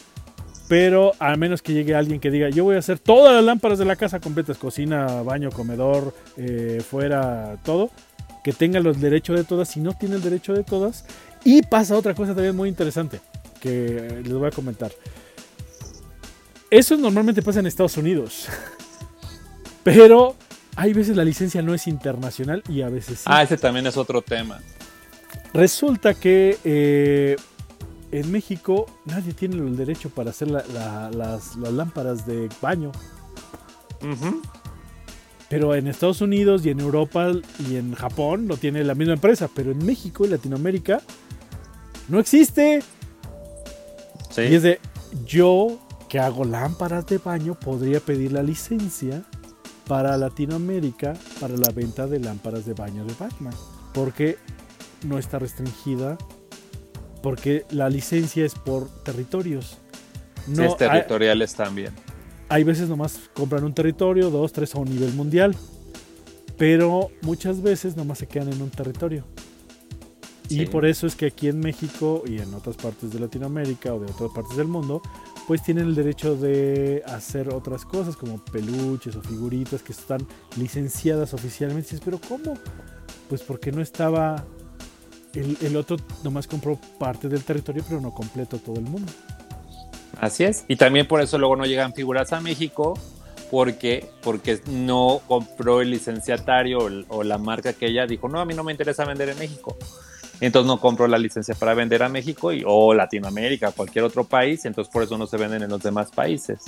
pero 0.68 1.12
al 1.20 1.38
menos 1.38 1.62
que 1.62 1.74
llegue 1.74 1.94
alguien 1.96 2.20
que 2.20 2.32
diga, 2.32 2.50
yo 2.50 2.64
voy 2.64 2.76
a 2.76 2.80
hacer 2.80 2.98
todas 3.00 3.34
las 3.34 3.44
lámparas 3.44 3.78
de 3.80 3.86
la 3.86 3.96
casa 3.96 4.20
completas, 4.20 4.58
cocina, 4.58 5.22
baño, 5.22 5.50
comedor, 5.52 6.14
eh, 6.38 6.82
fuera, 6.88 7.58
todo, 7.64 7.90
que 8.44 8.52
tenga 8.54 8.80
los 8.80 9.00
derechos 9.00 9.38
de 9.38 9.44
todas, 9.44 9.70
si 9.70 9.80
no 9.80 9.94
tiene 9.94 10.16
el 10.16 10.22
derecho 10.22 10.54
de 10.54 10.64
todas. 10.64 11.06
Y 11.46 11.62
pasa 11.62 11.96
otra 11.96 12.14
cosa 12.14 12.34
también 12.36 12.56
muy 12.56 12.68
interesante, 12.68 13.22
que 13.62 14.22
les 14.24 14.34
voy 14.34 14.48
a 14.48 14.52
comentar. 14.52 14.92
Eso 16.70 16.98
normalmente 16.98 17.42
pasa 17.42 17.60
en 17.62 17.68
Estados 17.68 17.96
Unidos, 17.98 18.48
pero 19.84 20.36
hay 20.76 20.92
veces 20.94 21.16
la 21.16 21.24
licencia 21.24 21.62
no 21.62 21.74
es 21.74 21.88
internacional 21.88 22.62
y 22.68 22.82
a 22.82 22.90
veces 22.90 23.20
sí. 23.20 23.26
Ah, 23.28 23.44
ese 23.44 23.56
también 23.58 23.86
es 23.88 23.96
otro 23.96 24.22
tema. 24.22 24.60
Resulta 25.54 26.14
que 26.16 26.58
eh, 26.66 27.36
en 28.12 28.32
México 28.32 28.88
nadie 29.06 29.34
tiene 29.34 29.56
el 29.58 29.78
derecho 29.78 30.10
para 30.10 30.32
hacer 30.32 30.50
la- 30.50 30.66
la- 30.74 31.12
las, 31.12 31.56
las 31.56 31.72
lámparas 31.72 32.26
de 32.26 32.50
baño. 32.62 32.92
Pero 35.50 35.76
en 35.76 35.88
Estados 35.88 36.22
Unidos 36.22 36.66
y 36.66 36.72
en 36.72 36.80
Europa 36.80 37.32
y 37.70 37.76
en 37.78 37.94
Japón 37.94 38.48
lo 38.48 38.58
tiene 38.58 38.84
la 38.84 38.96
misma 38.96 39.14
empresa. 39.14 39.48
Pero 39.54 39.72
en 39.72 39.86
México 39.86 40.26
y 40.26 40.30
Latinoamérica 40.30 41.02
no 42.08 42.20
existe. 42.20 42.82
Sí. 44.30 44.42
Y 44.42 44.56
es 44.56 44.64
de 44.64 44.80
yo 45.26 45.80
que 46.10 46.20
hago 46.20 46.44
lámparas 46.46 47.06
de 47.08 47.18
baño 47.18 47.56
podría 47.56 48.00
pedir 48.00 48.32
la 48.32 48.44
licencia 48.44 49.24
para 49.88 50.18
Latinoamérica 50.18 51.14
para 51.40 51.56
la 51.56 51.70
venta 51.72 52.08
de 52.08 52.20
lámparas 52.20 52.66
de 52.66 52.74
baño 52.74 53.06
de 53.06 53.14
Batman. 53.20 53.54
Porque 53.94 54.38
no 55.04 55.18
está 55.18 55.40
restringida. 55.40 56.18
Porque 57.22 57.66
la 57.72 57.90
licencia 57.90 58.46
es 58.46 58.54
por 58.56 58.88
territorios. 59.04 59.78
Sí, 60.46 60.52
No, 60.52 60.64
es 60.64 60.72
hay- 60.74 60.78
territoriales 60.78 61.56
también. 61.56 61.92
hay 62.50 62.64
veces 62.64 62.88
nomás 62.88 63.20
compran 63.34 63.64
un 63.64 63.74
territorio, 63.74 64.30
dos, 64.30 64.52
tres 64.54 64.76
a 64.76 64.80
un 64.80 64.90
nivel 64.90 65.14
mundial. 65.14 65.56
Pero 66.58 67.10
muchas 67.22 67.62
veces 67.62 67.96
nomás 67.98 68.20
se 68.20 68.28
quedan 68.28 68.54
en 68.54 68.62
un 68.62 68.70
territorio. 68.70 69.26
Y 70.50 70.66
por 70.68 70.86
eso 70.86 71.08
es 71.08 71.16
que 71.16 71.28
aquí 71.28 71.48
en 71.48 71.60
México 71.60 72.24
y 72.26 72.40
en 72.40 72.54
otras 72.54 72.76
partes 72.76 73.12
de 73.12 73.20
Latinoamérica 73.20 73.94
o 73.94 74.00
de 74.00 74.12
otras 74.12 74.32
partes 74.32 74.56
del 74.58 74.68
mundo, 74.68 75.02
pues 75.48 75.64
tienen 75.64 75.88
el 75.88 75.96
derecho 75.96 76.36
de 76.36 77.04
hacer 77.08 77.50
otras 77.54 77.86
cosas 77.86 78.16
como 78.16 78.44
peluches 78.46 79.16
o 79.16 79.22
figuritas 79.22 79.82
que 79.82 79.92
están 79.92 80.26
licenciadas 80.58 81.34
oficialmente. 81.34 81.82
Y 81.82 81.92
dices, 81.92 82.02
pero 82.04 82.20
¿cómo? 82.20 82.56
Pues 83.30 83.42
porque 83.42 83.72
no 83.72 83.82
estaba... 83.82 84.46
El, 85.34 85.58
el 85.62 85.76
otro 85.76 85.98
nomás 86.24 86.48
compró 86.48 86.80
parte 86.98 87.28
del 87.28 87.44
territorio, 87.44 87.84
pero 87.88 88.00
no 88.00 88.14
completo 88.14 88.58
todo 88.58 88.78
el 88.78 88.84
mundo. 88.84 89.12
Así 90.20 90.46
es. 90.46 90.64
Y 90.68 90.78
también 90.78 91.08
por 91.08 91.22
eso 91.22 91.38
luego 91.38 91.56
no 91.58 91.66
llegan 91.66 91.94
figuras 91.94 92.32
a 92.32 92.40
México, 92.40 92.94
porque, 93.52 94.10
porque 94.22 94.62
no 94.68 95.22
compró 95.28 95.82
el 95.82 95.92
licenciatario 95.92 96.80
o 97.10 97.24
la 97.24 97.38
marca 97.38 97.74
que 97.74 97.88
ella 97.88 98.06
dijo, 98.08 98.30
no, 98.30 98.40
a 98.40 98.46
mí 98.46 98.54
no 98.54 98.64
me 98.64 98.72
interesa 98.72 99.06
vender 99.06 99.30
en 99.30 99.40
México. 99.40 99.78
Entonces 100.42 100.68
no 100.68 100.80
compró 100.80 101.08
la 101.08 101.18
licencia 101.18 101.56
para 101.56 101.74
vender 101.74 102.04
a 102.04 102.10
México 102.10 102.52
y, 102.52 102.64
o 102.66 102.94
Latinoamérica, 102.94 103.72
cualquier 103.72 104.04
otro 104.06 104.24
país, 104.26 104.66
entonces 104.66 104.92
por 104.94 105.04
eso 105.04 105.18
no 105.18 105.28
se 105.28 105.38
venden 105.38 105.64
en 105.64 105.70
los 105.70 105.82
demás 105.82 106.12
países. 106.12 106.60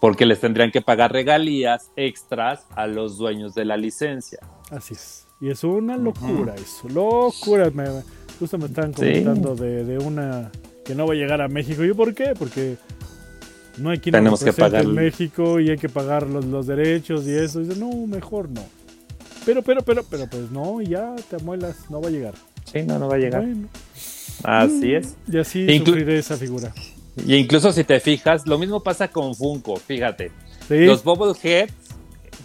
Porque 0.00 0.26
les 0.26 0.40
tendrían 0.40 0.70
que 0.70 0.80
pagar 0.80 1.12
regalías 1.12 1.90
extras 1.96 2.64
a 2.76 2.86
los 2.86 3.18
dueños 3.18 3.54
de 3.54 3.64
la 3.64 3.76
licencia. 3.76 4.38
Así 4.70 4.94
es. 4.94 5.26
Y 5.40 5.50
es 5.50 5.62
una 5.64 5.96
locura 5.96 6.54
eso. 6.54 6.88
Locura. 6.88 7.70
Me, 7.70 7.84
justo 8.38 8.58
me 8.58 8.66
estaban 8.66 8.92
Sí. 8.94 9.00
comentando 9.00 9.54
de, 9.56 9.84
de 9.84 9.98
una 9.98 10.50
que 10.84 10.94
no 10.94 11.06
va 11.06 11.14
a 11.14 11.16
llegar 11.16 11.40
a 11.40 11.48
México. 11.48 11.84
¿Y 11.84 11.92
por 11.94 12.14
qué? 12.14 12.34
Porque 12.38 12.76
no 13.78 13.90
hay 13.90 13.98
quien 13.98 14.12
Tenemos 14.12 14.42
que 14.42 14.52
pagar- 14.52 14.82
en 14.84 14.94
México 14.94 15.58
y 15.60 15.70
hay 15.70 15.78
que 15.78 15.88
pagar 15.88 16.26
los, 16.28 16.44
los 16.44 16.66
derechos 16.66 17.26
y 17.26 17.34
eso. 17.34 17.60
Y 17.60 17.64
dice, 17.68 17.78
no, 17.80 18.06
mejor 18.06 18.48
no. 18.48 18.62
Pero, 19.44 19.62
pero, 19.62 19.82
pero, 19.82 20.02
pero, 20.08 20.26
pues 20.28 20.50
no, 20.50 20.80
ya 20.80 21.14
te 21.30 21.36
amuelas, 21.36 21.88
no 21.90 22.00
va 22.00 22.08
a 22.08 22.10
llegar. 22.10 22.34
Sí, 22.72 22.82
no, 22.82 22.98
no 22.98 23.08
va 23.08 23.16
a 23.16 23.18
llegar. 23.18 23.42
Bueno, 23.42 23.68
Así 24.44 24.94
es. 24.94 25.16
y 25.30 25.38
así 25.38 25.66
Inclu- 25.66 25.86
sufriré 25.86 26.18
esa 26.18 26.36
figura. 26.36 26.72
Y 27.26 27.34
incluso 27.34 27.72
si 27.72 27.82
te 27.84 27.98
fijas, 28.00 28.46
lo 28.46 28.58
mismo 28.58 28.80
pasa 28.82 29.08
con 29.08 29.34
Funko, 29.34 29.76
fíjate. 29.76 30.30
Sí, 30.68 30.84
Los 30.84 31.02
Bubbleheads, 31.02 31.72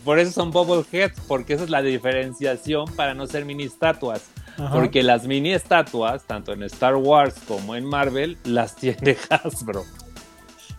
por 0.04 0.18
eso 0.18 0.32
son 0.32 0.50
Bubbleheads, 0.52 1.20
porque 1.28 1.54
esa 1.54 1.64
es 1.66 1.70
la 1.70 1.82
diferenciación 1.84 2.86
para 2.96 3.14
no 3.14 3.28
ser 3.28 3.46
mini 3.46 3.64
estatuas. 3.66 4.22
ajá. 4.58 4.72
Porque 4.74 5.04
las 5.04 5.28
mini 5.28 5.52
estatuas, 5.54 6.24
tanto 6.24 6.54
en 6.54 6.64
Star 6.64 6.96
Wars 6.96 7.36
como 7.48 7.76
en 7.76 7.86
Marvel, 7.86 8.38
las 8.44 8.76
tiene 8.78 9.16
Hasbro. 9.30 9.84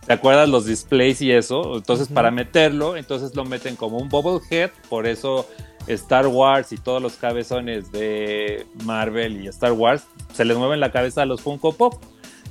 ¿Te 0.05 0.13
acuerdas 0.13 0.47
los 0.49 0.65
displays 0.65 1.21
y 1.21 1.31
eso? 1.31 1.77
Entonces, 1.77 2.09
para 2.09 2.29
meterlo, 2.29 2.95
entonces 2.97 3.35
lo 3.35 3.43
meten 3.45 3.75
como 3.75 3.97
un 3.97 4.09
Bubblehead, 4.09 4.69
por 4.89 5.07
eso 5.07 5.47
Star 5.87 6.27
Wars 6.27 6.71
y 6.71 6.77
todos 6.77 7.01
los 7.01 7.13
cabezones 7.13 7.91
de 7.91 8.65
Marvel 8.83 9.43
y 9.43 9.47
Star 9.47 9.71
Wars 9.73 10.03
se 10.33 10.43
les 10.45 10.57
mueven 10.57 10.79
la 10.79 10.91
cabeza 10.91 11.21
a 11.21 11.25
los 11.25 11.41
Funko 11.41 11.73
Pop. 11.73 12.01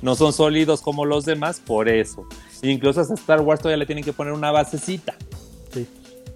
No 0.01 0.15
son 0.15 0.33
sólidos 0.33 0.81
como 0.81 1.05
los 1.05 1.25
demás, 1.25 1.59
por 1.65 1.89
eso. 1.89 2.27
Incluso 2.61 3.01
a 3.01 3.03
Star 3.13 3.41
Wars 3.41 3.61
todavía 3.61 3.77
le 3.77 3.85
tienen 3.85 4.03
que 4.03 4.13
poner 4.13 4.33
una 4.33 4.51
basecita 4.51 5.15
Sí. 5.73 5.87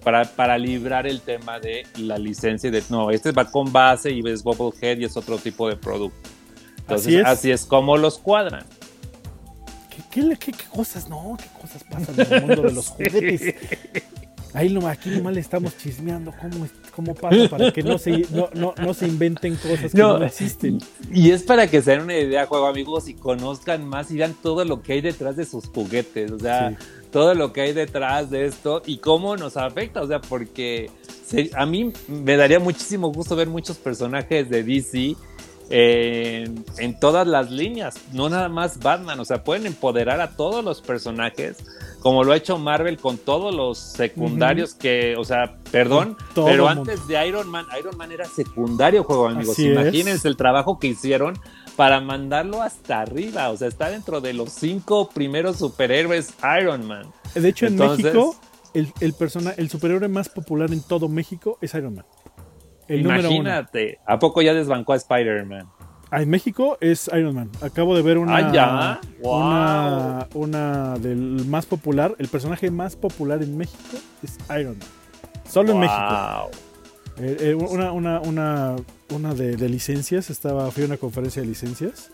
para, 0.02 0.24
para 0.24 0.58
librar 0.58 1.06
el 1.06 1.20
tema 1.20 1.58
de 1.60 1.86
la 1.96 2.18
licencia 2.18 2.68
y 2.68 2.70
de 2.70 2.82
no, 2.90 3.10
este 3.10 3.32
va 3.32 3.50
con 3.50 3.72
base 3.72 4.10
y 4.10 4.22
ves 4.22 4.42
Bubblehead 4.42 4.98
y 4.98 5.04
es 5.04 5.16
otro 5.16 5.38
tipo 5.38 5.68
de 5.68 5.76
producto. 5.76 6.28
Entonces, 6.80 7.06
Así 7.06 7.16
es. 7.16 7.26
así 7.26 7.50
es 7.50 7.64
como 7.66 7.96
los 7.96 8.18
cuadran. 8.18 8.64
¿Qué, 9.90 10.02
qué, 10.10 10.36
qué- 10.38 10.52
qué 10.52 10.64
cosas, 10.74 11.08
no? 11.08 11.36
¿Qué 11.38 11.46
cosas 11.60 11.84
pasan 11.84 12.14
en 12.20 12.32
el 12.34 12.46
mundo 12.46 12.62
de 12.62 12.72
los 12.72 12.88
juguetes? 12.90 13.54
Ahí 14.54 14.68
no, 14.72 14.86
aquí 14.88 15.10
nomás 15.10 15.34
le 15.34 15.40
estamos 15.40 15.76
chismeando 15.78 16.32
cómo, 16.40 16.64
es- 16.64 16.72
cómo 16.90 17.14
pasa 17.14 17.48
para 17.48 17.72
que 17.72 17.82
no 17.82 17.98
se, 17.98 18.26
no, 18.30 18.48
no, 18.54 18.74
no 18.80 18.94
se 18.94 19.06
inventen 19.06 19.56
cosas 19.56 19.92
que 19.92 19.98
no, 19.98 20.18
No, 20.18 20.24
existen. 20.24 20.78
Y 21.12 21.30
es 21.30 21.42
para 21.42 21.68
que 21.68 21.80
se 21.82 21.92
den 21.92 22.02
una 22.02 22.16
idea, 22.16 22.46
juego 22.46 22.66
amigos, 22.66 23.08
y 23.08 23.14
conozcan 23.14 23.84
más 23.86 24.10
y 24.10 24.16
vean 24.16 24.34
todo 24.42 24.64
lo 24.64 24.82
que 24.82 24.94
hay 24.94 25.00
detrás 25.00 25.36
de 25.36 25.44
sus 25.44 25.66
juguetes. 25.66 26.30
O 26.32 26.38
sea, 26.38 26.70
Sí. 26.70 26.76
todo 27.10 27.34
lo 27.34 27.52
que 27.52 27.60
hay 27.62 27.72
detrás 27.72 28.30
de 28.30 28.46
esto 28.46 28.82
y 28.86 28.98
cómo 28.98 29.36
nos 29.36 29.56
afecta. 29.56 30.02
O 30.02 30.06
sea, 30.06 30.20
porque 30.20 30.90
se- 31.26 31.50
a 31.54 31.66
mí 31.66 31.92
me 32.08 32.36
daría 32.36 32.58
muchísimo 32.60 33.12
gusto 33.12 33.36
ver 33.36 33.48
muchos 33.48 33.76
personajes 33.78 34.48
de 34.50 34.62
DC 34.62 35.16
en, 35.70 36.64
en 36.78 36.98
todas 36.98 37.26
las 37.26 37.50
líneas, 37.50 37.94
no 38.12 38.28
nada 38.28 38.48
más 38.48 38.78
Batman. 38.80 39.20
O 39.20 39.24
sea, 39.24 39.44
pueden 39.44 39.66
empoderar 39.66 40.20
a 40.20 40.30
todos 40.36 40.64
los 40.64 40.80
personajes, 40.80 41.58
como 42.00 42.24
lo 42.24 42.32
ha 42.32 42.36
hecho 42.36 42.58
Marvel 42.58 42.98
con 42.98 43.18
todos 43.18 43.54
los 43.54 43.78
secundarios 43.78 44.74
que, 44.74 45.16
o 45.16 45.24
sea, 45.24 45.58
perdón, 45.70 46.16
todo 46.34 46.46
pero 46.46 46.68
antes 46.68 47.06
de 47.06 47.26
Iron 47.26 47.48
Man, 47.48 47.66
Iron 47.78 47.96
Man 47.96 48.10
era 48.10 48.24
secundario, 48.24 49.04
juego 49.04 49.28
amigos. 49.28 49.52
Así 49.52 49.68
es. 49.68 49.72
Imagínense 49.72 50.26
el 50.26 50.36
trabajo 50.36 50.78
que 50.78 50.88
hicieron 50.88 51.38
para 51.76 52.00
mandarlo 52.00 52.62
hasta 52.62 53.00
arriba. 53.00 53.50
O 53.50 53.56
sea, 53.56 53.68
está 53.68 53.90
dentro 53.90 54.20
de 54.20 54.32
los 54.32 54.50
cinco 54.50 55.10
primeros 55.10 55.58
superhéroes 55.58 56.34
Iron 56.60 56.86
Man. 56.86 57.06
De 57.34 57.48
hecho, 57.48 57.66
en 57.66 57.76
México, 57.76 58.34
el, 58.74 58.92
el, 59.00 59.12
persona, 59.12 59.52
el 59.56 59.68
superhéroe 59.68 60.08
más 60.08 60.28
popular 60.28 60.72
en 60.72 60.82
todo 60.82 61.08
México 61.08 61.58
es 61.60 61.74
Iron 61.74 61.94
Man. 61.96 62.06
El 62.88 63.04
número 63.04 63.28
uno. 63.28 63.40
Imagínate, 63.40 63.98
¿a 64.04 64.18
poco 64.18 64.42
ya 64.42 64.52
desbancó 64.52 64.94
a 64.94 64.96
Spider-Man? 64.96 65.68
Ah, 66.10 66.22
en 66.22 66.28
México 66.28 66.76
es 66.80 67.08
Iron 67.12 67.34
Man. 67.34 67.50
Acabo 67.60 67.94
de 67.94 68.02
ver 68.02 68.18
una. 68.18 68.36
Ah, 68.36 68.52
ya. 68.52 69.00
Wow. 69.22 69.40
Una, 69.40 70.28
una 70.34 70.98
del 70.98 71.46
más 71.46 71.66
popular. 71.66 72.14
El 72.18 72.26
personaje 72.28 72.70
más 72.70 72.96
popular 72.96 73.42
en 73.42 73.56
México 73.56 73.96
es 74.22 74.36
Iron 74.58 74.76
Man. 74.78 74.88
Solo 75.48 75.72
en 75.72 75.80
México. 75.80 76.00
Wow. 76.00 76.50
Eh, 77.24 77.36
eh, 77.40 77.54
una, 77.54 77.92
una, 77.92 78.20
una, 78.20 78.76
una 79.10 79.34
de, 79.34 79.56
de 79.56 79.68
licencias. 79.68 80.30
Estaba, 80.30 80.70
fui 80.72 80.82
a 80.82 80.86
una 80.86 80.96
conferencia 80.96 81.42
de 81.42 81.48
licencias. 81.48 82.10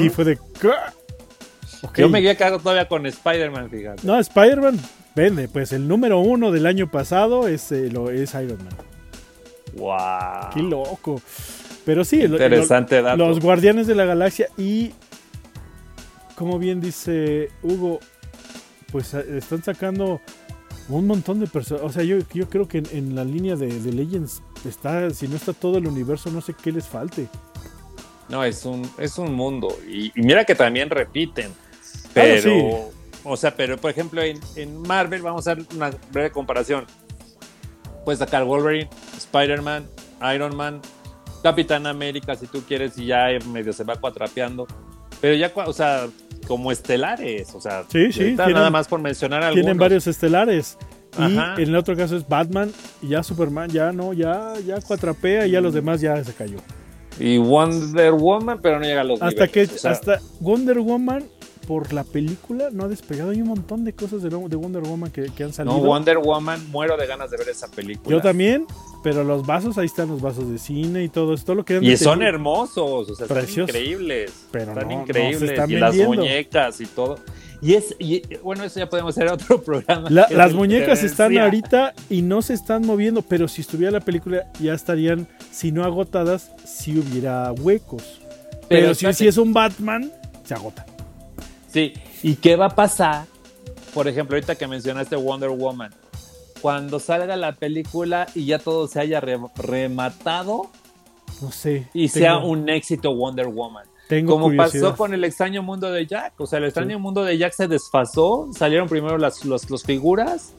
Y 0.00 0.08
fue 0.08 0.24
de. 0.24 0.38
¿qué? 0.60 0.70
Ok. 1.82 1.98
Yo 1.98 2.08
me 2.08 2.18
había 2.18 2.34
quedado 2.36 2.58
todavía 2.58 2.88
con 2.88 3.04
Spider-Man, 3.04 3.68
fíjate. 3.70 4.06
No, 4.06 4.18
Spider-Man 4.18 4.80
vende. 5.14 5.48
Pues 5.48 5.72
el 5.72 5.86
número 5.86 6.18
uno 6.20 6.50
del 6.50 6.64
año 6.64 6.90
pasado 6.90 7.46
es, 7.46 7.70
eh, 7.72 7.90
lo, 7.90 8.10
es 8.10 8.32
Iron 8.34 8.58
Man. 8.58 8.74
Wow. 9.76 10.50
Qué 10.54 10.62
loco. 10.62 11.20
Pero 11.88 12.04
sí, 12.04 12.18
lo- 12.28 12.34
Interesante 12.36 13.00
dato. 13.00 13.16
Los 13.16 13.40
Guardianes 13.40 13.86
de 13.86 13.94
la 13.94 14.04
Galaxia 14.04 14.48
y, 14.58 14.92
como 16.34 16.58
bien 16.58 16.82
dice 16.82 17.48
Hugo, 17.62 17.98
pues 18.92 19.14
eh, 19.14 19.24
están 19.38 19.64
sacando 19.64 20.20
un 20.90 21.06
montón 21.06 21.40
de 21.40 21.46
personas. 21.46 21.82
O 21.84 21.88
sea, 21.90 22.04
yo, 22.04 22.18
yo 22.34 22.46
creo 22.50 22.68
que 22.68 22.78
en, 22.78 22.86
en 22.92 23.14
la 23.14 23.24
línea 23.24 23.56
de, 23.56 23.68
de 23.80 23.90
Legends 23.94 24.42
está, 24.66 25.08
si 25.08 25.28
no 25.28 25.36
está 25.36 25.54
todo 25.54 25.78
el 25.78 25.86
universo, 25.86 26.30
no 26.30 26.42
sé 26.42 26.52
qué 26.62 26.72
les 26.72 26.86
falte. 26.86 27.26
No, 28.28 28.44
es 28.44 28.66
un, 28.66 28.86
es 28.98 29.16
un 29.16 29.32
mundo. 29.32 29.74
Y, 29.88 30.08
y 30.14 30.22
mira 30.22 30.44
que 30.44 30.54
también 30.54 30.90
repiten. 30.90 31.50
Ah, 31.50 32.10
Pero, 32.12 32.42
sí. 32.42 32.64
o 33.24 33.36
sea, 33.38 33.56
pero 33.56 33.78
por 33.78 33.90
ejemplo, 33.90 34.20
en, 34.20 34.38
en 34.56 34.78
Marvel, 34.82 35.22
vamos 35.22 35.46
a 35.48 35.52
hacer 35.52 35.64
una 35.74 35.90
breve 36.12 36.30
comparación. 36.32 36.84
Puedes 38.04 38.18
sacar 38.18 38.44
Wolverine, 38.44 38.90
Spider-Man, 39.16 39.86
Iron 40.34 40.54
Man, 40.54 40.82
Capitán 41.42 41.86
América, 41.86 42.34
si 42.34 42.46
tú 42.46 42.62
quieres, 42.66 42.98
y 42.98 43.06
ya 43.06 43.28
medio 43.46 43.72
se 43.72 43.84
va 43.84 43.96
cuatrapeando. 43.96 44.66
Pero 45.20 45.34
ya, 45.34 45.52
o 45.54 45.72
sea, 45.72 46.06
como 46.46 46.70
estelares, 46.70 47.54
o 47.54 47.60
sea, 47.60 47.84
sí, 47.88 48.12
sí, 48.12 48.34
nada 48.36 48.70
más 48.70 48.88
por 48.88 49.00
mencionar 49.00 49.42
algunos. 49.42 49.64
Tienen 49.64 49.78
varios 49.78 50.06
estelares. 50.06 50.78
Y 51.18 51.36
en 51.36 51.68
el 51.68 51.76
otro 51.76 51.96
caso 51.96 52.16
es 52.16 52.28
Batman, 52.28 52.70
y 53.02 53.08
ya 53.08 53.22
Superman, 53.22 53.70
ya 53.70 53.92
no, 53.92 54.12
ya, 54.12 54.54
ya 54.64 54.80
cuatrapea 54.80 55.46
y 55.46 55.52
ya 55.52 55.60
los 55.60 55.74
demás 55.74 56.00
ya 56.00 56.22
se 56.22 56.32
cayó. 56.32 56.58
Y 57.18 57.38
Wonder 57.38 58.12
Woman, 58.12 58.60
pero 58.62 58.78
no 58.78 58.84
llega 58.84 59.00
a 59.00 59.04
los 59.04 59.20
hasta 59.20 59.48
que 59.48 59.62
Hasta 59.62 60.20
Wonder 60.38 60.78
Woman 60.78 61.24
por 61.68 61.92
la 61.92 62.02
película 62.02 62.70
no 62.72 62.84
ha 62.84 62.88
despegado. 62.88 63.30
Hay 63.30 63.42
un 63.42 63.48
montón 63.48 63.84
de 63.84 63.92
cosas 63.92 64.22
de, 64.22 64.30
Wonder 64.30 64.80
Woman 64.80 65.10
que, 65.10 65.30
han 65.44 65.52
salido. 65.52 65.76
No, 65.76 65.84
Wonder 65.84 66.16
Woman, 66.16 66.58
muero 66.70 66.96
de 66.96 67.06
ganas 67.06 67.30
de 67.30 67.36
ver 67.36 67.50
esa 67.50 67.68
película. 67.70 68.16
Yo 68.16 68.22
también, 68.22 68.66
pero 69.02 69.22
los 69.22 69.44
vasos, 69.46 69.76
ahí 69.76 69.84
están 69.84 70.08
los 70.08 70.22
vasos 70.22 70.50
de 70.50 70.56
cine 70.56 71.04
y 71.04 71.10
todo 71.10 71.34
esto. 71.34 71.54
Lo 71.54 71.66
que 71.66 71.78
y 71.82 71.94
son 71.98 72.22
hermosos, 72.22 73.10
o 73.10 73.14
sea, 73.14 73.26
están 73.26 73.64
increíbles. 73.66 74.32
Pero 74.50 74.72
están 74.72 74.90
increíbles. 74.90 75.68
y 75.68 75.76
las 75.76 75.94
muñecas 75.94 76.80
y 76.80 76.86
todo. 76.86 77.18
Y 77.60 77.74
es, 77.74 77.94
y, 77.98 78.22
bueno, 78.42 78.64
eso 78.64 78.78
ya 78.80 78.88
podemos 78.88 79.14
hacer 79.14 79.30
otro 79.30 79.60
programa. 79.62 80.08
las 80.08 80.54
muñecas 80.54 81.04
están 81.04 81.36
ahorita 81.36 81.92
y 82.08 82.22
no 82.22 82.40
se 82.40 82.54
están 82.54 82.86
moviendo, 82.86 83.20
pero 83.20 83.46
si 83.46 83.60
estuviera 83.60 83.90
la 83.90 84.00
película 84.00 84.50
ya 84.58 84.72
estarían, 84.72 85.28
si 85.50 85.70
no 85.70 85.84
agotadas, 85.84 86.50
si 86.64 86.98
hubiera 86.98 87.52
huecos. 87.52 88.22
Pero, 88.70 88.94
si, 88.94 89.12
si, 89.12 89.28
es 89.28 89.36
un 89.36 89.52
Batman, 89.52 90.10
se 90.44 90.54
agota. 90.54 90.86
Sí, 91.72 91.92
¿y 92.22 92.36
qué 92.36 92.56
va 92.56 92.66
a 92.66 92.74
pasar? 92.74 93.26
Por 93.94 94.08
ejemplo, 94.08 94.36
ahorita 94.36 94.56
que 94.56 94.66
mencionaste 94.66 95.16
Wonder 95.16 95.50
Woman, 95.50 95.92
cuando 96.60 96.98
salga 96.98 97.36
la 97.36 97.52
película 97.52 98.26
y 98.34 98.46
ya 98.46 98.58
todo 98.58 98.88
se 98.88 99.00
haya 99.00 99.20
rematado, 99.20 100.70
no 101.40 101.52
sé, 101.52 101.88
y 101.94 102.08
sea 102.08 102.38
un 102.38 102.68
éxito 102.68 103.14
Wonder 103.14 103.46
Woman. 103.46 103.86
Tengo 104.08 104.38
Como 104.38 104.56
pasó 104.56 104.96
con 104.96 105.12
el 105.12 105.22
extraño 105.24 105.62
mundo 105.62 105.90
de 105.92 106.06
Jack, 106.06 106.32
o 106.38 106.46
sea, 106.46 106.58
el 106.58 106.64
extraño 106.64 106.98
mundo 106.98 107.24
de 107.24 107.36
Jack 107.36 107.52
se 107.52 107.68
desfasó, 107.68 108.48
salieron 108.56 108.88
primero 108.88 109.18
las 109.18 109.44
figuras, 109.84 110.54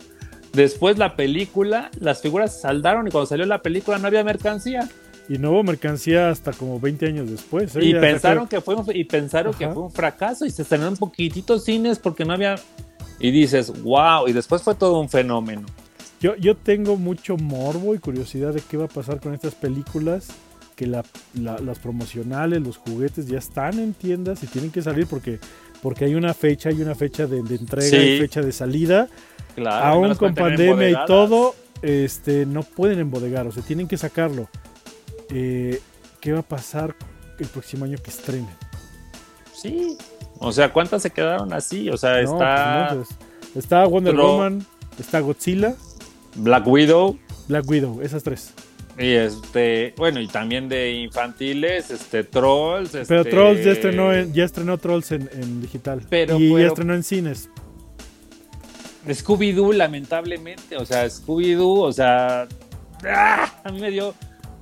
después 0.53 0.99
la 0.99 1.15
película, 1.15 1.89
las 1.99 2.21
figuras 2.21 2.61
saldaron 2.61 3.07
y 3.07 3.11
cuando 3.11 3.25
salió 3.25 3.45
la 3.45 3.61
película 3.61 3.97
no 3.97 4.07
había 4.07 4.23
mercancía. 4.23 4.87
Y 5.29 5.37
no 5.37 5.51
hubo 5.51 5.63
mercancía 5.63 6.31
hasta 6.31 6.51
como 6.51 6.79
20 6.79 7.05
años 7.05 7.29
después. 7.29 7.75
¿eh? 7.75 7.85
Y, 7.85 7.93
pensaron 7.93 8.47
que... 8.47 8.59
fue 8.61 8.73
un, 8.73 8.83
y 8.93 9.03
pensaron 9.03 9.53
que 9.53 9.69
fue 9.69 9.83
un 9.83 9.91
fracaso 9.91 10.43
y 10.43 10.49
se 10.49 10.63
estrenaron 10.63 10.97
poquititos 10.97 11.63
cines 11.63 11.99
porque 11.99 12.25
no 12.25 12.33
había... 12.33 12.55
Y 13.19 13.29
dices, 13.29 13.71
wow, 13.83 14.27
y 14.27 14.33
después 14.33 14.63
fue 14.63 14.73
todo 14.73 14.99
un 14.99 15.07
fenómeno. 15.07 15.67
Yo, 16.19 16.35
yo 16.35 16.55
tengo 16.57 16.97
mucho 16.97 17.37
morbo 17.37 17.93
y 17.93 17.99
curiosidad 17.99 18.53
de 18.53 18.61
qué 18.61 18.75
va 18.75 18.85
a 18.85 18.89
pasar 18.89 19.19
con 19.19 19.33
estas 19.33 19.53
películas, 19.53 20.29
que 20.75 20.87
la, 20.87 21.03
las 21.33 21.77
promocionales, 21.77 22.61
los 22.61 22.77
juguetes 22.77 23.27
ya 23.27 23.37
están 23.37 23.79
en 23.79 23.93
tiendas 23.93 24.41
y 24.43 24.47
tienen 24.47 24.71
que 24.71 24.81
salir 24.81 25.05
porque, 25.07 25.39
porque 25.83 26.05
hay 26.05 26.15
una 26.15 26.33
fecha, 26.33 26.69
hay 26.69 26.81
una 26.81 26.95
fecha 26.95 27.27
de, 27.27 27.39
entrega, 27.39 27.97
y 27.97 28.19
fecha 28.19 28.41
de 28.41 28.51
salida. 28.51 29.07
Claro, 29.55 29.85
Aún 29.85 30.15
con 30.15 30.33
pandemia 30.33 30.89
y 30.89 30.95
todo, 31.05 31.53
este, 31.81 32.45
no 32.45 32.63
pueden 32.63 32.99
embodegar, 32.99 33.45
o 33.45 33.51
sea, 33.51 33.61
tienen 33.61 33.87
que 33.87 33.97
sacarlo. 33.97 34.49
Eh, 35.31 35.81
qué 36.19 36.33
va 36.33 36.39
a 36.39 36.43
pasar 36.43 36.95
el 37.39 37.47
próximo 37.47 37.85
año 37.85 37.97
que 38.03 38.09
estrenen. 38.09 38.49
Sí, 39.53 39.97
o 40.39 40.51
sea, 40.51 40.71
¿cuántas 40.71 41.01
se 41.01 41.11
quedaron 41.11 41.51
así? 41.53 41.89
O 41.89 41.97
sea, 41.97 42.21
está. 42.21 42.95
Pues, 42.95 43.09
está 43.55 43.85
Wonder 43.85 44.15
Woman, 44.15 44.65
está 44.97 45.19
Godzilla, 45.19 45.75
Black 46.35 46.67
Widow. 46.67 47.17
Black 47.47 47.67
Widow, 47.67 48.01
esas 48.01 48.23
tres. 48.23 48.53
Y 48.97 49.13
este, 49.13 49.93
bueno, 49.97 50.19
y 50.19 50.27
también 50.27 50.67
de 50.67 50.91
infantiles, 50.91 51.89
este, 51.89 52.23
Trolls. 52.25 52.91
Pero 53.07 53.21
este 53.21 53.31
Trolls 53.31 53.63
ya 53.63 53.71
estrenó, 53.71 54.13
ya 54.13 54.43
estrenó 54.43 54.77
Trolls 54.77 55.11
en, 55.11 55.61
digital. 55.61 56.01
Pero, 56.09 56.37
y 56.37 56.49
ya 56.51 56.67
estrenó 56.67 56.93
en 56.93 57.03
cines. 57.03 57.49
Scooby-Doo, 59.07 59.73
lamentablemente, 59.73 60.75
o 60.75 60.85
sea, 60.85 61.05
Scooby-Doo, 61.05 61.79
o 61.79 61.93
sea, 61.93 62.47
¡ah! 63.05 63.61
a 63.63 63.71
mí 63.71 63.79
me 63.79 63.89
dio 63.89 64.13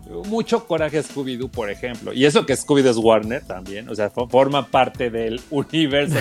mucho 0.08 0.66
coraje 0.66 1.02
Scooby-Doo, 1.02 1.50
por 1.50 1.70
ejemplo. 1.70 2.14
Y 2.14 2.26
eso 2.26 2.46
que 2.46 2.54
Scooby-Doo 2.54 2.92
es 2.92 2.98
Warner 2.98 3.44
también, 3.44 3.90
o 3.90 3.96
sea, 3.96 4.10
forma 4.10 4.68
parte 4.68 5.10
del 5.10 5.42
universo. 5.50 6.16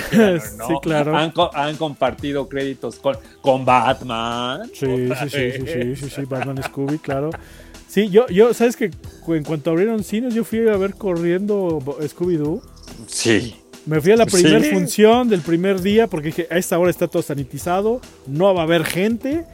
¿no? 0.58 0.68
sí, 0.68 0.74
claro. 0.82 1.16
Han, 1.16 1.76
compartido 1.76 2.48
créditos 2.48 2.96
con, 2.96 3.16
con 3.40 3.64
Batman. 3.64 4.70
Sí, 4.72 4.86
sí, 4.86 5.28
sí, 5.30 5.66
sí, 5.66 5.96
sí, 5.96 6.10
sí, 6.10 6.22
Batman 6.28 6.62
Scooby, 6.62 6.98
claro. 6.98 7.30
Sí, 7.88 8.08
yo, 8.10 8.26
yo, 8.28 8.52
¿sabes 8.52 8.76
que 8.76 8.90
En 9.28 9.44
cuanto 9.44 9.70
abrieron 9.70 10.04
cines, 10.04 10.34
yo 10.34 10.44
fui 10.44 10.68
a 10.68 10.76
ver 10.76 10.94
corriendo 10.94 11.80
Scooby-Doo. 11.80 12.62
Sí. 13.06 13.56
Me 13.86 14.00
fui 14.00 14.12
a 14.12 14.16
la 14.16 14.26
primera 14.26 14.60
función 14.60 15.28
del 15.28 15.40
primer 15.42 15.80
día 15.80 16.08
porque 16.08 16.26
dije, 16.26 16.48
a 16.50 16.58
esta 16.58 16.76
hora 16.76 16.90
está 16.90 17.06
todo 17.06 17.22
sanitizado, 17.22 18.00
no 18.26 18.52
va 18.52 18.62
a 18.62 18.64
haber 18.64 18.84
gente 18.84 19.44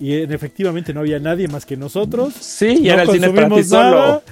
y 0.00 0.14
efectivamente 0.14 0.94
no 0.94 1.00
había 1.00 1.18
nadie 1.18 1.46
más 1.46 1.66
que 1.66 1.76
nosotros. 1.76 2.34
Sí, 2.40 2.78
y 2.82 2.88
era 2.88 3.02
el 3.02 3.10
cine 3.10 3.30
para 3.30 3.48
ti 3.50 3.64
solo. 3.64 4.22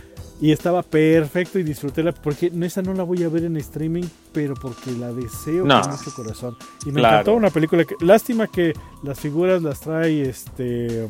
y 0.40 0.50
estaba 0.50 0.82
perfecto 0.82 1.58
y 1.58 1.62
disfruté 1.62 2.02
la 2.02 2.12
porque 2.12 2.50
esa 2.62 2.80
no 2.80 2.94
la 2.94 3.02
voy 3.02 3.22
a 3.22 3.28
ver 3.28 3.44
en 3.44 3.56
streaming, 3.58 4.04
pero 4.32 4.54
porque 4.54 4.92
la 4.92 5.12
deseo 5.12 5.66
con 5.66 5.90
mucho 5.90 6.14
corazón. 6.16 6.56
Y 6.86 6.90
me 6.90 7.00
encantó 7.00 7.34
una 7.34 7.50
película 7.50 7.84
que 7.84 7.94
lástima 8.00 8.46
que 8.46 8.72
las 9.02 9.20
figuras 9.20 9.62
las 9.62 9.80
trae 9.80 10.22
este 10.22 11.06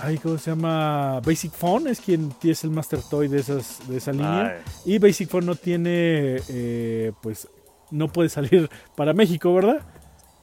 ay, 0.00 0.18
¿cómo 0.18 0.38
se 0.38 0.50
llama? 0.50 1.20
Basic 1.20 1.52
Phone 1.52 1.88
es 1.88 2.00
quien 2.00 2.32
es 2.42 2.62
el 2.64 2.70
Master 2.70 3.00
Toy 3.08 3.26
de 3.26 3.40
esas 3.40 3.80
de 3.88 3.96
esa 3.96 4.12
línea 4.12 4.62
y 4.84 4.98
Basic 4.98 5.28
Phone 5.28 5.46
no 5.46 5.56
tiene 5.56 6.40
eh, 6.48 7.12
pues 7.20 7.48
no 7.90 8.08
puede 8.08 8.28
salir 8.28 8.70
para 8.96 9.12
México, 9.12 9.52
¿verdad? 9.52 9.82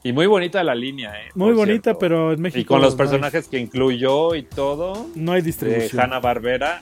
Y 0.03 0.13
muy 0.13 0.27
bonita 0.27 0.63
la 0.63 0.75
línea, 0.75 1.11
¿eh? 1.11 1.29
Muy 1.35 1.53
bonita, 1.53 1.97
pero 1.97 2.31
en 2.31 2.41
México. 2.41 2.61
Y 2.61 2.65
con 2.65 2.81
los 2.81 2.95
personajes 2.95 3.47
que 3.47 3.59
incluyó 3.59 4.33
y 4.35 4.43
todo. 4.43 5.07
No 5.15 5.33
hay 5.33 5.41
distribución. 5.41 5.97
De 5.97 6.01
Hanna 6.01 6.19
Barbera. 6.19 6.81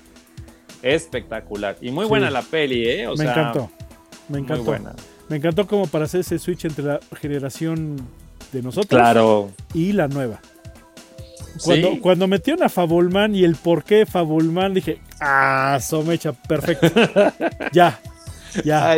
Espectacular. 0.84 1.78
Y 1.82 1.90
muy 1.90 2.06
buena 2.06 2.30
la 2.30 2.44
peli, 2.44 2.88
¿eh? 2.88 3.08
me 3.18 3.24
encantó. 3.24 3.72
Me 4.30 4.40
encantó. 4.40 4.64
Muy 4.64 4.66
buena. 4.66 4.96
Me 5.30 5.38
encantó 5.38 5.68
como 5.68 5.88
para 5.88 6.06
hacer 6.06 6.22
ese 6.22 6.38
switch 6.38 6.66
entre 6.66 6.86
la 6.86 7.00
generación 7.20 7.98
de 8.52 8.62
nosotros 8.62 9.00
claro. 9.00 9.52
y 9.74 9.94
la 9.94 10.08
nueva. 10.08 10.40
Cuando, 11.64 12.00
cuando 12.02 12.28
metieron 12.28 12.64
a 12.64 12.70
Fabulman 12.70 13.36
y 13.36 13.44
el 13.44 13.56
por 13.56 13.84
qué 13.84 14.06
Fabulman, 14.06 14.76
dije, 14.76 15.02
ah, 15.20 15.80
Somecha, 15.82 16.34
perfecto. 16.34 16.88
ya, 17.74 18.00
ya. 18.64 18.96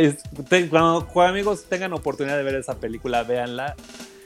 cuando, 0.70 1.08
amigos 1.22 1.66
tengan 1.70 1.94
oportunidad 1.94 2.38
de 2.38 2.44
ver 2.44 2.56
esa 2.56 2.76
película, 2.76 3.24
véanla 3.24 3.76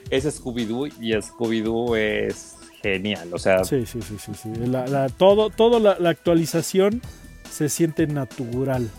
es 0.10 0.26
Scooby-Doo 0.26 0.88
y 1.00 1.14
Scooby-Doo 1.14 1.96
es 1.98 2.56
genial. 2.82 3.30
O 3.34 3.40
sea, 3.40 3.64
sí, 3.64 3.86
sí, 3.86 4.00
sí, 4.02 4.18
sí. 4.18 4.50
La, 4.66 5.10
todo, 5.10 5.50
todo 5.50 5.80
la, 5.80 6.10
actualización 6.10 7.02
se 7.50 7.70
siente 7.70 8.08
natural. 8.08 8.90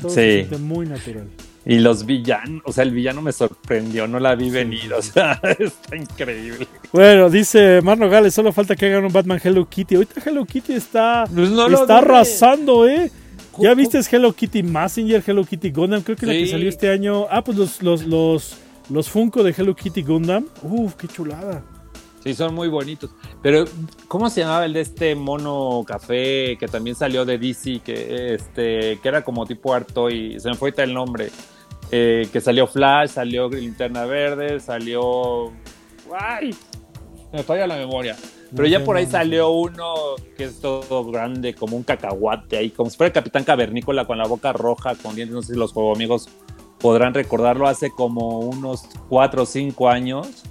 Todo 0.00 0.10
se 0.10 0.34
siente 0.38 0.58
muy 0.58 0.86
natural. 0.86 1.28
Y 1.66 1.78
los 1.78 2.04
villanos, 2.04 2.62
o 2.66 2.72
sea, 2.72 2.84
el 2.84 2.90
villano 2.90 3.22
me 3.22 3.32
sorprendió, 3.32 4.06
no 4.06 4.20
la 4.20 4.34
vi 4.34 4.50
venir, 4.50 4.92
o 4.92 5.00
sea, 5.00 5.40
está 5.58 5.96
increíble. 5.96 6.68
Bueno, 6.92 7.30
dice 7.30 7.80
Marno 7.80 8.10
Gales, 8.10 8.34
solo 8.34 8.52
falta 8.52 8.76
que 8.76 8.84
hagan 8.84 9.06
un 9.06 9.12
Batman 9.12 9.40
Hello 9.42 9.66
Kitty. 9.66 9.94
Ahorita 9.94 10.20
Hello 10.26 10.44
Kitty 10.44 10.74
está, 10.74 11.24
pues 11.34 11.50
está 11.50 11.98
arrasando, 11.98 12.86
¿eh? 12.86 13.10
¿Ya 13.58 13.74
viste 13.74 14.00
Hello 14.10 14.32
Kitty 14.32 14.62
Messenger, 14.62 15.22
Hello 15.26 15.44
Kitty 15.44 15.70
Gundam? 15.70 16.02
Creo 16.02 16.16
que 16.16 16.26
la 16.26 16.32
que 16.32 16.46
salió 16.48 16.68
este 16.68 16.90
año. 16.90 17.26
Ah, 17.30 17.42
pues 17.42 17.56
los, 17.56 17.82
los, 17.82 18.04
los, 18.04 18.58
los 18.90 19.08
Funko 19.08 19.42
de 19.42 19.54
Hello 19.56 19.74
Kitty 19.74 20.02
Gundam. 20.02 20.46
Uf, 20.62 20.94
qué 20.94 21.08
chulada. 21.08 21.62
Sí, 22.22 22.34
son 22.34 22.54
muy 22.54 22.68
bonitos. 22.68 23.10
Pero, 23.42 23.66
¿cómo 24.08 24.30
se 24.30 24.40
llamaba 24.40 24.64
el 24.64 24.72
de 24.72 24.80
este 24.80 25.14
mono 25.14 25.84
café 25.86 26.56
que 26.58 26.66
también 26.68 26.96
salió 26.96 27.26
de 27.26 27.36
DC? 27.36 27.80
Que, 27.80 28.34
este, 28.34 28.98
que 29.02 29.08
era 29.08 29.22
como 29.22 29.44
tipo 29.44 29.74
Arto 29.74 30.08
y 30.08 30.40
se 30.40 30.48
me 30.48 30.54
fue 30.54 30.72
el 30.78 30.94
nombre. 30.94 31.30
Eh, 31.90 32.26
que 32.32 32.40
salió 32.40 32.66
Flash, 32.66 33.10
salió 33.10 33.50
Linterna 33.50 34.06
Verde, 34.06 34.58
salió. 34.58 35.52
¡Ay! 36.18 36.54
Me 37.30 37.42
falla 37.42 37.66
la 37.66 37.76
memoria. 37.76 38.16
Pero 38.56 38.68
ya 38.68 38.82
por 38.82 38.96
ahí 38.96 39.06
salió 39.06 39.50
uno 39.50 39.94
que 40.36 40.44
es 40.44 40.60
todo 40.60 41.04
grande, 41.10 41.54
como 41.54 41.76
un 41.76 41.82
cacahuate 41.82 42.56
ahí, 42.56 42.70
como 42.70 42.88
si 42.88 42.96
fuera 42.96 43.08
el 43.08 43.12
Capitán 43.12 43.44
Cavernícola 43.44 44.06
con 44.06 44.16
la 44.16 44.26
boca 44.26 44.52
roja, 44.52 44.94
con 44.94 45.14
dientes. 45.14 45.34
No 45.34 45.42
sé 45.42 45.52
si 45.52 45.58
los 45.58 45.72
juegos 45.72 45.96
amigos 45.98 46.28
podrán 46.84 47.14
recordarlo 47.14 47.66
hace 47.66 47.90
como 47.90 48.40
unos 48.40 48.82
4 49.08 49.42
o 49.42 49.46
5 49.46 49.88
años. 49.88 50.42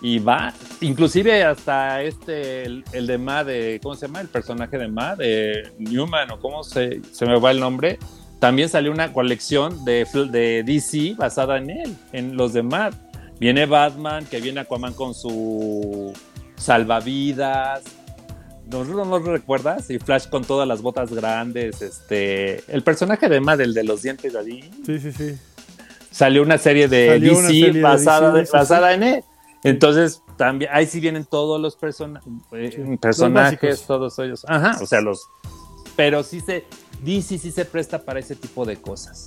Y 0.00 0.18
va, 0.18 0.54
inclusive 0.80 1.44
hasta 1.44 2.02
este, 2.02 2.62
el, 2.62 3.06
de 3.06 3.18
Ma, 3.18 3.44
de, 3.44 3.78
¿cómo 3.82 3.94
se 3.94 4.06
llama? 4.06 4.22
El 4.22 4.28
personaje 4.28 4.78
de 4.78 4.88
Ma, 4.88 5.16
de 5.16 5.70
Newman, 5.78 6.30
o 6.30 6.40
cómo 6.40 6.64
se, 6.64 7.02
se 7.12 7.26
me 7.26 7.38
va 7.38 7.50
el 7.50 7.60
nombre. 7.60 7.98
También 8.38 8.70
salió 8.70 8.90
una 8.90 9.12
colección 9.12 9.84
de, 9.84 10.06
de 10.30 10.62
DC 10.62 11.16
basada 11.18 11.58
en 11.58 11.68
él, 11.68 11.94
en 12.12 12.38
los 12.38 12.54
de 12.54 12.62
Matt. 12.62 12.94
Viene 13.38 13.66
Batman, 13.66 14.24
que 14.24 14.40
viene 14.40 14.60
Aquaman 14.60 14.94
con 14.94 15.12
su 15.12 16.14
salvavidas. 16.56 17.82
¿No, 18.70 18.82
no 18.84 19.04
lo 19.04 19.18
recuerdas? 19.18 19.90
Y 19.90 19.98
Flash 19.98 20.28
con 20.28 20.44
todas 20.44 20.66
las 20.66 20.80
botas 20.80 21.12
grandes, 21.12 21.82
este... 21.82 22.62
El 22.72 22.82
personaje 22.82 23.28
de 23.28 23.40
Mad, 23.40 23.60
el 23.60 23.74
de 23.74 23.84
los 23.84 24.00
dientes 24.00 24.34
ahí. 24.34 24.70
Sí, 24.86 24.98
sí, 24.98 25.12
sí. 25.12 25.36
Salió 26.10 26.42
una 26.42 26.58
serie 26.58 26.88
de 26.88 27.08
Salió 27.08 27.30
DC 27.36 27.46
serie 27.46 27.72
de 27.72 27.82
basada, 27.82 28.32
DC, 28.32 28.42
eso 28.44 28.52
basada 28.56 28.94
en 28.94 29.02
él. 29.02 29.24
Entonces, 29.62 30.22
también, 30.36 30.70
ahí 30.74 30.86
sí 30.86 31.00
vienen 31.00 31.24
todos 31.24 31.60
los 31.60 31.74
eh, 32.52 32.72
los 32.78 32.98
personajes, 32.98 33.82
todos 33.86 34.18
ellos. 34.18 34.44
Ajá, 34.48 34.78
o 34.82 34.86
sea, 34.86 35.00
los... 35.00 35.28
Pero 35.96 36.22
sí 36.22 36.40
se... 36.40 36.64
DC 37.04 37.38
sí 37.38 37.50
se 37.50 37.64
presta 37.64 38.02
para 38.04 38.20
ese 38.20 38.34
tipo 38.36 38.64
de 38.64 38.76
cosas. 38.76 39.26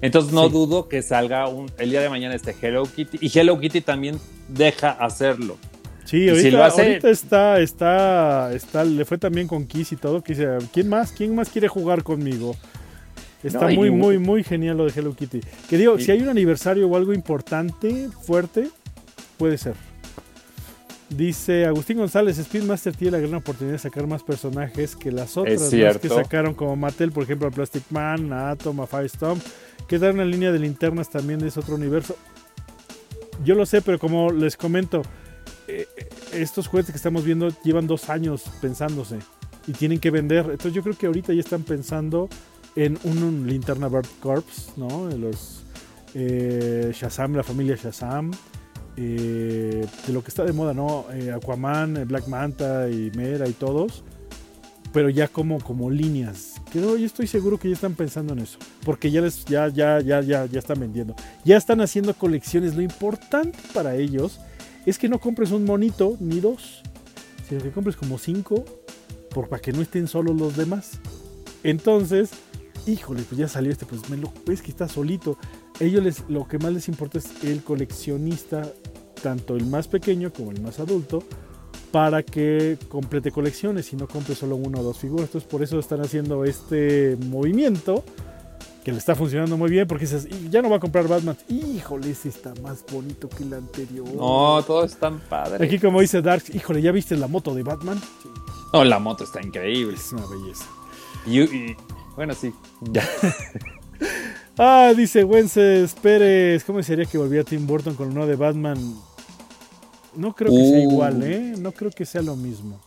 Entonces 0.00 0.32
no 0.32 0.46
Sí. 0.46 0.52
dudo 0.52 0.88
que 0.88 1.02
salga 1.02 1.48
un, 1.48 1.70
el 1.78 1.90
día 1.90 2.00
de 2.00 2.08
mañana 2.08 2.34
este 2.34 2.54
Hello 2.60 2.84
Kitty. 2.84 3.18
Y 3.20 3.36
Hello 3.38 3.58
Kitty 3.60 3.80
también 3.80 4.18
deja 4.48 4.90
hacerlo. 4.90 5.56
Sí, 6.04 6.18
Y 6.18 6.24
si 6.24 6.30
ahorita, 6.30 6.56
lo 6.58 6.64
hace- 6.64 6.82
ahorita 6.82 7.10
está, 7.10 7.60
está, 7.60 8.52
está, 8.52 8.84
le 8.84 9.04
fue 9.04 9.16
también 9.18 9.46
con 9.48 9.66
Kiss 9.66 9.92
y 9.92 9.96
todo, 9.96 10.22
que 10.22 10.34
dice, 10.34 10.48
¿quién 10.72 10.88
más? 10.88 11.12
¿Quién 11.12 11.34
más 11.34 11.48
quiere 11.48 11.68
jugar 11.68 12.02
conmigo? 12.02 12.54
Está 13.44 13.68
No, 13.68 13.74
muy, 13.74 13.90
muy, 13.90 14.18
muy 14.18 14.42
genial 14.42 14.78
lo 14.78 14.86
de 14.86 14.92
Hello 14.98 15.14
Kitty. 15.14 15.40
Que 15.68 15.76
digo, 15.76 15.96
Y- 15.98 16.02
si 16.02 16.10
hay 16.10 16.22
un 16.22 16.28
aniversario 16.30 16.88
o 16.88 16.96
algo 16.96 17.12
importante, 17.12 18.08
fuerte, 18.22 18.68
puede 19.38 19.58
ser. 19.58 19.74
Dice 21.10 21.66
Agustín 21.66 21.98
González, 21.98 22.38
Speedmaster 22.38 22.96
tiene 22.96 23.12
la 23.12 23.18
gran 23.18 23.34
oportunidad 23.34 23.74
de 23.74 23.78
sacar 23.78 24.06
más 24.06 24.22
personajes 24.22 24.96
que 24.96 25.12
las 25.12 25.36
otras 25.36 25.68
cierto. 25.68 26.00
que 26.00 26.08
sacaron 26.08 26.54
como 26.54 26.74
Mattel, 26.74 27.12
por 27.12 27.22
ejemplo, 27.24 27.46
a 27.46 27.50
Plastic 27.50 27.84
Man, 27.90 28.32
a 28.32 28.50
Atom, 28.50 28.80
a 28.80 28.86
Firestorm, 28.86 29.38
que 29.86 29.98
dan 29.98 30.14
una 30.14 30.24
línea 30.24 30.50
de 30.50 30.58
linternas 30.58 31.10
también 31.10 31.44
es 31.44 31.56
otro 31.56 31.74
universo. 31.76 32.16
Yo 33.44 33.54
lo 33.54 33.66
sé, 33.66 33.82
pero 33.82 33.98
como 33.98 34.30
les 34.32 34.56
comento, 34.56 35.02
eh, 35.68 35.86
eh, 35.96 36.08
estos 36.32 36.66
juguetes 36.68 36.92
que 36.92 36.96
estamos 36.96 37.24
viendo 37.24 37.48
llevan 37.62 37.86
dos 37.86 38.08
años 38.08 38.42
pensándose 38.60 39.18
y 39.66 39.72
tienen 39.72 40.00
que 40.00 40.10
vender. 40.10 40.46
Entonces 40.46 40.72
yo 40.72 40.82
creo 40.82 40.96
que 40.96 41.06
ahorita 41.06 41.32
ya 41.34 41.40
están 41.40 41.62
pensando 41.62 42.28
en 42.76 42.98
un, 43.04 43.22
un 43.22 43.46
Linterna 43.46 43.88
Bird 43.88 44.08
Corps, 44.20 44.72
¿no? 44.76 45.08
Los 45.10 45.62
eh, 46.14 46.92
Shazam, 46.94 47.34
la 47.34 47.42
familia 47.42 47.76
Shazam. 47.76 48.32
eh, 48.96 49.86
de 50.06 50.12
lo 50.12 50.22
que 50.22 50.28
está 50.28 50.44
de 50.44 50.52
moda, 50.52 50.74
¿no? 50.74 51.06
Eh, 51.12 51.32
Aquaman, 51.32 51.96
eh, 51.96 52.04
Black 52.04 52.28
Manta 52.28 52.88
y 52.88 53.10
Mera 53.16 53.48
y 53.48 53.52
todos. 53.52 54.02
Pero 54.92 55.08
ya 55.10 55.26
como, 55.26 55.58
como 55.60 55.90
líneas. 55.90 56.54
Creo, 56.70 56.96
yo 56.96 57.06
estoy 57.06 57.26
seguro 57.26 57.58
que 57.58 57.68
ya 57.68 57.74
están 57.74 57.94
pensando 57.94 58.32
en 58.32 58.40
eso. 58.40 58.58
Porque 58.84 59.10
ya 59.10 59.20
les, 59.20 59.44
ya, 59.44 59.68
ya, 59.68 60.00
ya, 60.00 60.20
ya, 60.20 60.46
ya 60.46 60.58
están 60.58 60.78
vendiendo. 60.78 61.16
Ya 61.44 61.56
están 61.56 61.80
haciendo 61.80 62.14
colecciones. 62.14 62.76
Lo 62.76 62.82
importante 62.82 63.58
para 63.72 63.96
ellos 63.96 64.38
es 64.86 64.98
que 64.98 65.08
no 65.08 65.18
compres 65.18 65.50
un 65.50 65.64
monito 65.64 66.16
ni 66.20 66.38
dos. 66.38 66.82
Sino 67.48 67.60
que 67.60 67.70
compres 67.70 67.96
como 67.96 68.18
cinco. 68.18 68.64
Por, 69.30 69.48
para 69.48 69.60
que 69.60 69.72
no 69.72 69.82
estén 69.82 70.06
solos 70.06 70.36
los 70.36 70.56
demás. 70.56 71.00
Entonces, 71.64 72.30
híjole, 72.86 73.22
pues 73.22 73.38
ya 73.38 73.48
salió 73.48 73.70
este, 73.72 73.86
pues 73.86 74.08
me 74.10 74.16
lo 74.16 74.32
ves 74.46 74.62
que 74.62 74.70
está 74.70 74.88
solito. 74.88 75.36
Ellos 75.80 76.02
les, 76.02 76.24
lo 76.28 76.46
que 76.46 76.58
más 76.58 76.72
les 76.72 76.88
importa 76.88 77.18
es 77.18 77.26
el 77.44 77.62
coleccionista, 77.62 78.62
tanto 79.22 79.56
el 79.56 79.66
más 79.66 79.88
pequeño 79.88 80.32
como 80.32 80.50
el 80.50 80.60
más 80.60 80.78
adulto, 80.80 81.22
para 81.90 82.22
que 82.22 82.76
complete 82.88 83.30
colecciones 83.30 83.92
y 83.92 83.96
no 83.96 84.08
compre 84.08 84.34
solo 84.34 84.56
una 84.56 84.80
o 84.80 84.82
dos 84.82 84.98
figuras. 84.98 85.26
Entonces 85.26 85.48
por 85.48 85.62
eso 85.62 85.78
están 85.78 86.00
haciendo 86.00 86.44
este 86.44 87.16
movimiento 87.26 88.04
que 88.84 88.92
le 88.92 88.98
está 88.98 89.14
funcionando 89.14 89.56
muy 89.56 89.70
bien 89.70 89.86
porque 89.88 90.04
dices, 90.04 90.26
"Y 90.30 90.50
ya 90.50 90.60
no 90.60 90.68
va 90.68 90.76
a 90.76 90.80
comprar 90.80 91.08
Batman. 91.08 91.36
Híjole, 91.48 92.10
ese 92.10 92.28
está 92.28 92.52
más 92.62 92.84
bonito 92.92 93.30
que 93.30 93.44
el 93.44 93.54
anterior. 93.54 94.06
No, 94.14 94.62
todo 94.66 94.84
es 94.84 94.94
tan 94.98 95.20
padre. 95.20 95.64
Aquí 95.64 95.78
como 95.78 96.00
dice 96.02 96.20
Dark, 96.20 96.42
híjole, 96.52 96.82
¿ya 96.82 96.92
viste 96.92 97.16
la 97.16 97.26
moto 97.28 97.54
de 97.54 97.62
Batman? 97.62 97.98
Sí, 98.22 98.28
No, 98.74 98.84
la 98.84 98.98
moto 98.98 99.24
está 99.24 99.40
increíble. 99.40 99.94
es 99.94 100.12
una 100.12 100.26
belleza. 100.26 100.66
Y, 101.26 101.40
y- 101.40 101.76
bueno, 102.16 102.34
sí. 102.34 102.52
Ya. 102.80 103.08
Ah, 104.56 104.92
dice 104.96 105.24
Wences 105.24 105.94
Pérez, 105.94 106.62
¿cómo 106.62 106.80
sería 106.80 107.06
que 107.06 107.18
volviera 107.18 107.42
Tim 107.42 107.66
Burton 107.66 107.96
con 107.96 108.10
uno 108.12 108.24
de 108.24 108.36
Batman? 108.36 108.78
No 110.14 110.32
creo 110.32 110.48
que 110.52 110.56
sea 110.58 110.78
Uh. 110.78 110.92
igual, 110.92 111.22
¿eh? 111.24 111.54
No 111.58 111.72
creo 111.72 111.90
que 111.90 112.06
sea 112.06 112.22
lo 112.22 112.36
mismo. 112.36 112.80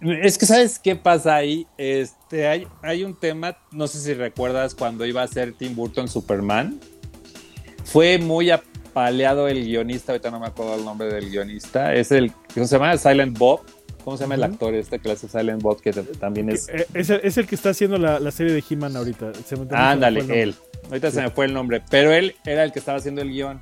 Es 0.00 0.38
que 0.38 0.46
sabes 0.46 0.80
qué 0.80 0.96
pasa 0.96 1.36
ahí. 1.36 1.68
Este, 1.78 2.48
hay, 2.48 2.66
hay 2.82 3.04
un 3.04 3.14
tema, 3.14 3.56
no 3.70 3.86
sé 3.86 4.00
si 4.00 4.12
recuerdas 4.14 4.74
cuando 4.74 5.06
iba 5.06 5.22
a 5.22 5.28
ser 5.28 5.52
Tim 5.52 5.76
Burton 5.76 6.08
Superman. 6.08 6.80
Fue 7.84 8.18
muy 8.18 8.50
apaleado 8.50 9.46
el 9.46 9.64
guionista, 9.64 10.10
ahorita 10.12 10.32
no 10.32 10.40
me 10.40 10.46
acuerdo 10.46 10.74
el 10.74 10.84
nombre 10.84 11.06
del 11.14 11.30
guionista. 11.30 11.94
Es 11.94 12.10
el, 12.10 12.32
¿cómo 12.52 12.66
se 12.66 12.74
llama? 12.76 12.96
Silent 12.98 13.38
Bob. 13.38 13.60
¿Cómo 14.06 14.16
se 14.16 14.22
llama 14.22 14.36
el 14.36 14.44
actor 14.44 14.72
este 14.76 15.00
que 15.00 15.08
le 15.08 15.14
hace 15.14 15.26
Silent 15.26 15.60
Bob? 15.60 15.80
Que 15.80 15.92
también 15.92 16.48
es. 16.48 16.68
Eh, 16.68 16.86
Es 16.94 17.10
el, 17.10 17.20
es 17.24 17.38
el 17.38 17.46
que 17.48 17.56
está 17.56 17.70
haciendo 17.70 17.98
la, 17.98 18.20
la 18.20 18.30
serie 18.30 18.52
de 18.52 18.62
He-Man 18.70 18.96
ahorita. 18.96 19.32
Ándale, 19.72 20.20
él. 20.42 20.54
Ahorita 20.84 21.10
Sí. 21.10 21.16
se 21.16 21.22
me 21.22 21.30
fue 21.30 21.46
el 21.46 21.52
nombre, 21.52 21.82
pero 21.90 22.12
él 22.12 22.36
era 22.44 22.62
el 22.62 22.70
que 22.70 22.78
estaba 22.78 22.98
haciendo 22.98 23.20
el 23.20 23.30
guion. 23.30 23.58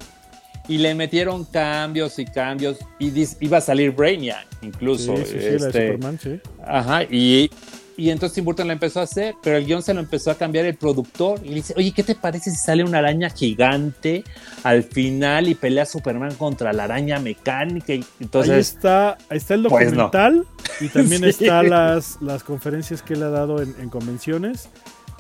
Y 0.69 0.77
le 0.77 0.95
metieron 0.95 1.47
cambios 1.47 2.19
y 2.19 2.27
cambios. 2.27 2.77
Y 2.99 3.11
iba 3.41 3.57
a 3.57 3.61
salir 3.63 3.93
Brainiac, 3.93 4.47
incluso. 4.61 5.17
Sí, 5.17 5.23
sí, 5.25 5.31
sí, 5.31 5.37
la 5.39 5.41
de 5.49 5.57
este, 5.57 5.87
Superman, 5.87 6.19
sí. 6.23 6.41
Ajá, 6.63 7.05
y, 7.05 7.51
y 7.97 8.11
entonces 8.11 8.35
Tim 8.35 8.45
Burton 8.45 8.67
la 8.67 8.73
empezó 8.73 9.01
a 9.01 9.05
hacer, 9.05 9.37
pero 9.43 9.57
el 9.57 9.67
guion 9.67 9.83
se 9.83 9.95
lo 9.95 10.01
empezó 10.01 10.31
a 10.31 10.35
cambiar 10.37 10.65
el 10.65 10.75
productor. 10.77 11.41
Y 11.45 11.49
le 11.51 11.55
dice, 11.57 11.75
oye, 11.77 11.93
¿qué 11.93 12.03
te 12.03 12.15
parece 12.15 12.51
si 12.51 12.57
sale 12.57 12.83
una 12.85 12.99
araña 12.99 13.31
gigante 13.31 14.25
al 14.65 14.83
final 14.83 15.49
y 15.49 15.55
pelea 15.55 15.87
Superman 15.87 16.35
contra 16.35 16.73
la 16.73 16.85
araña 16.85 17.19
mecánica? 17.21 17.93
Y 17.95 17.99
Ahí 17.99 18.05
entonces, 18.21 18.57
está, 18.75 19.17
ahí 19.29 19.39
está 19.39 19.55
el 19.55 19.63
Pues 19.65 19.93
no. 19.93 20.05
documental 20.05 20.47
y 20.81 20.89
también 20.89 21.23
Sí. 21.33 21.45
están 21.45 21.71
las, 21.71 22.19
las 22.21 22.43
conferencias 22.45 23.03
que 23.03 23.15
él 23.15 23.23
ha 23.23 23.31
dado 23.31 23.63
en, 23.63 23.75
en 23.81 23.89
convenciones. 23.91 24.69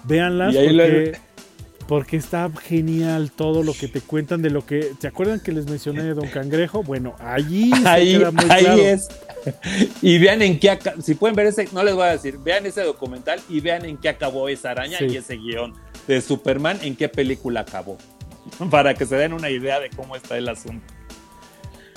Véanlas 0.04 0.54
ahí 0.56 0.66
porque, 0.76 1.18
porque 1.86 2.16
está 2.16 2.50
genial 2.62 3.30
todo 3.30 3.62
lo 3.62 3.72
que 3.72 3.88
te 3.88 4.00
cuentan 4.00 4.42
de 4.42 4.50
lo 4.50 4.66
que... 4.66 4.92
¿Se 4.98 5.06
acuerdan 5.06 5.40
que 5.40 5.52
les 5.52 5.66
mencioné 5.66 6.02
de 6.02 6.14
Don 6.14 6.26
Cangrejo? 6.28 6.82
Bueno, 6.82 7.14
allí 7.20 7.70
se 7.70 7.88
ahí, 7.88 8.18
queda 8.18 8.30
muy 8.30 8.44
ahí 8.50 8.64
claro. 8.64 8.82
es. 8.82 9.08
Y 10.02 10.18
vean 10.18 10.42
en 10.42 10.58
qué 10.58 10.78
si 11.02 11.14
pueden 11.14 11.36
ver 11.36 11.46
ese, 11.46 11.68
no 11.72 11.82
les 11.82 11.94
voy 11.94 12.04
a 12.04 12.12
decir, 12.12 12.38
vean 12.38 12.66
ese 12.66 12.82
documental 12.82 13.40
y 13.48 13.60
vean 13.60 13.84
en 13.84 13.96
qué 13.96 14.08
acabó 14.08 14.48
esa 14.48 14.70
araña 14.70 14.98
Sí. 14.98 15.06
y 15.06 15.16
ese 15.16 15.36
guion 15.36 15.74
de 16.06 16.20
Superman, 16.20 16.78
en 16.82 16.96
qué 16.96 17.08
película 17.08 17.60
acabó. 17.60 17.98
Para 18.70 18.94
que 18.94 19.06
se 19.06 19.16
den 19.16 19.32
una 19.32 19.50
idea 19.50 19.80
de 19.80 19.90
cómo 19.90 20.16
está 20.16 20.36
el 20.36 20.48
asunto. 20.48 20.84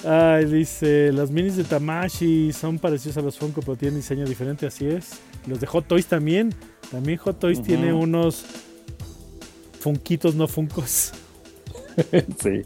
Ay, 0.05 0.45
dice, 0.45 1.11
las 1.11 1.31
minis 1.31 1.57
de 1.57 1.63
Tamashi 1.63 2.53
son 2.53 2.77
parecidos 2.77 3.17
a 3.17 3.21
los 3.21 3.37
Funko, 3.37 3.61
pero 3.61 3.75
tienen 3.75 3.99
diseño 3.99 4.25
diferente, 4.25 4.67
así 4.67 4.87
es. 4.87 5.19
Los 5.47 5.59
de 5.59 5.67
Hot 5.67 5.87
Toys 5.87 6.05
también. 6.05 6.53
También 6.91 7.17
Hot 7.17 7.39
Toys 7.39 7.61
tiene 7.61 7.91
unos 7.91 8.45
funquitos, 9.79 10.35
no 10.35 10.47
funcos. 10.47 11.13
sí. 12.41 12.61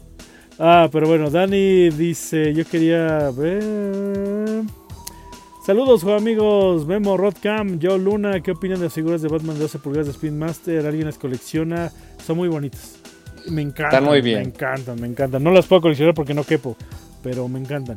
Ah, 0.58 0.88
pero 0.92 1.08
bueno, 1.08 1.30
Dani 1.30 1.88
dice, 1.90 2.52
yo 2.52 2.64
quería 2.66 3.30
ver... 3.30 3.62
Saludos, 5.64 6.02
amigos. 6.02 6.86
Memo, 6.86 7.16
Rodcam, 7.16 7.78
Joe 7.80 7.96
Luna. 7.96 8.40
¿Qué 8.40 8.50
opinan 8.50 8.78
de 8.78 8.86
las 8.86 8.94
figuras 8.94 9.22
de 9.22 9.28
Batman 9.28 9.54
de 9.54 9.62
12 9.62 9.78
pulgadas 9.78 10.08
de 10.08 10.12
Speedmaster? 10.12 10.84
¿Alguien 10.84 11.06
las 11.06 11.18
colecciona? 11.18 11.92
Son 12.26 12.36
muy 12.36 12.48
bonitas. 12.48 12.96
Me 13.48 13.62
encantan. 13.62 14.00
Están 14.00 14.04
muy 14.04 14.20
bien. 14.20 14.40
Me 14.40 14.44
encantan, 14.46 15.00
me 15.00 15.06
encantan. 15.06 15.44
No 15.44 15.52
las 15.52 15.66
puedo 15.66 15.82
coleccionar 15.82 16.14
porque 16.14 16.34
no 16.34 16.42
quepo, 16.42 16.76
pero 17.22 17.46
me 17.46 17.60
encantan. 17.60 17.96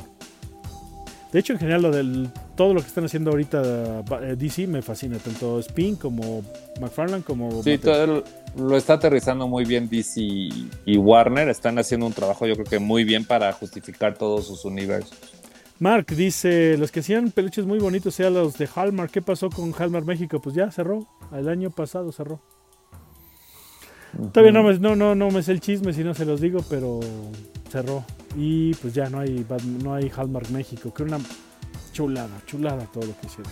De 1.33 1.39
hecho, 1.39 1.53
en 1.53 1.59
general, 1.59 1.81
lo 1.81 1.91
del, 1.91 2.29
todo 2.55 2.71
lo 2.71 2.81
que 2.81 2.87
están 2.87 3.05
haciendo 3.05 3.31
ahorita 3.31 4.03
eh, 4.21 4.35
DC 4.37 4.67
me 4.67 4.83
fascina. 4.83 5.17
Tanto 5.17 5.57
Spin 5.59 5.95
como 5.95 6.43
McFarlane 6.79 7.23
como... 7.23 7.63
Sí, 7.63 7.79
todo 7.79 8.23
lo 8.57 8.77
está 8.77 8.93
aterrizando 8.93 9.47
muy 9.47 9.65
bien 9.65 9.89
DC 9.89 10.21
y 10.21 10.97
Warner. 10.97 11.49
Están 11.49 11.79
haciendo 11.79 12.05
un 12.05 12.13
trabajo, 12.13 12.45
yo 12.45 12.53
creo 12.53 12.67
que 12.67 12.77
muy 12.77 13.03
bien 13.03 13.25
para 13.25 13.51
justificar 13.53 14.15
todos 14.15 14.45
sus 14.45 14.65
universos. 14.65 15.34
Mark 15.79 16.07
dice, 16.15 16.77
los 16.77 16.91
que 16.91 17.01
hacían 17.01 17.31
peluches 17.31 17.65
muy 17.65 17.79
bonitos, 17.79 18.15
sea 18.15 18.29
los 18.29 18.57
de 18.57 18.69
Hallmark, 18.73 19.11
¿qué 19.11 19.21
pasó 19.21 19.49
con 19.49 19.73
Hallmark 19.73 20.05
México? 20.05 20.39
Pues 20.41 20.55
ya 20.55 20.71
cerró, 20.71 21.05
el 21.33 21.49
año 21.49 21.69
pasado 21.69 22.11
cerró. 22.11 22.39
Todavía 24.31 24.53
no 24.53 24.63
me, 24.63 24.79
no, 24.79 24.95
no, 24.95 25.13
no 25.13 25.29
me 25.29 25.43
sé 25.43 25.51
el 25.51 25.59
chisme 25.59 25.91
si 25.91 26.03
no 26.03 26.13
se 26.13 26.23
los 26.23 26.39
digo, 26.39 26.61
pero 26.69 27.01
cerró. 27.69 28.05
Y 28.37 28.73
pues 28.75 28.93
ya 28.93 29.09
no 29.09 29.19
hay, 29.19 29.45
no 29.83 29.93
hay 29.93 30.09
Hallmark 30.09 30.49
México, 30.51 30.93
que 30.93 31.03
una 31.03 31.19
chulada, 31.91 32.41
chulada 32.45 32.85
todo 32.85 33.07
lo 33.07 33.19
que 33.19 33.27
hicieron. 33.27 33.51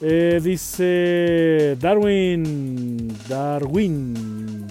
Eh, 0.00 0.40
dice 0.42 1.76
Darwin, 1.78 3.16
Darwin. 3.28 4.66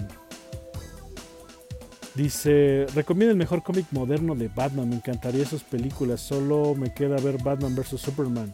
Dice, 2.14 2.86
recomienda 2.94 3.30
el 3.32 3.38
mejor 3.38 3.62
cómic 3.62 3.86
moderno 3.92 4.34
de 4.34 4.48
Batman. 4.48 4.88
Me 4.88 4.96
encantaría 4.96 5.42
esas 5.42 5.62
películas. 5.62 6.20
Solo 6.20 6.74
me 6.74 6.92
queda 6.92 7.16
ver 7.16 7.42
Batman 7.42 7.74
vs. 7.76 8.00
Superman. 8.00 8.52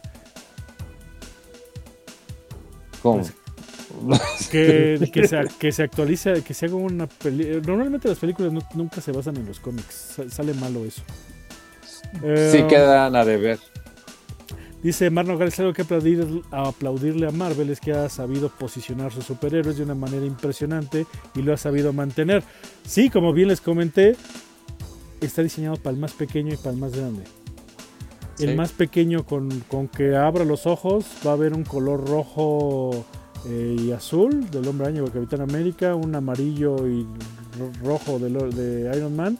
¿Cómo? 3.01 3.23
Que, 4.51 5.09
que, 5.13 5.27
se, 5.27 5.39
que 5.59 5.71
se 5.71 5.83
actualice, 5.83 6.43
que 6.43 6.53
se 6.53 6.65
haga 6.67 6.75
una 6.75 7.07
película. 7.07 7.61
Normalmente 7.65 8.07
las 8.09 8.17
películas 8.19 8.51
no- 8.53 8.67
nunca 8.75 9.01
se 9.01 9.11
basan 9.11 9.37
en 9.37 9.45
los 9.45 9.59
cómics. 9.59 10.13
Sa- 10.15 10.29
Sale 10.29 10.53
malo 10.53 10.85
eso. 10.85 11.01
Eh, 12.23 12.49
Sí 12.51 12.63
quedan 12.67 13.15
a 13.15 13.25
deber. 13.25 13.59
Dice 14.83 15.09
Marno 15.09 15.37
García, 15.37 15.65
algo 15.65 15.73
que 15.73 15.81
aplaudir, 15.81 16.43
aplaudirle 16.51 17.27
a 17.27 17.31
Marvel 17.31 17.69
es 17.71 17.79
que 17.79 17.93
ha 17.93 18.07
sabido 18.09 18.49
posicionar 18.49 19.11
sus 19.11 19.25
superhéroes 19.25 19.77
de 19.77 19.83
una 19.83 19.95
manera 19.95 20.25
impresionante 20.25 21.05
y 21.35 21.41
lo 21.41 21.53
ha 21.53 21.57
sabido 21.57 21.91
mantener. 21.93 22.43
Sí, 22.85 23.09
como 23.09 23.33
bien 23.33 23.47
les 23.47 23.59
comenté, 23.59 24.15
está 25.19 25.41
diseñado 25.41 25.77
para 25.77 25.95
el 25.95 25.99
más 25.99 26.13
pequeño 26.13 26.53
y 26.53 26.57
para 26.57 26.71
el 26.71 26.77
más 26.77 26.95
grande. 26.95 27.23
El 28.39 28.55
más 28.55 28.71
pequeño 28.71 29.25
con, 29.25 29.49
con 29.61 29.87
que 29.87 30.15
abra 30.15 30.45
los 30.45 30.67
ojos 30.67 31.05
va 31.25 31.31
a 31.31 31.33
haber 31.33 31.53
un 31.55 31.63
color 31.63 32.07
rojo 32.07 33.03
eh, 33.47 33.75
y 33.79 33.91
azul 33.91 34.47
del 34.51 34.67
Hombre 34.67 34.85
Araña 34.87 35.03
o 35.03 35.07
Capitán 35.11 35.41
América, 35.41 35.95
un 35.95 36.13
amarillo 36.13 36.87
y 36.87 37.01
ro- 37.57 37.71
rojo 37.83 38.19
de 38.19 38.91
Iron 38.95 39.15
Man 39.15 39.39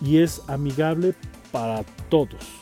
y 0.00 0.18
es 0.18 0.42
amigable 0.48 1.14
para 1.52 1.84
todos. 2.08 2.61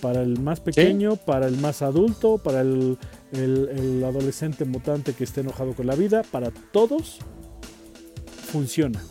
Para 0.00 0.22
el 0.22 0.38
más 0.40 0.60
pequeño, 0.60 1.16
para 1.16 1.48
el 1.48 1.56
más 1.58 1.82
adulto, 1.82 2.38
para 2.38 2.60
el, 2.60 2.96
el- 3.32 3.68
el 3.68 4.04
adolescente 4.04 4.64
mutante 4.64 5.12
que 5.12 5.24
esté 5.24 5.40
enojado 5.40 5.74
con 5.74 5.86
la 5.86 5.94
vida, 5.96 6.22
para 6.30 6.50
todos 6.72 7.18
funciona. 8.50 9.02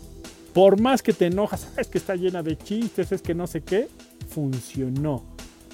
Por 0.54 0.80
más 0.82 1.04
que 1.04 1.14
te 1.14 1.28
enojas, 1.28 1.68
"Ah, 1.78 1.82
es 1.82 1.88
que 1.88 1.98
está 1.98 2.16
llena 2.16 2.42
de 2.42 2.58
chistes, 2.58 3.12
es 3.12 3.22
que 3.22 3.36
no 3.36 3.46
sé 3.48 3.62
qué, 3.62 3.88
funcionó. 4.30 5.24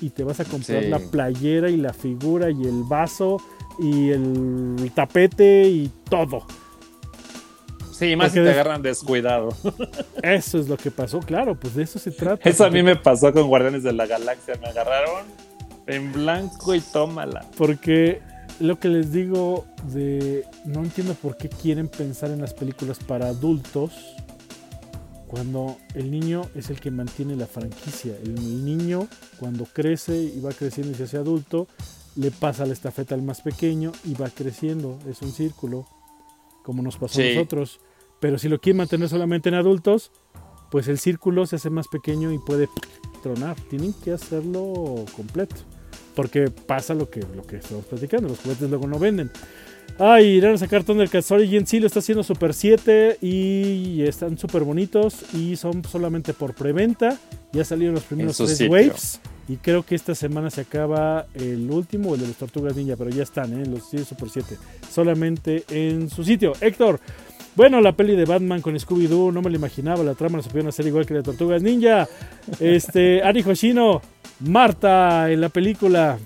Y 0.02 0.10
te 0.10 0.23
vas 0.23 0.40
a 0.40 0.45
comprar 0.45 0.84
Sí. 0.84 0.90
la 0.90 0.99
playera 0.99 1.69
y 1.69 1.77
la 1.77 1.94
figura 1.94 2.49
y 2.52 2.64
el 2.64 2.84
vaso 2.84 3.38
y 3.80 4.10
el 4.10 4.91
tapete 4.94 5.68
y 5.69 5.90
todo. 6.10 6.45
Sí, 8.04 8.16
más 8.16 8.32
si 8.34 8.40
te 8.42 8.50
agarran 8.50 8.82
descuidado. 8.82 9.50
Eso 10.22 10.60
es 10.60 10.68
lo 10.68 10.78
que 10.78 10.92
pasó, 10.92 11.20
claro, 11.20 11.56
pues 11.56 11.76
de 11.76 11.84
eso 11.84 12.00
se 12.00 12.12
trata. 12.12 12.50
Eso 12.50 12.66
a 12.66 12.70
mí 12.70 12.84
me 12.84 12.96
pasó 12.96 13.32
con 13.32 13.48
Guardianes 13.48 13.84
de 13.84 13.94
la 13.94 14.06
Galaxia. 14.06 14.56
Me 14.62 14.68
agarraron 14.68 15.26
en 15.88 16.12
blanco 16.12 16.76
y 16.76 16.82
tómala. 16.82 17.46
Porque 17.58 18.22
lo 18.60 18.80
que 18.80 18.90
les 18.90 19.12
digo 19.12 19.66
de 19.92 20.46
no 20.66 20.82
entiendo 20.82 21.14
por 21.16 21.38
qué 21.38 21.50
quieren 21.50 21.88
pensar 21.88 22.30
en 22.32 22.42
las 22.42 22.54
películas 22.54 23.00
para 23.00 23.28
adultos 23.28 23.92
cuando 25.28 25.78
el 25.96 26.12
niño 26.12 26.44
es 26.56 26.70
el 26.70 26.80
que 26.80 26.92
mantiene 26.92 27.36
la 27.36 27.48
franquicia. 27.48 28.16
El 28.24 28.36
niño 28.66 29.08
cuando 29.40 29.66
crece 29.66 30.16
y 30.16 30.40
va 30.42 30.52
creciendo 30.52 30.92
y 30.92 30.96
se 30.96 31.04
hace 31.04 31.18
adulto, 31.18 31.68
le 32.16 32.32
pasa 32.32 32.66
la 32.66 32.74
estafeta 32.74 33.16
al 33.16 33.22
más 33.22 33.42
pequeño 33.42 33.92
y 34.04 34.14
va 34.14 34.30
creciendo. 34.30 35.00
Es 35.10 35.22
un 35.22 35.32
círculo, 35.32 35.88
como 36.64 36.84
nos 36.84 36.98
pasó 36.98 37.22
a 37.22 37.26
nosotros. 37.26 37.80
Pero 38.24 38.40
si 38.40 38.48
lo 38.48 38.58
quieren 38.62 38.78
mantener 38.78 39.10
solamente 39.10 39.50
en 39.50 39.56
adultos, 39.56 40.10
pues 40.72 40.88
el 40.88 40.98
círculo 40.98 41.45
se 41.45 41.58
hace 41.58 41.70
más 41.70 41.90
pequeño 41.90 42.32
y 42.32 42.38
puede 42.38 42.70
tronar. 43.22 43.58
Tienen 43.70 43.91
que 43.91 44.14
hacerlo 44.14 45.04
completo. 45.14 45.58
Porque 46.16 46.50
pasa 46.50 46.94
lo 46.94 47.10
que, 47.10 47.20
lo 47.36 47.45
que 47.45 47.58
estamos 47.58 47.84
platicando, 47.84 48.30
los 48.30 48.40
juguetes 48.40 48.70
luego 48.70 48.88
no 48.88 48.98
venden. 48.98 49.30
Ay, 50.00 50.38
irán 50.38 50.54
a 50.54 50.58
sacar 50.58 50.86
Thundercats 50.86 51.32
Origin, 51.32 51.68
sí 51.68 51.82
lo 51.82 51.88
está 51.88 52.00
haciendo 52.00 52.24
Super 52.24 52.54
7 52.54 53.18
y 53.20 54.04
están 54.04 54.38
súper 54.38 54.64
bonitos 54.64 55.26
y 55.34 55.58
son 55.58 55.84
solamente 55.84 56.34
por 56.34 56.56
preventa. 56.56 57.20
Ya 57.52 57.66
salieron 57.66 57.95
los 57.95 58.06
primeros 58.06 58.38
tres 58.38 58.52
sitio. 58.52 58.72
waves 58.72 59.20
y 59.48 59.58
creo 59.58 59.84
que 59.84 59.95
esta 59.95 60.16
semana 60.16 60.50
se 60.50 60.62
acaba 60.62 61.28
el 61.34 61.70
último, 61.70 62.16
el 62.16 62.22
de 62.22 62.28
las 62.28 62.38
Tortugas 62.38 62.76
Ninja, 62.76 62.95
pero 62.95 63.10
ya 63.10 63.24
están, 63.24 63.54
¿eh? 63.54 63.66
los 63.66 63.90
sí, 63.90 63.98
Super 64.06 64.30
7, 64.30 64.58
solamente 64.90 65.66
en 65.70 66.10
su 66.10 66.24
sitio. 66.24 66.54
Héctor, 66.62 67.00
bueno, 67.56 67.82
la 67.82 67.92
peli 67.92 68.16
de 68.16 68.26
Batman 68.26 68.62
con 68.62 68.76
Scooby-Doo, 68.76 69.32
no 69.32 69.42
me 69.42 69.50
lo 69.50 69.56
imaginaba, 69.56 70.04
la 70.04 70.16
trama 70.16 70.38
la 70.38 70.44
supieron 70.44 70.70
hacer 70.70 70.88
igual 70.88 71.06
que 71.06 71.14
la 71.14 71.20
de 71.20 71.26
Tortugas 71.26 71.62
Ninja. 71.62 72.08
Este, 72.60 73.22
Ari 73.26 73.44
Hoshino, 73.44 74.02
Marta 74.40 75.32
en 75.32 75.42
la 75.42 75.50
película. 75.50 76.18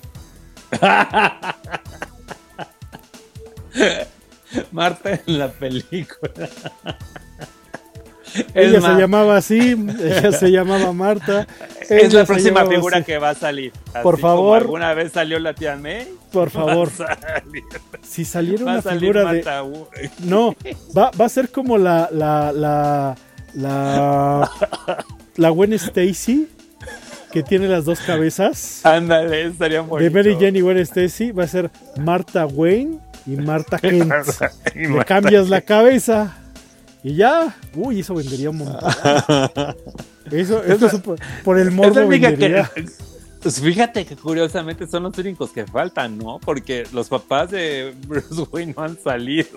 Marta 4.72 5.22
en 5.26 5.38
la 5.38 5.52
película. 5.52 6.50
Ella 8.54 8.82
se 8.82 8.88
llamaba 9.00 9.38
así, 9.38 9.78
ella 10.00 10.32
se 10.32 10.52
llamaba 10.52 10.92
Marta. 10.94 11.48
es 11.90 12.14
la 12.14 12.26
próxima 12.26 12.66
figura 12.66 12.98
así. 12.98 13.06
que 13.06 13.18
va 13.18 13.30
a 13.32 13.36
salir. 13.36 13.72
Así 13.94 14.04
Por 14.04 14.16
como 14.20 14.34
favor. 14.34 14.62
alguna 14.62 14.94
vez 14.94 15.12
salió 15.14 15.40
la 15.40 15.54
tía 15.54 15.76
May. 15.76 16.08
Por 16.32 16.50
favor, 16.52 16.90
salir, 16.90 17.64
si 18.02 18.26
saliera 18.26 18.64
una 18.64 18.82
figura 18.82 19.22
de... 19.32 19.44
Marta 19.44 19.64
Wu- 19.64 19.88
No, 20.24 20.56
va, 20.98 21.12
va 21.20 21.26
a 21.26 21.30
ser 21.30 21.50
como 21.50 21.78
la. 21.78 22.10
La. 22.12 22.52
La. 22.52 23.16
La. 23.54 24.52
La 25.36 25.50
Gwen 25.50 25.74
Stacy. 25.74 26.48
Que 27.32 27.44
tiene 27.44 27.68
las 27.68 27.84
dos 27.86 28.00
cabezas. 28.00 28.86
Ándale, 28.86 29.48
estaría 29.48 29.82
muy 29.82 30.02
De 30.02 30.10
Mary 30.10 30.36
Jane 30.40 30.60
y 30.60 30.62
Gwen 30.62 30.78
Stacy. 30.78 31.32
Va 31.32 31.44
a 31.44 31.48
ser 31.48 31.70
Marta 31.98 32.46
Wayne 32.46 33.00
y 33.26 33.32
Marta 33.32 33.78
Kent. 33.80 34.12
Le 34.74 35.04
cambias 35.06 35.50
la 35.50 35.60
cabeza. 35.62 36.38
Y 37.04 37.16
ya. 37.16 37.56
Uy, 37.76 38.00
eso 38.02 38.14
vendería 38.16 38.50
un 38.50 38.58
montón. 38.58 38.90
Eso, 40.32 40.62
eso 40.62 40.88
es 40.88 40.96
por, 41.00 41.18
por 41.46 41.58
el 41.58 41.72
morbo 41.72 42.06
vendería. 42.06 42.70
que. 42.76 42.86
Pues 43.42 43.62
fíjate 43.62 44.06
que 44.06 44.18
curiosamente 44.18 44.86
son 44.88 45.04
los 45.04 45.18
únicos 45.18 45.52
que 45.52 45.66
faltan, 45.66 46.18
¿no? 46.18 46.38
Porque 46.44 46.86
los 46.92 47.08
papás 47.08 47.52
de 47.52 47.94
Bruce 48.06 48.28
Wayne 48.52 48.74
no 48.76 48.84
han 48.84 49.00
salido. 49.02 49.48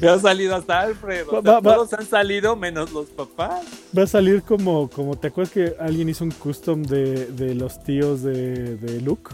No 0.00 0.10
ha 0.12 0.18
salido 0.18 0.56
hasta 0.56 0.80
Alfred. 0.80 1.26
o 1.28 1.30
sea, 1.30 1.40
Va- 1.42 1.60
va- 1.60 1.74
todos 1.74 1.92
han 1.92 2.06
salido 2.06 2.56
menos 2.56 2.90
los 2.92 3.10
papás. 3.10 3.64
Va 3.96 4.04
a 4.04 4.06
salir 4.06 4.40
como, 4.42 4.88
como. 4.88 5.14
¿Te 5.18 5.26
acuerdas 5.26 5.52
que 5.52 5.74
alguien 5.78 6.08
hizo 6.08 6.24
un 6.24 6.30
custom 6.30 6.82
de, 6.84 7.26
de 7.26 7.54
los 7.54 7.84
tíos 7.84 8.22
de, 8.22 8.76
de 8.76 9.00
Luke? 9.02 9.30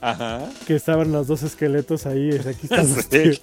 Ajá. 0.00 0.40
Que 0.66 0.74
estaban 0.74 1.12
los 1.12 1.28
dos 1.28 1.44
esqueletos 1.44 2.04
ahí. 2.06 2.30
Aquí 2.36 2.62
están 2.64 2.92
los 2.92 3.08
tíos. 3.08 3.40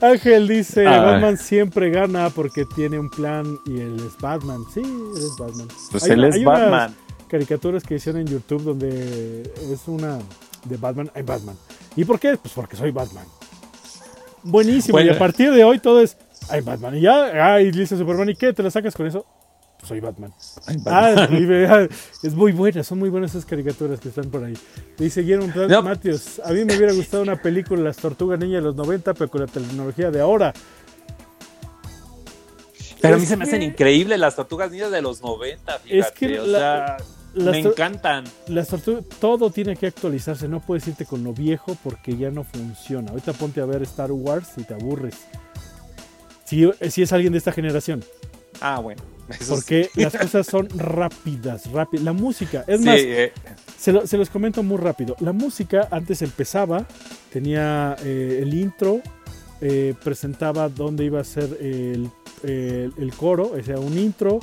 Ángel 0.00 0.48
dice, 0.48 0.86
Ay. 0.86 1.00
Batman 1.00 1.36
siempre 1.38 1.90
gana 1.90 2.30
porque 2.30 2.64
tiene 2.64 2.98
un 2.98 3.08
plan 3.10 3.58
y 3.66 3.80
él 3.80 3.96
es 4.06 4.16
Batman. 4.20 4.62
Sí, 4.72 4.80
él 4.80 5.12
es 5.16 5.36
Batman. 5.38 5.68
Pues 5.90 6.04
Hay 6.04 6.10
él 6.12 6.24
es 6.24 6.34
hay 6.36 6.46
unas 6.46 6.60
Batman. 6.60 6.96
caricaturas 7.28 7.82
que 7.82 7.94
hicieron 7.96 8.20
en 8.22 8.26
YouTube 8.28 8.62
donde 8.62 9.42
es 9.70 9.80
una 9.86 10.18
de 10.64 10.76
Batman, 10.76 11.10
hay 11.14 11.22
Batman. 11.22 11.56
¿Y 11.96 12.04
por 12.04 12.18
qué? 12.20 12.36
Pues 12.36 12.52
porque 12.54 12.76
soy 12.76 12.90
Batman. 12.90 13.24
Buenísimo. 14.42 14.92
Bueno. 14.92 15.12
Y 15.12 15.14
a 15.14 15.18
partir 15.18 15.50
de 15.52 15.64
hoy 15.64 15.78
todo 15.78 16.00
es, 16.00 16.16
hay 16.48 16.60
Batman. 16.60 16.96
Y 16.96 17.00
ya, 17.00 17.54
ah, 17.54 17.60
y 17.60 17.70
dice 17.70 17.96
Superman, 17.96 18.28
¿y 18.28 18.34
qué? 18.36 18.52
¿Te 18.52 18.62
la 18.62 18.70
sacas 18.70 18.94
con 18.94 19.06
eso? 19.06 19.26
Soy 19.86 20.00
Batman. 20.00 20.32
Ay, 20.66 20.76
Batman. 20.78 21.66
Ah, 21.70 21.86
es 22.22 22.34
muy 22.34 22.52
buena, 22.52 22.82
son 22.82 22.98
muy 22.98 23.08
buenas 23.08 23.30
esas 23.32 23.44
caricaturas 23.46 24.00
que 24.00 24.08
están 24.08 24.30
por 24.30 24.42
ahí. 24.44 24.54
Dice 24.98 25.20
Guillermo 25.22 25.46
No. 25.68 25.82
Matios, 25.82 26.40
a 26.44 26.52
mí 26.52 26.64
me 26.64 26.76
hubiera 26.76 26.92
gustado 26.92 27.22
una 27.22 27.40
película 27.40 27.82
Las 27.82 27.96
Tortugas 27.96 28.38
Niñas 28.38 28.62
de 28.62 28.66
los 28.68 28.76
90, 28.76 29.14
pero 29.14 29.30
con 29.30 29.42
la 29.42 29.46
tecnología 29.46 30.10
de 30.10 30.20
ahora. 30.20 30.52
Pero 33.00 33.16
a 33.16 33.18
mí 33.18 33.26
se 33.26 33.36
me 33.36 33.44
hacen 33.44 33.62
increíbles 33.62 34.18
las 34.18 34.34
tortugas 34.36 34.70
niñas 34.70 34.90
de 34.90 35.02
los 35.02 35.22
90, 35.22 35.78
fíjate. 35.78 35.98
Es 35.98 36.10
que 36.12 36.40
o 36.40 36.46
la- 36.46 36.58
sea, 36.58 36.96
las, 37.34 37.52
me 37.52 37.58
encantan. 37.60 38.24
las 38.48 38.68
tortugas, 38.68 39.04
todo 39.20 39.50
tiene 39.50 39.76
que 39.76 39.86
actualizarse, 39.86 40.48
no 40.48 40.60
puedes 40.60 40.88
irte 40.88 41.04
con 41.04 41.22
lo 41.22 41.32
viejo 41.32 41.76
porque 41.84 42.16
ya 42.16 42.30
no 42.30 42.42
funciona. 42.42 43.10
Ahorita 43.10 43.32
ponte 43.34 43.60
a 43.60 43.66
ver 43.66 43.82
Star 43.82 44.10
Wars 44.10 44.48
y 44.56 44.64
te 44.64 44.74
aburres. 44.74 45.14
Si, 46.44 46.68
si 46.90 47.02
es 47.02 47.12
alguien 47.12 47.32
de 47.32 47.38
esta 47.38 47.52
generación, 47.52 48.02
Ah, 48.60 48.80
bueno. 48.80 49.02
Eso 49.28 49.54
porque 49.54 49.90
las 49.96 50.16
cosas 50.16 50.46
son 50.46 50.68
rápidas, 50.76 51.70
rápidas. 51.72 52.04
La 52.04 52.12
música, 52.12 52.64
es 52.66 52.80
sí, 52.80 52.86
más, 52.86 52.96
eh, 52.98 53.32
Se, 53.78 53.92
lo- 53.92 54.06
se 54.06 54.16
los 54.18 54.30
comento 54.30 54.62
muy 54.62 54.78
rápido. 54.78 55.16
La 55.20 55.32
música 55.32 55.88
antes 55.90 56.22
empezaba, 56.22 56.86
tenía 57.32 57.96
eh, 58.04 58.40
el 58.42 58.54
intro, 58.54 59.00
eh, 59.60 59.94
presentaba 60.04 60.68
dónde 60.68 61.04
iba 61.04 61.20
a 61.20 61.24
ser 61.24 61.56
el, 61.60 62.10
el- 62.42 62.92
el 62.96 63.12
coro, 63.16 63.52
o 63.58 63.62
sea, 63.62 63.78
un 63.78 63.98
intro, 63.98 64.38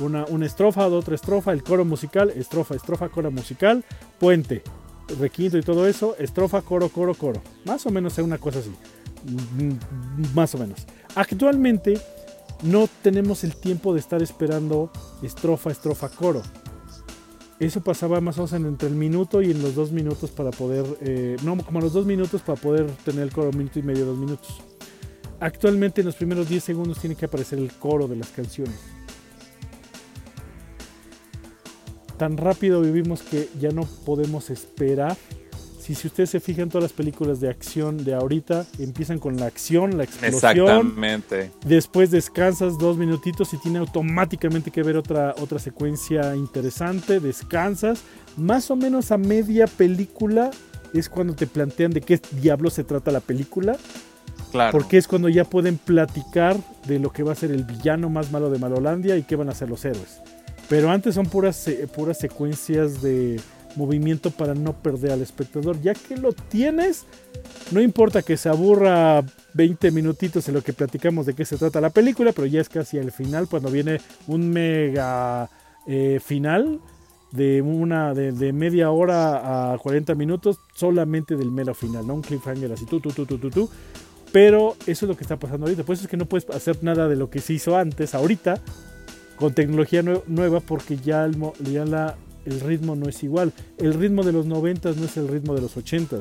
una, 0.00 0.24
una 0.26 0.46
estrofa, 0.46 0.86
otra 0.86 1.14
estrofa, 1.16 1.52
el 1.52 1.62
coro 1.62 1.84
musical, 1.84 2.30
estrofa, 2.36 2.74
estrofa, 2.76 3.08
coro 3.08 3.30
musical, 3.32 3.84
puente, 4.18 4.62
requinto 5.18 5.58
y 5.58 5.62
todo 5.62 5.88
eso, 5.88 6.14
estrofa, 6.18 6.62
coro, 6.62 6.88
coro, 6.90 7.14
coro. 7.14 7.40
Más 7.64 7.84
o 7.86 7.90
menos 7.90 8.12
es 8.18 8.24
una 8.24 8.38
cosa 8.38 8.60
así. 8.60 8.70
Mm, 9.56 10.34
Más 10.34 10.54
o 10.54 10.58
menos. 10.58 10.86
Actualmente 11.16 11.98
no 12.62 12.88
tenemos 13.02 13.44
el 13.44 13.56
tiempo 13.56 13.94
de 13.94 14.00
estar 14.00 14.22
esperando 14.22 14.90
estrofa, 15.22 15.70
estrofa, 15.70 16.08
coro. 16.08 16.42
Eso 17.60 17.80
pasaba 17.80 18.20
más 18.20 18.38
o 18.38 18.42
menos 18.42 18.52
en 18.52 18.66
entre 18.66 18.88
el 18.88 18.94
minuto 18.94 19.42
y 19.42 19.50
en 19.50 19.62
los 19.62 19.74
dos 19.74 19.90
minutos 19.90 20.30
para 20.30 20.50
poder, 20.50 20.84
eh, 21.00 21.36
no, 21.42 21.56
como 21.58 21.80
a 21.80 21.82
los 21.82 21.92
dos 21.92 22.06
minutos 22.06 22.40
para 22.42 22.60
poder 22.60 22.88
tener 23.04 23.22
el 23.22 23.32
coro, 23.32 23.52
minuto 23.52 23.78
y 23.78 23.82
medio, 23.82 24.06
dos 24.06 24.18
minutos. 24.18 24.60
Actualmente 25.40 26.00
en 26.00 26.06
los 26.06 26.16
primeros 26.16 26.48
10 26.48 26.62
segundos 26.62 26.98
tiene 26.98 27.14
que 27.14 27.26
aparecer 27.26 27.58
el 27.58 27.72
coro 27.72 28.08
de 28.08 28.16
las 28.16 28.28
canciones. 28.30 28.76
Tan 32.16 32.36
rápido 32.36 32.80
vivimos 32.80 33.22
que 33.22 33.48
ya 33.60 33.70
no 33.70 33.82
podemos 34.04 34.50
esperar 34.50 35.16
Si, 35.88 35.94
si 35.94 36.08
ustedes 36.08 36.28
se 36.28 36.38
fijan, 36.38 36.68
todas 36.68 36.82
las 36.82 36.92
películas 36.92 37.40
de 37.40 37.48
acción 37.48 38.04
de 38.04 38.12
ahorita 38.12 38.66
empiezan 38.78 39.18
con 39.18 39.38
la 39.38 39.46
acción, 39.46 39.96
la 39.96 40.04
explosión. 40.04 40.34
Exactamente. 40.34 41.50
Después 41.64 42.10
descansas 42.10 42.76
dos 42.76 42.98
minutitos 42.98 43.54
y 43.54 43.56
tiene 43.56 43.78
automáticamente 43.78 44.70
que 44.70 44.82
ver 44.82 44.98
otra, 44.98 45.34
otra 45.38 45.58
secuencia 45.58 46.36
interesante. 46.36 47.20
Descansas. 47.20 48.02
Más 48.36 48.70
o 48.70 48.76
menos 48.76 49.12
a 49.12 49.16
media 49.16 49.66
película 49.66 50.50
es 50.92 51.08
cuando 51.08 51.34
te 51.34 51.46
plantean 51.46 51.92
de 51.92 52.02
qué 52.02 52.20
diablo 52.32 52.68
se 52.68 52.84
trata 52.84 53.10
la 53.10 53.20
película. 53.20 53.78
Claro. 54.50 54.72
Porque 54.72 54.98
es 54.98 55.08
cuando 55.08 55.30
ya 55.30 55.44
pueden 55.44 55.78
platicar 55.78 56.58
de 56.86 56.98
lo 56.98 57.14
que 57.14 57.22
va 57.22 57.32
a 57.32 57.34
ser 57.34 57.50
el 57.50 57.64
villano 57.64 58.10
más 58.10 58.30
malo 58.30 58.50
de 58.50 58.58
Malolandia 58.58 59.16
y 59.16 59.22
qué 59.22 59.36
van 59.36 59.48
a 59.48 59.54
ser 59.54 59.70
los 59.70 59.86
héroes. 59.86 60.20
Pero 60.68 60.90
antes 60.90 61.14
son 61.14 61.24
puras, 61.24 61.66
puras 61.94 62.18
secuencias 62.18 63.00
de 63.00 63.40
movimiento 63.76 64.30
para 64.30 64.54
no 64.54 64.72
perder 64.72 65.12
al 65.12 65.22
espectador. 65.22 65.80
Ya 65.80 65.94
que 65.94 66.16
lo 66.16 66.32
tienes, 66.32 67.04
no 67.70 67.80
importa 67.80 68.22
que 68.22 68.36
se 68.36 68.48
aburra 68.48 69.24
20 69.54 69.90
minutitos 69.90 70.48
en 70.48 70.54
lo 70.54 70.62
que 70.62 70.72
platicamos 70.72 71.26
de 71.26 71.34
qué 71.34 71.44
se 71.44 71.56
trata 71.56 71.80
la 71.80 71.90
película, 71.90 72.32
pero 72.32 72.46
ya 72.46 72.60
es 72.60 72.68
casi 72.68 72.98
al 72.98 73.12
final 73.12 73.48
cuando 73.48 73.70
viene 73.70 74.00
un 74.26 74.50
mega 74.50 75.48
eh, 75.86 76.20
final 76.24 76.80
de 77.32 77.60
una 77.60 78.14
de, 78.14 78.32
de, 78.32 78.52
media 78.52 78.90
hora 78.90 79.72
a 79.72 79.78
40 79.78 80.14
minutos 80.14 80.58
solamente 80.74 81.36
del 81.36 81.50
mero 81.50 81.74
final, 81.74 82.06
no 82.06 82.14
un 82.14 82.22
cliffhanger 82.22 82.72
así 82.72 82.86
tú, 82.86 83.00
tú, 83.00 83.10
tú, 83.10 83.26
tú, 83.26 83.38
tú, 83.38 83.50
tú. 83.50 83.70
Pero 84.32 84.76
eso 84.86 85.06
es 85.06 85.08
lo 85.08 85.16
que 85.16 85.24
está 85.24 85.38
pasando 85.38 85.66
ahorita. 85.66 85.84
Por 85.84 85.94
eso 85.94 86.04
es 86.04 86.10
que 86.10 86.16
no 86.16 86.26
puedes 86.26 86.48
hacer 86.50 86.82
nada 86.82 87.08
de 87.08 87.16
lo 87.16 87.30
que 87.30 87.40
se 87.40 87.54
hizo 87.54 87.76
antes, 87.76 88.14
ahorita, 88.14 88.60
con 89.36 89.54
tecnología 89.54 90.02
nueva, 90.02 90.60
porque 90.60 90.96
ya, 90.98 91.24
el, 91.24 91.36
ya 91.72 91.84
la, 91.84 92.16
el 92.48 92.60
ritmo 92.60 92.96
no 92.96 93.08
es 93.08 93.22
igual. 93.22 93.52
El 93.78 93.94
ritmo 93.94 94.22
de 94.24 94.32
los 94.32 94.46
90 94.46 94.92
no 94.92 95.04
es 95.04 95.16
el 95.16 95.28
ritmo 95.28 95.54
de 95.54 95.60
los 95.62 95.76
80 95.76 96.20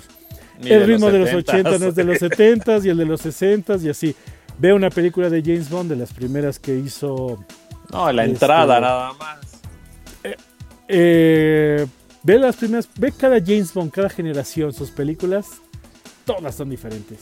Ni 0.61 0.71
El 0.71 0.79
de 0.81 0.85
ritmo 0.85 1.05
los 1.09 1.13
de 1.13 1.19
los 1.19 1.29
70s. 1.29 1.35
80 1.49 1.77
no 1.79 1.85
es 1.87 1.95
de 1.95 2.03
los 2.03 2.17
70 2.19 2.77
y 2.83 2.89
el 2.89 2.97
de 2.97 3.05
los 3.05 3.21
60 3.21 3.75
y 3.77 3.89
así. 3.89 4.15
Veo 4.59 4.75
una 4.75 4.89
película 4.89 5.29
de 5.29 5.41
James 5.41 5.69
Bond, 5.69 5.89
de 5.89 5.95
las 5.95 6.13
primeras 6.13 6.59
que 6.59 6.75
hizo. 6.77 7.43
No, 7.91 8.11
la 8.11 8.23
Este- 8.23 8.33
entrada 8.33 8.79
nada 8.79 9.13
más. 9.13 9.37
Eh, 10.87 11.85
ve 12.23 12.39
las 12.39 12.55
primeras, 12.55 12.87
ve 12.97 13.11
cada 13.11 13.39
James 13.39 13.73
Bond, 13.73 13.91
cada 13.91 14.09
generación, 14.09 14.73
sus 14.73 14.91
películas, 14.91 15.47
todas 16.25 16.55
son 16.55 16.69
diferentes. 16.69 17.19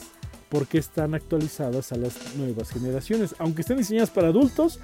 Porque 0.50 0.78
están 0.78 1.16
actualizadas 1.16 1.92
a 1.92 1.96
las 1.98 2.36
nuevas 2.38 2.70
generaciones. 2.70 3.36
Aunque 3.40 3.62
estén 3.62 3.78
diseñadas 3.78 4.12
para 4.12 4.28
adultos, 4.28 4.80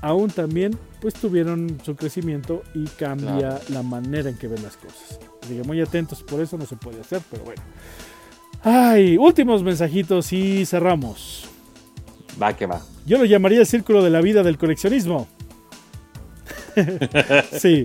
aún 0.00 0.30
también 0.30 0.76
pues 1.00 1.14
tuvieron 1.14 1.78
su 1.84 1.96
crecimiento 1.96 2.62
y 2.74 2.84
cambia 2.86 3.38
Claro. 3.38 3.60
la 3.68 3.82
manera 3.82 4.30
en 4.30 4.36
que 4.38 4.48
ven 4.48 4.62
las 4.62 4.76
cosas. 4.76 5.18
Así 5.42 5.56
que 5.56 5.62
muy 5.64 5.80
atentos, 5.80 6.22
por 6.22 6.40
eso 6.40 6.56
no 6.58 6.66
se 6.66 6.76
puede 6.76 7.00
hacer, 7.00 7.20
pero 7.30 7.44
bueno. 7.44 7.62
Ay, 8.62 9.18
últimos 9.18 9.62
mensajitos 9.62 10.32
y 10.32 10.64
cerramos. 10.64 11.44
Va 12.42 12.54
que 12.56 12.66
va. 12.66 12.80
Yo 13.06 13.18
lo 13.18 13.24
llamaría 13.26 13.60
el 13.60 13.66
círculo 13.66 14.02
de 14.02 14.10
la 14.10 14.20
vida 14.22 14.42
del 14.42 14.56
coleccionismo. 14.56 15.28
sí, 17.52 17.84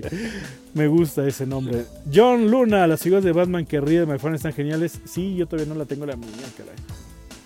me 0.74 0.86
gusta 0.88 1.26
ese 1.26 1.46
nombre. 1.46 1.84
John 2.12 2.50
Luna, 2.50 2.86
las 2.86 3.02
figuras 3.02 3.22
de 3.24 3.32
Batman 3.32 3.66
que 3.66 3.80
ríe 3.80 4.04
de 4.04 4.18
Fan 4.18 4.34
están 4.34 4.52
geniales. 4.52 5.00
Sí, 5.04 5.36
yo 5.36 5.46
todavía 5.46 5.72
no 5.72 5.78
la 5.78 5.84
tengo 5.84 6.06
la 6.06 6.16
mía, 6.16 6.28
caray. 6.56 6.74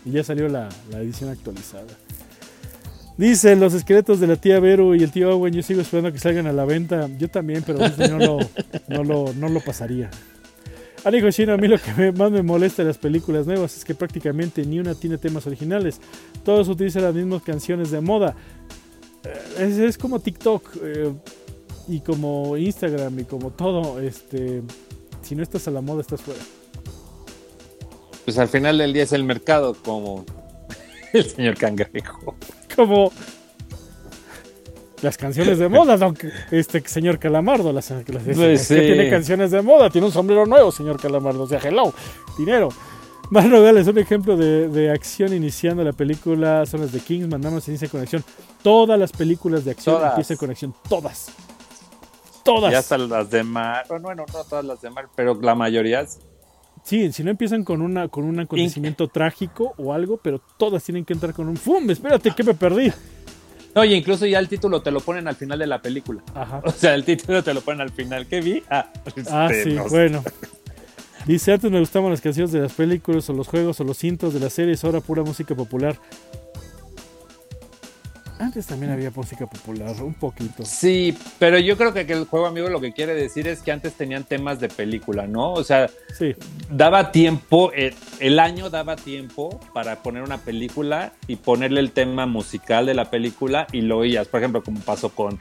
Y 0.04 0.12
ya 0.12 0.24
salió 0.24 0.48
la, 0.48 0.68
la 0.90 1.00
edición 1.00 1.30
actualizada. 1.30 1.86
Dice 3.16 3.54
los 3.54 3.74
esqueletos 3.74 4.18
de 4.18 4.26
la 4.26 4.36
tía 4.36 4.58
Vero 4.58 4.94
y 4.94 5.02
el 5.02 5.10
tío 5.12 5.30
Owen. 5.36 5.54
Yo 5.54 5.62
sigo 5.62 5.80
esperando 5.80 6.12
que 6.12 6.18
salgan 6.18 6.46
a 6.48 6.52
la 6.52 6.64
venta. 6.64 7.08
Yo 7.18 7.28
también, 7.28 7.62
pero 7.64 7.78
no 8.08 8.18
lo, 8.18 8.38
no 8.88 9.04
lo, 9.04 9.32
no 9.34 9.48
lo 9.48 9.60
pasaría. 9.60 10.10
Ani 11.04 11.20
Hoshino, 11.22 11.52
a 11.52 11.56
mí 11.56 11.68
lo 11.68 11.78
que 11.78 11.92
me- 11.94 12.12
más 12.12 12.30
me 12.32 12.42
molesta 12.42 12.82
de 12.82 12.88
las 12.88 12.98
películas 12.98 13.46
nuevas 13.46 13.76
es 13.76 13.84
que 13.84 13.94
prácticamente 13.94 14.64
ni 14.64 14.80
una 14.80 14.94
tiene 14.94 15.18
temas 15.18 15.46
originales. 15.46 16.00
Todos 16.44 16.68
utilizan 16.68 17.02
las 17.02 17.14
mismas 17.14 17.42
canciones 17.42 17.90
de 17.90 18.00
moda. 18.00 18.34
Eh, 19.22 19.64
Es, 19.64 19.78
es 19.78 19.98
como 19.98 20.18
TikTok 20.18 20.64
eh, 20.82 21.12
y 21.88 22.00
como 22.00 22.56
Instagram 22.56 23.18
y 23.20 23.24
como 23.24 23.50
todo. 23.50 24.00
Este, 24.00 24.62
si 25.22 25.36
no 25.36 25.42
estás 25.42 25.68
a 25.68 25.70
la 25.70 25.82
moda, 25.82 26.00
estás 26.00 26.20
fuera. 26.22 26.40
Pues 28.24 28.38
al 28.38 28.48
final 28.48 28.78
del 28.78 28.92
día 28.94 29.02
es 29.02 29.12
el 29.12 29.22
mercado, 29.24 29.74
como 29.84 30.24
el 31.14 31.24
señor 31.30 31.56
cangrejo. 31.56 32.34
Como 32.76 33.12
las 35.02 35.16
canciones 35.18 35.58
de 35.58 35.68
moda, 35.68 35.96
don, 35.96 36.16
este 36.50 36.80
señor 36.88 37.18
Calamardo. 37.18 37.72
Las, 37.72 37.90
las- 37.90 38.04
Pues 38.04 38.28
es 38.38 38.68
que 38.68 38.74
sí. 38.80 38.80
tiene 38.86 39.10
canciones 39.10 39.50
de 39.50 39.60
moda, 39.62 39.90
tiene 39.90 40.06
un 40.06 40.12
sombrero 40.12 40.46
nuevo, 40.46 40.72
señor 40.72 41.00
Calamardo. 41.00 41.42
O 41.42 41.46
sea, 41.46 41.60
hello, 41.62 41.92
dinero. 42.38 42.68
Más 43.30 43.46
Nogales, 43.46 43.86
un 43.86 43.98
ejemplo 43.98 44.36
de, 44.36 44.68
de 44.68 44.90
acción 44.90 45.32
iniciando 45.32 45.82
la 45.82 45.92
película 45.92 46.66
son 46.66 46.82
las 46.82 46.92
de 46.92 47.00
Kingsman, 47.00 47.40
nada 47.40 47.54
más 47.54 47.66
inicia 47.68 47.88
con 47.88 48.00
acción. 48.02 48.22
Todas 48.62 48.98
las 48.98 49.12
películas 49.12 49.64
de 49.64 49.70
acción 49.72 49.96
Todas. 49.96 50.10
empiezan 50.12 50.36
con 50.36 50.50
acción, 50.50 50.74
todas. 50.88 51.28
Todas. 52.44 52.70
Ya 52.72 52.78
hasta 52.80 52.98
las 52.98 53.30
de 53.30 53.42
mar. 53.42 53.86
Bueno, 53.88 54.02
bueno, 54.04 54.24
no 54.32 54.44
todas 54.44 54.64
las 54.64 54.80
de 54.82 54.90
mar, 54.90 55.08
pero 55.16 55.38
la 55.40 55.54
mayoría. 55.54 56.04
Sí, 56.84 57.10
si 57.12 57.24
no 57.24 57.30
empiezan 57.30 57.64
con 57.64 57.80
una 57.80 58.08
con 58.08 58.24
un 58.24 58.38
acontecimiento 58.40 59.08
trágico 59.08 59.74
o 59.78 59.92
algo, 59.94 60.18
pero 60.18 60.40
todas 60.58 60.84
tienen 60.84 61.04
que 61.04 61.14
entrar 61.14 61.32
con 61.32 61.48
un 61.48 61.56
¡Fum! 61.56 61.90
Espérate, 61.90 62.30
que 62.32 62.44
me 62.44 62.52
perdí. 62.54 62.92
Oye, 63.74 63.96
incluso 63.96 64.26
ya 64.26 64.38
el 64.38 64.48
título 64.48 64.82
te 64.82 64.90
lo 64.90 65.00
ponen 65.00 65.26
al 65.26 65.34
final 65.34 65.58
de 65.58 65.66
la 65.66 65.80
película. 65.82 66.22
Ajá. 66.34 66.60
O 66.64 66.70
sea, 66.70 66.94
el 66.94 67.04
título 67.04 67.42
te 67.42 67.52
lo 67.54 67.60
ponen 67.62 67.80
al 67.80 67.90
final. 67.90 68.26
¿Qué 68.26 68.40
vi? 68.40 68.62
Ah, 68.70 68.92
Ah, 69.30 69.48
este, 69.50 69.64
sí, 69.70 69.72
no 69.76 69.84
sé. 69.84 69.88
bueno. 69.88 70.22
Dice, 71.26 71.52
antes 71.54 71.70
me 71.70 71.80
gustaban 71.80 72.10
las 72.10 72.20
canciones 72.20 72.52
de 72.52 72.60
las 72.60 72.72
películas 72.74 73.28
o 73.30 73.32
los 73.32 73.48
juegos 73.48 73.80
o 73.80 73.84
los 73.84 74.04
intros 74.04 74.34
de 74.34 74.40
las 74.40 74.52
series, 74.52 74.84
ahora 74.84 75.00
pura 75.00 75.22
música 75.22 75.54
popular. 75.54 75.96
Antes 78.44 78.66
también 78.66 78.92
había 78.92 79.10
música 79.10 79.46
popular, 79.46 79.90
un 80.02 80.12
poquito. 80.12 80.66
Sí, 80.66 81.16
pero 81.38 81.58
yo 81.58 81.78
creo 81.78 81.94
que, 81.94 82.00
el 82.02 82.26
juego 82.26 82.44
amigo 82.44 82.68
lo 82.68 82.78
que 82.78 82.92
quiere 82.92 83.14
decir 83.14 83.48
es 83.48 83.62
que 83.62 83.72
antes 83.72 83.94
tenían 83.94 84.24
temas 84.24 84.60
de 84.60 84.68
película, 84.68 85.26
¿no? 85.26 85.54
O 85.54 85.64
sea, 85.64 85.88
Sí, 86.12 86.34
daba 86.70 87.10
tiempo, 87.10 87.72
eh, 87.74 87.94
el 88.20 88.38
año 88.38 88.68
daba 88.68 88.96
tiempo 88.96 89.60
para 89.72 90.02
poner 90.02 90.22
una 90.22 90.36
película 90.36 91.14
y 91.26 91.36
ponerle 91.36 91.80
el 91.80 91.92
tema 91.92 92.26
musical 92.26 92.84
de 92.84 92.92
la 92.92 93.10
película 93.10 93.66
y 93.72 93.80
lo 93.80 93.98
oías, 93.98 94.28
por 94.28 94.40
ejemplo, 94.40 94.62
como 94.62 94.78
pasó 94.80 95.08
con 95.08 95.38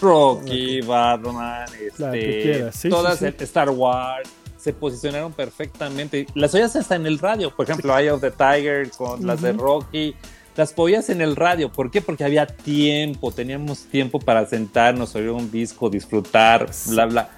Rocky, 0.00 0.80
Batman, 0.80 1.68
este, 1.78 2.72
sí, 2.72 2.88
todas 2.88 3.18
sí, 3.18 3.26
Star 3.40 3.68
Wars. 3.68 4.30
Se 4.56 4.72
posicionaron 4.72 5.32
perfectamente. 5.34 6.26
Las 6.34 6.54
oías 6.54 6.74
hasta 6.74 6.96
en 6.96 7.06
el 7.06 7.18
radio. 7.18 7.54
Por 7.54 7.66
ejemplo, 7.66 7.96
Eye 7.96 8.10
of 8.10 8.20
the 8.20 8.32
Tiger 8.32 8.90
con 8.90 9.24
las 9.24 9.42
de. 9.42 9.52
Rocky. 9.52 10.16
Las 10.56 10.72
oías 10.76 11.10
en 11.10 11.20
el 11.20 11.36
radio. 11.36 11.70
¿Por 11.70 11.90
qué? 11.90 12.00
Porque 12.00 12.24
había 12.24 12.46
tiempo. 12.46 13.30
Teníamos 13.30 13.84
tiempo 13.84 14.18
para 14.18 14.46
sentarnos, 14.46 15.14
oír 15.14 15.30
un 15.30 15.50
disco, 15.50 15.90
disfrutar, 15.90 16.70
bla, 16.88 17.06
bla. 17.06 17.30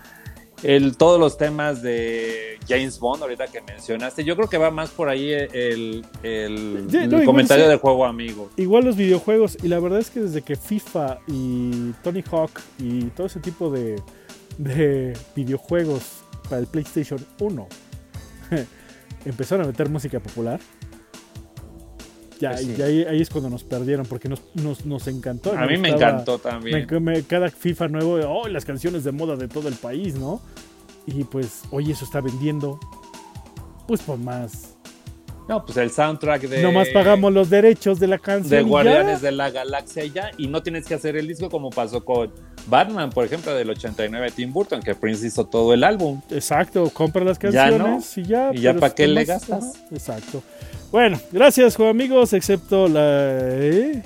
El, 0.62 0.96
todos 0.96 1.20
los 1.20 1.38
temas 1.38 1.82
de 1.82 2.58
James 2.68 2.98
Bond, 2.98 3.22
ahorita 3.22 3.46
que 3.46 3.60
mencionaste, 3.62 4.24
yo 4.24 4.34
creo 4.34 4.48
que 4.48 4.58
va 4.58 4.72
más 4.72 4.90
por 4.90 5.08
ahí 5.08 5.30
el, 5.32 6.04
el- 6.24 6.86
comentario 7.24 7.64
sí. 7.64 7.68
del 7.70 7.78
juego 7.78 8.04
amigo. 8.04 8.50
igual 8.56 8.84
los 8.84 8.96
videojuegos, 8.96 9.56
y 9.62 9.68
la 9.68 9.78
verdad 9.78 10.00
es 10.00 10.10
que 10.10 10.18
desde 10.18 10.42
que 10.42 10.56
FIFA 10.56 11.18
y 11.28 11.92
Tony 12.02 12.24
Hawk 12.28 12.50
y 12.80 13.02
todo 13.10 13.28
ese 13.28 13.38
tipo 13.38 13.70
de, 13.70 14.02
de 14.58 15.16
videojuegos 15.36 16.02
para 16.48 16.58
el 16.58 16.66
PlayStation 16.66 17.24
1 17.38 17.68
empezaron 19.24 19.64
a 19.64 19.68
meter 19.68 19.88
música 19.88 20.18
popular, 20.18 20.58
ya, 22.40 22.50
Pues 22.50 22.60
sí. 22.62 22.74
y 22.78 22.82
ahí, 22.82 23.02
ahí 23.04 23.20
es 23.20 23.30
cuando 23.30 23.50
nos 23.50 23.64
perdieron, 23.64 24.06
porque 24.06 24.28
nos, 24.28 24.40
nos, 24.54 24.84
nos 24.86 25.06
encantó. 25.08 25.52
A 25.56 25.66
mí 25.66 25.76
me 25.78 25.90
gustaba- 25.92 26.12
encantó 26.12 26.32
Me 26.44 26.50
también. 26.50 26.86
enc- 26.88 27.00
me- 27.00 27.22
cada 27.24 27.50
FIFA 27.50 27.88
nuevo, 27.88 28.14
oh, 28.28 28.48
las 28.48 28.64
canciones 28.64 29.04
de 29.04 29.12
moda 29.12 29.36
de 29.36 29.48
todo 29.48 29.68
el 29.68 29.74
país, 29.74 30.14
¿no? 30.14 30.40
Y 31.06 31.24
pues, 31.24 31.62
oye, 31.70 31.92
eso 31.92 32.04
está 32.04 32.20
vendiendo. 32.20 32.78
Pues 33.86 34.02
por 34.02 34.18
más. 34.18 34.74
No, 35.48 35.64
pues 35.64 35.78
el 35.78 35.90
soundtrack 35.90 36.42
de. 36.42 36.62
Nomás 36.62 36.88
pagamos 36.90 37.32
los 37.32 37.48
derechos 37.48 37.98
de 37.98 38.06
la 38.06 38.18
canción. 38.18 38.50
de 38.50 38.56
y 38.60 38.64
ya. 38.64 38.68
Guardianes 38.68 39.22
de 39.22 39.32
la 39.32 39.50
Galaxia 39.50 40.04
y 40.04 40.10
ya, 40.10 40.30
y 40.36 40.46
no 40.46 40.62
tienes 40.62 40.84
que 40.84 40.92
hacer 40.94 41.16
el 41.16 41.26
disco 41.26 41.48
como 41.48 41.70
pasó 41.70 42.04
con 42.04 42.30
Batman, 42.66 43.08
por 43.08 43.24
ejemplo, 43.24 43.54
del 43.54 43.70
89 43.70 44.26
de 44.26 44.32
Tim 44.32 44.52
Burton, 44.52 44.82
que 44.82 44.94
Prince 44.94 45.26
hizo 45.26 45.46
todo 45.46 45.72
el 45.72 45.84
álbum. 45.84 46.20
Exacto, 46.30 46.90
compra 46.90 47.24
las 47.24 47.38
Ya 47.38 47.70
canciones 47.70 48.18
y 48.18 48.24
ya. 48.24 48.50
¿Y 48.52 48.58
ya 48.60 48.72
pero 48.72 48.80
pa' 48.80 48.94
qué 48.94 49.04
es 49.04 49.08
le 49.08 49.20
más- 49.20 49.26
gastas? 49.26 49.64
ajá, 49.76 49.84
exacto. 49.90 50.42
Bueno, 50.90 51.20
gracias, 51.32 51.78
amigos, 51.80 52.32
excepto 52.32 52.88
la. 52.88 53.02
¿eh? 53.40 54.02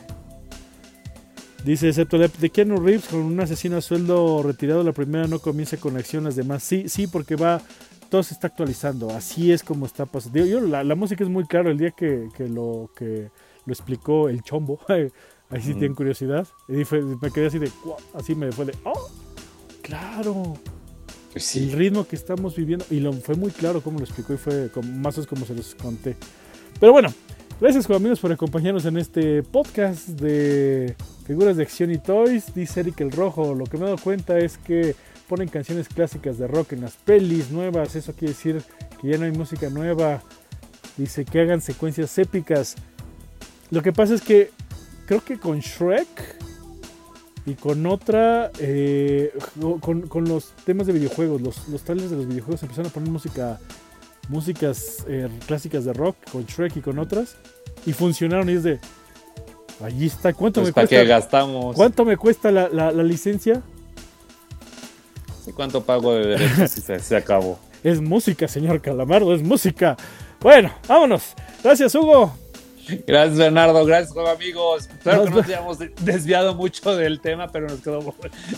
Dice, 1.64 1.88
excepto 1.88 2.18
la 2.18 2.26
de 2.26 2.50
Keanu 2.50 2.78
Reeves 2.80 3.06
con 3.06 3.20
un 3.20 3.38
asesino 3.40 3.76
a 3.76 3.80
sueldo 3.80 4.42
retirado, 4.42 4.82
la 4.82 4.92
primera 4.92 5.28
no 5.28 5.38
comienza 5.38 5.76
con 5.76 5.96
acción, 5.96 6.24
las 6.24 6.34
demás 6.34 6.64
sí, 6.64 6.88
sí, 6.88 7.06
porque 7.06 7.36
va, 7.36 7.60
todo 8.10 8.24
se 8.24 8.34
está 8.34 8.48
actualizando, 8.48 9.10
así 9.10 9.52
es 9.52 9.62
como 9.62 9.86
está 9.86 10.06
pasando. 10.06 10.44
Yo, 10.44 10.60
la, 10.60 10.82
la 10.82 10.94
música 10.96 11.22
es 11.22 11.30
muy 11.30 11.44
claro, 11.46 11.70
el 11.70 11.78
día 11.78 11.92
que, 11.92 12.28
que 12.36 12.48
lo, 12.48 12.90
que 12.96 13.30
lo 13.64 13.72
explicó 13.72 14.28
el 14.28 14.42
chombo, 14.42 14.80
ahí 14.88 15.60
sí 15.60 15.74
tienen 15.74 15.94
curiosidad, 15.94 16.48
y 16.68 16.82
fue- 16.84 17.02
me 17.02 17.30
quedé 17.30 17.46
así 17.46 17.60
de, 17.60 17.70
así 18.14 18.34
me 18.34 18.50
fue 18.50 18.64
de, 18.64 18.74
oh, 18.84 19.08
claro, 19.82 20.54
Pues 21.32 21.56
el 21.56 21.72
ritmo 21.72 22.06
que 22.06 22.16
estamos 22.16 22.56
viviendo. 22.56 22.84
Y 22.90 23.00
lo 23.00 23.12
fue 23.12 23.36
muy 23.36 23.50
claro 23.52 23.82
cómo 23.82 23.98
lo 24.00 24.04
explicó 24.04 24.34
y 24.34 24.36
fue 24.38 24.70
más 24.84 25.16
o 25.16 25.20
menos 25.20 25.26
como 25.28 25.46
se 25.46 25.54
los 25.54 25.74
conté. 25.76 26.16
Pero 26.80 26.92
bueno, 26.92 27.12
gracias 27.60 27.88
amigos 27.90 28.20
por 28.20 28.32
acompañarnos 28.32 28.84
en 28.86 28.96
este 28.98 29.42
podcast 29.42 30.08
de 30.08 30.94
figuras 31.26 31.56
de 31.56 31.62
acción 31.62 31.90
y 31.90 31.98
toys. 31.98 32.54
Dice 32.54 32.80
Eric 32.80 33.00
el 33.00 33.12
Rojo, 33.12 33.54
lo 33.54 33.64
que 33.64 33.76
me 33.76 33.84
he 33.84 33.86
dado 33.86 33.98
cuenta 33.98 34.38
es 34.38 34.58
que 34.58 34.94
ponen 35.28 35.48
canciones 35.48 35.88
clásicas 35.88 36.38
de 36.38 36.46
rock 36.46 36.72
en 36.72 36.82
las 36.82 36.96
pelis 36.96 37.50
nuevas. 37.50 37.96
Eso 37.96 38.12
quiere 38.12 38.34
decir 38.34 38.62
que 39.00 39.08
ya 39.08 39.18
no 39.18 39.24
hay 39.24 39.32
música 39.32 39.70
nueva. 39.70 40.22
Dice 40.96 41.24
que 41.24 41.40
hagan 41.40 41.60
secuencias 41.60 42.18
épicas. 42.18 42.76
Lo 43.70 43.82
que 43.82 43.92
pasa 43.92 44.14
es 44.14 44.20
que 44.20 44.50
creo 45.06 45.24
que 45.24 45.38
con 45.38 45.60
Shrek 45.60 46.42
y 47.46 47.54
con 47.54 47.86
otra, 47.86 48.50
eh, 48.58 49.32
con, 49.80 50.24
los 50.28 50.52
temas 50.64 50.86
de 50.86 50.92
videojuegos, 50.92 51.40
los, 51.40 51.68
los 51.68 51.82
trailers 51.82 52.10
de 52.10 52.16
los 52.16 52.28
videojuegos 52.28 52.62
empezaron 52.62 52.90
a 52.90 52.94
poner 52.94 53.10
música, 53.10 53.58
músicas 54.32 55.04
eh, 55.06 55.28
clásicas 55.46 55.84
de 55.84 55.92
rock 55.92 56.16
con 56.32 56.44
Shrek 56.44 56.76
y 56.76 56.80
con 56.80 56.98
otras 56.98 57.36
y 57.86 57.92
funcionaron 57.92 58.48
y 58.48 58.54
es 58.54 58.62
de, 58.62 58.80
allí 59.84 60.06
está, 60.06 60.32
¿cuánto 60.32 60.60
pues 60.60 60.70
me 60.70 60.72
¿para 60.72 60.86
cuesta? 60.88 61.02
qué 61.02 61.08
gastamos? 61.08 61.76
¿Cuánto 61.76 62.04
me 62.04 62.16
cuesta 62.16 62.50
la, 62.50 62.68
la, 62.68 62.90
licencia? 63.02 63.62
¿Cuánto 65.54 65.84
pago 65.84 66.14
de 66.14 66.26
derechos 66.28 66.70
si 66.70 66.80
se, 66.80 66.98
se 66.98 67.16
acabó? 67.16 67.58
Es 67.82 68.00
música, 68.00 68.46
señor 68.46 68.80
Calamardo, 68.80 69.34
es 69.34 69.42
música. 69.42 69.96
Bueno, 70.40 70.72
vámonos. 70.86 71.34
Gracias, 71.64 71.92
Hugo. 71.96 72.32
Gracias, 73.06 73.38
Bernardo. 73.38 73.84
Gracias, 73.84 74.16
amigos. 74.16 74.88
Espero 74.90 75.24
que 75.24 75.30
no 75.30 75.36
nos 75.36 75.46
hayamos 75.46 75.78
desviado 76.00 76.54
mucho 76.54 76.96
del 76.96 77.20
tema, 77.20 77.48
pero 77.48 77.68
nos 77.68 77.80
quedó. 77.80 78.00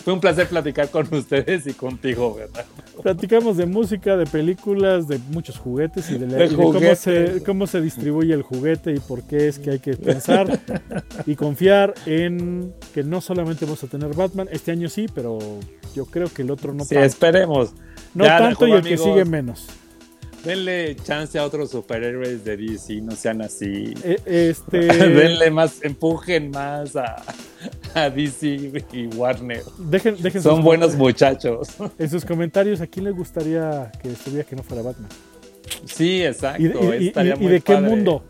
Fue 0.04 0.12
un 0.12 0.20
placer 0.20 0.48
platicar 0.48 0.88
con 0.88 1.12
ustedes 1.12 1.66
y 1.66 1.72
contigo, 1.72 2.34
Bernardo. 2.34 2.70
Platicamos 3.02 3.56
de 3.56 3.66
música, 3.66 4.16
de 4.16 4.26
películas, 4.26 5.08
de 5.08 5.18
muchos 5.30 5.58
juguetes 5.58 6.10
y 6.10 6.18
de, 6.18 6.54
cómo, 6.54 6.94
se, 6.94 7.42
cómo 7.44 7.66
se 7.66 7.80
distribuye 7.80 8.34
el 8.34 8.42
juguete 8.42 8.92
y 8.92 9.00
por 9.00 9.22
qué 9.24 9.48
es 9.48 9.58
que 9.58 9.72
hay 9.72 9.78
que 9.78 9.96
pensar 9.96 10.60
y 11.26 11.36
confiar 11.36 11.94
en 12.06 12.72
que 12.92 13.02
no 13.02 13.20
solamente 13.20 13.64
vamos 13.64 13.84
a 13.84 13.86
tener 13.86 14.14
Batman. 14.14 14.48
Este 14.50 14.72
año 14.72 14.88
sí, 14.88 15.06
pero 15.14 15.38
yo 15.94 16.06
creo 16.06 16.32
que 16.32 16.42
el 16.42 16.50
otro 16.50 16.72
no 16.72 16.84
sí, 16.84 16.96
esperemos. 16.96 17.72
No 18.14 18.24
tanto 18.24 18.66
y 18.66 18.72
el 18.72 18.82
que 18.82 18.96
sigue 18.96 19.24
menos. 19.24 19.66
Denle 20.44 20.94
chance 20.96 21.38
a 21.38 21.44
otros 21.44 21.70
superhéroes 21.70 22.44
de 22.44 22.56
DC, 22.56 23.00
no 23.00 23.12
sean 23.12 23.40
así. 23.40 23.94
E, 24.02 24.20
este... 24.26 24.78
Denle 24.78 25.50
más, 25.50 25.82
empujen 25.82 26.50
más 26.50 26.94
a, 26.96 28.10
DC 28.10 28.72
y 28.92 29.06
Warner. 29.16 29.62
Dejen, 29.78 30.20
dejen 30.20 30.42
Son 30.42 30.62
buenos 30.62 30.94
muchachos. 30.96 31.68
En 31.98 32.10
sus 32.10 32.24
comentarios, 32.24 32.80
¿a 32.80 32.86
quién 32.86 33.06
le 33.06 33.12
gustaría 33.12 33.90
que 34.02 34.10
estuviera 34.12 34.44
que 34.44 34.56
no 34.56 34.62
fuera 34.62 34.82
Batman? 34.82 35.08
Sí, 35.86 36.22
exacto. 36.22 36.62
¿Y, 36.62 36.68
de 36.68 37.60
qué 37.64 37.76
mundo? 37.80 38.22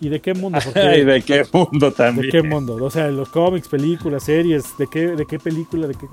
¿Y 0.00 0.08
de 0.08 0.20
qué 0.20 0.34
mundo? 0.34 0.58
¿Y 0.74 1.04
de 1.04 1.22
qué 1.22 1.44
mundo 1.52 1.92
también? 1.92 2.26
¿De 2.26 2.32
qué 2.32 2.42
mundo? 2.42 2.76
O 2.82 2.90
sea, 2.90 3.08
los 3.08 3.28
cómics, 3.28 3.68
películas, 3.68 4.24
series, 4.24 4.76
¿de 4.78 4.86
qué, 4.90 5.08
de 5.08 5.26
qué 5.26 5.38
película? 5.38 5.86
¿De 5.86 5.94
qué 5.94 6.06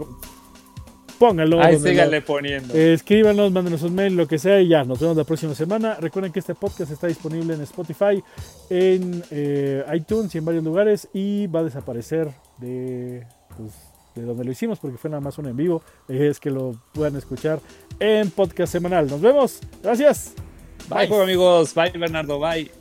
pónganlo. 1.18 1.61
Ahí 1.61 1.77
síganle 1.77 2.22
poniendo. 2.22 2.73
escríbanos, 2.73 3.52
mándenos 3.52 3.81
un 3.84 3.95
mail, 3.95 4.15
lo 4.15 4.27
que 4.27 4.38
sea, 4.38 4.60
y 4.61 4.69
ya, 4.69 4.84
nos 4.84 4.99
vemos 4.99 5.18
la 5.18 5.23
próxima 5.23 5.53
semana. 5.56 5.95
Recuerden 5.95 6.31
que 6.31 6.39
este 6.39 6.56
podcast 6.56 6.91
está 6.91 7.07
disponible 7.07 7.53
en 7.53 7.61
Spotify, 7.61 8.23
en 8.69 9.23
eh, 9.31 9.84
iTunes 9.94 10.34
y 10.35 10.38
en 10.38 10.45
varios 10.45 10.64
lugares, 10.64 11.07
y 11.14 11.48
va 11.48 11.61
a 11.61 11.64
desaparecer 11.64 12.30
de, 12.57 13.26
pues, 13.57 13.73
de 14.15 14.23
donde 14.23 14.44
lo 14.44 14.52
hicimos, 14.52 14.80
porque 14.80 14.98
fue 14.98 15.10
nada 15.10 15.22
más 15.22 15.38
un 15.38 15.48
en 15.48 15.57
vivo. 15.57 15.81
Es 16.07 16.39
que 16.39 16.49
lo 16.49 16.80
puedan 16.94 17.15
escuchar 17.15 17.60
en 17.99 18.31
podcast 18.31 18.72
semanal. 18.72 19.07
Nos 19.07 19.22
vemos. 19.22 19.60
Gracias. 19.84 20.34
Bye, 20.89 21.07
Bye 21.07 21.23
amigos. 21.23 21.73
Bye, 21.73 21.91
Bernardo. 21.98 22.39
Bye. 22.39 22.76